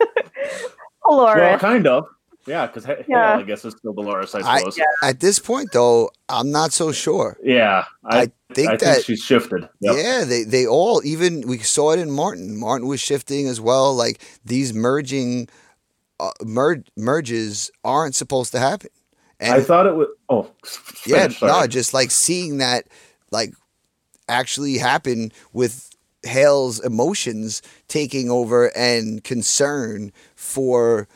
well, 1.08 1.58
kind 1.58 1.86
of. 1.86 2.06
Yeah, 2.46 2.66
because 2.66 2.86
Yeah. 3.06 3.36
I 3.36 3.42
guess 3.42 3.64
it's 3.64 3.76
still 3.76 3.92
Dolores, 3.92 4.34
I 4.34 4.40
I- 4.40 4.58
suppose. 4.58 4.80
At 5.02 5.20
this 5.20 5.38
point, 5.38 5.68
though, 5.72 6.10
I'm 6.28 6.50
not 6.50 6.72
so 6.72 6.90
sure. 6.90 7.36
yeah, 7.42 7.84
I, 8.04 8.22
I 8.22 8.54
think 8.54 8.70
I 8.70 8.76
that 8.76 8.94
think 8.94 9.04
she's 9.04 9.20
shifted. 9.22 9.68
Yep. 9.80 9.94
yeah, 9.96 10.24
they 10.24 10.44
they 10.44 10.66
all 10.66 11.02
even 11.04 11.42
we 11.46 11.58
saw 11.58 11.92
it 11.92 11.98
in 11.98 12.10
Martin. 12.10 12.56
Martin 12.58 12.88
was 12.88 13.00
shifting 13.00 13.46
as 13.46 13.60
well. 13.60 13.94
Like 13.94 14.20
these 14.44 14.72
merging 14.72 15.48
uh, 16.18 16.30
mer- 16.42 16.82
merges 16.96 17.70
aren't 17.84 18.14
supposed 18.14 18.52
to 18.52 18.58
happen. 18.58 18.90
And 19.38 19.54
I 19.54 19.60
thought 19.60 19.86
it 19.86 19.94
was. 19.94 20.08
Oh, 20.28 20.50
yeah, 21.06 21.22
finish, 21.24 21.38
sorry. 21.40 21.52
no, 21.52 21.66
just 21.66 21.92
like 21.94 22.10
seeing 22.10 22.58
that 22.58 22.86
like 23.30 23.52
actually 24.28 24.78
happen 24.78 25.30
with 25.52 25.89
Hale's 26.22 26.80
emotions 26.80 27.62
taking 27.88 28.30
over 28.30 28.76
and 28.76 29.22
concern 29.24 30.12
for 30.34 31.08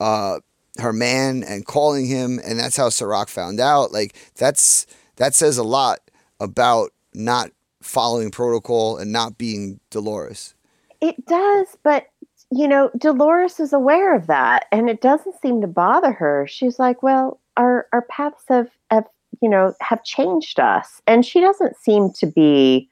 uh 0.00 0.40
her 0.78 0.92
man 0.92 1.42
and 1.42 1.66
calling 1.66 2.06
him 2.06 2.40
and 2.44 2.58
that's 2.58 2.76
how 2.76 2.88
Serac 2.88 3.28
found 3.28 3.60
out. 3.60 3.92
Like 3.92 4.16
that's 4.36 4.86
that 5.16 5.34
says 5.34 5.58
a 5.58 5.64
lot 5.64 6.00
about 6.40 6.92
not 7.14 7.50
following 7.82 8.30
protocol 8.30 8.96
and 8.96 9.12
not 9.12 9.36
being 9.38 9.80
Dolores. 9.90 10.54
It 11.00 11.26
does, 11.26 11.76
but 11.82 12.06
you 12.50 12.68
know, 12.68 12.90
Dolores 12.98 13.58
is 13.60 13.72
aware 13.72 14.14
of 14.14 14.26
that, 14.26 14.66
and 14.70 14.90
it 14.90 15.00
doesn't 15.00 15.40
seem 15.40 15.62
to 15.62 15.66
bother 15.66 16.12
her. 16.12 16.46
She's 16.46 16.78
like, 16.78 17.02
"Well, 17.02 17.40
our 17.56 17.86
our 17.92 18.02
paths 18.02 18.44
have, 18.48 18.68
have 18.90 19.06
you 19.40 19.48
know 19.48 19.74
have 19.80 20.04
changed 20.04 20.60
us," 20.60 21.00
and 21.06 21.24
she 21.24 21.40
doesn't 21.40 21.76
seem 21.76 22.10
to 22.12 22.26
be 22.26 22.90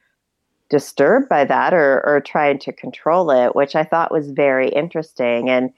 disturbed 0.71 1.29
by 1.29 1.45
that 1.45 1.75
or 1.75 2.03
or 2.07 2.21
trying 2.21 2.59
to 2.61 2.73
control 2.73 3.31
it, 3.31 3.55
which 3.55 3.77
I 3.77 3.85
thought 3.85 4.13
was 4.13 4.31
very 4.31 4.69
interesting. 4.69 5.51
And 5.51 5.73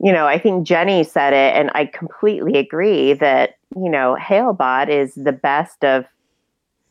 you 0.00 0.12
know, 0.12 0.26
I 0.26 0.38
think 0.38 0.66
Jenny 0.66 1.02
said 1.02 1.32
it, 1.32 1.56
and 1.56 1.70
I 1.74 1.86
completely 1.86 2.56
agree 2.56 3.14
that 3.14 3.56
you 3.76 3.90
know, 3.90 4.16
Halebot 4.20 4.88
is 4.88 5.14
the 5.14 5.32
best 5.32 5.84
of 5.84 6.04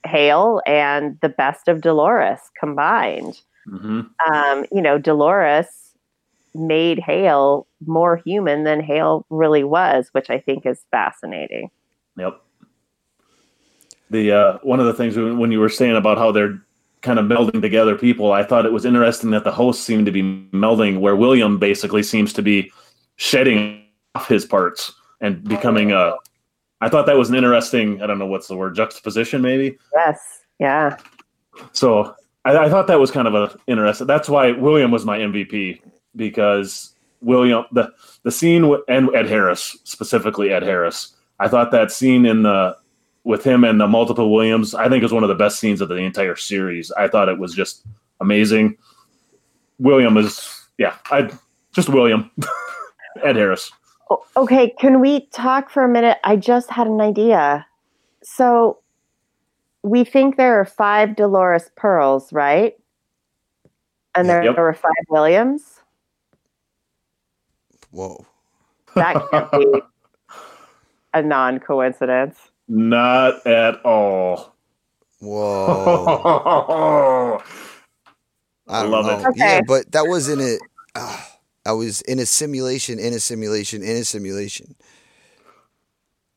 Hale 0.06 0.62
and 0.66 1.18
the 1.22 1.30
best 1.30 1.68
of 1.68 1.82
Dolores 1.82 2.40
combined 2.60 3.42
Mhm. 3.68 4.10
um, 4.32 4.66
you 4.72 4.82
know, 4.82 4.98
Dolores 4.98 5.68
made 6.56 7.00
Hale 7.00 7.68
more 7.86 8.18
human 8.18 8.64
than 8.64 8.80
Hale 8.80 9.26
really 9.30 9.64
was, 9.64 10.10
which 10.14 10.30
I 10.30 10.40
think 10.40 10.66
is 10.66 10.80
fascinating. 10.90 11.70
Yep. 12.18 12.42
The 14.10 14.32
uh, 14.32 14.58
one 14.64 14.80
of 14.80 14.86
the 14.86 14.94
things 14.94 15.18
when 15.18 15.52
you 15.52 15.60
were 15.60 15.70
saying 15.70 15.96
about 15.96 16.18
how 16.18 16.32
they're 16.32 16.60
kind 17.08 17.18
of 17.18 17.26
melding 17.26 17.62
together 17.62 17.96
people, 17.96 18.34
I 18.34 18.44
thought 18.44 18.66
it 18.66 18.74
was 18.74 18.86
interesting 18.86 19.32
that 19.32 19.46
the 19.46 19.52
hosts 19.52 19.84
seem 19.84 20.04
to 20.06 20.12
be 20.12 20.22
melding, 20.52 21.00
where 21.00 21.16
William 21.16 21.58
basically 21.58 22.04
seems 22.04 22.34
to 22.34 22.42
be 22.42 22.72
shedding 23.16 23.86
off 24.14 24.28
his 24.28 24.46
parts 24.46 24.94
and 25.22 25.44
becoming 25.44 25.94
a. 25.94 26.16
I 26.82 26.90
thought 26.90 27.06
that 27.08 27.18
was 27.18 27.30
an 27.30 27.36
interesting. 27.36 28.04
I 28.04 28.08
don't 28.08 28.20
know 28.20 28.28
what's 28.28 28.48
the 28.48 28.58
word 28.58 28.76
juxtaposition, 28.76 29.42
maybe. 29.42 29.78
Yes. 29.96 30.42
Yeah. 30.60 30.98
So 31.72 32.14
I, 32.44 32.66
I 32.66 32.70
thought 32.70 32.88
that 32.88 33.00
was 33.00 33.10
kind 33.10 33.28
of 33.28 33.34
a 33.34 33.58
interesting. 33.68 34.06
That's 34.06 34.30
why 34.30 34.52
William 34.52 34.92
was 34.92 35.06
my 35.06 35.18
MVP 35.18 35.82
because 36.16 36.94
William 37.22 37.64
the 37.72 37.92
the 38.24 38.32
scene 38.32 38.76
and 38.90 39.16
Ed 39.16 39.28
Harris 39.28 39.78
specifically 39.86 40.52
Ed 40.52 40.64
Harris. 40.64 41.16
I 41.40 41.48
thought 41.48 41.72
that 41.72 41.92
scene 41.92 42.26
in 42.26 42.44
the 42.44 42.76
with 43.28 43.44
him 43.44 43.64
and 43.66 43.80
the 43.80 43.88
multiple 43.88 44.34
Williams. 44.34 44.74
I 44.74 44.88
think 44.90 45.04
is 45.04 45.12
one 45.12 45.24
of 45.24 45.30
the 45.30 45.36
best 45.36 45.60
scenes 45.60 45.82
of 45.82 45.90
the 45.90 45.96
entire 45.96 46.36
series. 46.36 46.92
I 46.94 47.08
thought 47.08 47.28
it 47.30 47.38
was 47.38 47.54
just 47.54 47.86
amazing. 48.22 48.78
William 49.80 50.18
is 50.18 50.50
yeah. 50.78 50.96
I 51.12 51.30
just 51.74 51.90
William 51.90 52.32
Ed 53.24 53.36
Harris. 53.36 53.72
Okay. 54.38 54.74
Can 54.80 55.02
we 55.02 55.28
talk 55.28 55.70
for 55.70 55.84
a 55.84 55.90
minute? 55.90 56.18
I 56.24 56.38
just 56.38 56.70
had 56.72 56.88
an 56.88 57.02
idea. 57.02 57.66
So 58.24 58.80
we 59.84 60.04
think 60.06 60.38
there 60.38 60.60
are 60.60 60.66
five 60.66 61.16
Dolores 61.16 61.70
Pearls, 61.76 62.32
right? 62.32 62.76
And 64.16 64.28
there 64.30 64.44
Yep. 64.44 64.58
are 64.58 64.74
five 64.74 64.92
Williams. 65.10 65.82
Whoa. 67.92 68.26
That 68.96 69.30
can't 69.32 69.52
be 69.52 69.82
a 71.14 71.22
non 71.22 71.60
coincidence. 71.60 72.38
Not 72.68 73.46
at 73.48 73.84
all. 73.86 74.56
Whoa. 75.20 76.58
I 78.68 78.82
don't 78.82 78.92
love 78.92 79.06
know. 79.06 79.20
it. 79.20 79.28
Okay. 79.28 79.40
Yeah, 79.40 79.62
but 79.66 79.92
that 79.94 80.04
was 80.08 80.30
in 80.30 80.40
it. 80.40 80.60
Uh, 80.94 81.22
I 81.66 81.72
was 81.72 82.02
in 82.02 82.20
a 82.20 82.26
simulation, 82.26 83.00
in 83.00 83.14
a 83.14 83.20
simulation, 83.20 83.82
in 83.84 83.98
a 83.98 84.04
simulation, 84.04 84.76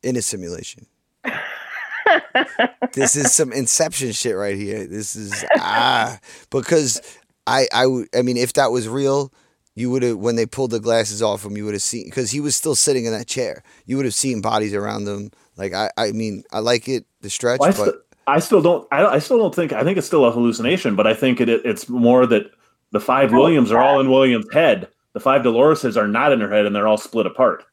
in 0.03 0.17
a 0.17 0.23
simulation. 0.23 0.87
this 2.95 3.17
is 3.17 3.33
some 3.33 3.53
Inception 3.53 4.13
shit 4.13 4.37
right 4.37 4.57
here. 4.57 4.87
This 4.87 5.17
is 5.17 5.45
ah 5.59 6.19
because 6.51 7.01
I 7.47 7.67
I 7.73 8.05
I 8.17 8.23
mean 8.23 8.37
if 8.37 8.55
that 8.55 8.71
was 8.73 8.89
real, 8.89 9.33
you 9.75 9.91
would 9.91 10.03
have 10.03 10.19
when 10.19 10.37
they 10.37 10.47
pulled 10.47 10.71
the 10.71 10.81
glasses 10.81 11.23
off 11.23 11.45
him, 11.45 11.57
you 11.57 11.65
would 11.65 11.75
have 11.75 11.83
seen 11.83 12.07
because 12.07 12.31
he 12.31 12.41
was 12.41 12.57
still 12.57 12.75
sitting 12.75 13.05
in 13.05 13.13
that 13.13 13.27
chair. 13.27 13.63
You 13.87 13.97
would 13.97 14.07
have 14.07 14.15
seen 14.15 14.41
bodies 14.41 14.75
around 14.75 15.07
him. 15.07 15.31
Like 15.61 15.73
I 15.75 15.91
I 15.97 16.11
mean 16.13 16.43
I 16.53 16.59
like 16.59 16.89
it 16.89 17.05
the 17.21 17.31
stretch, 17.31 17.61
Well, 17.61 17.69
I, 17.69 17.73
but 17.73 17.85
st- 17.85 17.97
I 18.27 18.39
still 18.41 18.63
don't. 18.63 18.89
I, 18.91 19.05
I 19.07 19.19
still 19.19 19.39
don't 19.39 19.55
think. 19.55 19.73
I 19.73 19.85
think 19.85 19.99
it's 19.99 20.07
still 20.07 20.25
a 20.25 20.33
hallucination, 20.33 20.97
but 20.97 21.07
I 21.07 21.15
think 21.15 21.41
it, 21.41 21.49
it 21.49 21.61
it's 21.65 21.89
more 21.89 22.27
that 22.27 22.51
the 22.93 23.01
five 23.01 23.33
Williams 23.33 23.71
are 23.71 23.79
all 23.81 24.01
in 24.01 24.11
Williams' 24.11 24.47
head, 24.53 24.89
the 25.13 25.21
five 25.21 25.43
Doloreses 25.43 25.97
are 25.97 26.09
not 26.09 26.33
in 26.33 26.41
her 26.41 26.51
head 26.51 26.67
and 26.67 26.75
they're 26.75 26.89
all 26.89 26.97
split 26.99 27.27
apart. 27.27 27.65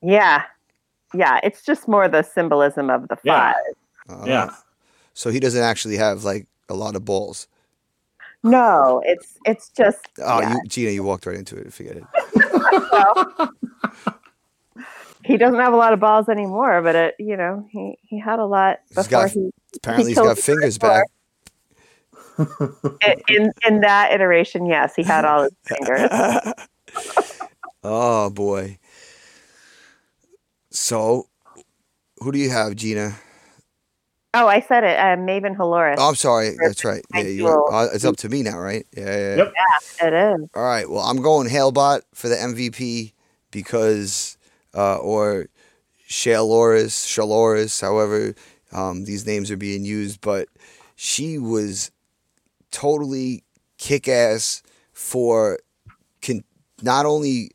Yeah. 0.00 0.44
Yeah. 1.12 1.40
It's 1.42 1.62
just 1.64 1.88
more 1.88 2.06
the 2.08 2.22
symbolism 2.22 2.88
of 2.90 3.08
the 3.08 3.16
Yeah. 3.24 3.52
five. 3.52 4.20
Uh, 4.20 4.24
Yeah. 4.26 4.50
So 5.14 5.30
he 5.30 5.40
doesn't 5.40 5.62
actually 5.62 5.96
have 5.96 6.22
like 6.24 6.46
a 6.68 6.74
lot 6.74 6.94
of 6.96 7.04
balls. 7.04 7.48
No, 8.44 9.02
it's 9.04 9.34
it's 9.44 9.68
just 9.70 10.06
Oh, 10.22 10.40
yeah. 10.40 10.52
you, 10.54 10.60
Gina, 10.68 10.90
you 10.92 11.02
walked 11.02 11.26
right 11.26 11.36
into 11.36 11.56
it. 11.56 11.72
Forget 11.72 11.96
it. 11.96 12.04
he 15.28 15.36
doesn't 15.36 15.60
have 15.60 15.72
a 15.72 15.76
lot 15.76 15.92
of 15.92 16.00
balls 16.00 16.28
anymore, 16.28 16.82
but 16.82 16.96
it 16.96 17.14
you 17.18 17.36
know, 17.36 17.66
he, 17.70 17.96
he 18.02 18.18
had 18.18 18.38
a 18.40 18.46
lot 18.46 18.78
He's 18.88 18.96
before 18.96 19.10
got- 19.10 19.30
he 19.30 19.50
Apparently, 19.76 20.10
he's 20.10 20.16
killed 20.16 20.28
got 20.28 20.38
fingers 20.38 20.78
dinosaur. 20.78 21.04
back. 21.04 21.06
in 23.28 23.52
in 23.66 23.80
that 23.82 24.12
iteration, 24.12 24.64
yes, 24.66 24.94
he 24.96 25.02
had 25.02 25.24
all 25.24 25.42
his 25.42 25.52
fingers. 25.66 26.08
oh 27.84 28.30
boy. 28.30 28.78
So, 30.70 31.28
who 32.18 32.32
do 32.32 32.38
you 32.38 32.50
have, 32.50 32.74
Gina? 32.76 33.16
Oh, 34.34 34.46
I 34.46 34.60
said 34.60 34.84
it. 34.84 34.98
Uh, 34.98 35.16
Maven 35.16 35.56
Halores. 35.56 35.96
Oh, 35.98 36.08
I'm 36.10 36.14
sorry. 36.14 36.54
That's 36.62 36.84
right. 36.84 37.02
Yeah, 37.14 37.22
you 37.22 37.48
uh, 37.48 37.88
it's 37.92 38.04
up 38.04 38.16
to 38.18 38.28
me 38.28 38.42
now, 38.42 38.58
right? 38.58 38.86
Yeah, 38.96 39.04
yeah. 39.04 39.16
yeah. 39.16 39.36
Yep. 39.36 39.52
It 40.02 40.12
is. 40.42 40.48
All 40.54 40.62
right. 40.62 40.88
Well, 40.88 41.00
I'm 41.02 41.20
going 41.22 41.48
Halebot 41.48 42.02
for 42.14 42.28
the 42.28 42.36
MVP 42.36 43.12
because, 43.50 44.36
uh, 44.74 44.98
or 44.98 45.48
Shaloris, 46.08 47.06
Shaloris, 47.06 47.80
however 47.80 48.34
um, 48.72 49.04
these 49.04 49.26
names 49.26 49.50
are 49.50 49.56
being 49.56 49.84
used, 49.84 50.20
but 50.20 50.48
she 50.96 51.38
was 51.38 51.90
totally 52.70 53.44
kick 53.78 54.08
ass 54.08 54.62
for 54.92 55.58
con- 56.22 56.44
not 56.82 57.06
only 57.06 57.50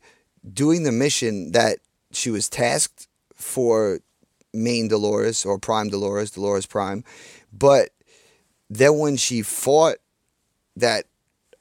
doing 0.52 0.82
the 0.82 0.92
mission 0.92 1.52
that 1.52 1.78
she 2.12 2.30
was 2.30 2.48
tasked 2.48 3.08
for 3.34 4.00
main 4.52 4.88
Dolores 4.88 5.44
or 5.44 5.58
Prime 5.58 5.88
Dolores, 5.88 6.30
Dolores 6.30 6.66
Prime, 6.66 7.04
but 7.52 7.90
then 8.70 8.98
when 8.98 9.16
she 9.16 9.42
fought 9.42 9.96
that 10.76 11.06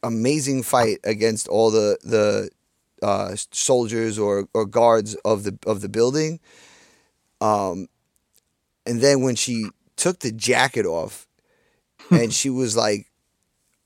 amazing 0.04 0.64
fight 0.64 1.00
against 1.04 1.48
all 1.48 1.72
the 1.72 1.98
the 2.04 2.50
uh, 3.04 3.36
soldiers 3.52 4.18
or, 4.18 4.48
or 4.54 4.66
guards 4.66 5.16
of 5.26 5.44
the 5.44 5.58
of 5.66 5.82
the 5.82 5.90
building. 5.90 6.40
Um, 7.42 7.88
and 8.86 9.02
then 9.02 9.22
when 9.22 9.36
she 9.36 9.70
took 9.96 10.20
the 10.20 10.32
jacket 10.32 10.86
off, 10.86 11.28
and 12.10 12.34
she 12.34 12.50
was 12.50 12.76
like 12.76 13.08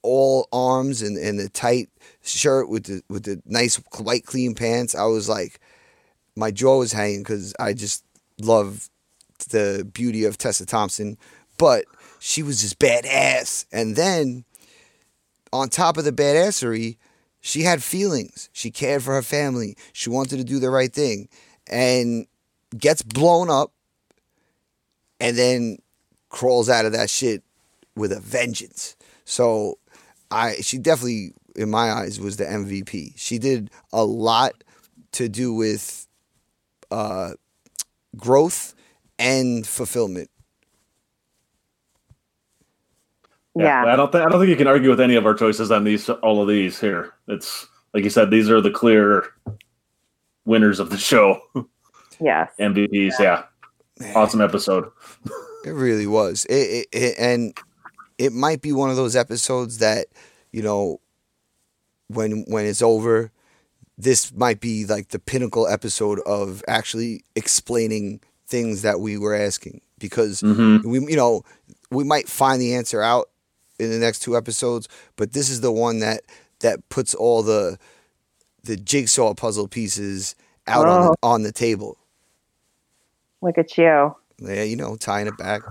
all 0.03 0.47
arms 0.53 1.01
and, 1.01 1.17
and 1.17 1.39
the 1.39 1.49
tight 1.49 1.89
shirt 2.21 2.69
with 2.69 2.85
the 2.85 3.01
with 3.09 3.23
the 3.23 3.41
nice 3.45 3.75
white 3.97 4.25
clean 4.25 4.55
pants, 4.55 4.95
I 4.95 5.05
was 5.05 5.27
like, 5.27 5.59
my 6.35 6.51
jaw 6.51 6.77
was 6.77 6.93
hanging 6.93 7.23
because 7.23 7.53
I 7.59 7.73
just 7.73 8.03
love 8.39 8.89
the 9.49 9.87
beauty 9.91 10.23
of 10.25 10.37
Tessa 10.37 10.65
Thompson, 10.65 11.17
but 11.57 11.85
she 12.19 12.43
was 12.43 12.61
just 12.61 12.79
badass. 12.79 13.65
And 13.71 13.95
then 13.95 14.45
on 15.51 15.69
top 15.69 15.97
of 15.97 16.05
the 16.05 16.11
badassery, 16.11 16.97
she 17.47 17.61
had 17.61 17.81
feelings. 17.81 18.49
She 18.51 18.71
cared 18.71 19.03
for 19.03 19.13
her 19.13 19.21
family. 19.21 19.77
She 19.93 20.09
wanted 20.09 20.35
to 20.35 20.43
do 20.43 20.59
the 20.59 20.69
right 20.69 20.91
thing. 20.91 21.29
And 21.65 22.27
gets 22.77 23.01
blown 23.01 23.49
up 23.49 23.71
and 25.21 25.37
then 25.37 25.77
crawls 26.27 26.69
out 26.69 26.85
of 26.85 26.91
that 26.91 27.09
shit 27.09 27.43
with 27.95 28.11
a 28.11 28.19
vengeance. 28.19 28.97
So 29.23 29.77
I 30.29 30.55
she 30.55 30.77
definitely 30.77 31.31
in 31.55 31.69
my 31.69 31.89
eyes 31.89 32.19
was 32.19 32.35
the 32.35 32.43
MVP. 32.43 33.13
She 33.15 33.39
did 33.39 33.71
a 33.93 34.03
lot 34.03 34.65
to 35.13 35.29
do 35.29 35.53
with 35.53 36.05
uh 36.91 37.31
growth 38.17 38.75
and 39.17 39.65
fulfillment. 39.65 40.29
Yeah. 43.59 43.85
I 43.85 43.95
don't 43.95 44.11
think 44.11 44.25
I 44.25 44.29
don't 44.29 44.39
think 44.39 44.49
you 44.49 44.55
can 44.55 44.67
argue 44.67 44.89
with 44.89 44.99
any 45.01 45.15
of 45.15 45.25
our 45.25 45.33
choices 45.33 45.71
on 45.71 45.83
these 45.83 46.09
all 46.09 46.41
of 46.41 46.47
these 46.47 46.79
here. 46.79 47.13
It's 47.27 47.67
like 47.93 48.03
you 48.03 48.09
said, 48.09 48.29
these 48.31 48.49
are 48.49 48.61
the 48.61 48.71
clear 48.71 49.25
winners 50.45 50.79
of 50.79 50.89
the 50.89 50.97
show. 50.97 51.41
Yes. 52.19 52.51
MVPs, 52.59 53.19
yeah. 53.19 53.43
Awesome 54.15 54.41
episode. 54.41 54.89
It 55.65 55.69
really 55.69 56.07
was. 56.07 56.45
It, 56.45 56.53
it, 56.53 56.87
it 56.91 57.15
and 57.19 57.53
it 58.17 58.33
might 58.33 58.61
be 58.61 58.71
one 58.73 58.89
of 58.89 58.95
those 58.95 59.15
episodes 59.15 59.77
that, 59.79 60.07
you 60.51 60.63
know, 60.63 60.99
when 62.07 62.43
when 62.47 62.65
it's 62.65 62.81
over, 62.81 63.31
this 63.97 64.33
might 64.33 64.59
be 64.59 64.85
like 64.85 65.09
the 65.09 65.19
pinnacle 65.19 65.67
episode 65.67 66.19
of 66.21 66.63
actually 66.67 67.23
explaining 67.35 68.19
things 68.47 68.81
that 68.81 68.99
we 68.99 69.17
were 69.17 69.35
asking 69.35 69.81
because 69.99 70.41
hmm 70.41 70.77
we 70.83 70.99
you 71.01 71.15
know, 71.15 71.43
we 71.91 72.03
might 72.03 72.27
find 72.27 72.59
the 72.61 72.73
answer 72.73 73.01
out 73.01 73.29
in 73.79 73.91
the 73.91 73.99
next 73.99 74.19
two 74.19 74.35
episodes, 74.35 74.87
but 75.15 75.33
this 75.33 75.49
is 75.49 75.61
the 75.61 75.71
one 75.71 75.99
that 75.99 76.21
that 76.59 76.87
puts 76.89 77.13
all 77.13 77.43
the 77.43 77.77
the 78.63 78.75
jigsaw 78.75 79.33
puzzle 79.33 79.67
pieces 79.67 80.35
out 80.67 80.87
on 80.87 81.07
the, 81.07 81.15
on 81.23 81.43
the 81.43 81.51
table. 81.51 81.97
Look 83.41 83.57
at 83.57 83.77
you. 83.77 84.15
Yeah, 84.39 84.63
you 84.63 84.75
know, 84.75 84.95
tying 84.95 85.27
it 85.27 85.37
back. 85.37 85.61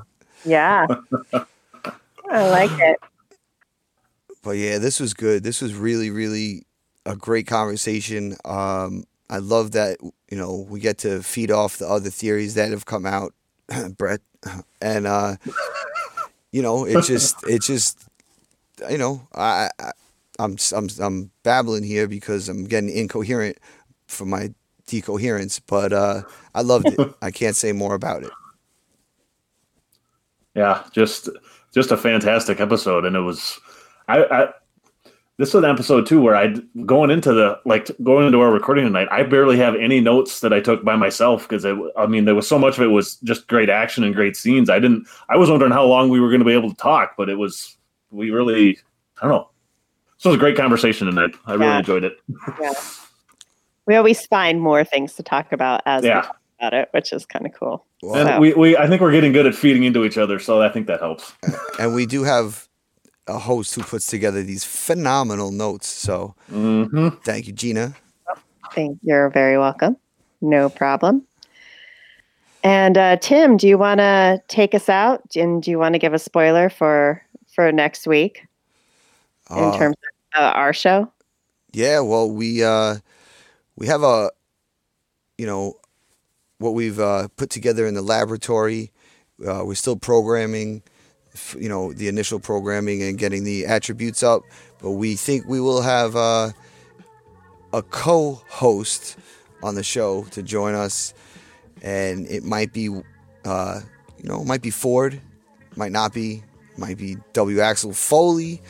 Yeah. 0.45 0.87
I 2.31 2.49
like 2.49 2.71
it. 2.81 2.99
But 4.43 4.53
yeah, 4.53 4.79
this 4.79 5.01
was 5.01 5.15
good. 5.15 5.43
This 5.43 5.61
was 5.61 5.75
really, 5.75 6.11
really 6.11 6.67
a 7.05 7.17
great 7.17 7.47
conversation. 7.47 8.37
Um, 8.45 9.05
I 9.29 9.39
love 9.39 9.73
that 9.73 9.99
you 10.31 10.37
know 10.37 10.67
we 10.69 10.81
get 10.81 10.99
to 10.99 11.23
feed 11.23 11.51
off 11.51 11.79
the 11.79 11.89
other 11.89 12.11
theories 12.11 12.55
that 12.55 12.71
have 12.71 12.87
come 12.87 13.07
out, 13.07 13.35
Brett, 13.97 14.21
and 14.81 15.07
uh, 15.07 15.37
you 16.57 16.63
know 16.63 16.87
it's 16.87 17.07
just 17.15 17.37
it's 17.47 17.67
just 17.67 18.09
you 18.89 18.97
know 18.97 19.21
I, 19.35 19.69
I 19.79 19.93
I'm 20.39 20.57
I'm 20.75 20.89
I'm 21.01 21.31
babbling 21.43 21.85
here 21.85 22.09
because 22.09 22.49
I'm 22.49 22.65
getting 22.65 22.89
incoherent 22.91 23.59
from 24.07 24.31
my 24.31 24.55
decoherence, 24.87 25.61
but 25.61 25.93
uh, 25.93 26.23
I 26.55 26.63
loved 26.63 26.87
it. 26.89 27.15
I 27.23 27.31
can't 27.31 27.57
say 27.57 27.73
more 27.73 27.95
about 27.95 28.23
it. 28.23 28.31
Yeah, 30.55 30.85
just 30.93 31.29
just 31.75 31.91
a 31.91 31.97
fantastic 31.97 32.61
episode, 32.61 33.05
and 33.05 33.17
it 33.17 33.21
was. 33.21 33.59
I, 34.09 34.25
I 34.25 34.49
this 35.39 35.53
was 35.53 35.63
an 35.65 35.71
episode 35.71 36.07
too 36.07 36.21
where 36.21 36.35
I 36.35 36.55
going 36.87 37.11
into 37.11 37.33
the 37.35 37.59
like 37.65 37.91
going 38.03 38.27
into 38.27 38.41
our 38.41 38.51
recording 38.51 38.85
tonight. 38.85 39.09
I 39.11 39.23
barely 39.23 39.57
have 39.59 39.75
any 39.75 40.01
notes 40.01 40.41
that 40.41 40.53
I 40.53 40.61
took 40.61 40.83
by 40.85 40.97
myself 40.97 41.47
because 41.49 41.67
I 41.67 42.07
mean 42.07 42.25
there 42.25 42.35
was 42.35 42.49
so 42.49 42.59
much 42.59 42.77
of 42.79 42.83
it 42.85 42.87
was 42.89 43.17
just 43.17 43.47
great 43.47 43.69
action 43.69 44.03
and 44.05 44.15
great 44.15 44.37
scenes. 44.37 44.71
I 44.71 44.79
didn't. 44.79 45.07
I 45.29 45.37
was 45.37 45.51
wondering 45.51 45.73
how 45.73 45.85
long 45.85 46.09
we 46.09 46.21
were 46.21 46.29
going 46.29 46.41
to 46.41 46.47
be 46.47 46.53
able 46.55 46.71
to 46.71 46.77
talk, 46.77 47.15
but 47.19 47.29
it 47.29 47.37
was 47.37 47.77
we 48.11 48.31
really. 48.31 48.79
I 49.21 49.23
don't 49.29 49.31
know. 49.31 49.49
This 50.19 50.25
was 50.25 50.35
a 50.35 50.39
great 50.39 50.57
conversation 50.57 51.07
tonight. 51.07 51.35
I 51.47 51.55
really 51.55 51.77
enjoyed 51.79 52.05
it. 52.05 52.19
Yeah. 52.61 52.73
We 53.87 53.95
always 53.95 54.25
find 54.27 54.61
more 54.61 54.83
things 54.85 55.15
to 55.15 55.23
talk 55.23 55.53
about 55.53 55.83
as 55.87 56.03
we 56.03 56.09
Yeah. 56.09 56.23
talk 56.23 56.37
about 56.59 56.75
it, 56.75 56.89
which 56.93 57.13
is 57.13 57.25
kind 57.27 57.45
of 57.47 57.53
cool. 57.53 57.85
Well, 58.03 58.15
And 58.17 58.29
Wow. 58.31 58.41
we, 58.41 58.55
we 58.55 58.77
I 58.77 58.89
think 58.89 59.01
we're 59.03 59.13
getting 59.13 59.33
good 59.33 59.47
at 59.47 59.55
feeding 59.55 59.85
into 59.85 60.05
each 60.05 60.17
other, 60.19 60.39
so 60.39 60.61
I 60.63 60.71
think 60.71 60.87
that 60.87 61.01
helps. 61.01 61.33
and 61.79 61.95
we 61.95 62.07
do 62.07 62.25
have 62.25 62.66
a 63.27 63.39
host 63.39 63.75
who 63.75 63.83
puts 63.83 64.07
together 64.07 64.43
these 64.43 64.65
phenomenal 64.65 65.51
notes. 65.51 65.89
So 65.89 66.35
hmm 66.49 67.09
thank 67.25 67.47
you, 67.47 67.53
Gina. 67.53 67.95
Thank 68.75 68.99
you. 69.03 69.13
You're 69.15 69.31
very 69.31 69.59
welcome. 69.59 69.97
No 70.41 70.69
problem. 70.69 71.27
And 72.63 72.99
uh, 72.99 73.17
Tim, 73.17 73.57
do 73.57 73.69
you 73.69 73.79
want 73.79 74.01
to 74.01 74.43
take 74.49 74.75
us 74.75 74.89
out? 74.89 75.23
And 75.37 75.63
do 75.63 75.71
you 75.71 75.79
want 75.79 75.95
to 75.95 75.99
give 75.99 76.15
a 76.15 76.19
spoiler 76.19 76.69
for 76.69 77.23
for 77.55 77.73
next 77.73 78.07
week 78.07 78.43
in 79.57 79.71
Uh, 79.71 79.71
terms 79.73 79.97
of 80.35 80.43
uh, 80.43 80.47
our 80.49 80.73
show? 80.73 81.11
Yeah, 81.73 82.01
well, 82.01 82.31
we 82.31 82.65
uh, 82.65 82.97
we 83.77 83.87
have 83.87 84.03
a, 84.03 84.31
you 85.39 85.47
know, 85.47 85.75
what 86.59 86.75
we've 86.75 86.99
uh, 86.99 87.29
put 87.37 87.51
together 87.51 87.87
in 87.87 87.95
the 87.95 88.03
laboratory. 88.03 88.91
Uh, 89.47 89.63
we're 89.65 89.75
still 89.75 89.97
programming, 89.97 90.83
f- 90.87 90.95
you 91.59 91.69
know, 91.69 91.93
the 91.93 92.09
initial 92.09 92.41
programming 92.41 93.03
and 93.03 93.19
getting 93.19 93.45
the 93.45 93.67
attributes 93.67 94.23
up. 94.23 94.43
But 94.81 94.93
we 94.93 95.17
think 95.17 95.47
we 95.47 95.61
will 95.61 95.83
have 95.83 96.17
uh, 96.17 96.51
a 97.73 97.83
co-host 97.83 99.17
on 99.63 99.75
the 99.75 99.83
show 99.83 100.25
to 100.33 100.43
join 100.43 100.75
us, 100.75 101.15
and 101.83 102.27
it 102.27 102.45
might 102.45 102.73
be, 102.73 102.89
uh, 103.45 103.81
you 104.19 104.29
know, 104.29 104.45
might 104.45 104.63
be 104.63 104.71
Ford, 104.71 105.21
might 105.77 105.93
not 105.93 106.13
be, 106.13 106.43
might 106.77 106.99
be 106.99 107.17
W. 107.33 107.61
Axel 107.61 107.93
Foley, 107.93 108.61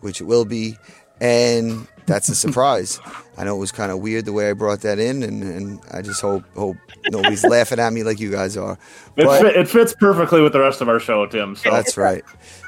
which 0.00 0.20
it 0.20 0.24
will 0.24 0.44
be, 0.44 0.76
and 1.20 1.86
that's 2.06 2.28
a 2.28 2.34
surprise. 2.34 3.00
I 3.36 3.44
know 3.44 3.56
it 3.56 3.60
was 3.60 3.72
kind 3.72 3.92
of 3.92 3.98
weird 3.98 4.24
the 4.24 4.32
way 4.32 4.48
I 4.48 4.52
brought 4.54 4.80
that 4.80 4.98
in, 4.98 5.22
and, 5.22 5.42
and 5.42 5.80
I 5.90 6.02
just 6.02 6.20
hope 6.20 6.44
hope 6.54 6.76
nobody's 7.10 7.44
laughing 7.48 7.78
at 7.78 7.92
me 7.92 8.02
like 8.02 8.18
you 8.18 8.30
guys 8.30 8.56
are. 8.56 8.78
It, 9.16 9.28
fit, 9.40 9.56
it 9.56 9.68
fits 9.68 9.94
perfectly 9.94 10.40
with 10.40 10.52
the 10.52 10.60
rest 10.60 10.80
of 10.80 10.88
our 10.88 11.00
show, 11.00 11.26
Tim. 11.26 11.56
So 11.56 11.70
That's 11.70 11.96
right. 11.96 12.24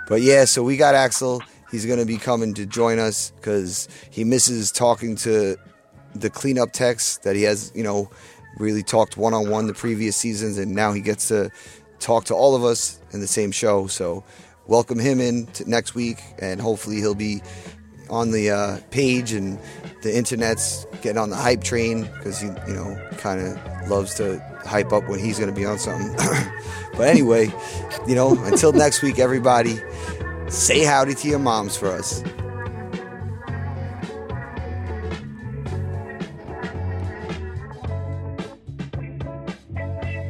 But 0.08 0.20
yeah, 0.20 0.44
so 0.44 0.62
we 0.62 0.76
got 0.76 0.94
Axel. 0.94 1.42
He's 1.70 1.86
going 1.86 1.98
to 1.98 2.06
be 2.06 2.16
coming 2.16 2.54
to 2.54 2.66
join 2.66 2.98
us 2.98 3.30
because 3.36 3.88
he 4.10 4.24
misses 4.24 4.72
talking 4.72 5.16
to 5.16 5.56
the 6.14 6.30
cleanup 6.30 6.72
text 6.72 7.22
that 7.24 7.36
he 7.36 7.42
has, 7.42 7.70
you 7.74 7.82
know, 7.82 8.10
really 8.58 8.82
talked 8.82 9.16
one 9.16 9.34
on 9.34 9.50
one 9.50 9.66
the 9.66 9.74
previous 9.74 10.16
seasons, 10.16 10.58
and 10.58 10.74
now 10.74 10.92
he 10.92 11.00
gets 11.00 11.28
to 11.28 11.50
talk 12.00 12.24
to 12.24 12.34
all 12.34 12.54
of 12.54 12.64
us 12.64 13.00
in 13.12 13.20
the 13.20 13.26
same 13.26 13.52
show. 13.52 13.86
So 13.86 14.24
welcome 14.66 14.98
him 14.98 15.20
in 15.20 15.46
to 15.48 15.68
next 15.68 15.94
week, 15.94 16.22
and 16.38 16.60
hopefully 16.60 16.96
he'll 16.96 17.14
be 17.14 17.42
on 18.10 18.30
the 18.30 18.50
uh, 18.50 18.78
page 18.90 19.32
and 19.32 19.58
the 20.02 20.16
internet's 20.16 20.86
getting 21.02 21.18
on 21.18 21.30
the 21.30 21.36
hype 21.36 21.62
train 21.62 22.02
because 22.02 22.40
he, 22.40 22.48
you 22.66 22.74
know, 22.74 23.08
kind 23.18 23.40
of 23.40 23.90
loves 23.90 24.14
to 24.14 24.38
hype 24.64 24.92
up 24.92 25.08
when 25.08 25.18
he's 25.18 25.38
going 25.38 25.52
to 25.52 25.58
be 25.58 25.66
on 25.66 25.78
something. 25.78 26.14
but 26.96 27.08
anyway, 27.08 27.52
you 28.06 28.14
know, 28.14 28.36
until 28.44 28.72
next 28.84 29.02
week, 29.02 29.18
everybody, 29.18 29.78
say 30.48 30.84
howdy 30.84 31.14
to 31.14 31.28
your 31.28 31.38
moms 31.38 31.76
for 31.76 31.88
us. 31.88 32.22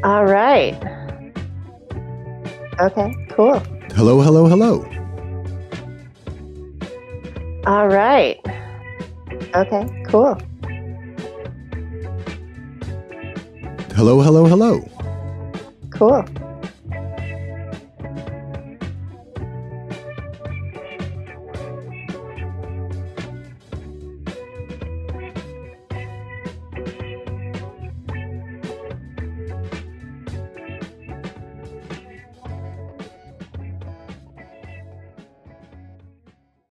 All 0.05 0.25
right. 0.25 0.75
Okay, 2.81 3.13
cool. 3.33 3.59
Hello, 3.95 4.21
hello, 4.21 4.47
hello. 4.47 4.98
All 7.67 7.89
right. 7.89 8.39
Okay, 9.55 10.05
cool. 10.09 10.39
Hello, 13.95 14.21
hello, 14.21 14.47
hello. 14.47 14.89
Cool. 15.91 16.25